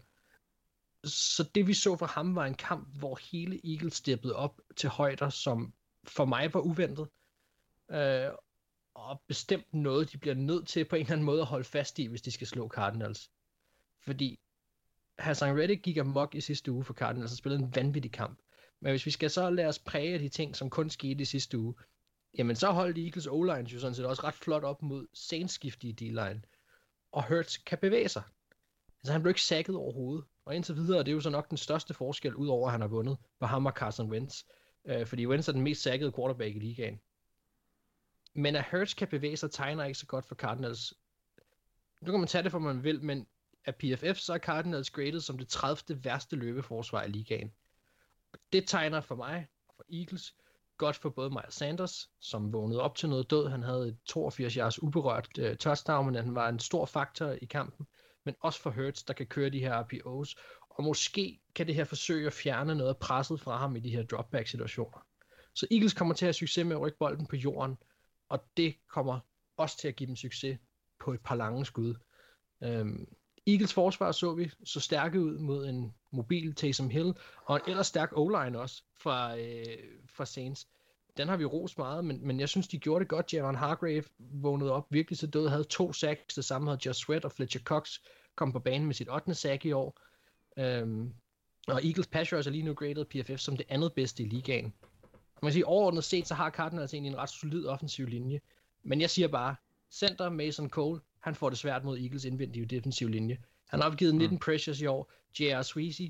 så 1.05 1.51
det 1.55 1.67
vi 1.67 1.75
så 1.75 1.97
fra 1.97 2.07
ham 2.07 2.37
var 2.37 2.47
en 2.47 2.55
kamp, 2.55 2.99
hvor 2.99 3.19
hele 3.33 3.61
Eagles 3.65 3.95
steppede 3.95 4.37
op 4.37 4.61
til 4.77 4.89
højder, 4.89 5.29
som 5.29 5.75
for 6.05 6.25
mig 6.25 6.55
var 6.55 6.61
uventet. 6.61 7.09
Øh, 7.91 8.31
og 8.95 9.23
bestemt 9.27 9.75
noget, 9.75 10.13
de 10.13 10.19
bliver 10.19 10.35
nødt 10.35 10.69
til 10.69 10.85
på 10.85 10.97
en 10.97 11.03
eller 11.03 11.13
anden 11.13 11.27
måde 11.27 11.41
at 11.41 11.47
holde 11.47 11.65
fast 11.65 11.99
i, 11.99 12.07
hvis 12.07 12.23
de 12.23 12.31
skal 12.31 12.47
slå 12.47 12.69
Cardinals. 12.69 13.31
Fordi 14.05 14.41
Hassan 15.21 15.59
Reddick 15.59 15.83
gik 15.83 15.97
amok 15.97 16.35
i 16.35 16.41
sidste 16.41 16.73
uge 16.73 16.85
for 16.85 16.95
Cardinals 16.95 17.33
og 17.33 17.39
spillede 17.39 17.63
en 17.63 17.77
vanvittig 17.77 18.13
kamp. 18.13 18.39
Men 18.81 18.93
hvis 18.93 19.07
vi 19.07 19.11
skal 19.11 19.31
så 19.31 19.51
lade 19.51 19.69
os 19.69 19.79
præge 19.79 20.19
de 20.19 20.29
ting, 20.29 20.57
som 20.57 20.71
kun 20.71 20.91
skete 20.91 21.23
i 21.23 21.25
sidste 21.25 21.59
uge, 21.59 21.75
jamen 22.39 22.57
så 22.57 22.71
holdt 22.71 22.99
Eagles 22.99 23.27
O-line 23.27 23.69
jo 23.69 23.81
sådan 23.81 23.95
set 23.95 24.07
også 24.07 24.25
ret 24.25 24.35
flot 24.35 24.65
op 24.65 24.83
mod 24.83 25.07
senskiftige 25.15 25.93
D-line. 25.93 26.43
Og 27.13 27.29
Hurts 27.29 27.57
kan 27.57 27.79
bevæge 27.79 28.09
sig. 28.09 28.23
Altså 29.01 29.13
han 29.13 29.23
blev 29.23 29.31
ikke 29.31 29.43
sækket 29.43 29.77
overhovedet. 29.77 30.25
Og 30.45 30.57
indtil 30.57 30.77
videre 30.77 30.99
det 30.99 31.09
er 31.09 31.13
jo 31.13 31.21
så 31.21 31.31
nok 31.31 31.51
den 31.51 31.57
største 31.57 31.95
forskel, 31.95 32.35
udover 32.35 32.67
at 32.67 32.73
han 32.73 32.81
har 32.81 32.89
vundet, 32.89 33.17
på 33.41 33.47
ham 33.47 33.67
og 33.67 33.73
Carson 33.73 34.11
Wentz. 34.11 34.43
Øh, 34.85 35.07
fordi 35.07 35.27
Wentz 35.27 35.49
er 35.49 35.53
den 35.53 35.63
mest 35.63 35.83
sækkede 35.83 36.13
quarterback 36.13 36.57
i 36.57 36.59
ligaen. 36.59 37.01
Men 38.35 38.57
at 38.57 38.65
Hurts 38.71 38.95
kan 38.95 39.09
bevæge 39.09 39.37
sig, 39.37 39.51
tegner 39.51 39.85
ikke 39.85 39.99
så 39.99 40.07
godt 40.07 40.27
for 40.27 40.35
Cardinals. 40.35 40.95
Nu 42.01 42.11
kan 42.11 42.21
man 42.21 42.29
tage 42.29 42.43
det, 42.43 42.51
for 42.51 42.59
man 42.59 42.85
vil, 42.85 43.03
men 43.03 43.27
af 43.65 43.75
PFF, 43.75 44.19
så 44.19 44.35
er 44.35 44.39
Cardinals 44.39 44.91
graded 44.91 45.21
som 45.21 45.39
det 45.39 45.49
30. 45.49 46.05
værste 46.05 46.37
løbeforsvar 46.37 47.03
i 47.03 47.09
ligaen. 47.09 47.53
Det 48.53 48.69
tegner 48.69 49.01
for 49.01 49.15
mig, 49.15 49.47
for 49.77 49.85
Eagles, 49.93 50.35
godt 50.77 50.97
for 50.97 51.11
både 51.11 51.31
Miles 51.31 51.55
Sanders, 51.55 52.11
som 52.21 52.53
vågnede 52.53 52.83
op 52.83 52.97
til 52.97 53.09
noget 53.09 53.31
død. 53.31 53.49
Han 53.49 53.63
havde 53.63 53.89
et 53.89 53.99
82 54.05 54.55
yards 54.55 54.83
uberørt 54.83 55.39
uh, 55.39 55.57
touchdown, 55.57 56.07
men 56.07 56.15
han 56.15 56.35
var 56.35 56.49
en 56.49 56.59
stor 56.59 56.87
faktor 56.87 57.37
i 57.43 57.45
kampen 57.45 57.87
men 58.25 58.35
også 58.41 58.61
for 58.61 58.71
Hurts, 58.71 59.03
der 59.03 59.15
kan 59.15 59.27
køre 59.27 59.51
de 59.51 59.61
her 59.61 59.83
RPOs. 59.83 60.37
Og 60.71 60.85
måske 60.85 61.41
kan 61.55 61.67
det 61.67 61.75
her 61.75 61.85
forsøge 61.85 62.27
at 62.27 62.33
fjerne 62.33 62.75
noget 62.75 62.89
af 62.89 62.97
presset 62.97 63.41
fra 63.41 63.57
ham 63.57 63.77
i 63.77 63.81
de 63.81 63.91
her 63.91 64.03
dropback-situationer. 64.03 65.07
Så 65.55 65.67
Eagles 65.71 65.95
kommer 65.95 66.15
til 66.15 66.25
at 66.25 66.27
have 66.27 66.33
succes 66.33 66.67
med 66.67 66.77
at 66.77 66.81
rykke 66.81 66.99
bolden 66.99 67.27
på 67.27 67.37
jorden, 67.37 67.79
og 68.29 68.45
det 68.57 68.75
kommer 68.89 69.21
også 69.57 69.79
til 69.79 69.89
at 69.89 69.97
give 69.97 70.07
dem 70.07 70.17
succes 70.17 70.59
på 71.01 71.13
et 71.13 71.21
par 71.21 71.35
lange 71.35 71.67
skud. 71.67 71.95
Um, 72.61 73.09
Eagles 73.53 73.73
forsvar 73.73 74.13
så 74.13 74.35
vi 74.35 74.51
så 74.65 74.81
stærke 74.81 75.21
ud 75.21 75.39
mod 75.39 75.67
en 75.69 75.95
mobil 76.11 76.55
Taysom 76.55 76.91
Hill, 76.91 77.15
og 77.45 77.57
en 77.57 77.63
ellers 77.71 77.87
stærk 77.87 78.13
O-line 78.17 78.59
også 78.59 78.83
fra, 79.01 79.39
øh, 79.39 79.65
fra 80.09 80.25
Saints. 80.25 80.69
Den 81.17 81.29
har 81.29 81.37
vi 81.37 81.45
rost 81.45 81.79
meget, 81.79 82.05
men, 82.05 82.27
men 82.27 82.41
jeg 82.41 82.49
synes, 82.49 82.69
de 82.69 82.79
gjorde 82.79 83.01
det 83.01 83.09
godt. 83.09 83.33
Javon 83.35 83.55
Hargrave 83.55 84.05
vågnede 84.19 84.73
op 84.73 84.87
virkelig 84.91 85.19
så 85.19 85.27
død, 85.27 85.49
havde 85.49 85.65
to 85.65 85.93
sacks, 85.93 86.35
det 86.35 86.45
samme 86.45 86.71
havde 86.71 86.81
Josh 86.87 87.05
Sweat 87.05 87.25
og 87.25 87.33
Fletcher 87.33 87.63
Cox 87.63 87.99
kom 88.37 88.53
på 88.53 88.59
banen 88.59 88.87
med 88.87 88.95
sit 88.95 89.09
8. 89.11 89.35
sack 89.35 89.65
i 89.65 89.73
år. 89.73 90.01
Øhm, 90.59 91.15
Og 91.69 91.85
Eagles 91.87 92.07
pass 92.07 92.33
rush 92.33 92.49
er 92.49 92.53
lige 92.53 92.63
nu 92.63 92.75
graded 92.75 93.05
PFF 93.05 93.41
som 93.41 93.57
det 93.57 93.67
andet 93.69 93.93
bedste 93.93 94.23
i 94.23 94.27
ligaen. 94.27 94.75
Man 95.43 95.49
kan 95.49 95.53
sige, 95.53 95.67
overordnet 95.67 96.05
set, 96.05 96.29
så 96.29 96.35
har 96.35 96.51
Cardinals 96.51 96.95
egentlig 96.95 97.11
en 97.13 97.19
ret 97.19 97.31
solid 97.31 97.67
offensiv 97.67 98.07
linje. 98.07 98.41
Men 98.83 99.01
jeg 99.01 99.11
siger 99.11 99.29
bare, 99.29 99.57
center 99.91 100.31
Mason 100.31 100.69
Cole, 100.69 101.01
han 101.21 101.35
får 101.35 101.49
det 101.49 101.59
svært 101.59 101.85
mod 101.85 101.99
Eagles 101.99 102.25
indvendige 102.25 102.67
defensiv 102.67 103.09
linje. 103.09 103.39
Han 103.69 103.81
har 103.81 103.91
opgivet 103.91 104.15
19 104.15 104.35
mm. 104.35 104.39
pressures 104.39 104.81
i 104.81 104.87
år. 104.87 105.13
J.R. 105.41 105.63
Sweezy 105.63 106.03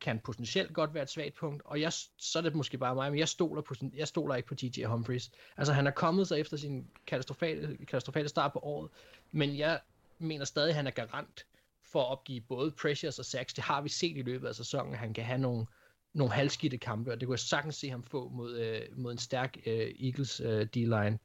kan 0.00 0.20
potentielt 0.24 0.72
godt 0.72 0.94
være 0.94 1.02
et 1.02 1.10
svagt 1.10 1.34
punkt, 1.34 1.62
og 1.64 1.80
jeg, 1.80 1.92
så 2.18 2.38
er 2.38 2.42
det 2.42 2.54
måske 2.54 2.78
bare 2.78 2.94
mig, 2.94 3.10
men 3.10 3.18
jeg 3.18 3.28
stoler, 3.28 3.62
på, 3.62 3.74
jeg 3.94 4.08
stoler 4.08 4.34
ikke 4.34 4.48
på 4.48 4.54
TJ 4.54 4.84
Humphries. 4.84 5.30
Altså 5.56 5.72
han 5.72 5.86
er 5.86 5.90
kommet 5.90 6.28
sig 6.28 6.40
efter 6.40 6.56
sin 6.56 6.86
katastrofale, 7.06 7.76
katastrofale 7.76 8.28
start 8.28 8.52
på 8.52 8.58
året, 8.58 8.90
men 9.30 9.58
jeg 9.58 9.80
mener 10.18 10.44
stadig, 10.44 10.68
at 10.68 10.74
han 10.74 10.86
er 10.86 10.90
garant 10.90 11.46
for 11.82 12.00
at 12.00 12.08
opgive 12.08 12.40
både 12.40 12.70
pressures 12.70 13.18
og 13.18 13.24
sacks. 13.24 13.54
Det 13.54 13.64
har 13.64 13.82
vi 13.82 13.88
set 13.88 14.16
i 14.16 14.22
løbet 14.22 14.48
af 14.48 14.54
sæsonen, 14.54 14.92
at 14.92 14.98
han 14.98 15.14
kan 15.14 15.24
have 15.24 15.38
nogle, 15.38 15.66
nogle 16.12 16.32
halvskidte 16.32 16.78
kampe, 16.78 17.12
og 17.12 17.20
det 17.20 17.26
kunne 17.26 17.34
jeg 17.34 17.40
sagtens 17.40 17.76
se 17.76 17.90
ham 17.90 18.02
få 18.02 18.28
mod, 18.28 18.58
øh, 18.58 18.82
mod 18.96 19.12
en 19.12 19.18
stærk 19.18 19.56
øh, 19.66 19.94
Eagles 20.00 20.40
øh, 20.40 20.66
D-line. 20.66 21.18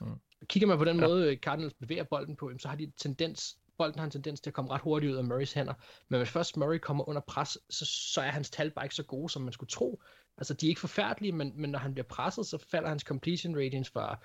Mm. 0.00 0.06
Kigger 0.46 0.66
man 0.66 0.78
på 0.78 0.84
den 0.84 1.00
ja. 1.00 1.06
måde, 1.06 1.30
øh, 1.30 1.36
Cardinals 1.36 1.74
bevæger 1.74 2.04
bolden 2.04 2.36
på, 2.36 2.50
så 2.58 2.68
har 2.68 2.76
de 2.76 2.92
tendens, 2.96 3.56
bolden 3.78 3.98
har 3.98 4.04
en 4.04 4.10
tendens 4.10 4.40
til 4.40 4.50
at 4.50 4.54
komme 4.54 4.70
ret 4.70 4.80
hurtigt 4.80 5.12
ud 5.12 5.16
af 5.16 5.24
Murrays 5.24 5.52
hænder. 5.52 5.74
Men 6.08 6.20
hvis 6.20 6.30
først 6.30 6.56
Murray 6.56 6.78
kommer 6.78 7.08
under 7.08 7.20
pres, 7.20 7.58
så, 7.70 7.84
så 7.84 8.20
er 8.20 8.30
hans 8.30 8.50
tal 8.50 8.70
bare 8.70 8.84
ikke 8.84 8.94
så 8.94 9.02
gode, 9.02 9.30
som 9.30 9.42
man 9.42 9.52
skulle 9.52 9.70
tro. 9.70 10.02
Altså, 10.38 10.54
de 10.54 10.66
er 10.66 10.68
ikke 10.68 10.80
forfærdelige, 10.80 11.32
men, 11.32 11.52
men 11.54 11.70
når 11.70 11.78
han 11.78 11.94
bliver 11.94 12.06
presset, 12.06 12.46
så 12.46 12.58
falder 12.70 12.88
hans 12.88 13.02
completion 13.02 13.56
ratings 13.56 13.90
fra 13.90 14.18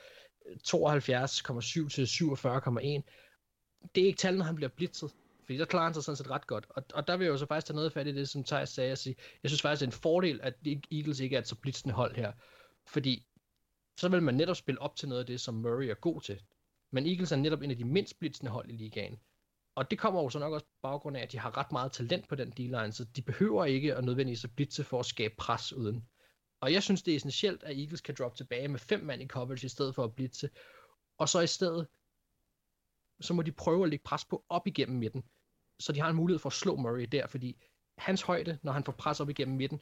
72,7 0.47 1.89
til 1.89 2.05
47,1. 2.05 3.01
Det 3.95 4.03
er 4.03 4.07
ikke 4.07 4.18
tal, 4.18 4.38
når 4.38 4.45
han 4.45 4.55
bliver 4.55 4.70
blitzet. 4.70 5.11
Fordi 5.45 5.57
der 5.57 5.65
klarer 5.65 5.84
han 5.84 5.93
sig 5.93 6.03
sådan 6.03 6.18
set 6.18 6.30
ret 6.30 6.47
godt. 6.47 6.65
Og, 6.70 6.84
og 6.93 7.07
der 7.07 7.18
vil 7.18 7.26
jeg 7.26 7.32
jo 7.32 7.38
så 7.38 7.45
faktisk 7.45 7.68
tage 7.68 7.76
noget 7.76 7.93
fat 7.93 8.07
i 8.07 8.15
det, 8.15 8.30
som 8.30 8.43
Thijs 8.43 8.70
sagde. 8.70 8.91
At 8.91 8.97
sige, 8.97 9.15
jeg 9.43 9.49
synes 9.49 9.61
faktisk, 9.61 9.80
det 9.80 9.88
er 9.88 9.91
en 9.91 10.01
fordel, 10.01 10.39
at 10.43 10.53
Eagles 10.91 11.20
ikke 11.20 11.36
er 11.36 11.39
et 11.39 11.47
så 11.47 11.55
blitzende 11.55 11.95
hold 11.95 12.15
her. 12.15 12.32
Fordi 12.88 13.27
så 13.98 14.10
vil 14.10 14.24
man 14.24 14.36
netop 14.36 14.56
spille 14.56 14.82
op 14.82 14.95
til 14.95 15.10
noget 15.10 15.20
af 15.20 15.26
det, 15.26 15.41
som 15.41 15.56
Murray 15.56 15.86
er 15.86 15.95
god 15.95 16.22
til. 16.22 16.41
Men 16.91 17.08
Eagles 17.08 17.32
er 17.32 17.36
netop 17.36 17.62
en 17.62 17.72
af 17.72 17.78
de 17.78 17.86
mindst 17.86 18.20
blitzende 18.20 18.52
hold 18.52 18.70
i 18.70 18.74
ligaen. 18.74 19.20
Og 19.76 19.91
det 19.91 20.00
kommer 20.00 20.22
jo 20.22 20.30
så 20.30 20.39
nok 20.39 20.54
også 20.54 20.66
på 20.66 20.80
baggrund 20.82 21.18
af, 21.18 21.22
at 21.22 21.32
de 21.32 21.39
har 21.39 21.58
ret 21.58 21.72
meget 21.72 21.91
talent 21.91 22.28
på 22.28 22.36
den 22.36 22.52
D-line, 22.52 22.91
så 22.91 23.04
de 23.04 23.22
behøver 23.22 23.66
ikke 23.66 23.95
at 23.95 24.04
nødvendigvis 24.04 24.43
at 24.43 24.56
blitze 24.56 24.84
for 24.84 25.00
at 25.00 25.06
skabe 25.06 25.34
pres 25.38 25.74
uden. 25.74 26.06
Og 26.62 26.74
jeg 26.74 26.84
synes, 26.84 27.04
det 27.04 27.12
er 27.12 27.16
essentielt, 27.16 27.64
at 27.64 27.80
Eagles 27.80 28.02
kan 28.02 28.16
droppe 28.20 28.38
tilbage 28.38 28.68
med 28.68 28.80
fem 28.80 29.04
mand 29.04 29.22
i 29.22 29.28
coverage 29.28 29.66
i 29.66 29.70
stedet 29.70 29.95
for 29.95 30.04
at 30.04 30.16
blitze. 30.16 30.50
Og 31.18 31.30
så 31.30 31.39
i 31.39 31.48
stedet, 31.48 31.88
så 33.22 33.34
må 33.34 33.41
de 33.41 33.52
prøve 33.52 33.84
at 33.84 33.89
lægge 33.89 34.04
pres 34.04 34.26
på 34.26 34.45
op 34.50 34.68
igennem 34.68 34.98
midten, 34.98 35.24
så 35.80 35.93
de 35.93 36.00
har 36.00 36.10
en 36.10 36.16
mulighed 36.16 36.39
for 36.39 36.50
at 36.50 36.54
slå 36.54 36.76
Murray 36.76 37.08
der, 37.12 37.28
fordi 37.28 37.58
hans 37.98 38.22
højde, 38.22 38.60
når 38.64 38.72
han 38.72 38.84
får 38.84 38.91
pres 38.91 39.20
op 39.20 39.30
igennem 39.30 39.58
midten, 39.58 39.82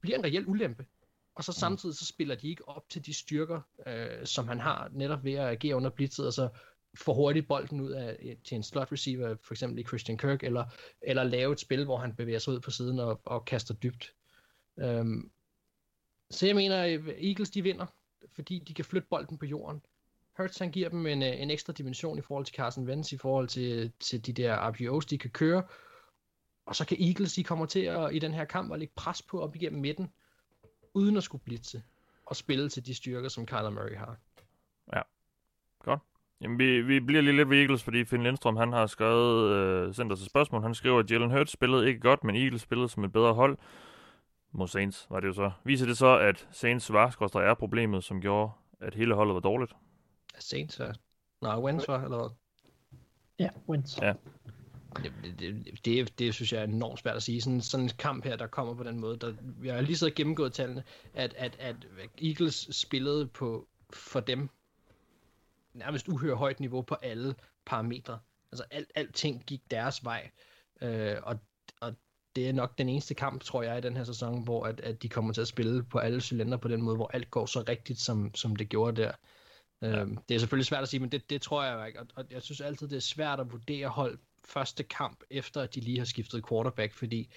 bliver 0.00 0.18
en 0.18 0.24
reel 0.24 0.46
ulempe. 0.46 0.86
Og 1.34 1.44
så 1.44 1.52
mm. 1.52 1.58
samtidig 1.60 1.96
så 1.96 2.06
spiller 2.06 2.34
de 2.34 2.48
ikke 2.48 2.68
op 2.68 2.88
til 2.88 3.06
de 3.06 3.14
styrker, 3.14 3.60
øh, 3.86 4.26
som 4.26 4.48
han 4.48 4.60
har 4.60 4.88
netop 4.92 5.24
ved 5.24 5.32
at 5.32 5.48
agere 5.48 5.76
under 5.76 5.90
blitzet, 5.90 6.26
og 6.26 6.32
så 6.32 6.48
få 6.94 7.14
hurtigt 7.14 7.48
bolden 7.48 7.80
ud 7.80 7.90
af, 7.90 8.36
til 8.44 8.54
en 8.54 8.62
slot 8.62 8.92
receiver, 8.92 9.36
for 9.42 9.54
eksempel 9.54 9.78
i 9.78 9.84
Christian 9.84 10.18
Kirk, 10.18 10.42
eller, 10.42 10.64
eller 11.02 11.24
lave 11.24 11.52
et 11.52 11.60
spil, 11.60 11.84
hvor 11.84 11.96
han 11.96 12.14
bevæger 12.14 12.38
sig 12.38 12.52
ud 12.52 12.60
på 12.60 12.70
siden 12.70 12.98
og, 12.98 13.20
og 13.24 13.44
kaster 13.44 13.74
dybt. 13.74 14.14
Um, 14.76 15.30
så 16.30 16.46
jeg 16.46 16.54
mener, 16.54 16.76
Eagles 17.18 17.50
de 17.50 17.62
vinder, 17.62 17.86
fordi 18.34 18.58
de 18.58 18.74
kan 18.74 18.84
flytte 18.84 19.08
bolden 19.10 19.38
på 19.38 19.46
jorden. 19.46 19.82
Hurts 20.36 20.58
han 20.58 20.70
giver 20.70 20.88
dem 20.88 21.06
en, 21.06 21.22
en 21.22 21.50
ekstra 21.50 21.72
dimension 21.72 22.18
i 22.18 22.22
forhold 22.22 22.44
til 22.44 22.54
Carson 22.54 22.84
Wentz, 22.84 23.12
i 23.12 23.16
forhold 23.16 23.48
til, 23.48 23.92
til 24.00 24.26
de 24.26 24.32
der 24.32 24.70
RPOs, 24.70 25.06
de 25.06 25.18
kan 25.18 25.30
køre. 25.30 25.62
Og 26.66 26.76
så 26.76 26.86
kan 26.86 26.96
Eagles, 27.00 27.34
de 27.34 27.44
kommer 27.44 27.66
til 27.66 27.80
at, 27.80 28.14
i 28.14 28.18
den 28.18 28.34
her 28.34 28.44
kamp 28.44 28.72
at 28.72 28.78
lægge 28.78 28.94
pres 28.96 29.22
på 29.22 29.40
op 29.40 29.56
igennem 29.56 29.80
midten, 29.80 30.12
uden 30.94 31.16
at 31.16 31.22
skulle 31.22 31.44
blitse 31.44 31.82
og 32.26 32.36
spille 32.36 32.68
til 32.68 32.86
de 32.86 32.94
styrker, 32.94 33.28
som 33.28 33.46
Kyler 33.46 33.70
Murray 33.70 33.96
har. 33.96 34.16
Ja, 34.92 35.00
godt. 35.84 36.00
Jamen, 36.40 36.58
vi, 36.58 36.80
vi 36.80 37.00
bliver 37.00 37.22
lige 37.22 37.36
lidt 37.36 37.50
ved 37.50 37.58
Eagles, 37.58 37.82
fordi 37.82 38.04
Finn 38.04 38.22
Lindstrøm, 38.22 38.56
han 38.56 38.72
har 38.72 38.86
skrevet, 38.86 39.50
øh, 39.50 39.94
sendt 39.94 40.12
os 40.12 40.20
et 40.20 40.26
spørgsmål. 40.26 40.62
Han 40.62 40.74
skriver, 40.74 40.98
at 40.98 41.10
Jalen 41.10 41.30
Hurts 41.30 41.52
spillede 41.52 41.88
ikke 41.88 42.00
godt, 42.00 42.24
men 42.24 42.36
Eagles 42.36 42.62
spillede 42.62 42.88
som 42.88 43.04
et 43.04 43.12
bedre 43.12 43.34
hold. 43.34 43.58
Mod 44.52 44.68
Saints 44.68 45.06
var 45.10 45.20
det 45.20 45.28
jo 45.28 45.32
så. 45.32 45.50
Viser 45.64 45.86
det 45.86 45.98
så, 45.98 46.18
at 46.18 46.48
Saints 46.50 46.92
var, 46.92 47.10
skorster 47.10 47.40
er 47.40 47.54
problemet, 47.54 48.04
som 48.04 48.20
gjorde, 48.20 48.52
at 48.80 48.94
hele 48.94 49.14
holdet 49.14 49.34
var 49.34 49.40
dårligt? 49.40 49.72
Saints 50.38 50.80
er... 50.80 50.92
Nej, 51.40 51.58
Wentz 51.58 51.88
var, 51.88 52.04
eller 52.04 52.16
hvad? 52.16 52.30
Ja, 53.38 53.48
Wentz. 53.68 53.98
Ja. 53.98 54.12
Det, 54.96 55.12
det, 55.84 56.18
det, 56.18 56.34
synes 56.34 56.52
jeg 56.52 56.60
er 56.60 56.64
enormt 56.64 57.00
svært 57.00 57.16
at 57.16 57.22
sige. 57.22 57.40
Sådan, 57.40 57.60
sådan 57.60 57.86
en 57.86 57.90
kamp 57.98 58.24
her, 58.24 58.36
der 58.36 58.46
kommer 58.46 58.74
på 58.74 58.82
den 58.82 59.00
måde. 59.00 59.18
Der, 59.18 59.34
jeg 59.64 59.74
har 59.74 59.80
lige 59.80 59.96
så 59.96 60.10
gennemgået 60.16 60.52
tallene, 60.52 60.84
at, 61.14 61.34
at, 61.38 61.56
at 61.58 61.76
Eagles 62.22 62.68
spillede 62.70 63.26
på 63.26 63.68
for 63.92 64.20
dem 64.20 64.48
nærmest 65.74 66.08
uhør 66.08 66.34
højt 66.34 66.60
niveau 66.60 66.82
på 66.82 66.94
alle 66.94 67.34
parametre. 67.66 68.18
Altså 68.52 68.64
alt, 68.70 68.90
alting 68.94 69.44
gik 69.46 69.60
deres 69.70 70.04
vej. 70.04 70.30
Øh, 70.82 71.16
og, 71.22 71.38
og 71.80 71.94
det 72.36 72.48
er 72.48 72.52
nok 72.52 72.78
den 72.78 72.88
eneste 72.88 73.14
kamp, 73.14 73.42
tror 73.42 73.62
jeg, 73.62 73.78
i 73.78 73.80
den 73.80 73.96
her 73.96 74.04
sæson, 74.04 74.44
hvor 74.44 74.64
at, 74.64 74.80
at 74.80 75.02
de 75.02 75.08
kommer 75.08 75.32
til 75.32 75.40
at 75.40 75.48
spille 75.48 75.82
på 75.82 75.98
alle 75.98 76.20
cylinder 76.20 76.56
på 76.56 76.68
den 76.68 76.82
måde, 76.82 76.96
hvor 76.96 77.10
alt 77.14 77.30
går 77.30 77.46
så 77.46 77.64
rigtigt, 77.68 78.00
som, 78.00 78.34
som 78.34 78.56
det 78.56 78.68
gjorde 78.68 79.02
der. 79.02 79.12
Ja. 79.82 80.00
Øhm, 80.00 80.16
det 80.28 80.34
er 80.34 80.38
selvfølgelig 80.38 80.66
svært 80.66 80.82
at 80.82 80.88
sige, 80.88 81.00
men 81.00 81.12
det, 81.12 81.30
det 81.30 81.42
tror 81.42 81.64
jeg 81.64 81.86
ikke. 81.86 82.00
Og, 82.00 82.06
og 82.14 82.24
jeg 82.30 82.42
synes 82.42 82.60
altid, 82.60 82.88
det 82.88 82.96
er 82.96 83.00
svært 83.00 83.40
at 83.40 83.52
vurdere 83.52 83.88
hold 83.88 84.18
første 84.44 84.82
kamp, 84.82 85.20
efter 85.30 85.60
at 85.60 85.74
de 85.74 85.80
lige 85.80 85.98
har 85.98 86.04
skiftet 86.04 86.48
quarterback, 86.48 86.94
fordi 86.94 87.32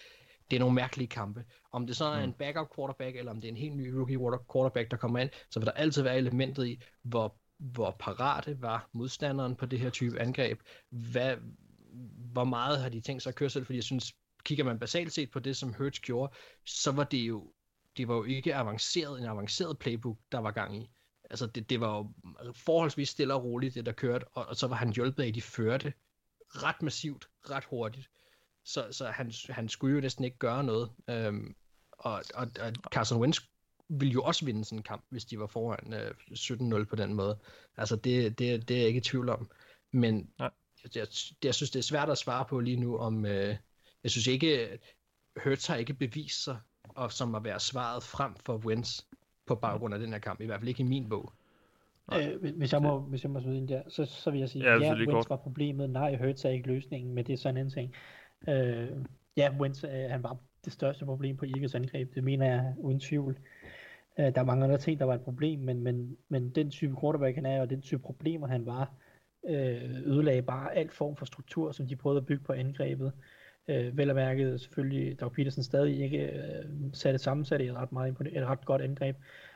det 0.51 0.56
er 0.56 0.60
nogle 0.60 0.76
mærkelige 0.76 1.08
kampe. 1.08 1.43
Om 1.72 1.88
det 1.88 1.95
så 1.95 2.06
er 2.06 2.18
mm. 2.18 2.24
en 2.24 2.34
backup 2.34 2.76
quarterback, 2.76 3.18
eller 3.18 3.32
om 3.32 3.41
det 3.41 3.47
er 3.47 3.51
en 3.51 3.58
helt 3.58 3.76
ny 3.76 3.88
rookie 3.89 4.20
quarterback, 4.53 4.91
der 4.91 4.97
kommer 4.97 5.20
ind, 5.20 5.30
så 5.49 5.60
vil 5.60 5.66
der 5.66 5.72
altid 5.72 6.01
være 6.01 6.18
elementet 6.18 6.68
i, 6.68 6.82
hvor 7.03 7.36
hvor 7.58 7.95
parate 7.99 8.62
var 8.62 8.89
modstanderen 8.93 9.56
på 9.56 9.66
det 9.66 9.80
her 9.80 9.89
type 9.89 10.20
angreb? 10.20 10.60
Hvad, 10.89 11.36
hvor 12.32 12.43
meget 12.43 12.82
har 12.82 12.89
de 12.89 13.01
tænkt 13.01 13.24
sig 13.24 13.30
at 13.30 13.36
køre 13.36 13.49
selv? 13.49 13.66
Fordi 13.66 13.76
jeg 13.76 13.84
synes, 13.84 14.14
kigger 14.43 14.64
man 14.64 14.80
basalt 14.80 15.14
set 15.14 15.32
på 15.32 15.39
det, 15.39 15.58
som 15.58 15.74
Hurts 15.74 15.99
gjorde, 15.99 16.34
så 16.66 16.91
var 16.91 17.03
det 17.03 17.18
jo, 17.18 17.53
det 17.97 18.08
var 18.08 18.16
jo 18.16 18.24
ikke 18.24 18.56
avanceret, 18.56 19.20
en 19.20 19.26
avanceret 19.26 19.80
playbook, 19.80 20.18
der 20.32 20.39
var 20.39 20.51
gang 20.51 20.78
i. 20.78 20.91
Altså, 21.30 21.45
det, 21.45 21.70
det 21.70 21.80
var 21.80 21.97
jo 21.97 22.12
forholdsvis 22.53 23.10
stille 23.10 23.34
og 23.34 23.43
roligt, 23.43 23.76
det 23.76 23.86
der 23.86 23.91
kørte, 23.91 24.28
og, 24.28 24.45
og 24.45 24.56
så 24.56 24.68
var 24.68 24.76
han 24.76 24.93
hjulpet 24.93 25.24
af, 25.24 25.28
at 25.28 25.36
de 25.36 25.41
førte 25.41 25.93
ret 26.49 26.81
massivt, 26.81 27.29
ret 27.49 27.65
hurtigt. 27.65 28.09
Så, 28.63 28.87
så 28.91 29.07
han, 29.07 29.33
han 29.49 29.69
skulle 29.69 29.95
jo 29.95 30.01
næsten 30.01 30.23
ikke 30.23 30.37
gøre 30.37 30.63
noget. 30.63 30.91
Øhm, 31.09 31.55
og, 31.91 32.23
og, 32.35 32.47
og 32.59 32.73
Carson 32.91 33.21
Wentz 33.21 33.39
ville 33.89 34.11
jo 34.11 34.23
også 34.23 34.45
vinde 34.45 34.65
sådan 34.65 34.79
en 34.79 34.83
kamp, 34.83 35.05
hvis 35.09 35.25
de 35.25 35.39
var 35.39 35.47
foran 35.47 35.93
øh, 35.93 36.11
17-0 36.81 36.83
på 36.83 36.95
den 36.95 37.13
måde. 37.13 37.39
Altså, 37.77 37.95
det, 37.95 38.39
det, 38.39 38.67
det 38.67 38.75
er 38.75 38.79
jeg 38.79 38.87
ikke 38.87 38.97
i 38.97 39.01
tvivl 39.01 39.29
om. 39.29 39.49
Men 39.91 40.29
Nej. 40.39 40.49
jeg, 40.83 40.95
jeg, 40.95 41.07
jeg 41.43 41.55
synes, 41.55 41.71
det 41.71 41.79
er 41.79 41.83
svært 41.83 42.09
at 42.09 42.17
svare 42.17 42.45
på 42.45 42.59
lige 42.59 42.77
nu, 42.77 42.97
om... 42.97 43.25
Øh, 43.25 43.57
jeg 44.03 44.11
synes 44.11 44.27
ikke, 44.27 44.79
Hurts 45.43 45.67
har 45.67 45.75
ikke 45.75 45.93
bevist 45.93 46.43
sig 46.43 46.59
og 46.89 47.11
som 47.11 47.35
at 47.35 47.43
være 47.43 47.59
svaret 47.59 48.03
frem 48.03 48.35
for 48.35 48.57
Wentz 48.57 49.01
på 49.45 49.55
baggrund 49.55 49.93
af 49.93 49.99
den 49.99 50.11
her 50.11 50.19
kamp. 50.19 50.41
I 50.41 50.45
hvert 50.45 50.59
fald 50.59 50.69
ikke 50.69 50.83
i 50.83 50.85
min 50.85 51.09
bog. 51.09 51.33
Øh, 52.14 52.53
hvis 52.58 52.74
jeg 52.74 52.82
må, 52.82 52.99
hvis 52.99 53.24
jeg 53.24 53.32
må 53.32 53.39
smide 53.39 53.58
ind 53.58 53.68
der, 53.68 53.82
så, 53.88 54.06
så 54.06 54.32
vil 54.32 54.39
jeg 54.39 54.49
sige, 54.49 54.64
ja, 54.64 54.78
ja 54.80 54.93
Wentz 54.93 55.30
var 55.30 55.36
problemet, 55.36 55.89
nej, 55.89 56.18
Hurts 56.18 56.45
er 56.45 56.49
ikke 56.49 56.68
løsningen, 56.68 57.16
men 57.16 57.26
det 57.26 57.34
er 57.34 57.38
sådan 57.38 57.58
en 57.58 57.70
ting. 57.70 57.93
Øh, 58.49 58.88
ja, 59.38 59.51
Wentz, 59.60 59.84
øh, 59.84 60.10
han 60.10 60.24
var 60.24 60.38
det 60.66 60.74
største 60.74 61.06
problem 61.06 61.38
på 61.38 61.45
Eagles 61.45 61.76
angreb, 61.76 62.16
det 62.16 62.24
mener 62.24 62.45
jeg 62.45 62.74
uden 62.78 62.99
tvivl. 62.99 63.38
Øh, 64.20 64.26
der 64.36 64.41
er 64.41 64.45
mange 64.45 64.64
andre 64.64 64.78
ting, 64.78 64.99
der 64.99 65.06
var 65.06 65.14
et 65.14 65.22
problem, 65.22 65.60
men, 65.60 65.82
men, 65.82 66.18
men 66.30 66.49
den 66.49 66.72
type 66.72 66.95
quarterback 67.01 67.36
han 67.36 67.45
er, 67.45 67.62
og 67.62 67.70
den 67.70 67.82
type 67.82 68.01
problemer 68.01 68.47
han 68.47 68.66
var, 68.66 68.93
øh, 69.47 70.01
ødelagde 70.06 70.41
bare 70.41 70.76
alt 70.76 70.93
form 70.93 71.16
for 71.16 71.26
struktur, 71.26 71.72
som 71.72 71.88
de 71.88 71.95
prøvede 71.95 72.20
at 72.20 72.26
bygge 72.26 72.43
på 72.43 72.53
angrebet. 72.53 73.12
Øh, 73.68 73.97
vel 73.97 74.10
at 74.10 74.16
mærke 74.16 74.60
selvfølgelig, 74.60 75.20
Doug 75.20 75.32
Peterson 75.32 75.64
stadig 75.64 75.99
ikke 76.03 76.32
øh, 76.32 76.66
satte 76.93 77.20
sammensat 77.20 77.62
i 77.62 77.66
et 77.66 77.76
ret, 77.76 77.91
meget, 77.91 78.18
et 78.32 78.45
ret 78.45 78.66
godt 78.66 78.82
angreb, 78.82 79.16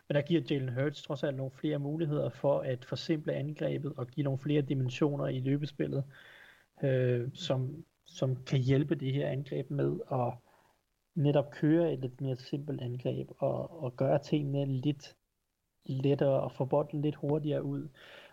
men 0.10 0.16
der 0.16 0.22
giver 0.22 0.42
Jalen 0.50 0.74
Hurts 0.74 1.02
trods 1.04 1.24
alt 1.24 1.38
nogle 1.38 1.52
flere 1.52 1.80
muligheder 1.80 2.30
for 2.30 2.60
at 2.60 2.86
forsimple 2.86 3.34
angrebet 3.34 3.94
og 3.98 4.08
give 4.08 4.24
nogle 4.24 4.40
flere 4.40 4.62
dimensioner 4.62 5.28
i 5.28 5.40
løbespillet, 5.40 6.04
øh, 6.84 7.30
som, 7.34 7.86
som 8.06 8.36
kan 8.36 8.60
hjælpe 8.60 8.96
det 8.96 9.14
her 9.14 9.28
angreb 9.28 9.70
med 9.70 10.00
at 10.12 10.34
netop 11.16 11.52
køre 11.52 11.94
et 11.94 12.00
lidt 12.00 12.22
mere 12.22 12.36
simpelt 12.36 12.82
angreb 12.82 13.30
og, 13.38 13.84
og 13.84 13.96
gøre 13.96 14.20
tingene 14.20 14.66
lidt 14.66 15.16
lettere 15.86 16.42
og 16.42 16.52
få 16.52 16.66
bolden 16.66 17.02
lidt 17.02 17.16
hurtigere 17.16 17.64
ud. 17.64 17.90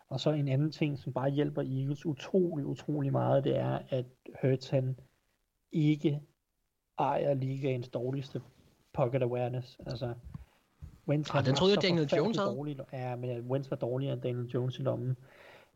Og 0.08 0.20
så 0.20 0.30
en 0.30 0.48
anden 0.48 0.72
ting, 0.72 0.98
som 0.98 1.12
bare 1.12 1.30
hjælper 1.30 1.62
Eagles 1.62 2.06
utrolig, 2.06 2.66
utrolig 2.66 3.12
meget, 3.12 3.44
det 3.44 3.56
er, 3.56 3.78
at 3.88 4.06
Hurts 4.42 4.68
han 4.68 5.00
ikke 5.72 6.20
ejer 6.98 7.34
ligaens 7.34 7.88
dårligste 7.88 8.42
pocket 8.92 9.22
awareness. 9.22 9.78
Altså, 9.86 10.14
Wentz 11.08 11.34
ah, 11.34 11.46
den 11.46 11.54
troede 11.54 11.74
jeg, 11.74 11.82
Daniel 11.82 12.08
Jones 12.16 12.36
havde. 12.36 12.50
Dårlig, 12.50 12.78
ja, 12.92 13.16
men 13.16 13.40
Wentz 13.40 13.70
var 13.70 13.76
dårligere 13.76 14.12
end 14.12 14.22
Daniel 14.22 14.46
Jones 14.46 14.78
i 14.78 14.82
lommen. 14.82 15.16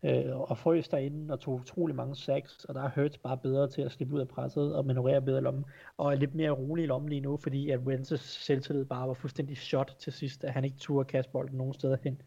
øh, 0.02 0.40
og 0.40 0.58
frøs 0.58 0.88
derinde 0.88 1.32
og 1.32 1.40
tog 1.40 1.54
utrolig 1.54 1.96
mange 1.96 2.16
sacks, 2.16 2.64
og 2.64 2.74
der 2.74 2.82
er 2.82 2.90
Hurts 2.94 3.18
bare 3.18 3.36
bedre 3.38 3.68
til 3.68 3.82
at 3.82 3.92
slippe 3.92 4.14
ud 4.14 4.20
af 4.20 4.28
presset 4.28 4.74
og 4.74 4.86
manøvrere 4.86 5.22
bedre 5.22 5.38
i 5.38 5.42
lommen, 5.42 5.64
og 5.96 6.12
er 6.12 6.16
lidt 6.16 6.34
mere 6.34 6.50
rolig 6.50 6.82
i 6.82 6.86
lommen 6.86 7.08
lige 7.08 7.20
nu, 7.20 7.36
fordi 7.36 7.70
at 7.70 7.80
Wentz's 7.80 8.16
selvtillid 8.16 8.84
bare 8.84 9.08
var 9.08 9.14
fuldstændig 9.14 9.56
shot 9.56 9.96
til 9.98 10.12
sidst, 10.12 10.44
at 10.44 10.52
han 10.52 10.64
ikke 10.64 10.76
turde 10.76 11.04
kaste 11.08 11.32
bolden 11.32 11.58
nogen 11.58 11.74
steder 11.74 11.96
hen. 12.04 12.22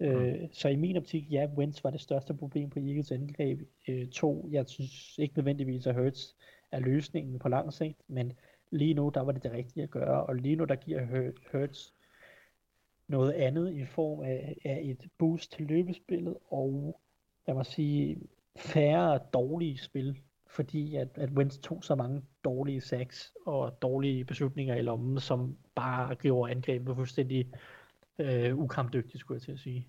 Mm. 0.00 0.06
Øh, 0.06 0.48
så 0.52 0.68
i 0.68 0.76
min 0.76 0.96
optik, 0.96 1.32
ja, 1.32 1.46
Wentz 1.56 1.84
var 1.84 1.90
det 1.90 2.00
største 2.00 2.34
problem 2.34 2.70
på 2.70 2.78
Eagles 2.78 3.12
angreb. 3.12 3.60
Øh, 3.88 4.08
to, 4.08 4.48
jeg 4.52 4.64
synes 4.68 5.18
ikke 5.18 5.36
nødvendigvis, 5.36 5.86
at 5.86 5.94
Hurts 5.94 6.36
er 6.72 6.78
løsningen 6.78 7.38
på 7.38 7.48
lang 7.48 7.72
sigt, 7.72 7.98
men 8.08 8.32
lige 8.70 8.94
nu, 8.94 9.10
der 9.14 9.20
var 9.20 9.32
det 9.32 9.42
det 9.42 9.52
rigtige 9.52 9.82
at 9.82 9.90
gøre, 9.90 10.24
og 10.24 10.34
lige 10.34 10.56
nu, 10.56 10.64
der 10.64 10.74
giver 10.74 11.30
Hurts 11.52 11.93
noget 13.08 13.32
andet 13.32 13.72
i 13.72 13.84
form 13.84 14.20
af, 14.20 14.56
af 14.64 14.80
et 14.84 15.08
boost 15.18 15.52
til 15.52 15.66
løbespillet, 15.66 16.36
og 16.50 17.00
jeg 17.46 17.54
må 17.54 17.64
sige, 17.64 18.20
færre 18.56 19.20
dårlige 19.32 19.78
spil, 19.78 20.18
fordi 20.46 20.96
at, 20.96 21.08
at 21.14 21.30
Wentz 21.30 21.58
tog 21.58 21.84
så 21.84 21.94
mange 21.94 22.22
dårlige 22.44 22.80
sacks 22.80 23.32
og 23.46 23.82
dårlige 23.82 24.24
beslutninger 24.24 24.74
i 24.74 24.82
lommen, 24.82 25.20
som 25.20 25.56
bare 25.74 26.14
gjorde 26.14 26.50
angrebet 26.50 26.96
fuldstændig 26.96 27.52
øh, 28.18 28.58
ukampdygtigt, 28.58 29.20
skulle 29.20 29.36
jeg 29.36 29.42
til 29.42 29.52
at 29.52 29.58
sige. 29.58 29.88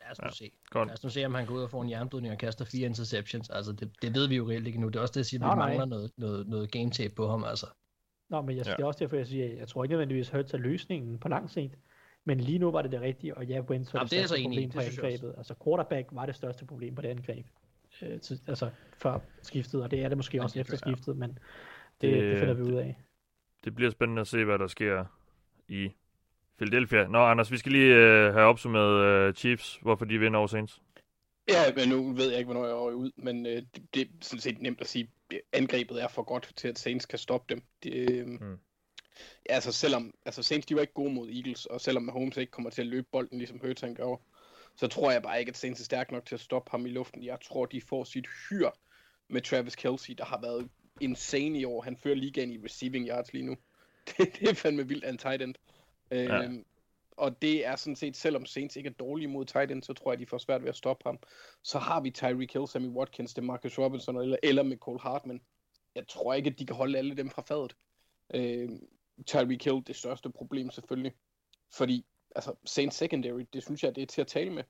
Lad 0.00 0.10
os 0.10 0.18
nu 0.18 0.26
ja, 0.26 0.32
se. 0.32 0.52
Godt. 0.70 0.88
Lad 0.88 0.94
os 0.94 1.02
nu 1.02 1.10
se, 1.10 1.24
om 1.24 1.34
han 1.34 1.46
går 1.46 1.54
ud 1.54 1.62
og 1.62 1.70
får 1.70 1.82
en 1.82 1.90
jernblødning 1.90 2.32
og 2.32 2.38
kaster 2.38 2.64
fire 2.64 2.86
interceptions. 2.86 3.50
Altså, 3.50 3.72
det, 3.72 4.02
det 4.02 4.14
ved 4.14 4.28
vi 4.28 4.36
jo 4.36 4.48
reelt 4.48 4.66
ikke 4.66 4.80
nu. 4.80 4.88
Det 4.88 4.96
er 4.96 5.00
også 5.00 5.12
det, 5.12 5.16
jeg 5.16 5.26
siger, 5.26 5.44
at 5.44 5.56
vi 5.56 5.58
mangler 5.58 5.84
noget, 5.84 6.10
noget, 6.16 6.48
noget 6.48 6.70
game 6.70 6.90
tape 6.90 7.14
på 7.14 7.28
ham, 7.28 7.44
altså. 7.44 7.66
Nå, 8.28 8.42
men 8.42 8.56
jeg, 8.56 8.66
ja. 8.66 8.72
det 8.72 8.82
er 8.82 8.86
også 8.86 8.98
derfor, 8.98 9.16
jeg 9.16 9.26
siger, 9.26 9.56
jeg 9.58 9.68
tror 9.68 9.84
ikke 9.84 9.92
nødvendigvis, 9.92 10.34
at 10.34 10.54
er 10.54 10.58
løsningen 10.58 11.18
på 11.18 11.28
lang 11.28 11.50
sigt. 11.50 11.78
Men 12.28 12.40
lige 12.40 12.58
nu 12.58 12.70
var 12.70 12.82
det 12.82 12.92
det 12.92 13.00
rigtige, 13.00 13.36
og 13.36 13.46
ja, 13.46 13.60
Wentz 13.60 13.94
var 13.94 14.00
det, 14.02 14.10
det 14.10 14.18
største 14.18 14.42
problem 14.42 14.70
på 14.70 14.80
angrebet. 14.80 15.34
Altså 15.36 15.54
quarterback 15.64 16.08
var 16.12 16.26
det 16.26 16.34
største 16.34 16.64
problem 16.64 16.94
på 16.94 17.02
det 17.02 17.08
angreb. 17.08 17.46
Øh, 18.02 18.20
til, 18.20 18.40
altså 18.46 18.70
før 18.98 19.18
skiftet, 19.42 19.82
og 19.82 19.90
det 19.90 20.04
er 20.04 20.08
det 20.08 20.18
måske 20.18 20.42
også 20.42 20.60
efter 20.60 20.76
skiftet, 20.76 21.16
men 21.16 21.38
det, 22.00 22.12
det, 22.12 22.22
det 22.22 22.38
finder 22.38 22.54
vi 22.54 22.62
ud 22.62 22.72
af. 22.72 22.96
Det 23.64 23.74
bliver 23.74 23.90
spændende 23.90 24.20
at 24.20 24.26
se, 24.26 24.44
hvad 24.44 24.58
der 24.58 24.66
sker 24.66 25.04
i 25.68 25.90
Philadelphia. 26.58 27.06
Nå, 27.06 27.18
Anders, 27.18 27.52
vi 27.52 27.58
skal 27.58 27.72
lige 27.72 27.94
uh, 27.94 28.34
have 28.34 28.46
opsummeret 28.46 29.28
uh, 29.28 29.34
Chiefs, 29.34 29.78
hvorfor 29.82 30.04
de 30.04 30.18
vinder 30.18 30.38
over 30.38 30.46
Saints. 30.46 30.82
Ja, 31.48 31.74
men 31.76 31.88
nu 31.88 32.12
ved 32.12 32.28
jeg 32.30 32.38
ikke, 32.38 32.52
hvornår 32.52 32.64
jeg 32.64 32.72
er 32.72 32.94
ud, 32.94 33.10
men 33.16 33.46
uh, 33.46 33.52
det, 33.52 33.94
det 33.94 34.02
er 34.02 34.06
sådan 34.20 34.40
set 34.40 34.62
nemt 34.62 34.80
at 34.80 34.86
sige, 34.86 35.10
angrebet 35.52 36.02
er 36.02 36.08
for 36.08 36.22
godt 36.22 36.52
til, 36.56 36.68
at 36.68 36.78
Saints 36.78 37.06
kan 37.06 37.18
stoppe 37.18 37.54
dem. 37.54 37.62
Det, 37.82 38.26
mm. 38.40 38.58
Ja, 39.48 39.54
altså 39.54 39.72
selvom, 39.72 40.14
altså 40.24 40.42
Saints, 40.42 40.66
de 40.66 40.74
var 40.74 40.80
ikke 40.80 40.92
gode 40.92 41.12
mod 41.12 41.28
Eagles, 41.28 41.66
og 41.66 41.80
selvom 41.80 42.02
Mahomes 42.02 42.36
ikke 42.36 42.50
kommer 42.50 42.70
til 42.70 42.82
at 42.82 42.88
løbe 42.88 43.06
bolden, 43.12 43.38
ligesom 43.38 43.58
Hurts 43.58 43.80
han 43.80 43.94
gør, 43.94 44.16
så 44.76 44.88
tror 44.88 45.10
jeg 45.10 45.22
bare 45.22 45.40
ikke, 45.40 45.50
at 45.50 45.56
Saints 45.56 45.80
er 45.80 45.84
stærk 45.84 46.12
nok 46.12 46.26
til 46.26 46.34
at 46.34 46.40
stoppe 46.40 46.70
ham 46.70 46.86
i 46.86 46.88
luften. 46.88 47.24
Jeg 47.24 47.38
tror, 47.40 47.66
de 47.66 47.80
får 47.80 48.04
sit 48.04 48.26
hyr 48.48 48.70
med 49.28 49.42
Travis 49.42 49.76
Kelsey, 49.76 50.14
der 50.18 50.24
har 50.24 50.40
været 50.40 50.68
insane 51.00 51.58
i 51.58 51.64
år. 51.64 51.82
Han 51.82 51.96
fører 51.96 52.14
ligaen 52.14 52.52
i 52.52 52.58
receiving 52.64 53.08
yards 53.08 53.32
lige 53.32 53.46
nu. 53.46 53.56
Det, 54.18 54.38
det 54.40 54.48
er 54.48 54.54
fandme 54.54 54.88
vildt 54.88 55.04
af 55.04 55.10
en 55.10 55.18
tight 55.18 55.42
end. 55.42 55.54
Ja. 56.10 56.42
Øhm, 56.42 56.64
og 57.16 57.42
det 57.42 57.66
er 57.66 57.76
sådan 57.76 57.96
set, 57.96 58.16
selvom 58.16 58.46
Saints 58.46 58.76
ikke 58.76 58.88
er 58.88 58.92
dårlige 58.92 59.28
mod 59.28 59.44
tight 59.44 59.70
end, 59.70 59.82
så 59.82 59.92
tror 59.92 60.12
jeg, 60.12 60.18
de 60.18 60.26
får 60.26 60.38
svært 60.38 60.62
ved 60.62 60.68
at 60.68 60.76
stoppe 60.76 61.02
ham. 61.06 61.18
Så 61.62 61.78
har 61.78 62.00
vi 62.00 62.10
Tyreek 62.10 62.52
Hill, 62.52 62.68
Sammy 62.68 62.88
Watkins, 62.88 63.34
det 63.34 63.44
Marcus 63.44 63.78
Robinson 63.78 64.16
eller, 64.16 64.36
eller 64.42 64.62
med 64.62 64.76
Cole 64.76 65.00
Hartman. 65.00 65.40
Jeg 65.94 66.08
tror 66.08 66.34
ikke, 66.34 66.50
at 66.50 66.58
de 66.58 66.66
kan 66.66 66.76
holde 66.76 66.98
alle 66.98 67.16
dem 67.16 67.30
fra 67.30 67.42
fadet. 67.42 67.76
Øhm, 68.34 68.88
Tyreek 69.26 69.64
Hill 69.64 69.82
det 69.86 69.96
største 69.96 70.30
problem 70.30 70.70
selvfølgelig. 70.70 71.12
Fordi 71.72 72.06
altså, 72.34 72.54
Saints 72.64 72.96
secondary, 72.96 73.44
det 73.52 73.62
synes 73.62 73.82
jeg, 73.82 73.96
det 73.96 74.02
er 74.02 74.06
til 74.06 74.20
at 74.20 74.26
tale 74.26 74.50
med. 74.50 74.64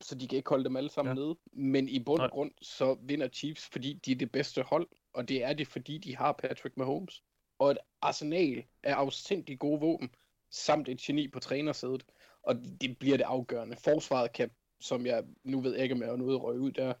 Så 0.00 0.14
de 0.14 0.28
kan 0.28 0.36
ikke 0.36 0.48
holde 0.48 0.64
dem 0.64 0.76
alle 0.76 0.90
sammen 0.90 1.16
ja. 1.16 1.22
nede. 1.22 1.38
Men 1.52 1.88
i 1.88 1.98
bund 1.98 2.20
og 2.20 2.30
grund, 2.30 2.50
så 2.62 2.96
vinder 3.02 3.28
Chiefs, 3.28 3.68
fordi 3.72 3.92
de 3.92 4.12
er 4.12 4.16
det 4.16 4.32
bedste 4.32 4.62
hold. 4.62 4.88
Og 5.12 5.28
det 5.28 5.44
er 5.44 5.52
det, 5.52 5.66
fordi 5.66 5.98
de 5.98 6.16
har 6.16 6.32
Patrick 6.32 6.76
Mahomes. 6.76 7.22
Og 7.58 7.70
et 7.70 7.78
arsenal 8.02 8.64
af 8.82 8.92
afsindig 8.92 9.58
gode 9.58 9.80
våben, 9.80 10.10
samt 10.50 10.88
et 10.88 10.98
geni 10.98 11.28
på 11.28 11.40
trænersædet. 11.40 12.04
Og 12.42 12.54
det 12.80 12.98
bliver 12.98 13.16
det 13.16 13.24
afgørende. 13.24 13.76
Forsvaret 13.76 14.32
kan, 14.32 14.50
som 14.80 15.06
jeg 15.06 15.24
nu 15.44 15.60
ved 15.60 15.76
ikke, 15.76 15.94
om 15.94 16.02
jeg 16.02 16.08
er 16.08 16.16
noget 16.16 16.42
røg 16.42 16.58
ud 16.58 16.72
der, 16.72 16.94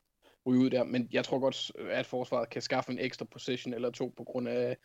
ryge 0.46 0.60
ud 0.60 0.70
der, 0.70 0.84
men 0.84 1.08
jeg 1.12 1.24
tror 1.24 1.38
godt, 1.38 1.72
at 1.90 2.06
forsvaret 2.06 2.50
kan 2.50 2.62
skaffe 2.62 2.92
en 2.92 2.98
ekstra 2.98 3.24
position 3.24 3.74
eller 3.74 3.90
to 3.90 4.14
på 4.16 4.24
grund 4.24 4.48
af 4.48 4.76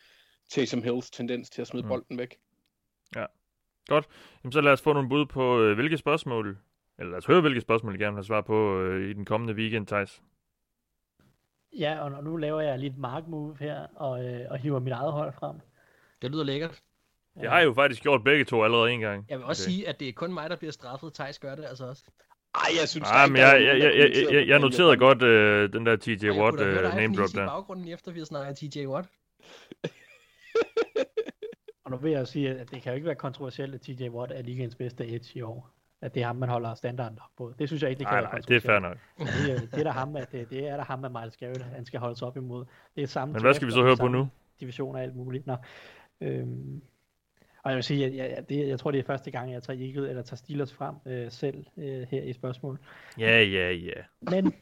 Taysom 0.49 0.83
Hills 0.83 1.11
tendens 1.11 1.49
til 1.49 1.61
at 1.61 1.67
smide 1.67 1.83
mm. 1.83 1.89
bolden 1.89 2.17
væk. 2.17 2.37
Ja, 3.15 3.25
godt. 3.87 4.07
Jamen, 4.43 4.51
så 4.51 4.61
lad 4.61 4.71
os 4.71 4.81
få 4.81 4.93
nogle 4.93 5.09
bud 5.09 5.25
på, 5.25 5.61
øh, 5.61 5.75
hvilke 5.75 5.97
spørgsmål, 5.97 6.57
eller 6.99 7.11
lad 7.11 7.17
os 7.17 7.25
høre, 7.25 7.41
hvilke 7.41 7.61
spørgsmål 7.61 7.95
I 7.95 7.97
gerne 7.97 8.13
vil 8.13 8.17
have 8.17 8.25
svar 8.25 8.41
på 8.41 8.79
øh, 8.79 9.09
i 9.09 9.13
den 9.13 9.25
kommende 9.25 9.53
weekend, 9.53 9.87
Thijs. 9.87 10.21
Ja, 11.79 11.99
og 11.99 12.23
nu 12.23 12.37
laver 12.37 12.61
jeg 12.61 12.79
lidt 12.79 12.97
mark 12.97 13.27
move 13.27 13.57
her, 13.59 13.87
og, 13.95 14.25
øh, 14.25 14.45
og 14.49 14.57
hiver 14.57 14.79
mit 14.79 14.93
eget 14.93 15.11
hold 15.11 15.33
frem. 15.33 15.55
Det 16.21 16.31
lyder 16.31 16.43
lækkert. 16.43 16.81
Det 17.41 17.49
har 17.49 17.57
jeg 17.57 17.65
jo 17.65 17.73
faktisk 17.73 18.01
gjort 18.01 18.23
begge 18.23 18.45
to 18.45 18.63
allerede 18.63 18.91
en 18.91 18.99
gang. 18.99 19.25
Jeg 19.29 19.37
vil 19.37 19.45
også 19.45 19.63
okay. 19.63 19.71
sige, 19.71 19.87
at 19.87 19.99
det 19.99 20.09
er 20.09 20.13
kun 20.13 20.33
mig, 20.33 20.49
der 20.49 20.55
bliver 20.55 20.71
straffet. 20.71 21.13
Thijs 21.13 21.39
gør 21.39 21.55
det 21.55 21.65
altså 21.65 21.85
også. 21.85 22.03
Ej, 22.55 22.69
jeg 22.79 22.89
synes 22.89 23.09
ah, 23.11 23.31
men 23.31 23.37
jeg, 23.37 23.63
jeg, 23.63 23.79
jeg, 23.79 23.93
jeg, 23.97 24.33
jeg, 24.33 24.47
jeg 24.47 24.59
noterede 24.59 24.97
godt 24.97 25.23
uh, 25.23 25.73
den 25.73 25.85
der 25.85 25.95
TJ 25.95 26.29
Watt 26.29 26.61
uh, 26.61 26.95
name 26.95 27.15
drop 27.15 27.29
der. 27.33 27.41
Jeg 27.41 27.49
baggrunden 27.49 27.87
efter, 27.87 28.11
vi 28.11 28.19
har 28.19 28.25
snakket 28.25 28.57
TJ 28.57 28.85
Watt. 28.85 29.07
og 31.83 31.91
nu 31.91 31.97
vil 31.97 32.11
jeg 32.11 32.27
sige, 32.27 32.49
at 32.49 32.71
det 32.71 32.81
kan 32.81 32.91
jo 32.91 32.95
ikke 32.95 33.05
være 33.05 33.15
kontroversielt, 33.15 33.75
at 33.75 33.81
TJ 33.81 34.09
Watt 34.09 34.31
er 34.31 34.41
ligens 34.41 34.75
bedste 34.75 35.07
edge 35.07 35.39
i 35.39 35.41
år. 35.41 35.69
At 36.01 36.15
det 36.15 36.21
er 36.21 36.25
ham, 36.25 36.35
man 36.35 36.49
holder 36.49 36.73
standarden 36.73 37.19
op 37.19 37.29
på. 37.37 37.53
Det 37.59 37.69
synes 37.69 37.83
jeg 37.83 37.89
ikke, 37.89 37.99
det 37.99 38.07
kan 38.07 38.13
nej, 38.13 38.21
være 38.21 38.31
nej, 38.31 38.41
det 38.47 38.55
er 38.55 38.59
fair 38.59 38.79
nok. 38.79 38.97
Det, 39.47 39.71
det, 39.71 39.79
er 39.79 39.83
der 39.83 39.91
ham, 39.91 40.15
at 40.15 40.31
det, 40.31 40.49
det 40.49 40.67
er 40.67 40.77
der 40.77 40.83
ham, 40.83 41.05
at 41.05 41.11
Miles 41.11 41.37
Garrett, 41.37 41.63
han 41.63 41.85
skal 41.85 41.99
holdes 41.99 42.21
op 42.21 42.37
imod. 42.37 42.65
Det 42.95 43.03
er 43.03 43.07
samme 43.07 43.33
Men 43.33 43.41
hvad 43.41 43.53
skal 43.53 43.67
vi 43.67 43.71
så 43.71 43.81
høre 43.81 43.97
på 43.97 44.07
nu? 44.07 44.29
Division 44.59 44.95
og 44.95 45.01
alt 45.01 45.15
muligt. 45.15 45.47
Nå. 45.47 45.55
Øhm, 46.21 46.81
og 47.63 47.71
jeg 47.71 47.75
vil 47.75 47.83
sige, 47.83 48.05
at 48.05 48.15
jeg, 48.15 48.45
det, 48.49 48.67
jeg 48.67 48.79
tror, 48.79 48.91
det 48.91 48.99
er 48.99 49.03
første 49.03 49.31
gang, 49.31 49.51
jeg 49.51 49.63
tager 49.63 49.87
Eagles 49.87 50.09
eller 50.09 50.21
tager 50.21 50.37
Steelers 50.37 50.73
frem 50.73 50.95
øh, 51.05 51.31
selv 51.31 51.65
øh, 51.77 52.07
her 52.09 52.21
i 52.21 52.33
spørgsmål. 52.33 52.79
Ja, 53.19 53.41
ja, 53.41 53.71
ja. 53.71 54.01
Men 54.21 54.53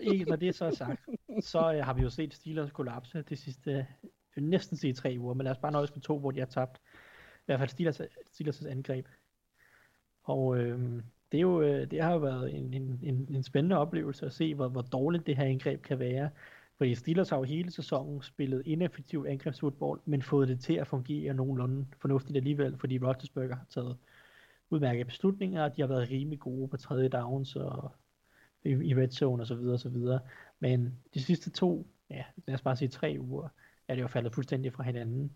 ikke, 0.00 0.24
når 0.24 0.36
det 0.36 0.54
så 0.54 0.64
er 0.64 0.70
sagt, 0.70 1.00
så 1.40 1.72
øh, 1.74 1.84
har 1.84 1.94
vi 1.94 2.02
jo 2.02 2.10
set 2.10 2.34
Steelers 2.34 2.70
kollapse 2.70 3.22
de 3.22 3.36
sidste 3.36 3.86
vil 4.34 4.44
næsten 4.44 4.76
sige 4.76 4.92
tre 4.92 5.16
uger, 5.18 5.34
men 5.34 5.44
lad 5.44 5.52
os 5.52 5.58
bare 5.58 5.72
nøjes 5.72 5.94
med 5.94 6.02
to, 6.02 6.18
hvor 6.18 6.30
de 6.30 6.38
har 6.38 6.46
tabt. 6.46 6.80
I 7.36 7.42
hvert 7.46 7.58
fald 7.58 7.70
Steelers, 7.70 8.00
Steelers 8.32 8.64
angreb. 8.64 9.06
Og 10.22 10.58
øh, 10.58 11.02
det, 11.32 11.38
er 11.38 11.42
jo, 11.42 11.62
øh, 11.62 11.90
det 11.90 12.02
har 12.02 12.12
jo 12.12 12.18
været 12.18 12.54
en, 12.54 12.74
en, 12.74 13.00
en, 13.02 13.28
en 13.30 13.42
spændende 13.42 13.78
oplevelse 13.78 14.26
at 14.26 14.32
se, 14.32 14.54
hvor, 14.54 14.68
hvor 14.68 14.82
dårligt 14.82 15.26
det 15.26 15.36
her 15.36 15.44
angreb 15.44 15.82
kan 15.82 15.98
være. 15.98 16.30
Fordi 16.76 16.94
Steelers 16.94 17.30
har 17.30 17.36
jo 17.36 17.42
hele 17.42 17.70
sæsonen 17.70 18.22
spillet 18.22 18.62
ineffektiv 18.66 19.26
angrebsfodbold, 19.28 20.00
men 20.04 20.22
fået 20.22 20.48
det 20.48 20.60
til 20.60 20.74
at 20.74 20.86
fungere 20.86 21.34
nogenlunde 21.34 21.86
fornuftigt 21.98 22.36
alligevel, 22.36 22.78
fordi 22.78 22.98
Roethlisberger 22.98 23.54
har 23.54 23.66
taget 23.70 23.96
udmærkede 24.70 25.04
beslutninger, 25.04 25.64
og 25.64 25.76
de 25.76 25.82
har 25.82 25.88
været 25.88 26.10
rimelig 26.10 26.38
gode 26.38 26.68
på 26.68 26.76
tredje 26.76 27.08
downs 27.08 27.56
og 27.56 27.92
i, 28.64 28.68
i 28.68 28.94
red 28.94 29.10
zone 29.10 29.42
osv. 29.42 29.52
osv. 29.52 29.96
Men 30.60 30.98
de 31.14 31.22
sidste 31.22 31.50
to, 31.50 31.86
ja, 32.10 32.24
lad 32.46 32.54
os 32.54 32.62
bare 32.62 32.76
sige 32.76 32.88
tre 32.88 33.16
uger, 33.20 33.48
er 33.90 33.94
det 33.94 34.02
jo 34.02 34.08
faldet 34.08 34.34
fuldstændig 34.34 34.72
fra 34.72 34.82
hinanden. 34.82 35.32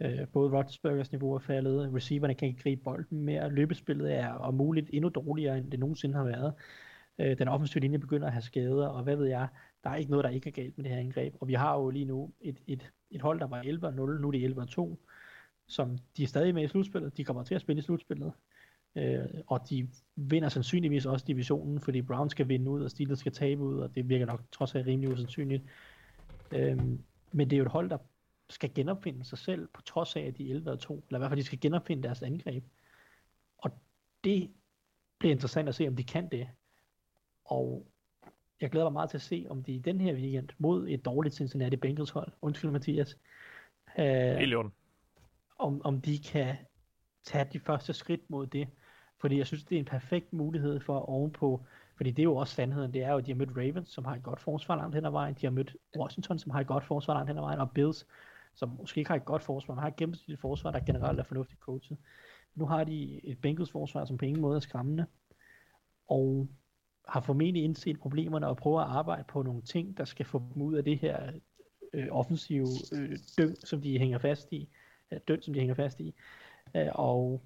Øh, 0.00 0.28
både 0.32 0.52
Rodgersbergers 0.52 1.12
niveau 1.12 1.34
er 1.34 1.38
faldet, 1.38 1.94
receiverne 1.94 2.34
kan 2.34 2.48
ikke 2.48 2.62
gribe 2.62 2.82
bolden 2.82 3.20
mere, 3.20 3.50
løbespillet 3.50 4.14
er 4.14 4.28
om 4.28 4.54
muligt 4.54 4.90
endnu 4.92 5.08
dårligere, 5.08 5.58
end 5.58 5.70
det 5.70 5.80
nogensinde 5.80 6.14
har 6.14 6.24
været. 6.24 6.54
Øh, 7.18 7.38
den 7.38 7.48
offensive 7.48 7.80
linje 7.80 7.98
begynder 7.98 8.26
at 8.26 8.32
have 8.32 8.42
skader, 8.42 8.86
og 8.86 9.02
hvad 9.02 9.16
ved 9.16 9.26
jeg, 9.26 9.48
der 9.84 9.90
er 9.90 9.96
ikke 9.96 10.10
noget, 10.10 10.24
der 10.24 10.30
ikke 10.30 10.48
er 10.48 10.52
galt 10.52 10.78
med 10.78 10.84
det 10.84 10.92
her 10.92 11.00
angreb. 11.00 11.34
Og 11.40 11.48
vi 11.48 11.54
har 11.54 11.76
jo 11.76 11.90
lige 11.90 12.04
nu 12.04 12.32
et, 12.40 12.58
et, 12.66 12.92
et 13.10 13.20
hold, 13.20 13.40
der 13.40 13.46
var 13.46 13.62
11-0, 13.62 14.20
nu 14.20 14.28
er 14.28 14.32
det 14.32 14.76
11-2, 14.78 14.96
som 15.68 15.98
de 16.16 16.22
er 16.22 16.26
stadig 16.26 16.54
med 16.54 16.64
i 16.64 16.68
slutspillet. 16.68 17.16
De 17.16 17.24
kommer 17.24 17.42
til 17.42 17.54
at 17.54 17.60
spille 17.60 17.78
i 17.78 17.82
slutspillet. 17.82 18.32
Øh, 18.96 19.24
og 19.46 19.60
de 19.70 19.88
vinder 20.16 20.48
sandsynligvis 20.48 21.06
også 21.06 21.24
divisionen, 21.28 21.80
fordi 21.80 22.02
Browns 22.02 22.30
skal 22.30 22.48
vinde 22.48 22.70
ud, 22.70 22.82
og 22.82 22.90
Steelers 22.90 23.18
skal 23.18 23.32
tabe 23.32 23.62
ud, 23.62 23.78
og 23.78 23.94
det 23.94 24.08
virker 24.08 24.26
nok 24.26 24.42
trods 24.52 24.74
alt 24.74 24.86
rimelig 24.86 25.12
usandsynligt. 25.12 25.62
Øh, 26.52 26.78
men 27.36 27.50
det 27.50 27.56
er 27.56 27.58
jo 27.58 27.64
et 27.64 27.70
hold, 27.70 27.90
der 27.90 27.98
skal 28.50 28.74
genopfinde 28.74 29.24
sig 29.24 29.38
selv, 29.38 29.68
på 29.74 29.82
trods 29.82 30.16
af, 30.16 30.20
at 30.20 30.38
de 30.38 30.50
er 30.50 30.54
11 30.54 30.70
og 30.70 30.78
2, 30.78 31.04
eller 31.08 31.18
i 31.18 31.20
hvert 31.20 31.30
fald, 31.30 31.40
de 31.40 31.44
skal 31.44 31.60
genopfinde 31.60 32.02
deres 32.02 32.22
angreb. 32.22 32.64
Og 33.58 33.70
det 34.24 34.50
bliver 35.18 35.34
interessant 35.34 35.68
at 35.68 35.74
se, 35.74 35.88
om 35.88 35.96
de 35.96 36.04
kan 36.04 36.28
det. 36.28 36.48
Og 37.44 37.86
jeg 38.60 38.70
glæder 38.70 38.86
mig 38.86 38.92
meget 38.92 39.10
til 39.10 39.18
at 39.18 39.22
se, 39.22 39.46
om 39.50 39.62
de 39.62 39.72
i 39.72 39.78
den 39.78 40.00
her 40.00 40.14
weekend 40.14 40.48
mod 40.58 40.88
et 40.88 41.04
dårligt 41.04 41.34
Cincinnati 41.34 41.76
Bengals 41.76 42.10
hold, 42.10 42.32
undskyld 42.42 42.70
Mathias, 42.70 43.18
øh, 43.98 44.64
om, 45.58 45.82
om 45.84 46.00
de 46.00 46.18
kan 46.18 46.56
tage 47.24 47.48
de 47.52 47.60
første 47.60 47.92
skridt 47.92 48.30
mod 48.30 48.46
det. 48.46 48.68
Fordi 49.18 49.38
jeg 49.38 49.46
synes, 49.46 49.64
det 49.64 49.76
er 49.76 49.78
en 49.78 49.84
perfekt 49.84 50.32
mulighed 50.32 50.80
for 50.80 50.98
ovenpå 50.98 51.66
fordi 51.96 52.10
det 52.10 52.18
er 52.18 52.24
jo 52.24 52.36
også 52.36 52.54
sandheden, 52.54 52.94
det 52.94 53.02
er 53.02 53.12
jo, 53.12 53.18
at 53.18 53.26
de 53.26 53.30
har 53.30 53.38
mødt 53.38 53.56
Ravens, 53.56 53.88
som 53.88 54.04
har 54.04 54.14
et 54.14 54.22
godt 54.22 54.40
forsvar 54.40 54.76
langt 54.76 54.94
hen 54.94 55.04
ad 55.04 55.10
vejen. 55.10 55.34
De 55.34 55.46
har 55.46 55.50
mødt 55.50 55.76
Washington, 55.98 56.38
som 56.38 56.50
har 56.50 56.60
et 56.60 56.66
godt 56.66 56.84
forsvar 56.84 57.14
langt 57.14 57.30
hen 57.30 57.38
ad 57.38 57.42
vejen. 57.42 57.60
Og 57.60 57.70
Bills, 57.70 58.06
som 58.54 58.76
måske 58.78 58.98
ikke 58.98 59.10
har 59.10 59.16
et 59.16 59.24
godt 59.24 59.42
forsvar, 59.42 59.74
men 59.74 59.80
har 59.80 59.88
et 59.88 59.96
gennemsnitligt 59.96 60.40
forsvar, 60.40 60.70
der 60.70 60.80
generelt 60.80 61.20
er 61.20 61.24
fornuftigt 61.24 61.60
coachet. 61.60 61.98
Nu 62.54 62.66
har 62.66 62.84
de 62.84 63.20
et 63.24 63.40
Bengals 63.40 63.70
forsvar, 63.70 64.04
som 64.04 64.18
på 64.18 64.24
ingen 64.24 64.40
måde 64.40 64.56
er 64.56 64.60
skræmmende. 64.60 65.06
Og 66.08 66.48
har 67.08 67.20
formentlig 67.20 67.64
indset 67.64 67.98
problemerne 67.98 68.46
og 68.46 68.56
prøver 68.56 68.80
at 68.80 68.90
arbejde 68.90 69.24
på 69.28 69.42
nogle 69.42 69.62
ting, 69.62 69.96
der 69.96 70.04
skal 70.04 70.26
få 70.26 70.42
dem 70.54 70.62
ud 70.62 70.74
af 70.74 70.84
det 70.84 70.98
her 70.98 71.32
øh, 71.92 72.08
offensive 72.10 72.68
øh, 72.92 73.18
døn, 73.38 73.56
som 73.56 73.80
de 73.80 73.98
hænger 73.98 74.18
fast 74.18 74.52
i. 74.52 74.68
Øh, 75.12 75.20
døn, 75.28 75.42
som 75.42 75.54
de 75.54 75.60
hænger 75.60 75.74
fast 75.74 76.00
i. 76.00 76.14
Øh, 76.76 76.88
og 76.92 77.42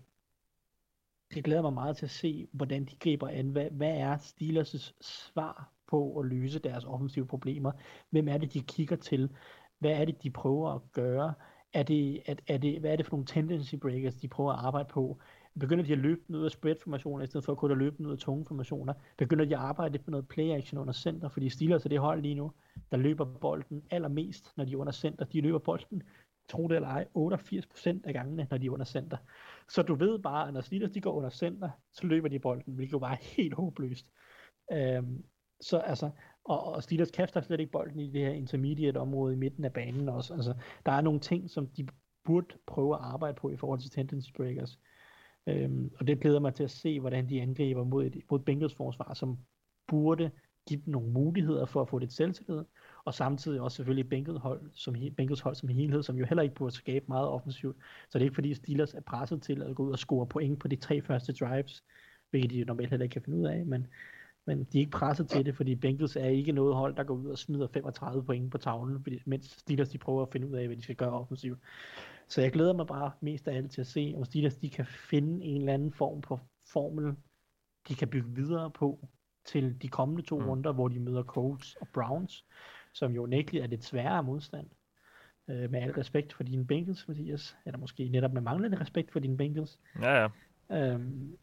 det 1.35 1.45
glæder 1.45 1.63
mig 1.63 1.73
meget 1.73 1.97
til 1.97 2.07
at 2.07 2.11
se, 2.11 2.49
hvordan 2.53 2.85
de 2.85 2.97
griber 2.97 3.29
an. 3.29 3.49
Hvad, 3.49 3.71
hvad 3.71 3.97
er 3.97 4.17
Steelers' 4.17 4.93
svar 5.01 5.73
på 5.89 6.19
at 6.19 6.27
løse 6.27 6.59
deres 6.59 6.85
offensive 6.85 7.27
problemer? 7.27 7.73
Hvem 8.11 8.29
er 8.29 8.39
det, 8.39 8.53
de 8.53 8.61
kigger 8.61 8.97
til? 8.97 9.31
Hvad 9.79 9.91
er 9.91 10.05
det, 10.05 10.23
de 10.23 10.31
prøver 10.31 10.71
at 10.71 10.81
gøre? 10.93 11.35
Er 11.73 11.83
det, 11.83 12.23
er, 12.27 12.35
er 12.47 12.59
det, 12.59 12.81
hvad 12.81 12.93
er 12.93 12.97
det 12.97 13.07
for 13.07 13.13
nogle 13.13 13.27
tendency 13.27 13.75
breakers, 13.75 14.15
de 14.15 14.29
prøver 14.29 14.53
at 14.53 14.65
arbejde 14.65 14.89
på? 14.93 15.21
Begynder 15.61 15.85
de 15.85 15.93
at 15.93 15.99
løbe 15.99 16.21
ud 16.29 16.45
af 16.45 16.51
spread-formationer, 16.51 17.25
i 17.25 17.27
stedet 17.27 17.45
for 17.45 17.53
at 17.53 17.59
kunne 17.59 17.75
løbe 17.75 18.07
ud 18.07 18.13
af 18.13 18.19
tunge 18.19 18.47
formationer? 18.47 18.95
Begynder 19.19 19.45
de 19.45 19.57
at 19.57 19.63
arbejde 19.63 19.99
på 19.99 20.11
noget 20.11 20.29
play-action 20.29 20.79
under 20.79 20.93
center? 20.93 21.29
Fordi 21.29 21.49
Steelers 21.49 21.85
er 21.85 21.89
det 21.89 21.99
hold 21.99 22.23
lige 22.23 22.35
nu, 22.35 22.53
der 22.91 22.97
løber 22.97 23.25
bolden 23.25 23.83
allermest, 23.91 24.53
når 24.57 24.65
de 24.65 24.73
er 24.73 24.77
under 24.77 24.93
center. 24.93 25.25
De 25.25 25.41
løber 25.41 25.59
bolden, 25.59 26.03
tro 26.51 26.69
det 26.69 26.77
eller 26.77 26.89
ej, 26.89 27.07
88% 27.17 28.01
af 28.05 28.13
gangene, 28.13 28.47
når 28.51 28.59
de 28.59 28.67
er 28.67 28.71
under 28.71 28.85
center. 28.85 29.17
Så 29.69 29.83
du 29.83 29.95
ved 29.95 30.19
bare, 30.19 30.49
at 30.49 30.55
når 30.55 30.61
Steelers 30.61 30.91
de 30.91 31.01
går 31.01 31.13
under 31.13 31.31
center, 31.31 31.71
så 31.93 32.07
løber 32.07 32.29
de 32.29 32.39
bolden, 32.39 32.75
hvilket 32.75 32.93
jo 32.93 32.99
bare 32.99 33.13
er 33.13 33.37
helt 33.37 33.55
håbløst. 33.55 34.07
Øhm, 34.73 35.25
så 35.61 35.79
altså, 35.79 36.11
og, 36.45 36.65
og 36.65 36.83
Steelers 36.83 37.11
kaster 37.11 37.41
slet 37.41 37.61
ikke 37.61 37.73
bolden 37.73 38.01
i 38.01 38.11
det 38.11 38.21
her 38.21 38.31
intermediate 38.31 38.97
område 38.97 39.33
i 39.33 39.37
midten 39.37 39.65
af 39.65 39.73
banen 39.73 40.09
også. 40.09 40.35
Altså, 40.35 40.55
der 40.87 40.93
er 40.93 41.01
nogle 41.01 41.21
ting, 41.21 41.51
som 41.51 41.67
de 41.67 41.87
burde 42.25 42.47
prøve 42.67 42.95
at 42.95 43.01
arbejde 43.03 43.35
på 43.35 43.51
i 43.51 43.57
forhold 43.57 43.81
til 43.81 43.91
tendency 43.91 44.31
breakers. 44.37 44.79
Øhm, 45.47 45.91
og 45.99 46.07
det 46.07 46.21
glæder 46.21 46.41
mig 46.41 46.55
til 46.55 46.65
at 46.65 46.71
se, 46.71 47.01
hvordan 47.01 47.29
de 47.29 47.43
angriber 47.43 47.85
mod, 47.85 48.07
et, 48.07 48.23
mod 48.31 48.39
Bengals 48.39 48.75
forsvar, 48.75 49.15
som 49.15 49.39
burde 49.89 50.31
give 50.69 50.81
dem 50.85 50.93
nogle 50.93 51.11
muligheder 51.11 51.67
for 51.67 51.83
at 51.83 51.89
få 51.89 51.99
lidt 51.99 52.13
selvtillid, 52.13 52.65
og 53.05 53.15
samtidig 53.15 53.61
også 53.61 53.77
selvfølgelig 53.77 54.09
Bengals 54.09 54.39
hold, 54.39 54.71
som, 54.75 54.97
Bengals 55.17 55.41
hold 55.41 55.55
som 55.55 55.69
helhed, 55.69 56.03
som 56.03 56.17
jo 56.17 56.27
heller 56.27 56.43
ikke 56.43 56.55
burde 56.55 56.75
skabe 56.75 57.05
meget 57.09 57.29
offensivt. 57.29 57.77
Så 58.09 58.19
det 58.19 58.23
er 58.23 58.27
ikke 58.27 58.35
fordi 58.35 58.55
Steelers 58.55 58.95
er 58.95 59.01
presset 59.01 59.43
til 59.43 59.63
at 59.63 59.77
gå 59.77 59.83
ud 59.83 59.93
og 59.93 59.99
score 59.99 60.27
point 60.27 60.61
på 60.61 60.69
de 60.69 60.77
tre 60.77 61.03
første 61.03 61.33
drives, 61.33 61.85
hvilket 62.31 62.51
de 62.51 62.59
jo 62.59 62.65
normalt 62.65 62.91
heller 62.91 63.05
ikke 63.05 63.13
kan 63.13 63.23
finde 63.23 63.39
ud 63.39 63.47
af, 63.47 63.67
men, 63.67 63.87
men 64.47 64.65
de 64.65 64.79
er 64.79 64.81
ikke 64.81 64.91
presset 64.91 65.29
til 65.29 65.47
det, 65.47 65.57
fordi 65.57 65.75
Bengals 65.75 66.17
er 66.17 66.29
ikke 66.29 66.53
noget 66.53 66.75
hold, 66.75 66.97
der 66.97 67.05
går 67.05 67.15
ud 67.15 67.27
og 67.27 67.39
smider 67.39 67.69
35 67.69 68.25
point 68.25 68.51
på 68.51 68.59
tavlen, 68.59 69.03
fordi, 69.03 69.19
mens 69.27 69.47
Steelers 69.47 69.89
de 69.89 69.99
prøver 69.99 70.23
at 70.23 70.33
finde 70.33 70.49
ud 70.49 70.57
af, 70.57 70.67
hvad 70.67 70.77
de 70.77 70.83
skal 70.83 70.97
gøre 70.97 71.13
offensivt. 71.13 71.59
Så 72.29 72.41
jeg 72.41 72.53
glæder 72.53 72.73
mig 72.73 72.87
bare 72.87 73.11
mest 73.21 73.49
af 73.49 73.57
alt 73.57 73.71
til 73.71 73.81
at 73.81 73.87
se, 73.87 74.15
om 74.17 74.25
Steelers 74.25 74.57
de 74.57 74.71
kan 74.71 74.87
finde 74.87 75.45
en 75.45 75.61
eller 75.61 75.75
anden 75.75 75.93
form 75.93 76.21
på 76.21 76.39
formel, 76.73 77.17
de 77.89 77.95
kan 77.95 78.09
bygge 78.09 78.35
videre 78.35 78.71
på 78.71 79.09
til 79.45 79.83
de 79.83 79.89
kommende 79.89 80.23
to 80.23 80.39
mm. 80.39 80.47
runder, 80.47 80.73
hvor 80.73 80.89
de 80.89 81.01
møder 81.01 81.23
Colts 81.23 81.75
og 81.75 81.89
Browns, 81.95 82.45
som 82.93 83.13
jo 83.13 83.27
nægteligt 83.27 83.65
er 83.65 83.69
lidt 83.69 83.85
sværere 83.85 84.23
modstand. 84.23 84.67
Øh, 85.49 85.71
med 85.71 85.83
al 85.83 85.93
respekt 85.93 86.33
for 86.33 86.43
dine 86.43 86.67
Bengals, 86.67 87.09
Mathias, 87.09 87.57
eller 87.67 87.79
måske 87.79 88.09
netop 88.09 88.33
med 88.33 88.43
manglende 88.43 88.81
respekt 88.81 89.13
for 89.13 89.21
dine 89.21 89.37
Bengals. 89.37 89.79
Ja, 90.03 90.23
ja. 90.23 90.29
Øhm, 90.71 91.37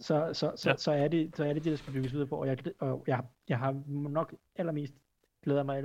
så, 0.00 0.30
så, 0.32 0.52
så, 0.56 0.70
ja. 0.70 0.76
så, 0.76 0.92
er 0.92 1.08
det, 1.08 1.36
så 1.36 1.44
er 1.44 1.52
det 1.52 1.64
det, 1.64 1.70
der 1.70 1.76
skal 1.76 1.92
bygges 1.92 2.12
videre 2.12 2.26
på, 2.26 2.36
og 2.36 2.46
jeg, 2.46 2.58
og 2.78 3.04
jeg, 3.06 3.22
jeg 3.48 3.58
har 3.58 3.82
nok 3.86 4.34
allermest 4.56 4.94
glæder 5.46 5.62
mig 5.62 5.84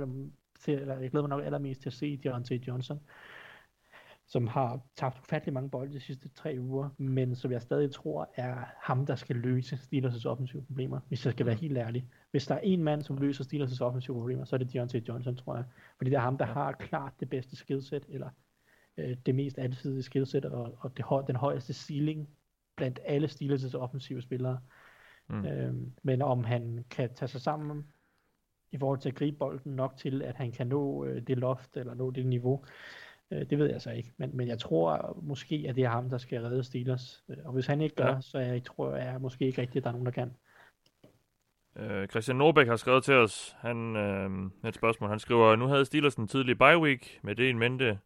til, 0.60 0.74
eller 0.74 0.98
jeg 0.98 1.10
glæder 1.10 1.26
mig 1.26 1.36
nok 1.36 1.44
allermest 1.44 1.80
til 1.80 1.88
at 1.88 1.92
se 1.92 2.16
Deontay 2.16 2.66
Johnson, 2.66 3.00
som 4.32 4.46
har 4.46 4.80
tabt 4.96 5.18
ufattelig 5.18 5.52
mange 5.52 5.70
bolde 5.70 5.94
de 5.94 6.00
sidste 6.00 6.28
tre 6.28 6.56
uger, 6.58 6.88
men 6.98 7.34
som 7.34 7.52
jeg 7.52 7.62
stadig 7.62 7.90
tror 7.90 8.32
er 8.36 8.64
ham, 8.82 9.06
der 9.06 9.14
skal 9.14 9.36
løse 9.36 9.76
Steelers' 9.76 10.26
offensive 10.26 10.62
problemer, 10.62 11.00
hvis 11.08 11.24
jeg 11.24 11.32
skal 11.32 11.46
være 11.46 11.54
helt 11.54 11.78
ærlig. 11.78 12.06
Hvis 12.30 12.46
der 12.46 12.54
er 12.54 12.60
en 12.62 12.84
mand, 12.84 13.02
som 13.02 13.16
løser 13.16 13.44
Steelers' 13.44 13.82
offensive 13.82 14.16
problemer, 14.16 14.44
så 14.44 14.56
er 14.56 14.58
det 14.58 14.72
Deontay 14.72 15.00
Johnson, 15.08 15.36
tror 15.36 15.56
jeg. 15.56 15.64
Fordi 15.96 16.10
det 16.10 16.16
er 16.16 16.20
ham, 16.20 16.38
der 16.38 16.44
har 16.44 16.72
klart 16.72 17.12
det 17.20 17.30
bedste 17.30 17.56
skillset, 17.56 18.06
eller 18.08 18.28
øh, 18.96 19.16
det 19.26 19.34
mest 19.34 19.58
alsidige 19.58 20.02
skillset, 20.02 20.44
og, 20.44 20.74
og 20.78 20.96
det, 20.96 21.04
den 21.26 21.36
højeste 21.36 21.72
ceiling 21.72 22.28
blandt 22.76 23.00
alle 23.04 23.28
Steelers' 23.28 23.76
offensive 23.76 24.22
spillere. 24.22 24.60
Mm. 25.28 25.46
Øhm, 25.46 25.92
men 26.02 26.22
om 26.22 26.44
han 26.44 26.84
kan 26.90 27.14
tage 27.14 27.28
sig 27.28 27.40
sammen 27.40 27.86
i 28.70 28.78
forhold 28.78 28.98
til 28.98 29.08
at 29.08 29.14
gribe 29.14 29.36
bolden 29.38 29.76
nok 29.76 29.96
til, 29.96 30.22
at 30.22 30.36
han 30.36 30.52
kan 30.52 30.66
nå 30.66 31.04
øh, 31.04 31.22
det 31.26 31.38
loft, 31.38 31.76
eller 31.76 31.94
nå 31.94 32.10
det 32.10 32.26
niveau, 32.26 32.64
øh, 33.32 33.50
det 33.50 33.58
ved 33.58 33.70
jeg 33.70 33.80
så 33.80 33.90
ikke. 33.90 34.12
Men, 34.16 34.36
men 34.36 34.48
jeg 34.48 34.58
tror 34.58 35.18
måske, 35.22 35.66
at 35.68 35.76
det 35.76 35.84
er 35.84 35.88
ham, 35.88 36.10
der 36.10 36.18
skal 36.18 36.42
redde 36.42 36.64
Steelers. 36.64 37.24
Øh, 37.28 37.36
og 37.44 37.52
hvis 37.52 37.66
han 37.66 37.80
ikke 37.80 37.96
gør, 37.96 38.06
ja. 38.06 38.20
så 38.20 38.38
jeg 38.38 38.64
tror 38.64 38.96
jeg 38.96 39.20
måske 39.20 39.46
ikke 39.46 39.60
rigtigt, 39.60 39.76
at 39.76 39.84
der 39.84 39.90
er 39.90 39.92
nogen, 39.92 40.06
der 40.06 40.12
kan. 40.12 40.34
Øh, 41.76 42.08
Christian 42.08 42.36
Norbæk 42.36 42.66
har 42.66 42.76
skrevet 42.76 43.04
til 43.04 43.14
os 43.14 43.56
han, 43.60 43.96
øh, 43.96 44.68
et 44.68 44.74
spørgsmål. 44.74 45.10
Han 45.10 45.18
skriver, 45.18 45.56
nu 45.56 45.66
havde 45.66 45.84
Steelers 45.84 46.14
en 46.14 46.28
tidlig 46.28 46.58
bye 46.58 46.78
week. 46.78 47.20
Med 47.22 47.34
det 47.34 47.50
en 47.50 47.58
mente, 47.58 47.98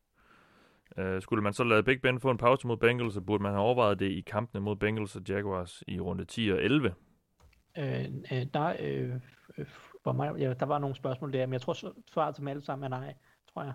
øh, 0.99 1.23
skulle 1.23 1.43
man 1.43 1.53
så 1.53 1.65
lade 1.65 1.83
Big 1.83 2.03
Ben 2.03 2.21
få 2.21 2.31
en 2.31 2.39
pause 2.39 2.67
mod 2.67 2.77
Bengals, 2.77 3.15
så 3.15 3.21
burde 3.21 3.43
man 3.43 3.53
have 3.53 3.63
overvejet 3.63 3.99
det 3.99 4.11
i 4.11 4.21
kampene 4.21 4.61
mod 4.61 4.77
Bengals 4.77 5.17
og 5.17 5.23
Jaguars 5.29 5.83
i 5.89 6.01
runde 6.01 6.25
10 6.25 6.53
og 6.53 6.63
11. 6.63 6.95
Øh, 7.79 8.05
øh, 8.33 8.47
der, 8.55 8.77
øh, 8.81 9.15
øh, 9.59 9.67
for 10.05 10.13
mig, 10.13 10.39
ja, 10.39 10.55
der 10.55 10.67
var 10.67 10.79
nogle 10.79 10.97
spørgsmål 10.97 11.33
der, 11.33 11.47
men 11.47 11.53
jeg 11.53 11.61
tror 11.61 11.75
svaret 12.13 12.35
til 12.35 12.41
dem 12.41 12.49
alle 12.49 12.63
sammen 12.63 12.93
er 12.93 12.99
nej, 12.99 13.15
tror 13.53 13.63
jeg. 13.63 13.73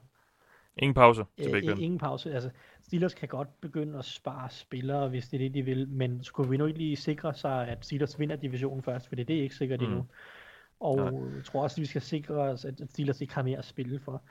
Ingen 0.78 0.94
pause 0.94 1.26
til 1.38 1.52
Big 1.52 1.64
Ben? 1.66 1.80
Ingen 1.80 2.00
pause. 2.00 2.34
Altså, 2.34 2.50
Steelers 2.82 3.14
kan 3.14 3.28
godt 3.28 3.62
begynde 3.62 4.00
at 4.00 4.06
spare 4.06 4.50
spillere, 4.50 5.10
hvis 5.10 5.28
det 5.28 5.38
er 5.38 5.40
det, 5.40 5.54
de 5.54 5.62
vil, 5.62 5.90
men 5.90 6.24
skulle 6.24 6.50
vi 6.50 6.58
nu 6.58 6.66
ikke 6.66 6.80
lige 6.80 6.96
sikre 6.96 7.34
sig, 7.34 7.68
at 7.68 7.86
Steelers 7.86 8.20
vinder 8.20 8.36
divisionen 8.36 8.84
først, 8.84 9.08
for 9.08 9.16
det 9.16 9.30
er 9.30 9.42
ikke 9.42 9.56
sikkert 9.56 9.80
mm. 9.80 9.86
endnu. 9.86 10.06
Og 10.80 10.96
Nej. 10.96 11.36
jeg 11.36 11.46
tror 11.46 11.64
også, 11.64 11.76
at 11.76 11.82
vi 11.82 11.86
skal 11.86 12.02
sikre 12.02 12.36
os, 12.36 12.66
at 12.66 12.82
Steelers 12.90 13.22
ikke 13.22 13.34
har 13.34 13.44
mere 13.44 13.58
at 13.58 13.66
spille 13.66 14.00
for. 14.00 14.24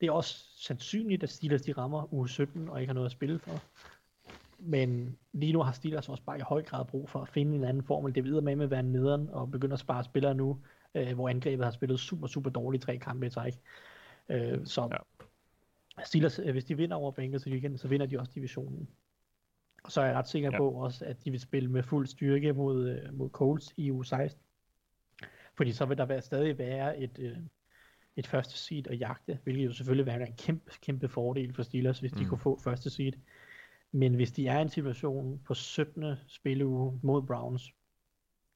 Det 0.00 0.06
er 0.06 0.12
også 0.12 0.44
sandsynligt, 0.56 1.22
at 1.22 1.30
Steelers 1.30 1.62
de 1.62 1.72
rammer 1.72 2.14
uge 2.14 2.28
17 2.28 2.68
og 2.68 2.80
ikke 2.80 2.88
har 2.88 2.94
noget 2.94 3.06
at 3.06 3.12
spille 3.12 3.38
for. 3.38 3.60
Men 4.58 5.16
lige 5.32 5.52
nu 5.52 5.62
har 5.62 5.72
Steelers 5.72 6.08
også 6.08 6.22
bare 6.22 6.38
i 6.38 6.40
høj 6.40 6.62
grad 6.62 6.84
brug 6.84 7.10
for 7.10 7.20
at 7.20 7.28
finde 7.28 7.56
en 7.56 7.64
anden 7.64 7.82
formel. 7.82 8.14
Det 8.14 8.24
videre 8.24 8.42
med 8.42 8.56
med 8.56 8.64
at 8.64 8.70
være 8.70 8.82
nederen 8.82 9.28
og 9.30 9.50
begynde 9.50 9.72
at 9.72 9.78
spare 9.78 10.04
spillere 10.04 10.34
nu, 10.34 10.58
øh, 10.94 11.14
hvor 11.14 11.28
angrebet 11.28 11.64
har 11.64 11.72
spillet 11.72 12.00
super, 12.00 12.26
super 12.26 12.50
dårligt 12.50 12.82
tre 12.82 12.98
kampe 12.98 13.26
i 13.26 13.30
træk. 13.30 13.54
Øh, 14.28 14.58
så 14.64 14.88
ja. 14.92 14.96
Steelers, 16.04 16.38
øh, 16.38 16.52
hvis 16.52 16.64
de 16.64 16.76
vinder 16.76 16.96
over 16.96 17.10
Bengals 17.12 17.46
i 17.46 17.50
weekenden, 17.50 17.78
så 17.78 17.88
vinder 17.88 18.06
de 18.06 18.18
også 18.18 18.32
divisionen. 18.34 18.88
Og 19.84 19.92
så 19.92 20.00
er 20.00 20.06
jeg 20.06 20.14
ret 20.14 20.28
sikker 20.28 20.50
ja. 20.52 20.58
på 20.58 20.70
også, 20.70 21.04
at 21.04 21.24
de 21.24 21.30
vil 21.30 21.40
spille 21.40 21.70
med 21.70 21.82
fuld 21.82 22.06
styrke 22.06 22.52
mod, 22.52 22.88
øh, 22.88 23.14
mod 23.14 23.30
Colts 23.30 23.74
i 23.76 23.90
u 23.90 24.02
16. 24.02 24.42
Fordi 25.56 25.72
så 25.72 25.86
vil 25.86 25.98
der 25.98 26.06
være, 26.06 26.22
stadig 26.22 26.58
være 26.58 26.98
et, 26.98 27.18
øh, 27.18 27.36
et 28.16 28.26
første 28.26 28.58
seed 28.58 28.86
at 28.86 29.00
jagte, 29.00 29.38
hvilket 29.44 29.64
jo 29.64 29.72
selvfølgelig 29.72 30.06
være 30.06 30.28
en 30.28 30.36
kæmpe, 30.36 30.72
kæmpe 30.82 31.08
fordel 31.08 31.54
for 31.54 31.62
Steelers, 31.62 32.00
hvis 32.00 32.12
de 32.12 32.22
mm. 32.22 32.28
kunne 32.28 32.38
få 32.38 32.60
første 32.64 32.90
seed. 32.90 33.12
Men 33.92 34.14
hvis 34.14 34.32
de 34.32 34.46
er 34.46 34.58
i 34.58 34.62
en 34.62 34.68
situation 34.68 35.40
på 35.44 35.54
17. 35.54 36.14
spilleuge 36.26 37.00
mod 37.02 37.22
Browns, 37.22 37.72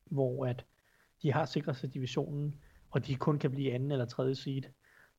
hvor 0.04 0.46
at 0.46 0.66
de 1.22 1.32
har 1.32 1.44
sikret 1.44 1.76
sig 1.76 1.94
divisionen, 1.94 2.60
og 2.90 3.06
de 3.06 3.16
kun 3.16 3.38
kan 3.38 3.50
blive 3.50 3.72
anden 3.72 3.92
eller 3.92 4.04
tredje 4.04 4.34
seed, 4.34 4.62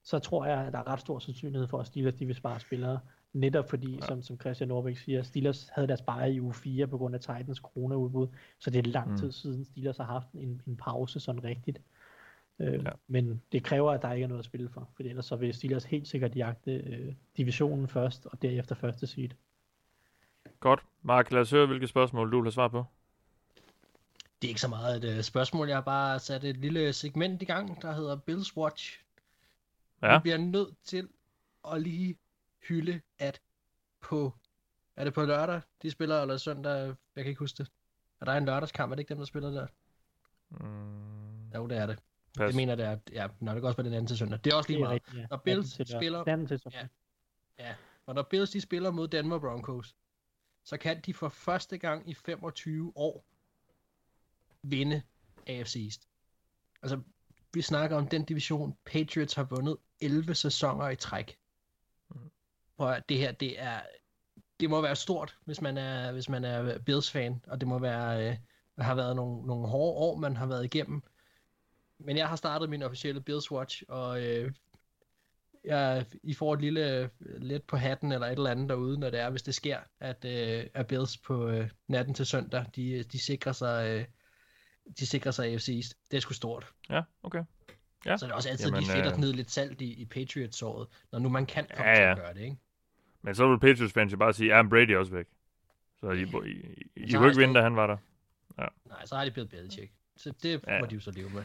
så 0.03 0.19
tror 0.19 0.45
jeg, 0.45 0.57
at 0.57 0.73
der 0.73 0.80
er 0.80 0.88
ret 0.88 0.99
stor 0.99 1.19
sandsynlighed 1.19 1.68
for, 1.68 1.80
at 1.80 1.88
Steelers 1.88 2.14
de 2.14 2.26
vil 2.26 2.36
spare 2.36 2.60
spillere. 2.60 2.99
Netop 3.34 3.69
fordi, 3.69 3.95
ja. 3.95 4.06
som, 4.06 4.22
som 4.22 4.40
Christian 4.40 4.68
Norbæk 4.68 4.98
siger, 4.98 5.23
Steelers 5.23 5.69
havde 5.69 5.88
deres 5.88 6.02
bare 6.02 6.32
i 6.32 6.41
uge 6.41 6.53
4 6.53 6.88
på 6.88 6.98
grund 6.98 7.15
af 7.15 7.22
Titans 7.22 7.57
corona-udbud, 7.57 8.28
så 8.60 8.69
det 8.69 8.88
er 8.88 8.91
lang 8.91 9.11
mm. 9.11 9.18
tid 9.18 9.26
mm. 9.26 9.32
siden 9.32 9.65
Steelers 9.65 9.98
har 9.98 10.03
haft 10.03 10.32
en, 10.34 10.61
en 10.68 10.78
pause 10.78 11.19
sådan 11.19 11.44
rigtigt. 11.44 11.82
Øh, 12.60 12.84
ja. 12.84 12.90
Men 13.07 13.41
det 13.52 13.64
kræver, 13.64 13.91
at 13.91 14.02
der 14.02 14.14
ikke 14.14 14.23
er 14.23 14.28
noget 14.28 14.40
at 14.40 14.45
spille 14.45 14.69
for, 14.69 14.90
for 14.95 15.03
ellers 15.03 15.26
så 15.26 15.36
vil 15.36 15.53
Steelers 15.53 15.84
helt 15.84 16.07
sikkert 16.07 16.36
jagte 16.36 16.72
øh, 16.72 17.14
divisionen 17.38 17.88
først, 17.88 18.26
og 18.26 18.41
derefter 18.41 18.76
første 18.76 19.07
seed. 19.07 19.30
Godt. 20.60 20.80
Mark, 21.02 21.32
lad 21.32 21.41
os 21.41 21.52
høre, 21.52 21.68
hvilke 21.68 21.88
spørgsmål 21.88 22.32
du 22.32 22.38
vil 22.38 22.45
have 22.45 22.52
svar 22.52 22.68
på. 22.68 22.86
Det 24.41 24.48
er 24.48 24.49
ikke 24.49 24.61
så 24.61 24.68
meget 24.68 25.03
et 25.03 25.18
uh, 25.18 25.23
spørgsmål. 25.23 25.68
Jeg 25.68 25.78
har 25.78 25.82
bare 25.82 26.19
sat 26.19 26.44
et 26.44 26.57
lille 26.57 26.94
segment 26.94 27.41
i 27.41 27.45
gang, 27.45 27.82
der 27.82 27.94
hedder 27.94 28.15
Bills 28.15 28.57
Watch. 28.57 29.02
Ja. 30.02 30.18
Vi 30.18 30.22
bliver 30.22 30.38
nødt 30.38 30.76
til 30.84 31.10
at 31.68 31.82
lige 31.82 32.18
hylde, 32.68 33.02
at 33.19 33.41
på... 34.02 34.34
Er 34.95 35.03
det 35.03 35.14
på 35.14 35.26
lørdag, 35.26 35.61
de 35.82 35.91
spiller, 35.91 36.22
eller 36.22 36.38
søndag? 36.38 36.88
Jeg 37.15 37.23
kan 37.23 37.26
ikke 37.26 37.40
huske 37.40 37.57
det. 37.57 37.72
Er 38.22 38.26
der 38.26 38.34
en 38.34 38.45
lørdagskamp? 38.45 38.91
Er 38.91 38.95
det 38.95 38.99
ikke 38.99 39.10
dem, 39.10 39.18
der 39.18 39.26
spiller 39.26 39.52
der? 39.52 39.68
Mm. 40.49 41.49
Jo, 41.56 41.68
det 41.68 41.78
er 41.78 41.86
det. 41.86 41.99
Pas. 42.38 42.48
Det 42.48 42.56
mener 42.56 42.76
det 42.76 42.86
er, 42.86 42.98
ja, 43.11 43.28
når 43.40 43.53
det 43.53 43.61
går 43.61 43.68
også 43.68 43.76
på 43.76 43.84
den 43.84 43.94
anden 43.94 44.07
til 44.07 44.18
søndag. 44.18 44.40
Det 44.44 44.53
er 44.53 44.57
også 44.57 44.69
lige 44.69 44.80
meget. 44.80 44.94
Rigtigt, 44.94 45.18
ja. 45.18 45.28
Når 45.30 45.38
Bills 45.38 45.73
til 45.73 45.88
spiller... 45.88 46.45
til 46.48 46.61
ja, 46.72 46.88
ja, 47.60 47.76
og 48.06 48.15
når 48.15 48.23
Bills 48.23 48.52
de 48.52 48.61
spiller 48.61 48.91
mod 48.91 49.07
Denver 49.07 49.40
Broncos, 49.40 49.95
så 50.64 50.78
kan 50.78 51.02
de 51.02 51.14
for 51.14 51.30
første 51.30 51.78
gang 51.78 52.10
i 52.10 52.14
25 52.14 52.94
år 52.95 53.26
vinde 54.64 55.02
AFC 55.48 55.76
East. 55.76 56.07
Altså, 56.82 57.02
vi 57.53 57.61
snakker 57.61 57.98
om 57.98 58.07
den 58.07 58.26
division, 58.26 58.78
Patriots 58.86 59.34
har 59.34 59.44
vundet 59.44 59.78
11 60.02 60.36
sæsoner 60.36 60.90
i 60.90 60.95
træk. 60.95 61.38
Og 62.78 63.10
det 63.10 63.18
her, 63.18 63.32
det 63.32 63.61
er, 63.61 63.82
det 64.60 64.69
må 64.69 64.82
være 64.82 64.95
stort, 64.95 65.38
hvis 65.45 65.61
man 65.61 65.78
er, 65.78 66.11
hvis 66.11 66.30
man 66.30 66.45
er 66.45 66.80
Bills-fan, 66.80 67.41
og 67.48 67.60
det 67.60 67.68
må 67.68 67.80
være, 67.80 68.30
øh, 68.30 68.38
har 68.78 68.95
været 68.95 69.15
nogle, 69.15 69.48
nogle 69.48 69.68
hårde 69.68 69.98
år, 69.98 70.18
man 70.18 70.38
har 70.38 70.45
været 70.45 70.65
igennem. 70.65 71.03
Men 71.99 72.18
jeg 72.18 72.28
har 72.28 72.36
startet 72.36 72.69
min 72.69 72.84
officielle 72.84 73.22
Bills 73.22 73.52
Watch, 73.52 73.84
og 73.88 74.23
øh, 74.23 74.52
jeg, 75.64 76.06
I 76.23 76.34
får 76.34 76.53
et 76.53 76.61
lille 76.61 77.10
lidt 77.19 77.68
på 77.68 77.78
hatten 77.78 78.11
eller 78.11 78.28
et 78.28 78.32
eller 78.32 78.49
andet 78.49 78.69
derude, 78.69 78.99
når 78.99 79.10
det 79.10 79.19
er, 79.19 79.30
hvis 79.30 79.44
det 79.44 79.56
sker, 79.56 79.80
at, 79.99 80.26
øh, 80.26 80.68
at 80.73 80.88
Bills 80.88 81.18
på 81.18 81.48
øh, 81.48 81.69
natten 81.88 82.14
til 82.14 82.26
søndag, 82.26 82.65
de, 82.76 83.03
de 83.03 83.19
sikrer 83.19 83.52
sig 83.52 83.90
øh, 83.90 84.06
de 84.99 85.06
sikrer 85.06 85.32
sig 85.32 85.53
AFC 85.53 85.69
East. 85.69 85.98
Det 86.11 86.18
er 86.18 86.22
sgu 86.22 86.34
stort. 86.34 86.68
Ja, 86.90 87.02
okay. 87.23 87.44
Ja. 88.06 88.18
Så 88.18 88.26
det 88.26 88.32
er 88.32 88.36
også 88.36 88.49
altid 88.49 88.65
Jamen, 88.65 88.80
lige 88.80 88.91
fedt 88.91 89.06
at 89.06 89.14
gnide 89.14 89.34
lidt 89.34 89.52
salt 89.52 89.82
i, 89.82 90.02
i 90.02 90.06
Patriots-året, 90.06 90.88
når 91.11 91.19
nu 91.19 91.30
man 91.30 91.45
kan 91.45 91.68
komme 91.76 91.91
ja, 91.91 92.07
ja. 92.07 92.14
til 92.15 92.22
at 92.22 92.26
gøre 92.26 92.34
det, 92.34 92.41
ikke? 92.41 92.57
Men 93.22 93.36
så 93.36 93.48
vil 93.48 93.60
Patriots 93.60 93.94
fans 93.94 94.11
jo 94.11 94.18
bare 94.18 94.34
sige, 94.34 94.53
at 94.53 94.69
Brady 94.69 94.90
er 94.90 94.98
også 94.98 95.11
væk. 95.11 95.26
Så 95.99 96.11
I, 96.11 96.22
I, 96.22 96.26
I, 96.95 97.03
I 97.03 97.11
kunne 97.14 97.28
ikke 97.28 97.40
vinde, 97.40 97.53
da 97.53 97.61
han 97.61 97.76
var 97.76 97.88
der. 97.88 97.98
Ja. 98.60 98.65
Nej, 98.86 99.06
så 99.06 99.15
har 99.15 99.26
de 99.26 99.32
blevet 99.32 99.49
Belichick. 99.49 99.91
Så 100.18 100.34
det 100.44 100.64
ja. 100.68 100.80
må 100.80 100.86
de 100.86 100.95
jo 100.95 101.02
så 101.02 101.11
leve 101.11 101.30
med. 101.30 101.44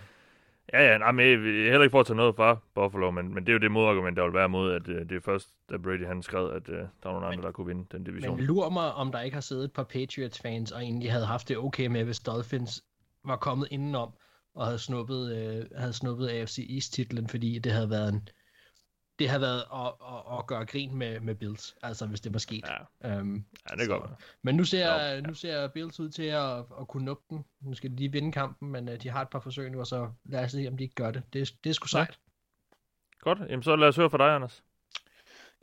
Ja, 0.72 0.92
ja, 0.92 0.98
nej, 0.98 1.12
men 1.12 1.24
heller 1.44 1.82
ikke 1.82 1.90
for 1.90 2.00
at 2.00 2.06
tage 2.06 2.16
noget 2.16 2.36
fra 2.36 2.58
Buffalo, 2.74 3.10
men, 3.10 3.34
men 3.34 3.46
det 3.46 3.48
er 3.48 3.52
jo 3.52 3.58
det 3.58 3.70
modargument, 3.70 4.16
der 4.16 4.24
vil 4.24 4.34
være 4.34 4.48
mod, 4.48 4.72
at 4.72 4.88
uh, 4.88 4.94
det 4.94 5.12
er 5.12 5.20
først, 5.20 5.48
da 5.70 5.76
Brady 5.76 6.06
han 6.06 6.22
skrev, 6.22 6.46
at 6.46 6.68
uh, 6.68 6.74
der 6.74 6.88
var 7.04 7.12
nogle 7.12 7.26
andre, 7.26 7.42
der 7.42 7.52
kunne 7.52 7.66
vinde 7.66 7.86
den 7.92 8.04
division. 8.04 8.36
Men 8.36 8.44
lurer 8.44 8.70
mig, 8.70 8.92
om 8.92 9.12
der 9.12 9.20
ikke 9.20 9.34
har 9.34 9.40
siddet 9.40 9.64
et 9.64 9.72
par 9.72 9.84
Patriots-fans, 9.84 10.72
og 10.72 10.82
egentlig 10.82 11.12
havde 11.12 11.26
haft 11.26 11.48
det 11.48 11.58
okay 11.58 11.86
med, 11.86 12.04
hvis 12.04 12.20
Dolphins 12.20 12.84
var 13.24 13.36
kommet 13.36 13.68
indenom, 13.70 14.12
og 14.56 14.66
havde 14.66 14.78
snuppet, 14.78 15.36
øh, 15.36 15.78
havde 15.78 15.92
snuppet 15.92 16.28
AFC 16.28 16.66
East-titlen, 16.70 17.28
fordi 17.28 17.58
det 17.58 17.72
havde 17.72 17.90
været 17.90 18.08
en, 18.12 18.28
det 19.18 19.28
havde 19.28 19.40
været 19.40 19.64
at, 19.74 19.86
at, 19.86 20.38
at 20.38 20.46
gøre 20.46 20.66
grin 20.66 20.94
med, 20.94 21.20
med 21.20 21.34
Bills, 21.34 21.76
altså 21.82 22.06
hvis 22.06 22.20
det 22.20 22.32
var 22.32 22.38
sket. 22.38 22.64
Ja, 23.04 23.20
um, 23.20 23.46
ja 23.70 23.76
det 23.76 23.88
går. 23.88 24.20
Men 24.42 24.54
nu 24.54 24.64
ser, 24.64 24.94
ja. 24.94 25.20
nu 25.20 25.34
ser 25.34 25.68
Bills 25.68 26.00
ud 26.00 26.08
til 26.08 26.22
at, 26.22 26.58
at 26.58 26.88
kunne 26.88 27.04
nuppe 27.04 27.24
den. 27.30 27.44
Nu 27.60 27.74
skal 27.74 27.90
de 27.90 27.96
lige 27.96 28.12
vinde 28.12 28.32
kampen, 28.32 28.72
men 28.72 28.88
uh, 28.88 28.94
de 28.94 29.08
har 29.08 29.22
et 29.22 29.28
par 29.28 29.40
forsøg 29.40 29.70
nu, 29.70 29.80
og 29.80 29.86
så 29.86 30.10
lad 30.24 30.44
os 30.44 30.52
se, 30.52 30.68
om 30.68 30.76
de 30.76 30.84
ikke 30.84 30.94
gør 30.94 31.10
det. 31.10 31.22
Det, 31.32 31.54
det 31.64 31.70
er 31.70 31.74
sgu 31.74 31.86
sejt. 31.86 32.08
Ja. 32.08 32.14
Godt, 33.20 33.38
jamen 33.38 33.62
så 33.62 33.76
lad 33.76 33.88
os 33.88 33.96
høre 33.96 34.10
fra 34.10 34.18
dig, 34.18 34.34
Anders. 34.34 34.62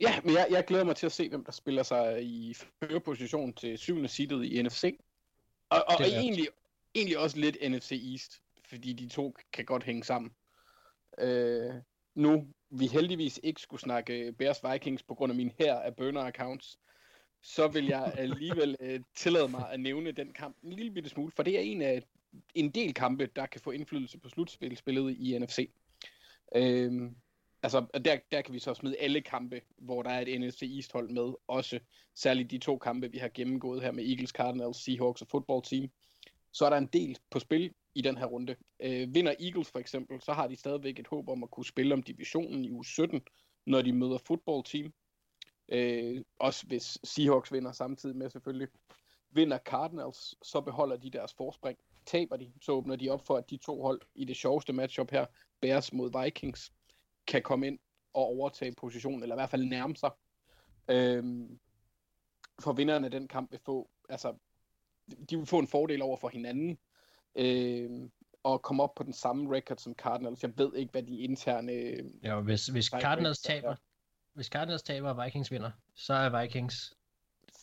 Ja, 0.00 0.20
men 0.24 0.34
jeg, 0.34 0.46
jeg 0.50 0.64
glæder 0.64 0.84
mig 0.84 0.96
til 0.96 1.06
at 1.06 1.12
se, 1.12 1.28
hvem 1.28 1.44
der 1.44 1.52
spiller 1.52 1.82
sig 1.82 2.24
i 2.24 2.54
førerposition 2.54 3.52
til 3.52 3.78
syvende 3.78 4.08
seedet 4.08 4.44
i 4.44 4.62
NFC. 4.62 4.98
Og, 5.70 5.84
og, 5.88 5.94
og 5.98 6.06
egentlig, 6.06 6.48
egentlig 6.94 7.18
også 7.18 7.38
lidt 7.38 7.56
NFC 7.70 7.92
East, 8.12 8.42
fordi 8.68 8.92
de 8.92 9.08
to 9.08 9.36
kan 9.52 9.64
godt 9.64 9.84
hænge 9.84 10.04
sammen. 10.04 10.32
Øh, 11.18 11.74
nu 12.14 12.46
vi 12.70 12.86
heldigvis 12.86 13.40
ikke 13.42 13.60
skulle 13.60 13.80
snakke 13.80 14.34
Bears 14.38 14.60
Vikings 14.72 15.02
på 15.02 15.14
grund 15.14 15.32
af 15.32 15.36
min 15.36 15.52
her 15.58 15.74
af 15.74 15.96
burner 15.96 16.20
accounts, 16.20 16.78
så 17.42 17.68
vil 17.68 17.86
jeg 17.86 18.14
alligevel 18.16 18.76
øh, 18.80 19.00
tillade 19.16 19.48
mig 19.48 19.72
at 19.72 19.80
nævne 19.80 20.12
den 20.12 20.32
kamp 20.32 20.56
en 20.62 20.72
lille 20.72 20.92
bitte 20.92 21.10
smule, 21.10 21.32
for 21.36 21.42
det 21.42 21.56
er 21.56 21.60
en 21.60 21.82
af 21.82 22.02
en 22.54 22.70
del 22.70 22.94
kampe, 22.94 23.26
der 23.36 23.46
kan 23.46 23.60
få 23.60 23.70
indflydelse 23.70 24.18
på 24.18 24.28
slutspillet 24.28 25.16
i 25.18 25.38
NFC. 25.38 25.70
Øhm, 26.56 27.16
altså, 27.62 27.86
der, 28.04 28.18
der 28.32 28.42
kan 28.42 28.54
vi 28.54 28.58
så 28.58 28.74
smide 28.74 28.96
alle 28.96 29.20
kampe, 29.20 29.60
hvor 29.76 30.02
der 30.02 30.10
er 30.10 30.20
et 30.20 30.40
NFC 30.40 30.62
East 30.76 30.92
hold 30.92 31.10
med, 31.10 31.34
også 31.46 31.80
særligt 32.14 32.50
de 32.50 32.58
to 32.58 32.78
kampe, 32.78 33.12
vi 33.12 33.18
har 33.18 33.30
gennemgået 33.34 33.82
her 33.82 33.92
med 33.92 34.08
Eagles, 34.08 34.30
Cardinals, 34.30 34.76
Seahawks 34.76 35.22
og 35.22 35.28
football 35.28 35.62
team. 35.62 35.90
Så 36.52 36.64
er 36.66 36.70
der 36.70 36.76
en 36.76 36.86
del 36.86 37.18
på 37.30 37.38
spil 37.38 37.74
i 37.94 38.02
den 38.02 38.16
her 38.16 38.26
runde. 38.26 38.56
Øh, 38.80 39.14
vinder 39.14 39.34
Eagles 39.40 39.70
for 39.70 39.78
eksempel, 39.78 40.20
så 40.20 40.32
har 40.32 40.46
de 40.46 40.56
stadigvæk 40.56 40.98
et 40.98 41.06
håb 41.06 41.28
om 41.28 41.42
at 41.42 41.50
kunne 41.50 41.66
spille 41.66 41.94
om 41.94 42.02
divisionen 42.02 42.64
i 42.64 42.70
uge 42.70 42.84
17, 42.84 43.20
når 43.66 43.82
de 43.82 43.92
møder 43.92 44.18
football 44.18 44.64
team. 44.64 44.92
Øh, 45.68 46.24
også 46.38 46.66
hvis 46.66 46.98
Seahawks 47.04 47.52
vinder 47.52 47.72
samtidig 47.72 48.16
med 48.16 48.30
selvfølgelig. 48.30 48.68
Vinder 49.30 49.58
Cardinals, 49.58 50.34
så 50.42 50.60
beholder 50.60 50.96
de 50.96 51.10
deres 51.10 51.34
forspring. 51.34 51.78
Taber 52.06 52.36
de, 52.36 52.52
så 52.60 52.72
åbner 52.72 52.96
de 52.96 53.08
op 53.08 53.26
for, 53.26 53.36
at 53.36 53.50
de 53.50 53.56
to 53.56 53.82
hold 53.82 54.00
i 54.14 54.24
det 54.24 54.36
sjoveste 54.36 54.72
matchup 54.72 55.10
her, 55.10 55.26
Bears 55.60 55.92
mod 55.92 56.24
Vikings, 56.24 56.72
kan 57.26 57.42
komme 57.42 57.66
ind 57.66 57.78
og 58.12 58.22
overtage 58.22 58.74
positionen, 58.76 59.22
eller 59.22 59.34
i 59.34 59.38
hvert 59.38 59.50
fald 59.50 59.64
nærme 59.64 59.96
sig. 59.96 60.10
Øh, 60.88 61.24
for 62.60 62.72
vinderne 62.72 63.06
af 63.06 63.10
den 63.10 63.28
kamp 63.28 63.50
vil 63.50 63.60
få, 63.64 63.90
altså, 64.08 64.34
de 65.30 65.36
vil 65.36 65.46
få 65.46 65.58
en 65.58 65.68
fordel 65.68 66.02
over 66.02 66.16
for 66.16 66.28
hinanden, 66.28 66.78
øh, 67.36 67.90
og 68.42 68.62
komme 68.62 68.82
op 68.82 68.94
på 68.94 69.02
den 69.02 69.12
samme 69.12 69.56
record 69.56 69.78
som 69.78 69.94
Cardinals. 69.94 70.42
Jeg 70.42 70.58
ved 70.58 70.74
ikke, 70.74 70.90
hvad 70.92 71.02
de 71.02 71.18
interne... 71.18 71.72
Ja, 72.22 72.40
hvis, 72.40 72.66
hvis 72.66 72.86
Cardinals 72.86 73.38
taber, 73.38 73.70
er. 73.70 73.76
hvis 74.34 74.46
Cardinals 74.46 74.82
taber 74.82 75.10
og 75.10 75.24
Vikings 75.24 75.50
vinder, 75.50 75.70
så 75.94 76.14
er 76.14 76.40
Vikings, 76.40 76.94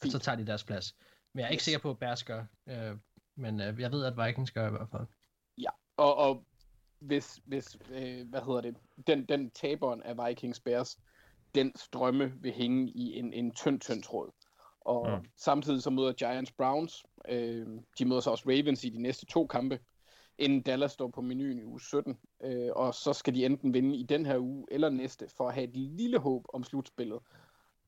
Fint. 0.02 0.12
så 0.12 0.20
tager 0.20 0.36
de 0.36 0.48
deres 0.48 0.64
plads. 0.64 0.96
Men 1.34 1.40
jeg 1.40 1.46
er 1.46 1.50
ikke 1.50 1.60
yes. 1.60 1.66
sikker 1.66 1.80
på, 1.80 1.90
at 1.90 2.00
Bears 2.00 2.24
gør. 2.24 2.46
Øh, 2.70 2.98
men 3.36 3.62
øh, 3.62 3.80
jeg 3.80 3.92
ved, 3.92 4.06
at 4.06 4.28
Vikings 4.28 4.52
gør 4.52 4.68
i 4.68 4.72
hvert 4.72 4.90
fald. 4.92 5.06
Ja, 5.58 5.70
og, 5.98 6.16
og 6.16 6.46
hvis, 7.00 7.42
hvis 7.46 7.78
øh, 7.92 8.30
hvad 8.30 8.42
hedder 8.42 8.62
det, 8.62 8.78
den, 9.08 9.26
den 9.26 9.52
taberen 9.52 10.04
af 10.04 10.28
Vikings 10.28 10.60
Bears, 10.60 11.00
den 11.56 11.74
strømme 11.76 12.34
vil 12.36 12.52
hænge 12.52 12.92
i 12.92 13.20
en, 13.20 13.34
en 13.34 13.54
tynd, 13.54 13.80
tynd 13.80 14.04
tråd. 14.04 14.32
Og 14.82 15.10
mm. 15.10 15.26
samtidig 15.36 15.84
så 15.84 15.90
møder 15.90 16.14
Giants 16.14 16.52
Browns. 16.52 17.06
Øh, 17.30 17.68
de 18.00 18.06
møder 18.06 18.22
så 18.22 18.32
også 18.32 18.44
Ravens 18.48 18.84
i 18.84 18.90
de 18.90 19.02
næste 19.02 19.26
to 19.26 19.48
kampe, 19.48 19.80
inden 20.38 20.62
Dallas 20.62 20.92
står 20.92 21.08
på 21.08 21.22
menuen 21.22 21.60
i 21.60 21.64
uge 21.64 21.82
17. 21.82 22.20
Øh, 22.44 22.70
og 22.76 22.94
så 22.94 23.14
skal 23.14 23.36
de 23.36 23.46
enten 23.46 23.74
vinde 23.74 23.96
i 23.96 24.04
den 24.04 24.26
her 24.26 24.38
uge 24.38 24.66
eller 24.72 24.90
næste, 24.90 25.28
for 25.38 25.48
at 25.48 25.54
have 25.54 25.64
et 25.64 25.78
lille 25.78 26.20
håb 26.20 26.46
om 26.54 26.64
slutspillet. 26.64 27.20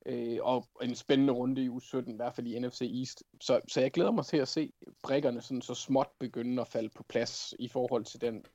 Øh, 0.05 0.37
og 0.41 0.67
en 0.81 0.95
spændende 0.95 1.33
runde 1.33 1.63
i 1.63 1.69
uge 1.69 1.81
17, 1.81 2.13
i 2.13 2.15
hvert 2.15 2.33
fald 2.33 2.47
i 2.47 2.59
NFC 2.59 2.81
East. 2.81 3.23
Så, 3.41 3.61
så 3.67 3.81
jeg 3.81 3.91
glæder 3.91 4.11
mig 4.11 4.25
til 4.25 4.37
at 4.37 4.47
se 4.47 4.73
brækkerne 5.03 5.41
sådan 5.41 5.61
så 5.61 5.75
småt 5.75 6.09
begynde 6.19 6.61
at 6.61 6.67
falde 6.67 6.89
på 6.89 7.03
plads 7.03 7.53
i 7.59 7.67
forhold 7.67 8.05
til 8.05 8.21
den 8.21 8.45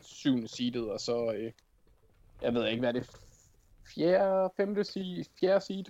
syvende 0.00 0.48
seedet, 0.48 0.90
og 0.90 1.00
så, 1.00 1.32
øh, 1.32 1.52
jeg 2.42 2.54
ved 2.54 2.68
ikke, 2.68 2.80
hvad 2.80 2.94
det 2.94 3.10
fjerde, 3.94 4.50
femte 4.56 4.84
seed, 4.84 5.24
fjerde 5.40 5.64
seed, 5.64 5.84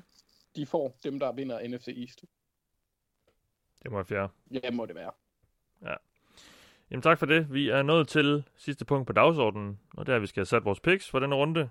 de 0.57 0.67
får, 0.67 0.99
dem 1.05 1.19
der 1.19 1.33
vinder 1.33 1.69
NFC 1.69 1.89
East. 1.89 2.25
Det 3.83 3.91
må 3.91 3.97
være 3.97 4.05
fjerde. 4.05 4.29
Ja, 4.51 4.71
må 4.71 4.87
det 4.87 4.95
være. 4.95 5.11
Ja. 5.83 5.95
Jamen 6.91 7.03
tak 7.03 7.19
for 7.19 7.27
det. 7.27 7.53
Vi 7.53 7.69
er 7.69 7.83
nået 7.83 8.09
til 8.09 8.45
sidste 8.57 8.85
punkt 8.85 9.07
på 9.07 9.13
dagsordenen, 9.13 9.81
og 9.97 10.07
der 10.07 10.19
vi 10.19 10.27
skal 10.27 10.41
have 10.41 10.47
sat 10.47 10.65
vores 10.65 10.81
picks 10.81 11.11
for 11.11 11.21
denne 11.21 11.35
runde. 11.35 11.71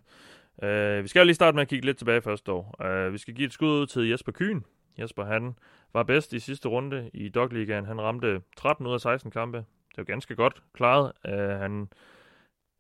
Uh, 0.64 1.04
vi 1.04 1.08
skal 1.08 1.20
jo 1.20 1.26
lige 1.26 1.36
starte 1.36 1.56
med 1.56 1.62
at 1.62 1.68
kigge 1.68 1.86
lidt 1.86 1.98
tilbage 1.98 2.22
først 2.22 2.48
dog. 2.48 2.76
Uh, 2.86 3.14
vi 3.14 3.18
skal 3.18 3.34
give 3.34 3.46
et 3.46 3.54
skud 3.54 3.70
ud 3.70 3.88
til 3.88 4.10
Jesper 4.10 4.32
Kyn. 4.32 4.62
Jesper, 5.00 5.24
han 5.24 5.56
var 5.94 6.04
bedst 6.04 6.34
i 6.34 6.40
sidste 6.40 6.70
runde 6.70 7.10
i 7.14 7.30
Dogligaen. 7.30 7.86
Han 7.86 8.02
ramte 8.02 8.42
13 8.58 8.88
ud 8.88 8.94
af 8.94 9.02
16 9.02 9.32
kampe. 9.32 9.58
Det 9.58 9.98
var 9.98 10.04
ganske 10.04 10.36
godt 10.36 10.64
klaret. 10.74 11.12
Uh, 11.28 11.62
han 11.62 11.90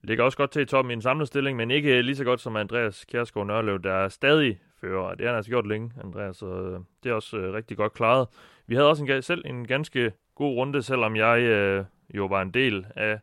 ligger 0.02 0.24
også 0.24 0.38
godt 0.38 0.52
til 0.52 0.62
i 0.62 0.66
toppen 0.66 0.92
i 0.92 0.94
en 0.94 1.02
samlet 1.02 1.28
stilling, 1.28 1.58
men 1.58 1.72
ikke 1.72 1.98
øh, 1.98 2.04
lige 2.04 2.16
så 2.16 2.24
godt 2.24 2.42
som 2.42 2.56
Andreas 2.56 3.06
Kjærsgaard 3.06 3.48
Nørlev, 3.48 3.82
der 3.82 3.94
er 3.94 4.10
stadig 4.10 4.60
fører. 4.82 5.10
Det 5.16 5.22
har 5.22 5.28
han 5.28 5.36
altså 5.36 5.52
gjort 5.52 5.68
længe, 5.68 5.92
Andreas, 6.04 6.38
så 6.38 6.46
øh, 6.46 6.80
det 7.04 7.10
er 7.10 7.14
også 7.14 7.38
øh, 7.38 7.54
rigtig 7.54 7.78
godt 7.78 7.94
klaret. 7.94 8.28
Vi 8.68 8.76
havde 8.76 8.90
også 8.90 9.06
en, 9.06 9.22
selv 9.22 9.44
en 9.46 9.68
ganske 9.68 10.12
god 10.36 10.56
runde, 10.56 10.82
selvom 10.82 11.16
jeg 11.16 11.40
øh, 11.40 11.86
jo 12.14 12.26
var 12.26 12.42
en 12.42 12.52
del 12.52 12.86
af 12.96 13.20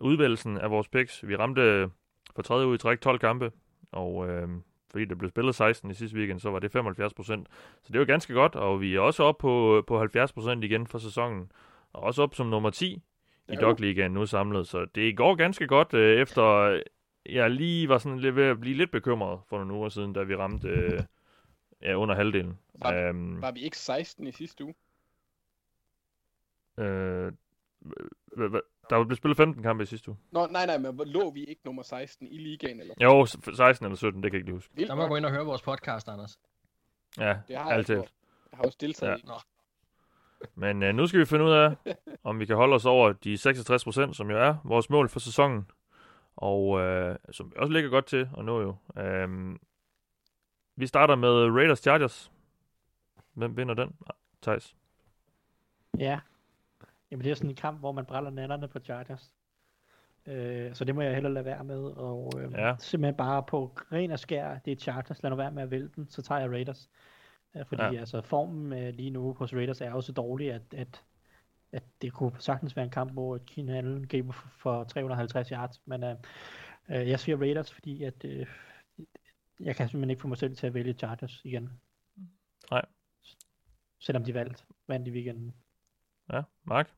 udvælgelsen 0.00 0.58
af 0.58 0.70
vores 0.70 0.88
picks. 0.88 1.28
Vi 1.28 1.36
ramte 1.36 1.62
øh, 1.62 1.88
for 2.34 2.42
tredje 2.42 2.66
ud 2.66 2.74
i 2.74 2.78
træk 2.78 3.00
12 3.00 3.18
kampe, 3.18 3.52
og 3.92 4.28
øh, 4.28 4.48
fordi 4.90 5.04
der 5.04 5.14
blev 5.14 5.30
spillet 5.30 5.54
16 5.54 5.90
i 5.90 5.94
sidste 5.94 6.16
weekend, 6.16 6.40
så 6.40 6.50
var 6.50 6.58
det 6.58 6.72
75 6.72 7.14
procent. 7.14 7.48
Så 7.82 7.92
det 7.92 7.98
var 7.98 8.04
ganske 8.04 8.34
godt, 8.34 8.54
og 8.56 8.80
vi 8.80 8.96
er 8.96 9.00
også 9.00 9.22
oppe 9.22 9.40
på, 9.40 9.84
på 9.86 9.98
70 9.98 10.32
procent 10.32 10.64
igen 10.64 10.86
for 10.86 10.98
sæsonen. 10.98 11.52
Og 11.92 12.02
også 12.02 12.22
op 12.22 12.34
som 12.34 12.46
nummer 12.46 12.70
10 12.70 13.02
i 13.52 13.56
Dog 13.56 13.80
Ligaen 13.80 14.12
nu 14.12 14.26
samlet. 14.26 14.68
Så 14.68 14.86
det 14.94 15.16
går 15.16 15.34
ganske 15.34 15.66
godt 15.66 15.94
øh, 15.94 16.20
efter 16.20 16.80
jeg 17.26 17.50
lige 17.50 17.88
var 17.88 17.98
sådan 17.98 18.18
lidt 18.18 18.36
ved 18.36 18.44
at 18.44 18.60
blive 18.60 18.76
lidt 18.76 18.90
bekymret 18.90 19.40
for 19.46 19.58
nogle 19.58 19.74
uger 19.74 19.88
siden, 19.88 20.12
da 20.12 20.22
vi 20.22 20.36
ramte 20.36 20.68
øh, 20.68 21.02
ja, 21.82 21.94
under 21.94 22.14
halvdelen. 22.14 22.58
Var, 22.74 23.10
um, 23.10 23.42
var 23.42 23.50
vi 23.50 23.60
ikke 23.60 23.78
16 23.78 24.26
i 24.26 24.32
sidste 24.32 24.64
uge? 24.64 24.74
Øh, 26.78 27.32
der 28.90 28.96
var 28.96 29.04
blevet 29.04 29.18
spillet 29.18 29.36
15 29.36 29.62
kampe 29.62 29.82
i 29.82 29.86
sidste 29.86 30.10
uge. 30.10 30.18
Nå, 30.30 30.46
nej, 30.46 30.66
nej, 30.66 30.78
men 30.78 31.00
lå 31.06 31.30
vi 31.30 31.44
ikke 31.44 31.60
nummer 31.64 31.82
16 31.82 32.28
i 32.28 32.38
ligaen? 32.38 32.80
Eller? 32.80 32.94
Jo, 33.00 33.26
16 33.26 33.86
eller 33.86 33.96
17, 33.96 34.22
det 34.22 34.30
kan 34.30 34.36
jeg 34.36 34.40
ikke 34.40 34.46
lige 34.46 34.56
huske. 34.56 34.86
Der 34.86 34.94
må 34.94 35.08
gå 35.08 35.16
ind 35.16 35.24
og 35.24 35.32
høre 35.32 35.44
vores 35.44 35.62
podcast, 35.62 36.08
Anders. 36.08 36.38
Ja, 37.18 37.38
det 37.48 37.56
har 37.56 37.70
altid. 37.70 37.94
Jeg, 37.94 38.04
jeg 38.50 38.56
har 38.56 38.64
også 38.64 38.78
deltaget 38.80 39.10
ja. 39.10 39.16
i. 39.16 39.22
Nå. 39.26 39.34
Men 40.54 40.82
øh, 40.82 40.94
nu 40.94 41.06
skal 41.06 41.20
vi 41.20 41.24
finde 41.24 41.44
ud 41.44 41.50
af, 41.50 41.76
om 42.24 42.40
vi 42.40 42.46
kan 42.46 42.56
holde 42.56 42.74
os 42.74 42.86
over 42.86 43.12
de 43.12 43.38
66 43.38 43.84
procent, 43.84 44.16
som 44.16 44.30
jo 44.30 44.38
er 44.38 44.54
vores 44.64 44.90
mål 44.90 45.08
for 45.08 45.20
sæsonen 45.20 45.66
og 46.36 46.80
øh, 46.80 47.16
som 47.30 47.50
vi 47.50 47.56
også 47.58 47.72
ligger 47.72 47.90
godt 47.90 48.06
til 48.06 48.28
at 48.38 48.44
nå 48.44 48.60
jo. 48.60 48.76
Øh, 49.02 49.56
vi 50.76 50.86
starter 50.86 51.14
med 51.14 51.50
Raiders 51.50 51.78
Chargers. 51.78 52.32
Hvem 53.34 53.56
vinder 53.56 53.74
den? 53.74 53.94
Thijs? 54.42 54.76
Ja, 55.98 56.20
Jamen 57.10 57.24
det 57.24 57.30
er 57.30 57.34
sådan 57.34 57.50
en 57.50 57.56
kamp, 57.56 57.80
hvor 57.80 57.92
man 57.92 58.04
brænder 58.04 58.30
nallerne 58.30 58.68
på 58.68 58.78
Chargers. 58.78 59.34
Øh, 60.26 60.74
så 60.74 60.84
det 60.84 60.94
må 60.94 61.02
jeg 61.02 61.14
heller 61.14 61.30
lade 61.30 61.44
være 61.44 61.64
med. 61.64 61.82
Og 61.82 62.32
øh, 62.38 62.52
ja. 62.52 62.74
simpelthen 62.78 63.16
bare 63.16 63.42
på 63.42 63.72
ren 63.92 64.10
og 64.10 64.18
skær, 64.18 64.58
det 64.58 64.72
er 64.72 64.76
Chargers. 64.76 65.22
Lad 65.22 65.30
nu 65.30 65.36
være 65.36 65.50
med 65.50 65.62
at 65.62 65.70
vælge 65.70 65.90
den, 65.96 66.08
så 66.08 66.22
tager 66.22 66.40
jeg 66.40 66.50
Raiders. 66.50 66.90
Øh, 67.56 67.66
fordi 67.66 67.82
ja. 67.82 68.00
altså 68.00 68.20
formen 68.20 68.72
øh, 68.72 68.94
lige 68.94 69.10
nu 69.10 69.32
hos 69.32 69.54
Raiders 69.54 69.80
er 69.80 69.90
jo 69.90 70.00
så 70.00 70.12
dårlig, 70.12 70.52
at, 70.52 70.74
at 70.76 71.04
at 71.72 71.82
det 72.02 72.12
kunne 72.12 72.32
sagtens 72.38 72.76
være 72.76 72.84
en 72.84 72.90
kamp, 72.90 73.12
hvor 73.12 73.38
Keenan 73.38 73.76
Allen 73.76 74.08
griber 74.08 74.32
for, 74.32 74.48
for 74.48 74.84
350 74.84 75.48
yards, 75.48 75.82
men 75.84 76.04
øh, 76.04 76.16
øh, 76.88 77.08
jeg 77.08 77.20
siger 77.20 77.36
Raiders, 77.36 77.72
fordi 77.72 78.02
at 78.02 78.24
øh, 78.24 78.46
jeg 79.60 79.76
kan 79.76 79.88
simpelthen 79.88 80.10
ikke 80.10 80.22
få 80.22 80.28
mig 80.28 80.38
selv 80.38 80.56
til 80.56 80.66
at 80.66 80.74
vælge 80.74 80.92
Chargers 80.92 81.40
igen. 81.44 81.80
Nej. 82.70 82.84
Selvom 83.98 84.24
de 84.24 84.34
valgte, 84.34 84.64
vandt 84.86 85.08
i 85.08 85.10
weekenden. 85.10 85.54
Ja, 86.32 86.42
Mark? 86.64 86.90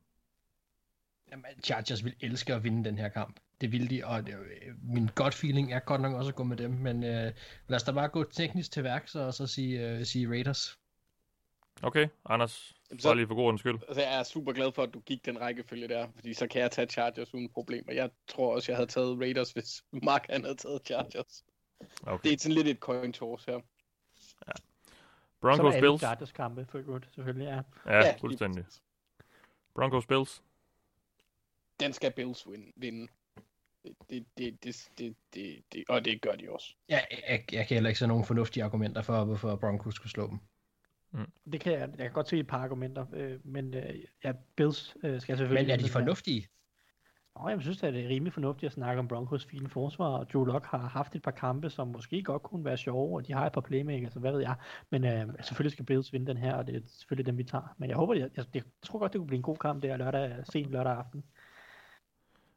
Jamen, 1.31 1.45
Chargers 1.65 2.05
vil 2.05 2.15
elske 2.21 2.55
at 2.55 2.65
vinde 2.65 2.85
den 2.85 2.99
her 2.99 3.09
kamp. 3.09 3.41
Det 3.63 3.73
vil 3.73 3.91
de, 3.91 4.05
og 4.05 4.27
det, 4.27 4.35
øh, 4.35 4.75
min 4.83 5.09
godt 5.15 5.35
feeling 5.35 5.73
er 5.73 5.79
godt 5.79 6.01
nok 6.01 6.15
også 6.15 6.29
at 6.29 6.35
gå 6.35 6.45
med 6.45 6.57
dem, 6.57 6.71
men 6.71 7.05
øh, 7.05 7.33
lad 7.69 7.77
os 7.77 7.83
da 7.83 7.93
bare 7.93 8.09
gå 8.09 8.25
teknisk 8.25 8.73
til 8.73 8.85
værks 8.85 9.15
og 9.15 9.35
så 9.35 9.47
sige, 9.47 9.89
øh, 9.89 10.05
sige 10.05 10.29
Raiders. 10.29 10.79
Okay, 11.83 12.09
Anders, 12.25 12.75
Jamen, 12.91 13.01
så... 13.01 13.09
bare 13.09 13.17
lige 13.17 13.27
for 13.27 13.35
god 13.35 13.59
skyld. 13.59 13.79
Altså, 13.89 14.03
jeg 14.03 14.19
er 14.19 14.23
super 14.23 14.53
glad 14.53 14.73
for, 14.73 14.83
at 14.83 14.95
du 14.95 15.01
gik 15.01 15.25
den 15.25 15.41
rækkefølge 15.41 15.89
der, 15.89 16.09
fordi 16.15 16.35
så 16.35 16.47
kan 16.47 16.61
jeg 16.61 16.71
tage 16.71 16.87
Chargers 16.87 17.35
uden 17.35 17.49
problemer. 17.49 17.93
Jeg 17.93 18.11
tror 18.29 18.55
også, 18.55 18.73
jeg 18.73 18.77
havde 18.77 18.91
taget 18.91 19.21
Raiders, 19.21 19.53
hvis 19.53 19.85
Mark 19.93 20.27
han 20.31 20.43
havde 20.43 20.57
taget 20.57 20.87
Chargers. 20.87 21.45
Okay. 22.03 22.29
Det 22.29 22.33
er 22.33 22.39
sådan 22.39 22.55
lidt 22.55 22.69
et 22.69 22.79
coin 22.79 23.13
toss 23.13 23.45
her. 23.45 23.61
Ja. 24.47 24.53
Broncos 25.41 25.75
Så 25.75 25.81
Bills. 25.81 26.01
Chargers 26.01 26.33
kampe 26.33 26.67
for 26.71 26.83
godt, 26.83 27.09
selvfølgelig, 27.15 27.45
ja. 27.45 27.61
Ja, 27.93 28.07
ja 28.07 28.17
fuldstændig. 28.21 28.65
Broncos 29.75 30.07
Bills. 30.07 30.43
Den 31.81 31.93
skal 31.93 32.13
Bills 32.13 32.47
vinde. 32.77 33.09
Det, 33.85 34.27
det, 34.39 34.65
det, 34.65 34.89
det, 34.99 35.17
det, 35.35 35.57
det, 35.73 35.85
og 35.89 36.05
det 36.05 36.21
gør 36.21 36.33
de 36.33 36.51
også. 36.51 36.75
Ja, 36.89 37.01
jeg, 37.29 37.45
jeg 37.53 37.67
kan 37.67 37.75
heller 37.75 37.91
ikke 37.91 37.99
se 37.99 38.07
nogen 38.07 38.25
fornuftige 38.25 38.65
argumenter 38.65 39.03
for, 39.03 39.25
hvorfor 39.25 39.57
Broncos 39.57 39.95
skulle 39.95 40.11
slå 40.11 40.27
dem. 40.31 40.39
Mm. 41.11 41.53
Det 41.53 41.61
kan 41.61 41.73
jeg, 41.73 41.81
jeg 41.81 41.99
kan 41.99 42.13
godt 42.13 42.29
se 42.29 42.39
et 42.39 42.47
par 42.47 42.59
argumenter, 42.59 43.07
øh, 43.13 43.39
men 43.45 43.75
øh, 43.75 43.95
ja, 44.25 44.33
Bills 44.57 44.97
øh, 45.03 45.21
skal 45.21 45.37
selvfølgelig... 45.37 45.67
Men 45.69 45.81
er 45.81 45.85
de 45.85 45.91
fornuftige? 45.91 46.49
Nå, 47.37 47.49
jeg 47.49 47.63
synes, 47.63 47.83
at 47.83 47.95
det 47.95 48.05
er 48.05 48.09
rimelig 48.09 48.33
fornuftigt 48.33 48.71
at 48.71 48.73
snakke 48.73 49.01
om 49.01 49.09
Broncos 49.09 49.45
fine 49.45 49.69
forsvar, 49.69 50.07
og 50.07 50.27
Joe 50.35 50.47
Locke 50.47 50.69
har 50.69 50.79
haft 50.79 51.15
et 51.15 51.23
par 51.23 51.31
kampe, 51.31 51.71
som 51.71 51.89
måske 51.89 52.23
godt 52.23 52.43
kunne 52.43 52.65
være 52.65 52.77
sjove, 52.77 53.17
og 53.17 53.27
de 53.27 53.33
har 53.33 53.47
et 53.47 53.53
par 53.53 53.61
playmakers, 53.61 54.13
så 54.13 54.19
hvad 54.19 54.33
ved 54.33 54.41
jeg. 54.41 54.55
Men 54.91 55.05
øh, 55.05 55.27
selvfølgelig 55.43 55.73
skal 55.73 55.85
Bills 55.85 56.13
vinde 56.13 56.27
den 56.27 56.37
her, 56.37 56.55
og 56.55 56.67
det 56.67 56.77
er 56.77 56.81
selvfølgelig 56.87 57.27
dem, 57.27 57.39
vi 57.39 57.45
tager. 57.45 57.75
Men 57.79 57.89
jeg 57.89 57.97
håber, 57.97 58.15
jeg, 58.15 58.31
jeg, 58.37 58.45
jeg 58.55 58.63
tror 58.83 58.99
godt, 58.99 59.13
det 59.13 59.19
kunne 59.19 59.27
blive 59.27 59.37
en 59.37 59.43
god 59.43 59.57
kamp 59.57 59.83
der 59.83 59.97
lørdag, 59.97 60.47
sent 60.53 60.71
lørdag 60.71 60.93
aften. 60.93 61.25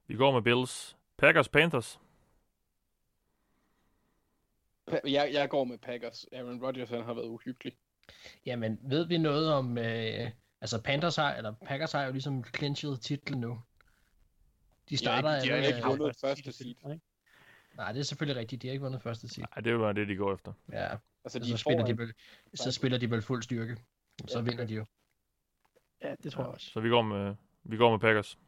Vi 0.07 0.15
går 0.15 0.31
med 0.31 0.41
Bills. 0.41 0.97
Packers 1.17 1.49
Panthers. 1.49 1.99
Jeg, 5.07 5.29
jeg 5.33 5.49
går 5.49 5.63
med 5.63 5.77
Packers. 5.77 6.25
Aaron 6.31 6.63
Rodgers 6.63 6.89
han 6.89 7.03
har 7.03 7.13
været 7.13 7.27
uhyggelig. 7.27 7.77
Jamen, 8.45 8.79
ved 8.81 9.07
vi 9.07 9.17
noget 9.17 9.53
om... 9.53 9.77
Øh, 9.77 10.31
altså, 10.61 10.81
Panthers 10.81 11.15
har, 11.15 11.35
eller 11.35 11.53
Packers 11.65 11.91
har 11.91 12.03
jo 12.03 12.11
ligesom 12.11 12.43
clinchet 12.43 13.01
titlen 13.01 13.39
nu. 13.39 13.61
De 14.89 14.97
starter... 14.97 15.41
Ikke, 15.41 15.55
de 15.55 15.61
har 15.61 15.67
ikke 15.67 15.87
vundet 15.87 16.15
første 16.21 16.51
seed. 16.51 16.75
Nej, 17.77 17.91
det 17.91 17.99
er 17.99 18.03
selvfølgelig 18.03 18.39
rigtigt. 18.39 18.61
De 18.61 18.67
har 18.67 18.71
ikke 18.71 18.83
vundet 18.83 19.01
første 19.01 19.27
seed. 19.27 19.45
Nej, 19.55 19.61
det 19.61 19.67
er 19.67 19.73
jo 19.73 19.91
det, 19.91 20.07
de 20.07 20.15
går 20.15 20.33
efter. 20.33 20.53
Ja, 20.71 20.97
altså, 21.23 21.39
de 21.39 21.49
så, 21.49 21.57
spiller 21.57 21.85
de 21.85 21.97
vel, 21.97 22.13
så 22.53 22.71
spiller 22.71 22.97
de 22.97 23.11
vel 23.11 23.21
fuld 23.21 23.43
styrke. 23.43 23.77
Så 24.27 24.39
ja, 24.39 24.43
vinder 24.43 24.65
de 24.65 24.73
jo. 24.73 24.85
Ja, 26.01 26.15
det 26.23 26.31
tror 26.31 26.43
jeg 26.43 26.53
også. 26.53 26.69
Så 26.69 26.79
vi 26.79 26.89
går 26.89 27.01
med, 27.01 27.35
vi 27.63 27.77
går 27.77 27.91
med 27.91 27.99
Packers. 27.99 28.39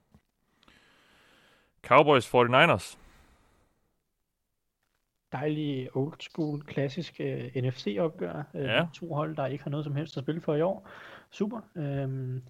Cowboys 1.87 2.25
49ers. 2.35 2.97
Dejlig 5.31 5.95
old 5.95 6.19
school, 6.19 6.61
klassisk 6.61 7.19
uh, 7.19 7.63
NFC-opgør. 7.63 8.43
Uh, 8.53 8.61
ja. 8.61 8.87
To 8.93 9.13
hold, 9.13 9.35
der 9.35 9.45
ikke 9.45 9.63
har 9.63 9.71
noget 9.71 9.83
som 9.83 9.95
helst 9.95 10.17
at 10.17 10.23
spille 10.23 10.41
for 10.41 10.55
i 10.55 10.61
år. 10.61 10.89
Super. 11.31 11.61
Um, 11.75 12.43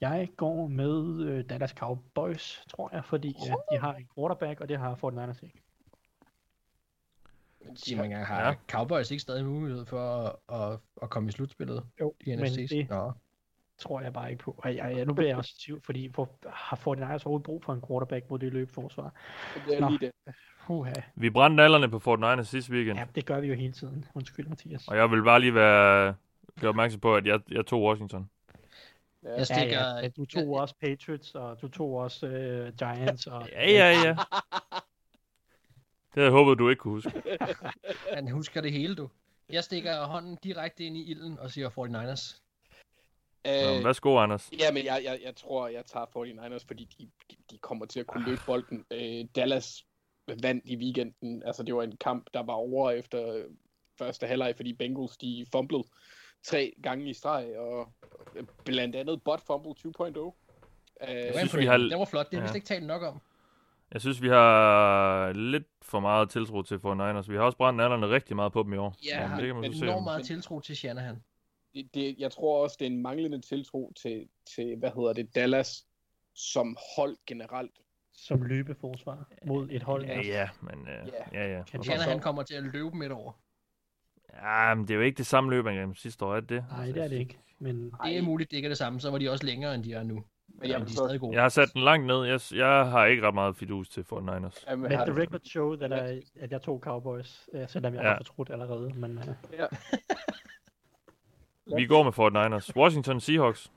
jeg 0.00 0.28
går 0.36 0.66
med 0.66 0.98
uh, 0.98 1.44
Dallas 1.50 1.70
Cowboys, 1.70 2.64
tror 2.68 2.90
jeg, 2.92 3.04
fordi 3.04 3.36
uh, 3.38 3.54
de 3.72 3.78
har 3.78 3.94
en 3.94 4.08
quarterback, 4.14 4.60
og 4.60 4.68
det 4.68 4.78
har 4.78 4.94
49ers 4.94 5.44
ikke. 5.44 5.62
Jeg 7.88 8.26
har 8.26 8.46
ja. 8.46 8.54
Cowboys 8.68 9.10
ikke 9.10 9.20
stadig 9.20 9.44
mulighed 9.44 9.86
for 9.86 9.98
at, 9.98 10.36
at, 10.60 10.78
at 11.02 11.10
komme 11.10 11.28
i 11.28 11.32
slutspillet 11.32 11.86
jo, 12.00 12.14
i 12.20 12.36
NFC? 12.36 12.56
Men 12.56 12.68
det 12.68 12.90
Nå. 12.90 13.12
Tror 13.80 14.00
jeg 14.00 14.12
bare 14.12 14.30
ikke 14.30 14.42
på. 14.44 14.62
Jeg, 14.64 14.92
jeg, 14.96 15.04
nu 15.04 15.14
bliver 15.14 15.28
jeg 15.28 15.36
også 15.36 15.60
tvivl, 15.64 15.80
fordi 15.84 16.10
for, 16.14 16.30
har 16.52 16.76
49ers 16.76 17.22
overhovedet 17.24 17.44
brug 17.44 17.64
for 17.64 17.72
en 17.72 17.82
quarterback 17.88 18.30
mod 18.30 18.38
det 18.38 18.52
løbforsvar? 18.52 19.14
Det 19.66 19.76
er 19.76 19.80
Nå. 19.80 19.88
lige 19.88 19.98
det. 19.98 20.34
Uha. 20.68 20.92
Vi 21.14 21.30
brændte 21.30 21.56
nallerne 21.56 21.90
på 21.90 22.16
49ers 22.16 22.42
sidste 22.42 22.72
weekend. 22.72 22.98
Ja, 22.98 23.04
det 23.14 23.26
gør 23.26 23.40
vi 23.40 23.46
jo 23.46 23.54
hele 23.54 23.72
tiden. 23.72 24.04
Undskyld, 24.14 24.46
Mathias. 24.46 24.88
Og 24.88 24.96
jeg 24.96 25.10
vil 25.10 25.22
bare 25.22 25.40
lige 25.40 25.54
være 25.54 26.14
gøre 26.60 26.68
opmærksom 26.68 27.00
på, 27.00 27.14
at 27.14 27.26
jeg, 27.26 27.40
jeg 27.50 27.66
tog 27.66 27.82
Washington. 27.82 28.30
Ja, 29.22 29.36
jeg 29.36 29.46
stikker... 29.46 29.80
ja, 29.80 29.98
ja. 30.02 30.08
Du 30.08 30.24
tog 30.24 30.48
også 30.48 30.74
Patriots, 30.80 31.34
og 31.34 31.62
du 31.62 31.68
tog 31.68 31.94
også 31.94 32.26
uh, 32.26 32.76
Giants. 32.76 33.26
Og... 33.26 33.48
ja, 33.52 33.70
ja, 33.70 33.90
ja. 34.04 34.16
Det 36.14 36.14
havde 36.14 36.24
jeg 36.24 36.32
håbet, 36.32 36.58
du 36.58 36.68
ikke 36.68 36.80
kunne 36.80 36.94
huske. 36.94 37.22
Han 38.12 38.30
husker 38.30 38.60
det 38.60 38.72
hele, 38.72 38.94
du. 38.94 39.08
Jeg 39.52 39.64
stikker 39.64 40.04
hånden 40.04 40.38
direkte 40.42 40.84
ind 40.84 40.96
i 40.96 41.10
ilden 41.10 41.38
og 41.38 41.50
siger 41.50 41.68
49ers. 41.68 42.40
Øh, 43.46 43.84
Værsgo, 43.84 44.18
Anders. 44.18 44.50
Ja, 44.58 44.72
men 44.72 44.84
jeg, 44.84 45.00
jeg, 45.04 45.18
jeg 45.24 45.36
tror, 45.36 45.68
jeg 45.68 45.86
tager 45.86 46.06
49ers, 46.06 46.64
fordi 46.66 46.88
de, 46.98 47.10
de, 47.30 47.36
de 47.50 47.58
kommer 47.58 47.86
til 47.86 48.00
at 48.00 48.06
kunne 48.06 48.24
løbe 48.24 48.40
bolden. 48.46 48.84
Øh, 48.90 49.24
Dallas 49.34 49.84
vandt 50.42 50.64
i 50.66 50.76
weekenden. 50.76 51.42
Altså, 51.42 51.62
det 51.62 51.74
var 51.74 51.82
en 51.82 51.96
kamp, 51.96 52.26
der 52.34 52.42
var 52.42 52.52
over 52.52 52.90
efter 52.90 53.44
første 53.98 54.26
halvleg, 54.26 54.56
fordi 54.56 54.72
Bengals, 54.72 55.16
de 55.16 55.46
fumblede 55.52 55.84
tre 56.42 56.72
gange 56.82 57.10
i 57.10 57.14
streg, 57.14 57.58
og 57.58 57.92
blandt 58.64 58.96
andet 58.96 59.22
bot 59.22 59.46
fumble 59.46 59.70
2.0. 59.70 60.06
Det 60.06 61.34
var, 61.34 61.38
synes, 61.38 61.56
vi 61.56 61.66
har... 61.66 61.76
det 61.76 61.98
var 61.98 62.04
flot, 62.04 62.30
det 62.30 62.38
har 62.38 62.46
ja. 62.46 62.52
vi 62.52 62.56
ikke 62.56 62.66
talt 62.66 62.86
nok 62.86 63.02
om. 63.02 63.20
Jeg 63.92 64.00
synes, 64.00 64.22
vi 64.22 64.28
har 64.28 65.32
lidt 65.32 65.66
for 65.82 66.00
meget 66.00 66.30
tiltro 66.30 66.62
til 66.62 66.76
49ers. 66.76 67.30
Vi 67.30 67.36
har 67.36 67.42
også 67.42 67.58
brændt 67.58 67.76
nallerne 67.76 68.08
rigtig 68.08 68.36
meget 68.36 68.52
på 68.52 68.62
dem 68.62 68.72
i 68.72 68.76
år. 68.76 68.96
Ja, 69.06 69.28
men 69.28 69.38
det 69.38 69.46
kan 69.46 69.56
man 69.56 69.74
så 69.74 69.84
enormt 69.84 70.04
meget 70.04 70.26
tiltro 70.26 70.60
til 70.60 70.76
Shanahan. 70.76 71.22
Det, 71.74 71.94
det, 71.94 72.16
jeg 72.18 72.32
tror 72.32 72.62
også, 72.62 72.76
det 72.78 72.86
er 72.86 72.90
en 72.90 73.02
manglende 73.02 73.40
tiltro 73.40 73.92
til, 73.96 74.28
til, 74.54 74.76
hvad 74.76 74.90
hedder 74.90 75.12
det, 75.12 75.34
Dallas 75.34 75.86
som 76.34 76.76
hold 76.96 77.16
generelt. 77.26 77.80
Som 78.12 78.42
løbeforsvar 78.42 79.28
mod 79.46 79.68
et 79.70 79.82
hold. 79.82 80.04
Ja, 80.04 80.20
ja, 80.20 80.48
men... 80.60 80.80
Uh, 80.80 81.08
ja, 81.32 81.44
ja. 81.44 81.56
ja. 81.56 81.62
Kan 81.62 81.82
Shanahan 81.82 82.20
kommer 82.20 82.42
til 82.42 82.54
at 82.54 82.62
løbe 82.62 82.96
midt 82.96 83.12
over. 83.12 83.32
Ja, 84.32 84.74
men 84.74 84.88
det 84.88 84.94
er 84.94 84.98
jo 84.98 85.00
ikke 85.00 85.18
det 85.18 85.26
samme 85.26 85.50
løbeangreb 85.50 85.96
sidste 85.96 86.24
år, 86.24 86.36
er 86.36 86.40
det? 86.40 86.64
Nej, 86.70 86.86
det 86.86 87.04
er 87.04 87.08
det 87.08 87.16
ikke. 87.16 87.38
Men... 87.58 87.84
Det 88.04 88.18
er 88.18 88.22
muligt, 88.22 88.50
det 88.50 88.56
ikke 88.56 88.66
er 88.66 88.70
det 88.70 88.78
samme. 88.78 89.00
Så 89.00 89.10
var 89.10 89.18
de 89.18 89.30
også 89.30 89.46
længere, 89.46 89.74
end 89.74 89.84
de 89.84 89.92
er 89.92 90.02
nu. 90.02 90.24
Men 90.48 90.70
jeg, 90.70 90.80
de 90.80 90.84
er 90.84 90.88
stadig 90.88 91.20
gode. 91.20 91.34
jeg 91.34 91.42
har 91.42 91.48
sat 91.48 91.72
den 91.74 91.82
langt 91.82 92.06
ned. 92.06 92.24
Jeg, 92.24 92.40
jeg 92.52 92.90
har 92.90 93.06
ikke 93.06 93.26
ret 93.26 93.34
meget 93.34 93.56
fidus 93.56 93.88
til 93.88 94.00
49ers. 94.12 94.76
Men 94.76 94.90
the 94.90 95.22
record 95.22 95.40
show, 95.44 95.76
that 95.76 96.12
I, 96.14 96.30
at 96.40 96.52
jeg 96.52 96.62
tog 96.62 96.80
Cowboys, 96.80 97.48
selvom 97.66 97.94
jeg 97.94 98.02
ja. 98.02 98.08
har 98.08 98.16
fortrudt 98.16 98.50
allerede. 98.50 98.92
Men, 98.94 99.18
uh... 99.18 99.24
ja. 99.52 99.66
Vi 101.76 101.86
går 101.86 102.02
med 102.02 102.12
49ers. 102.12 102.76
Washington 102.76 103.20
Seahawks. 103.20 103.72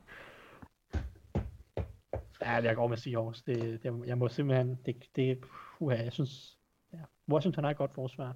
Ja, 2.42 2.52
jeg 2.52 2.76
går 2.76 2.88
med 2.88 2.98
Seahawks. 2.98 3.42
Det, 3.42 3.84
det, 3.84 4.04
jeg 4.06 4.18
må 4.18 4.28
simpelthen... 4.28 4.80
Det, 4.86 5.10
det, 5.16 5.44
uha, 5.80 6.04
jeg 6.04 6.14
synes... 6.14 6.58
Ja, 6.94 7.00
Washington 7.30 7.64
har 7.64 7.72
et 7.72 7.78
godt 7.78 7.94
forsvar. 7.94 8.36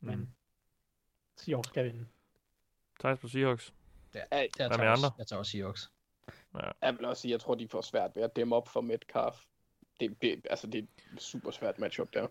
Men 0.00 0.18
mm. 0.18 0.28
Seahawks 1.36 1.68
skal 1.68 1.84
vinde. 1.84 2.06
Thijs 3.00 3.18
på 3.18 3.28
Seahawks. 3.28 3.74
Ja, 4.14 4.20
jeg, 4.30 4.48
jeg, 4.58 4.68
Hvad 4.68 4.78
med 4.78 4.86
andre? 4.86 5.10
Jeg 5.18 5.26
tager 5.26 5.38
også 5.38 5.52
Seahawks. 5.52 5.92
Ja. 6.54 6.70
Jeg 6.82 6.98
vil 6.98 7.04
også 7.04 7.22
sige, 7.22 7.32
jeg 7.32 7.40
tror, 7.40 7.54
de 7.54 7.68
får 7.68 7.80
svært 7.80 8.10
ved 8.14 8.22
at 8.22 8.36
dæmme 8.36 8.56
op 8.56 8.68
for 8.68 8.80
Metcalf. 8.80 9.44
Det, 10.00 10.22
det, 10.22 10.46
altså, 10.50 10.66
det 10.66 10.78
er 10.78 11.14
et 11.14 11.22
super 11.22 11.50
svært 11.50 11.78
matchup 11.78 12.14
der. 12.14 12.26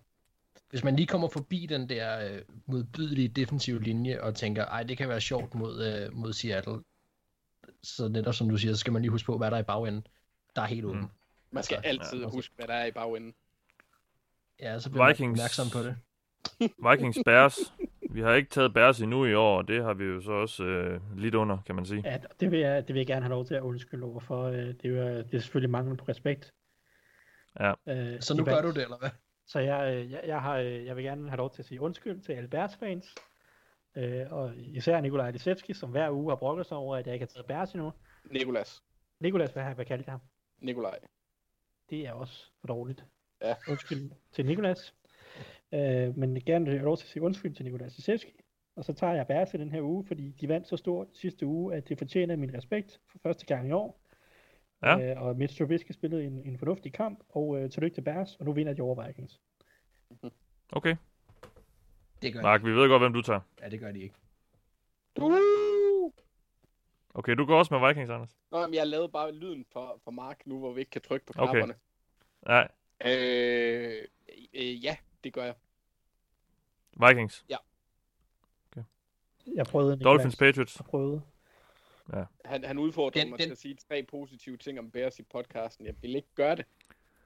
Hvis 0.72 0.84
man 0.84 0.96
lige 0.96 1.08
kommer 1.08 1.28
forbi 1.28 1.66
den 1.66 1.90
der 1.90 2.32
øh, 2.32 2.42
modbydelige 2.66 3.28
defensive 3.28 3.84
linje 3.84 4.22
og 4.22 4.36
tænker, 4.36 4.66
ej, 4.66 4.84
det 4.84 4.98
kan 4.98 5.10
være 5.10 5.22
sjovt 5.22 5.56
mod, 5.56 5.86
øh, 5.86 6.14
mod 6.14 6.34
Seattle, 6.34 6.80
så 7.84 8.08
netop 8.08 8.34
som 8.34 8.50
du 8.50 8.58
siger, 8.58 8.74
så 8.74 8.80
skal 8.80 8.94
man 8.94 9.02
lige 9.02 9.12
huske 9.12 9.26
på, 9.26 9.38
hvad 9.38 9.52
der 9.52 9.58
er 9.58 9.62
i 9.62 9.64
bagenden. 9.64 10.08
Der 10.56 10.62
er 10.62 10.66
helt 10.66 10.86
åben. 10.86 11.02
Mm. 11.02 11.08
Man 11.52 11.64
skal 11.64 11.82
altid 11.84 12.22
ja, 12.22 12.30
huske, 12.30 12.56
hvad 12.56 12.68
der 12.68 12.74
er 12.74 12.86
i 12.86 12.92
bagenden. 12.92 13.34
Ja, 14.60 14.80
så 14.80 14.90
bliver 14.90 15.08
Vikings, 15.08 15.22
man 15.22 15.32
opmærksom 15.32 15.68
på 15.74 15.80
det. 15.80 15.96
Vikings 16.90 17.18
Bears. 17.26 17.58
Vi 18.12 18.22
har 18.22 18.34
ikke 18.34 18.50
taget 18.50 18.74
Bears 18.74 19.02
endnu 19.02 19.26
i 19.26 19.34
år, 19.34 19.58
og 19.58 19.68
det 19.68 19.84
har 19.84 19.94
vi 19.94 20.04
jo 20.04 20.22
så 20.22 20.32
også 20.32 20.64
øh, 20.64 21.18
lidt 21.18 21.36
under, 21.36 21.58
kan 21.66 21.76
man 21.76 21.86
sige. 21.86 22.02
Ja, 22.06 22.18
det 22.40 22.52
vil, 22.52 22.60
jeg, 22.60 22.88
det 22.88 22.94
vil 22.94 23.00
jeg 23.00 23.08
gerne 23.08 23.22
have 23.22 23.30
lov 23.30 23.46
til 23.46 23.56
at 23.56 23.62
undskylde 23.62 24.04
over 24.04 24.20
for. 24.20 24.44
Øh, 24.44 24.56
det, 24.56 24.86
er 24.86 24.90
jo, 24.90 25.18
det 25.18 25.34
er 25.34 25.40
selvfølgelig 25.40 25.70
mangel 25.70 25.98
på 25.98 26.06
respekt. 26.10 26.54
Ja. 27.60 27.74
Øh, 27.88 28.22
så 28.22 28.38
nu 28.38 28.44
gør 28.44 28.62
du 28.62 28.70
det, 28.72 28.84
eller 28.84 28.98
hvad? 28.98 29.10
Så 29.46 29.60
jeg, 29.60 29.94
øh, 29.94 30.12
jeg, 30.12 30.24
jeg, 30.28 30.42
har, 30.42 30.58
øh, 30.58 30.86
jeg 30.86 30.96
vil 30.96 31.04
gerne 31.04 31.30
have 31.30 31.38
lov 31.38 31.52
til 31.52 31.62
at 31.62 31.66
sige 31.66 31.82
undskyld 31.82 32.22
til 32.22 32.34
alle 32.34 32.50
Bears 32.50 32.76
fans. 32.76 33.16
Øh, 33.96 34.26
og 34.32 34.56
især 34.56 35.02
Nikolaj 35.02 35.32
Lisevski, 35.32 35.74
som 35.74 35.92
hver 35.92 36.12
uge 36.12 36.32
har 36.32 36.36
brokket 36.36 36.66
sig 36.66 36.78
over, 36.78 36.96
at 36.96 37.06
jeg 37.06 37.14
ikke 37.14 37.24
har 37.24 37.28
taget 37.28 37.46
Bears 37.46 37.74
endnu. 37.74 37.92
Nikolas. 38.32 38.84
Nikolas, 39.20 39.52
hvad, 39.52 39.64
hvad 39.64 39.86
kaldte 39.86 40.06
jeg 40.08 40.14
ham? 40.14 40.22
Nikolaj. 40.60 41.00
Det 41.90 42.08
er 42.08 42.14
også 42.14 42.52
for 42.60 42.68
dårligt. 42.68 43.06
Ja. 43.42 43.56
Undskyld 43.70 44.12
til 44.32 44.46
Nikolas. 44.46 44.96
Øh, 45.74 46.18
men 46.18 46.42
gerne 46.46 46.66
vil 46.66 46.74
have 46.74 46.86
lov 46.86 46.98
til 46.98 47.06
at 47.06 47.10
sige 47.10 47.24
undskyld 47.24 47.56
til 47.56 47.66
Nikolaj 47.66 47.88
Lisevski. 47.88 48.34
Og 48.76 48.86
så 48.86 48.94
tager 48.94 49.14
jeg 49.14 49.28
Bears 49.28 49.54
i 49.54 49.58
den 49.58 49.72
her 49.72 49.82
uge, 49.82 50.06
fordi 50.06 50.32
de 50.32 50.48
vandt 50.48 50.68
så 50.68 50.78
stort 50.78 51.08
sidste 51.14 51.46
uge, 51.46 51.76
at 51.76 51.90
det 51.90 51.98
fortjener 51.98 52.36
min 52.36 52.54
respekt 52.54 53.00
for 53.12 53.20
første 53.20 53.46
gang 53.46 53.70
i 53.70 53.72
år. 53.72 54.01
Ja. 54.84 55.12
Øh, 55.16 55.22
og 55.22 55.36
Mitch 55.36 55.58
Trubisky 55.58 55.92
spillede 55.92 56.24
en, 56.26 56.42
en 56.46 56.58
fornuftig 56.58 56.94
kamp, 56.94 57.20
og 57.30 57.58
øh, 57.62 57.70
tillykke 57.72 57.96
til 57.96 58.02
Bears, 58.02 58.36
og 58.36 58.46
nu 58.46 58.54
vinder 58.54 58.74
de 58.74 58.82
over 58.82 59.08
Vikings. 59.08 59.42
Okay. 60.72 60.96
Det 62.22 62.34
gør 62.34 62.42
Mark, 62.42 62.64
vi 62.66 62.72
ved 62.72 62.88
godt, 62.90 63.02
hvem 63.02 63.14
du 63.14 63.22
tager. 63.22 63.40
de. 63.40 63.64
Ja, 63.64 63.70
det 63.70 63.80
gør 63.80 63.92
de 63.92 64.00
ikke. 64.02 64.16
Uh! 65.22 66.12
Okay, 67.14 67.36
du 67.36 67.46
går 67.46 67.58
også 67.58 67.80
med 67.80 67.88
Vikings, 67.88 68.10
Anders. 68.10 68.38
Nå, 68.52 68.68
men 68.68 68.74
jeg 68.74 68.88
lavede 68.88 69.10
bare 69.10 69.32
lyden 69.32 69.66
for, 69.72 70.00
for 70.04 70.12
Mark, 70.12 70.42
nu 70.46 70.60
hvor 70.60 70.74
vi 70.74 70.80
ikke 70.80 70.92
kan 70.92 71.02
trykke 71.02 71.26
på 71.26 71.34
Okay. 71.38 71.52
knapperne. 71.52 71.76
Nej, 72.46 72.68
Øh, 73.06 74.08
øh, 74.54 74.84
ja, 74.84 74.98
det 75.24 75.34
gør 75.34 75.44
jeg. 75.44 75.56
Vikings. 77.08 77.46
Jeg 79.56 79.66
prøvede. 79.66 80.00
Dolphins, 80.00 80.36
Patriots. 80.36 80.80
Jeg 80.80 80.86
prøvede. 80.86 81.22
Han, 82.46 82.64
han 82.64 82.78
udfordrede 82.78 83.22
Den- 83.24 83.30
mig 83.30 83.40
den- 83.40 83.46
til 83.46 83.52
at 83.52 83.58
sige 83.58 83.76
tre 83.90 84.04
positive 84.04 84.58
ting 84.58 84.80
om 84.80 84.92
Bears 84.92 85.20
i 85.20 85.24
podcasten. 85.24 85.86
Jeg 85.86 85.96
vil 86.02 86.16
ikke 86.16 86.28
gøre 86.36 86.56
det. 86.56 86.66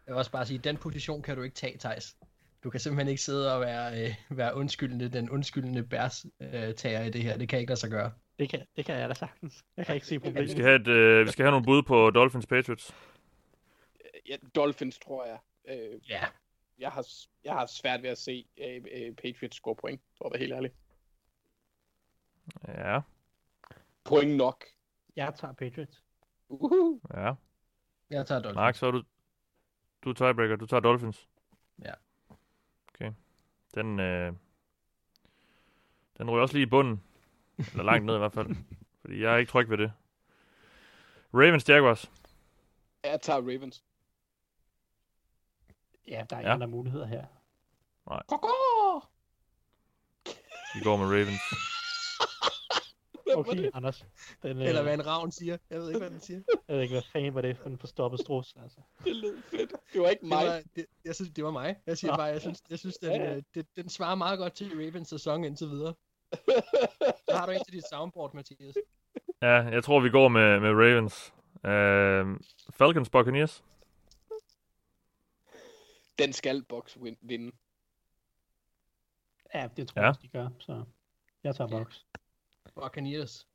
Jeg 0.06 0.14
vil 0.14 0.16
også 0.16 0.32
bare 0.32 0.46
sige, 0.46 0.58
den 0.60 0.78
position 0.78 1.22
kan 1.22 1.36
du 1.38 1.42
ikke 1.44 1.56
tage, 1.56 1.78
Thijs. 1.78 2.18
Du 2.64 2.70
kan 2.70 2.80
simpelthen 2.80 3.08
ikke 3.10 3.22
sidde 3.22 3.56
og 3.56 3.62
være, 3.62 4.06
øh, 4.06 4.16
være 4.30 4.56
undskyldende, 4.56 5.10
den 5.10 5.30
undskyldende 5.30 5.84
bærs 5.84 6.26
øh, 6.40 6.74
tager 6.74 7.04
i 7.04 7.10
det 7.10 7.24
her. 7.24 7.38
Det 7.38 7.50
kan 7.50 7.60
ikke 7.60 7.70
lade 7.70 7.80
sig 7.80 7.90
gøre. 7.90 8.12
Det 8.40 8.50
kan, 8.50 8.66
det 8.76 8.86
kan 8.86 8.96
jeg 8.96 9.10
da 9.10 9.14
sagtens. 9.14 9.66
Jeg 9.78 9.86
kan 9.86 9.96
ikke 9.96 10.08
se 10.08 10.16
Vi 10.16 10.20
problemet. 10.20 10.52
skal 10.52 10.64
have, 10.64 10.82
et, 10.82 10.88
øh, 10.88 11.26
vi 11.26 11.32
skal 11.32 11.44
have 11.46 11.52
nogle 11.52 11.66
bud 11.66 11.84
på 11.84 12.10
Dolphins, 12.10 12.46
Patriots. 12.48 12.96
Ja, 14.30 14.36
Dolphins, 14.56 15.00
tror 15.00 15.26
jeg. 15.26 15.38
Øh, 15.68 16.10
Ja. 16.10 16.24
jeg, 16.80 16.92
har, 16.92 17.06
jeg 17.44 17.54
har 17.54 17.66
svært 17.66 18.04
ved 18.04 18.10
at 18.10 18.18
se 18.18 18.46
øh, 18.58 18.82
øh, 18.92 19.14
Patriots 19.16 19.56
score 19.56 19.76
point, 19.76 20.02
for 20.18 20.26
at 20.26 20.32
være 20.32 20.40
helt 20.40 20.54
ærlig. 20.54 20.72
Ja, 22.68 23.00
Point 24.06 24.36
nok. 24.38 24.64
Jeg 25.16 25.34
tager 25.36 25.54
Patriots. 25.54 26.04
Uhuh. 26.50 27.00
ja. 27.14 27.34
Jeg 28.10 28.28
tager 28.28 28.42
Dolphins. 28.42 28.56
Mark, 28.56 28.76
så 28.76 28.86
er 28.88 28.92
du... 28.92 29.04
Du 30.04 30.10
er 30.10 30.14
tiebreaker. 30.14 30.56
Du 30.56 30.66
tager 30.66 30.82
Dolphins. 30.82 31.28
Ja. 31.84 31.94
Okay. 32.94 33.12
Den, 33.76 34.00
øh, 34.00 34.34
den 36.18 36.30
ryger 36.30 36.42
også 36.42 36.56
lige 36.56 36.64
i 36.64 36.70
bunden. 36.70 37.04
Eller 37.58 37.84
langt 37.84 38.06
ned 38.06 38.16
i 38.16 38.18
hvert 38.18 38.34
fald. 38.34 38.48
Fordi 39.02 39.22
jeg 39.22 39.34
er 39.34 39.38
ikke 39.38 39.50
tryg 39.52 39.70
ved 39.70 39.78
det. 39.78 39.94
Ravens, 41.34 41.70
Jaguars. 41.70 42.12
Jeg 43.04 43.22
tager 43.22 43.40
Ravens. 43.40 43.84
Ja, 46.08 46.26
der 46.30 46.36
er 46.38 46.42
Ja. 46.42 46.54
andre 46.54 46.68
muligheder 46.68 47.06
her. 47.06 47.26
Koko! 48.28 48.48
Vi 50.76 50.80
går 50.84 50.98
med 50.98 51.06
Ravens. 51.06 51.42
Okay, 53.36 53.70
Anders. 53.74 54.06
Den, 54.44 54.58
øh, 54.62 54.68
Eller 54.68 54.82
hvad 54.84 54.94
en 54.94 55.06
ravn 55.06 55.32
siger. 55.32 55.58
Jeg 55.70 55.80
ved 55.80 55.88
ikke, 55.88 56.00
hvad 56.00 56.10
den 56.10 56.20
siger. 56.22 56.42
Jeg 56.68 56.76
ved 56.76 56.84
ikke, 56.84 56.94
hvad 56.94 57.02
fanden 57.14 57.34
var 57.34 57.42
det 57.42 57.58
for 57.58 57.70
en 57.70 57.78
forstoppet 57.78 58.20
strus, 58.20 58.56
altså. 58.64 58.80
Det 59.06 59.16
lød 59.16 59.42
fedt. 59.42 59.74
Det 59.94 60.02
var 60.02 60.10
ikke 60.10 60.22
Det 60.22 60.28
mig. 60.30 60.46
var, 60.46 60.62
det, 60.76 60.86
jeg 61.06 61.16
synes, 61.16 61.32
det 61.32 61.44
var 61.44 61.52
mig. 61.52 61.76
Jeg 61.88 61.98
siger 61.98 62.12
Nå. 62.12 62.18
bare, 62.18 62.26
jeg 62.28 62.42
synes, 62.42 62.62
jeg 62.70 62.80
synes 62.80 62.98
den, 62.98 63.12
Ja, 63.12 63.24
ja. 63.24 63.36
øh, 63.36 63.44
det, 63.56 63.68
den 63.76 63.90
svarer 63.90 64.16
meget 64.16 64.40
godt 64.40 64.54
til 64.54 64.70
Ravens 64.70 65.08
sæson 65.10 65.44
indtil 65.44 65.68
videre. 65.68 65.94
Så 66.34 67.36
har 67.38 67.46
du 67.46 67.52
en 67.52 67.64
til 67.66 67.74
dit 67.74 67.84
soundboard, 67.94 68.34
Mathias. 68.34 68.76
Ja, 69.42 69.48
jeg 69.54 69.84
tror, 69.84 70.00
vi 70.00 70.10
går 70.10 70.28
med, 70.28 70.60
med 70.60 70.70
Ravens. 70.70 71.34
Øh, 71.66 72.40
Falcons, 72.74 73.10
Buccaneers. 73.10 73.64
Den 76.20 76.34
skal 76.34 76.64
Box 76.64 76.98
vinde. 77.22 77.52
Ja, 79.54 79.68
det 79.78 79.88
tror 79.88 80.00
Ja. 80.00 80.02
jeg 80.02 80.10
også, 80.10 80.22
de 80.22 80.28
gør, 80.28 80.50
så 80.60 80.84
jeg 81.44 81.56
tager 81.56 81.68
box. 81.70 82.00
Buccaneers. 82.74 83.48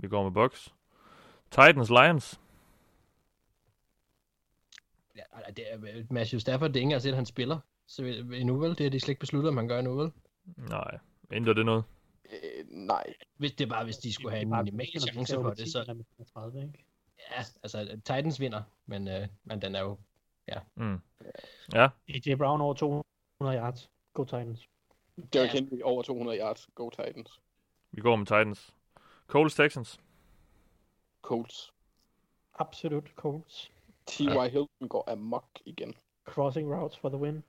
Vi 0.00 0.08
går 0.08 0.22
med 0.22 0.30
Bucks. 0.32 0.74
Titans, 1.50 1.90
Lions. 1.90 2.40
Ja, 5.16 5.22
det 5.56 5.72
er, 5.72 6.04
Matthew 6.10 6.38
Stafford, 6.38 6.68
det 6.68 6.76
er 6.76 6.80
ikke 6.80 6.84
engang 6.84 7.02
set, 7.02 7.10
at 7.10 7.16
han 7.16 7.26
spiller. 7.26 7.58
Så 7.86 8.04
endnu 8.04 8.58
vel, 8.58 8.70
det 8.70 8.80
har 8.80 8.90
de 8.90 9.00
slet 9.00 9.08
ikke 9.08 9.20
besluttet, 9.20 9.48
om 9.48 9.56
han 9.56 9.68
gør 9.68 9.78
endnu 9.78 9.94
vel. 9.94 10.12
Nej, 10.56 10.98
ændrer 11.32 11.52
det 11.52 11.66
noget? 11.66 11.84
Øh, 12.32 12.64
nej. 12.70 13.14
Hvis 13.36 13.52
det 13.52 13.64
er 13.64 13.68
bare, 13.68 13.84
hvis 13.84 13.96
de 13.96 14.12
skulle 14.12 14.30
have 14.30 14.42
en 14.42 14.50
minimal 14.64 14.86
chance 15.00 15.34
for 15.34 15.48
det, 15.50 15.58
10 15.58 15.70
så 15.70 15.80
eller 15.80 15.94
med 15.94 16.26
30, 16.34 16.62
ikke? 16.62 16.84
ja, 17.30 17.38
altså 17.62 17.86
Titans 17.94 18.40
vinder, 18.40 18.62
men, 18.86 19.08
øh, 19.08 19.28
men 19.44 19.62
den 19.62 19.74
er 19.74 19.80
jo, 19.80 19.98
Mm. 20.74 20.98
Ja, 21.74 21.88
AJ 22.08 22.34
Brown 22.34 22.60
over 22.60 22.74
200 22.74 23.04
yards. 23.62 23.90
Go 24.14 24.24
Titans. 24.24 24.68
Derrick 25.32 25.54
Ja. 25.54 25.60
Henry 25.60 25.80
over 25.82 26.02
200 26.02 26.38
yards. 26.40 26.68
Go 26.74 26.90
Titans. 26.90 27.40
Vi 27.90 28.00
går 28.00 28.16
med 28.16 28.26
Titans. 28.26 28.74
Colts, 29.26 29.54
Texans. 29.54 30.00
Colts. 31.22 31.72
Absolut 32.54 33.08
Colts. 33.16 33.72
T.Y. 34.06 34.48
Hilton 34.50 34.88
går 34.88 35.10
amok 35.10 35.48
igen. 35.64 35.94
Crossing 36.24 36.74
routes 36.74 36.98
for 36.98 37.08
the 37.08 37.18
win. 37.18 37.44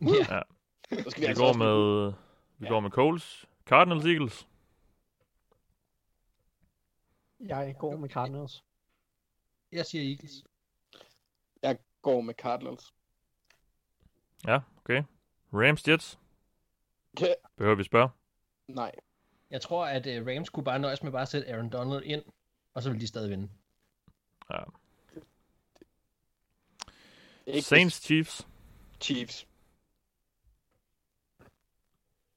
ja, 0.00 0.42
Så 1.04 1.10
skal 1.10 1.20
vi, 1.20 1.20
Vi 1.20 1.26
altså 1.26 1.44
går 1.44 1.52
med, 1.52 2.12
vi 2.58 2.66
Ja. 2.66 2.70
går 2.70 2.80
med 2.80 2.90
Colts. 2.90 3.46
Cardinals, 3.66 4.04
Eagles. 4.06 4.48
Jeg 7.40 7.76
går 7.78 7.96
med 7.96 8.08
Cardinals. 8.08 8.64
jeg 9.72 9.86
siger 9.86 10.04
Eagles. 10.10 10.44
går 12.02 12.20
med 12.20 12.34
Cardinals. 12.34 12.94
Ja, 14.46 14.60
okay. 14.76 15.02
Rams, 15.52 15.88
Jets. 15.88 16.18
Ja. 17.20 17.26
Behøver 17.56 17.76
vi 17.76 17.84
spørge? 17.84 18.08
Nej. 18.68 18.92
Jeg 19.54 19.62
tror, 19.62 19.86
at 19.86 20.06
uh, 20.06 20.26
Rams 20.26 20.48
kunne 20.48 20.64
bare 20.64 20.78
nøjes 20.78 21.02
med 21.02 21.12
bare 21.12 21.22
at 21.22 21.28
sætte 21.28 21.52
Aaron 21.52 21.70
Donald 21.70 22.02
ind, 22.04 22.22
og 22.74 22.82
så 22.82 22.90
vil 22.90 23.00
de 23.00 23.06
stadig 23.06 23.30
vinde. 23.30 23.48
Ja. 24.50 24.62
Saints, 27.60 28.02
Chiefs. 28.02 28.46
Chiefs. 29.00 29.46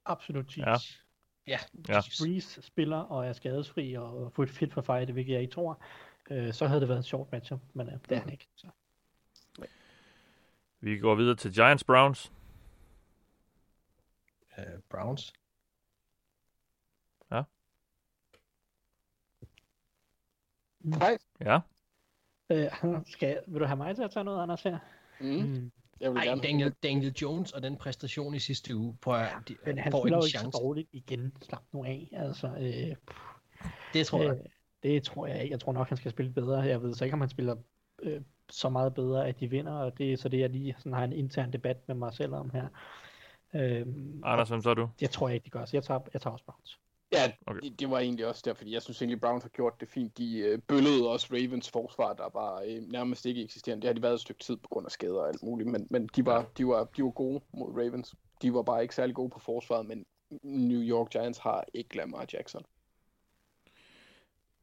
Absolut 0.04 0.50
Chiefs. 0.50 1.02
Ja, 1.46 1.58
Ja. 1.88 2.00
Breeze 2.20 2.62
spiller 2.62 2.96
og 2.96 3.26
er 3.26 3.32
skadesfri 3.32 3.94
og 3.94 4.32
fuldt 4.32 4.52
fit 4.52 4.72
for 4.72 4.80
fight, 4.80 5.10
hvilket 5.10 5.32
jeg 5.32 5.40
ikke 5.42 5.54
tror. 5.54 5.82
Øh, 6.30 6.52
så 6.52 6.66
havde 6.66 6.80
det 6.80 6.88
været 6.88 6.98
en 6.98 7.04
sjovt 7.04 7.32
matchup, 7.32 7.60
men 7.72 7.88
øh, 7.88 7.98
det 8.08 8.16
er 8.16 8.20
han 8.20 8.32
ikke. 8.32 8.48
Så. 8.56 8.66
Vi 10.80 10.98
går 10.98 11.14
videre 11.14 11.36
til 11.36 11.52
Giants, 11.54 11.84
Browns. 11.84 12.32
uh, 14.58 14.64
Browns. 14.88 15.32
Nej. 20.88 21.18
Ja. 21.40 21.58
Øh, 22.52 22.66
skal, 23.06 23.40
vil 23.46 23.60
du 23.60 23.66
have 23.66 23.76
mig 23.76 23.96
til 23.96 24.02
at 24.02 24.10
tage 24.10 24.24
noget, 24.24 24.42
Anders, 24.42 24.62
her? 24.62 24.78
Mm. 25.20 25.26
Mm. 25.26 25.70
Jeg 26.00 26.10
vil 26.12 26.18
Ej, 26.18 26.24
gerne. 26.24 26.40
Daniel, 26.42 26.74
Daniel 26.82 27.12
Jones 27.22 27.52
og 27.52 27.62
den 27.62 27.76
præstation 27.76 28.34
i 28.34 28.38
sidste 28.38 28.76
uge, 28.76 28.96
prøv 29.02 29.14
at, 29.14 29.28
de, 29.48 29.56
Men 29.66 29.78
han 29.78 29.92
får 29.92 30.06
en 30.06 30.12
ikke 30.14 30.22
så 30.22 30.28
chance. 30.28 30.58
dårligt 30.58 30.88
igen. 30.92 31.32
Slap 31.42 31.62
nu 31.72 31.84
af. 31.84 32.08
Altså, 32.12 32.46
øh, 32.46 32.96
Det 33.92 34.06
tror 34.06 34.22
jeg. 34.22 34.30
øh, 34.30 34.36
det 34.82 35.02
tror 35.02 35.26
jeg 35.26 35.42
ikke. 35.42 35.52
Jeg 35.52 35.60
tror 35.60 35.72
nok, 35.72 35.88
han 35.88 35.96
skal 35.96 36.10
spille 36.10 36.32
bedre. 36.32 36.60
Jeg 36.60 36.82
ved 36.82 36.94
så 36.94 37.04
ikke, 37.04 37.14
om 37.14 37.20
han 37.20 37.28
spiller 37.30 37.56
øh, 38.02 38.20
så 38.50 38.68
meget 38.68 38.94
bedre, 38.94 39.28
at 39.28 39.40
de 39.40 39.50
vinder. 39.50 39.72
Og 39.72 39.98
det 39.98 40.12
er 40.12 40.16
så 40.16 40.28
det, 40.28 40.38
jeg 40.40 40.50
lige 40.50 40.74
sådan 40.78 40.92
har 40.92 41.04
en 41.04 41.12
intern 41.12 41.52
debat 41.52 41.76
med 41.88 41.94
mig 41.96 42.14
selv 42.14 42.34
om 42.34 42.50
her. 42.50 42.68
Øh, 43.54 43.86
Anders, 44.24 44.48
hvem 44.48 44.62
så 44.62 44.70
er 44.70 44.74
du? 44.74 44.90
det 45.00 45.10
tror 45.10 45.28
jeg 45.28 45.34
ikke, 45.34 45.44
de 45.44 45.50
gør. 45.50 45.64
Så 45.64 45.76
jeg 45.76 45.84
tager, 45.84 46.00
jeg 46.12 46.20
tager 46.20 46.32
også 46.32 46.44
Browns. 46.44 46.78
Ja, 47.12 47.32
Okay. 47.46 47.60
det, 47.60 47.80
det, 47.80 47.90
var 47.90 47.98
egentlig 47.98 48.26
også 48.26 48.42
der, 48.44 48.54
fordi 48.54 48.74
jeg 48.74 48.82
synes 48.82 49.02
egentlig, 49.02 49.20
Browns 49.20 49.42
har 49.42 49.48
gjort 49.48 49.80
det 49.80 49.88
fint. 49.88 50.18
De 50.18 50.38
øh, 50.38 50.58
bøllede 50.58 51.08
også 51.08 51.26
Ravens 51.30 51.70
forsvar, 51.70 52.12
der 52.12 52.28
var 52.34 52.62
øh, 52.66 52.82
nærmest 52.82 53.26
ikke 53.26 53.42
eksisterende. 53.44 53.82
Det 53.82 53.88
har 53.88 53.94
de 53.94 54.02
været 54.02 54.14
et 54.14 54.20
stykke 54.20 54.44
tid 54.44 54.56
på 54.56 54.68
grund 54.68 54.86
af 54.86 54.92
skader 54.92 55.20
og 55.20 55.28
alt 55.28 55.42
muligt, 55.42 55.68
men, 55.68 55.86
men 55.90 56.08
de, 56.16 56.26
var, 56.26 56.46
de, 56.58 56.66
var, 56.66 56.84
de 56.84 57.02
var 57.02 57.10
gode 57.10 57.40
mod 57.54 57.72
Ravens. 57.76 58.14
De 58.42 58.54
var 58.54 58.62
bare 58.62 58.82
ikke 58.82 58.94
særlig 58.94 59.14
gode 59.14 59.30
på 59.30 59.38
forsvaret, 59.38 59.86
men 59.86 60.06
New 60.42 60.80
York 60.80 61.10
Giants 61.10 61.38
har 61.38 61.64
ikke 61.74 61.96
Lamar 61.96 62.26
Jackson. 62.32 62.62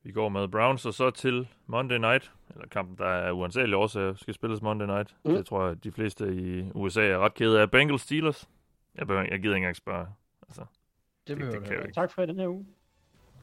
Vi 0.03 0.11
går 0.11 0.29
med 0.29 0.47
Browns 0.47 0.85
og 0.85 0.93
så 0.93 1.09
til 1.09 1.47
Monday 1.65 1.97
Night. 1.97 2.31
Eller 2.49 2.67
kampen, 2.67 2.97
der 2.97 3.07
er 3.07 3.31
uansagelige 3.31 3.77
årsager 3.77 4.13
skal 4.15 4.33
spilles 4.33 4.61
Monday 4.61 4.85
Night. 4.85 5.15
Mm. 5.23 5.33
Det 5.33 5.45
tror 5.45 5.67
jeg, 5.67 5.83
de 5.83 5.91
fleste 5.91 6.35
i 6.35 6.71
USA 6.75 7.07
er 7.07 7.19
ret 7.19 7.33
kede 7.33 7.61
af. 7.61 7.71
Bengals 7.71 8.01
Steelers. 8.01 8.49
Jeg, 8.95 9.07
behøver, 9.07 9.27
jeg 9.31 9.39
gider 9.39 9.55
ikke 9.55 9.55
engang 9.55 9.75
spørge. 9.75 10.07
Altså, 10.47 10.65
Det 11.27 11.37
det, 11.37 11.53
det 11.53 11.63
kan 11.63 11.73
jeg 11.73 11.81
ikke. 11.81 11.93
Tak 11.93 12.11
for 12.11 12.25
den 12.25 12.39
her 12.39 12.47
uge. 12.47 12.65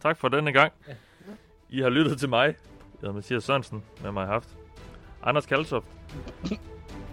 Tak 0.00 0.16
for 0.18 0.28
denne 0.28 0.52
gang. 0.52 0.72
Ja. 0.88 0.94
I 1.68 1.80
har 1.80 1.90
lyttet 1.90 2.18
til 2.18 2.28
mig. 2.28 2.46
Jeg 2.46 2.54
hedder 3.00 3.14
Mathias 3.14 3.44
Sørensen. 3.44 3.84
Med 4.02 4.12
mig 4.12 4.26
har 4.26 4.32
haft 4.32 4.48
Anders 5.22 5.46
Kalsop, 5.46 5.84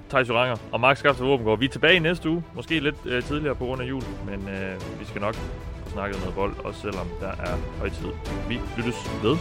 Thijs 0.10 0.30
Joranger 0.30 0.58
og 0.72 0.80
Mark 0.80 0.98
Skafter 0.98 1.26
Våbengård. 1.26 1.60
Vi 1.60 1.66
er 1.66 1.70
tilbage 1.70 1.96
i 1.96 2.00
næste 2.00 2.30
uge. 2.30 2.44
Måske 2.56 2.80
lidt 2.80 3.06
øh, 3.06 3.24
tidligere 3.24 3.56
på 3.56 3.66
grund 3.66 3.82
af 3.82 3.86
jul. 3.90 4.04
Men 4.26 4.50
øh, 4.50 5.00
vi 5.00 5.06
skal 5.06 5.22
nok 5.22 5.36
få 5.36 5.90
snakket 5.90 6.20
noget 6.20 6.36
bold, 6.36 6.66
også 6.66 6.82
selvom 6.82 7.08
der 7.20 7.32
er 7.32 7.58
højtid. 7.80 8.08
Vi 8.48 8.60
lyttes 8.78 9.24
ved. 9.24 9.36